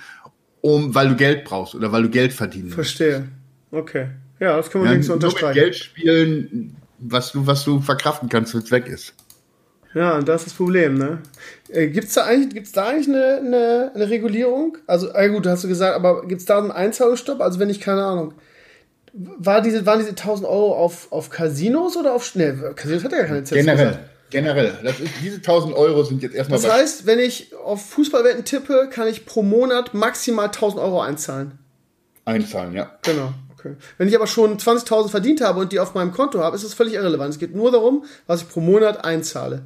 [0.62, 3.28] um, weil du Geld brauchst oder weil du Geld verdienen Verstehe.
[3.70, 4.08] Okay.
[4.40, 5.55] Ja, das kann man ja, so unterstreichen.
[5.55, 9.15] Geld spielen, was du, was du verkraften kannst, wenn es weg ist.
[9.94, 11.20] Ja, und das ist das Problem, ne?
[11.70, 14.76] Äh, gibt's da eigentlich, gibt's da eigentlich eine, eine, eine Regulierung?
[14.86, 17.41] Also, äh, gut, hast du gesagt, aber gibt's da einen Einzahlstopp?
[17.41, 18.34] Also, wenn ich, keine Ahnung,
[19.15, 23.25] war diese, waren diese 1000 Euro auf, auf Casinos oder auf, ne, Casinos hat ja
[23.25, 23.65] keine Zinsen.
[23.65, 23.86] Generell.
[23.86, 24.10] Gesagt.
[24.28, 24.78] Generell.
[24.83, 26.60] Das ist, diese 1000 Euro sind jetzt erstmal.
[26.60, 31.58] Das heißt, wenn ich auf Fußballwetten tippe, kann ich pro Monat maximal 1000 Euro einzahlen.
[32.25, 32.91] Einzahlen, ja.
[33.02, 33.33] Genau.
[33.67, 33.77] Okay.
[33.99, 36.75] Wenn ich aber schon 20.000 verdient habe und die auf meinem Konto habe, ist das
[36.75, 37.31] völlig irrelevant.
[37.31, 39.62] Es geht nur darum, was ich pro Monat einzahle.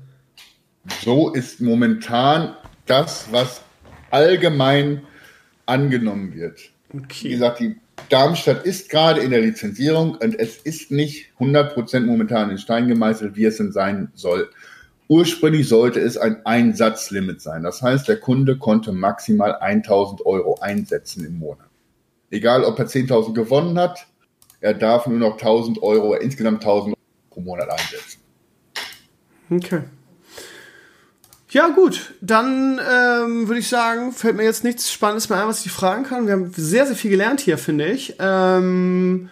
[1.05, 2.57] So ist momentan
[2.87, 3.62] das, was
[4.11, 5.03] allgemein
[5.67, 6.61] angenommen wird.
[6.93, 7.29] Okay.
[7.29, 7.77] Wie gesagt, die
[8.09, 13.37] Darmstadt ist gerade in der Lizenzierung und es ist nicht 100% momentan in Stein gemeißelt,
[13.37, 14.51] wie es denn sein soll.
[15.07, 17.62] Ursprünglich sollte es ein Einsatzlimit sein.
[17.62, 21.69] Das heißt, der Kunde konnte maximal 1000 Euro einsetzen im Monat.
[22.31, 24.07] Egal, ob er 10.000 gewonnen hat,
[24.60, 27.00] er darf nur noch 1000 Euro, insgesamt 1000 Euro
[27.31, 28.20] pro Monat einsetzen.
[29.50, 29.83] Okay.
[31.50, 35.67] Ja, gut, dann ähm, würde ich sagen, fällt mir jetzt nichts Spannendes mehr ein, was
[35.67, 36.26] ich fragen kann.
[36.26, 38.15] Wir haben sehr, sehr viel gelernt hier, finde ich.
[38.20, 39.28] Ähm,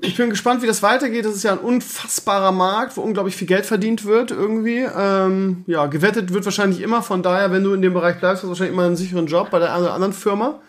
[0.00, 1.26] ich bin gespannt, wie das weitergeht.
[1.26, 4.86] Das ist ja ein unfassbarer Markt, wo unglaublich viel Geld verdient wird irgendwie.
[4.96, 7.02] Ähm, ja, gewettet wird wahrscheinlich immer.
[7.02, 9.50] Von daher, wenn du in dem Bereich bleibst, hast du wahrscheinlich immer einen sicheren Job
[9.50, 10.60] bei der anderen Firma.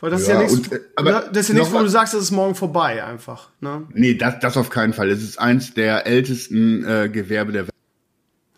[0.00, 2.14] Weil das ja, ist ja nichts, und, aber das ist ja nichts, wo du sagst,
[2.14, 3.50] das ist morgen vorbei einfach.
[3.60, 3.86] Ne?
[3.92, 5.08] Nee, das, das auf keinen Fall.
[5.08, 7.74] Es ist eins der ältesten äh, Gewerbe der Welt.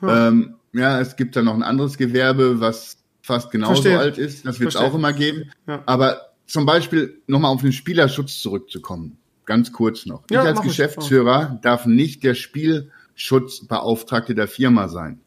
[0.01, 0.09] Hm.
[0.09, 3.99] Ähm, ja, es gibt da noch ein anderes Gewerbe, was fast genauso Verstehe.
[3.99, 4.47] alt ist.
[4.47, 5.51] Das wird es auch immer geben.
[5.67, 5.83] Ja.
[5.87, 9.19] Aber zum Beispiel nochmal auf den Spielerschutz zurückzukommen.
[9.45, 10.25] Ganz kurz noch.
[10.31, 11.61] Ja, ich als Geschäftsführer ich.
[11.61, 15.21] darf nicht der Spielschutzbeauftragte der Firma sein,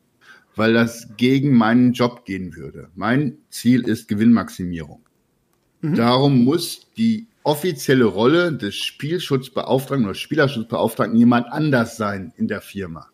[0.55, 2.89] weil das gegen meinen Job gehen würde.
[2.95, 5.01] Mein Ziel ist Gewinnmaximierung.
[5.81, 5.95] Mhm.
[5.95, 13.09] Darum muss die offizielle Rolle des Spielschutzbeauftragten oder Spielerschutzbeauftragten jemand anders sein in der Firma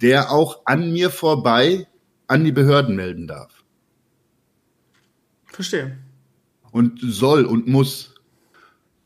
[0.00, 1.86] der auch an mir vorbei
[2.26, 3.64] an die Behörden melden darf.
[5.46, 5.98] Verstehe.
[6.72, 8.14] Und soll und muss.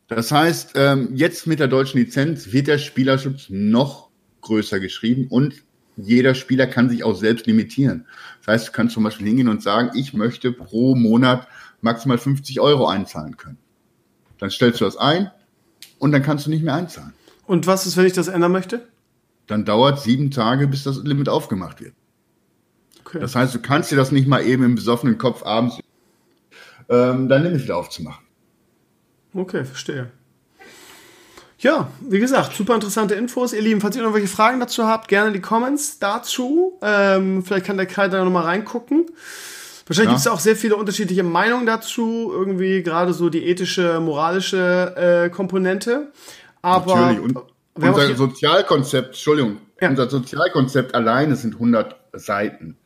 [0.07, 4.09] Das heißt, ähm, jetzt mit der deutschen Lizenz wird der Spielerschutz noch
[4.41, 5.63] größer geschrieben und
[5.95, 8.07] jeder Spieler kann sich auch selbst limitieren.
[8.39, 11.47] Das heißt, du kannst zum Beispiel hingehen und sagen, ich möchte pro Monat
[11.81, 13.57] maximal 50 Euro einzahlen können.
[14.37, 15.31] Dann stellst du das ein
[15.97, 17.13] und dann kannst du nicht mehr einzahlen.
[17.45, 18.87] Und was ist, wenn ich das ändern möchte?
[19.49, 21.93] dann dauert sieben Tage, bis das Limit aufgemacht wird.
[23.03, 23.19] Okay.
[23.19, 25.79] Das heißt, du kannst dir das nicht mal eben im besoffenen Kopf abends
[26.87, 28.23] ähm, dein Limit wieder aufzumachen.
[29.33, 30.11] Okay, verstehe.
[31.57, 33.51] Ja, wie gesagt, super interessante Infos.
[33.51, 36.77] Ihr Lieben, falls ihr noch welche Fragen dazu habt, gerne die Comments dazu.
[36.81, 39.07] Ähm, vielleicht kann der Kai da noch mal reingucken.
[39.89, 40.17] Wahrscheinlich ja.
[40.17, 45.29] gibt es auch sehr viele unterschiedliche Meinungen dazu, irgendwie gerade so die ethische, moralische äh,
[45.31, 46.11] Komponente.
[46.61, 47.23] Aber Natürlich.
[47.23, 47.39] Und
[47.73, 49.89] unser Sozialkonzept, Entschuldigung, ja.
[49.89, 52.77] unser Sozialkonzept alleine sind 100 Seiten.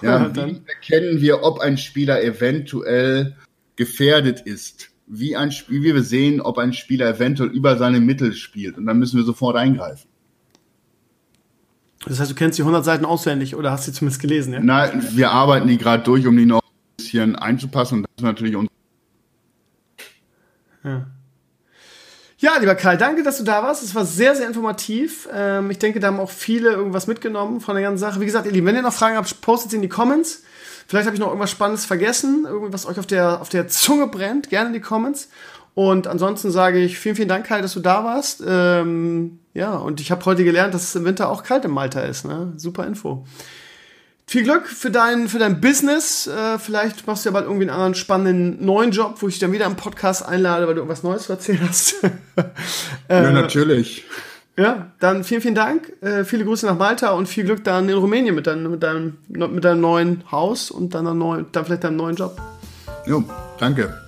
[0.00, 3.36] Ja, wie erkennen wir, ob ein Spieler eventuell
[3.76, 4.88] gefährdet ist?
[5.06, 8.78] Wie, ein, wie wir sehen, ob ein Spieler eventuell über seine Mittel spielt.
[8.78, 10.08] Und dann müssen wir sofort eingreifen.
[12.06, 14.60] Das heißt, du kennst die 100 Seiten auswendig oder hast sie zumindest gelesen, ja?
[14.60, 17.98] Nein, wir arbeiten die gerade durch, um die noch ein bisschen einzupassen.
[17.98, 18.70] Und das ist natürlich unser.
[20.84, 21.06] Ja.
[22.40, 23.82] Ja, lieber Karl, danke, dass du da warst.
[23.82, 25.28] Es war sehr, sehr informativ.
[25.32, 28.20] Ähm, ich denke, da haben auch viele irgendwas mitgenommen von der ganzen Sache.
[28.20, 30.44] Wie gesagt, ihr Lieben, wenn ihr noch Fragen habt, postet sie in die Comments.
[30.86, 34.50] Vielleicht habe ich noch irgendwas Spannendes vergessen, irgendwas euch auf der, auf der Zunge brennt.
[34.50, 35.28] Gerne in die Comments.
[35.78, 38.42] Und ansonsten sage ich vielen, vielen Dank, Karl, dass du da warst.
[38.44, 42.00] Ähm, ja, und ich habe heute gelernt, dass es im Winter auch kalt im Malta
[42.00, 42.24] ist.
[42.24, 42.52] Ne?
[42.56, 43.24] Super Info.
[44.26, 46.26] Viel Glück für dein, für dein Business.
[46.26, 49.40] Äh, vielleicht machst du ja bald irgendwie einen anderen spannenden neuen Job, wo ich dich
[49.40, 51.94] dann wieder im Podcast einlade, weil du irgendwas Neues zu erzählen hast.
[53.08, 54.04] äh, ja, natürlich.
[54.56, 55.92] Ja, dann vielen, vielen Dank.
[56.02, 59.18] Äh, viele Grüße nach Malta und viel Glück dann in Rumänien mit, dein, mit, deinem,
[59.28, 62.36] mit deinem neuen Haus und dann, neuen, dann vielleicht deinem neuen Job.
[63.06, 63.22] Jo,
[63.60, 64.07] danke.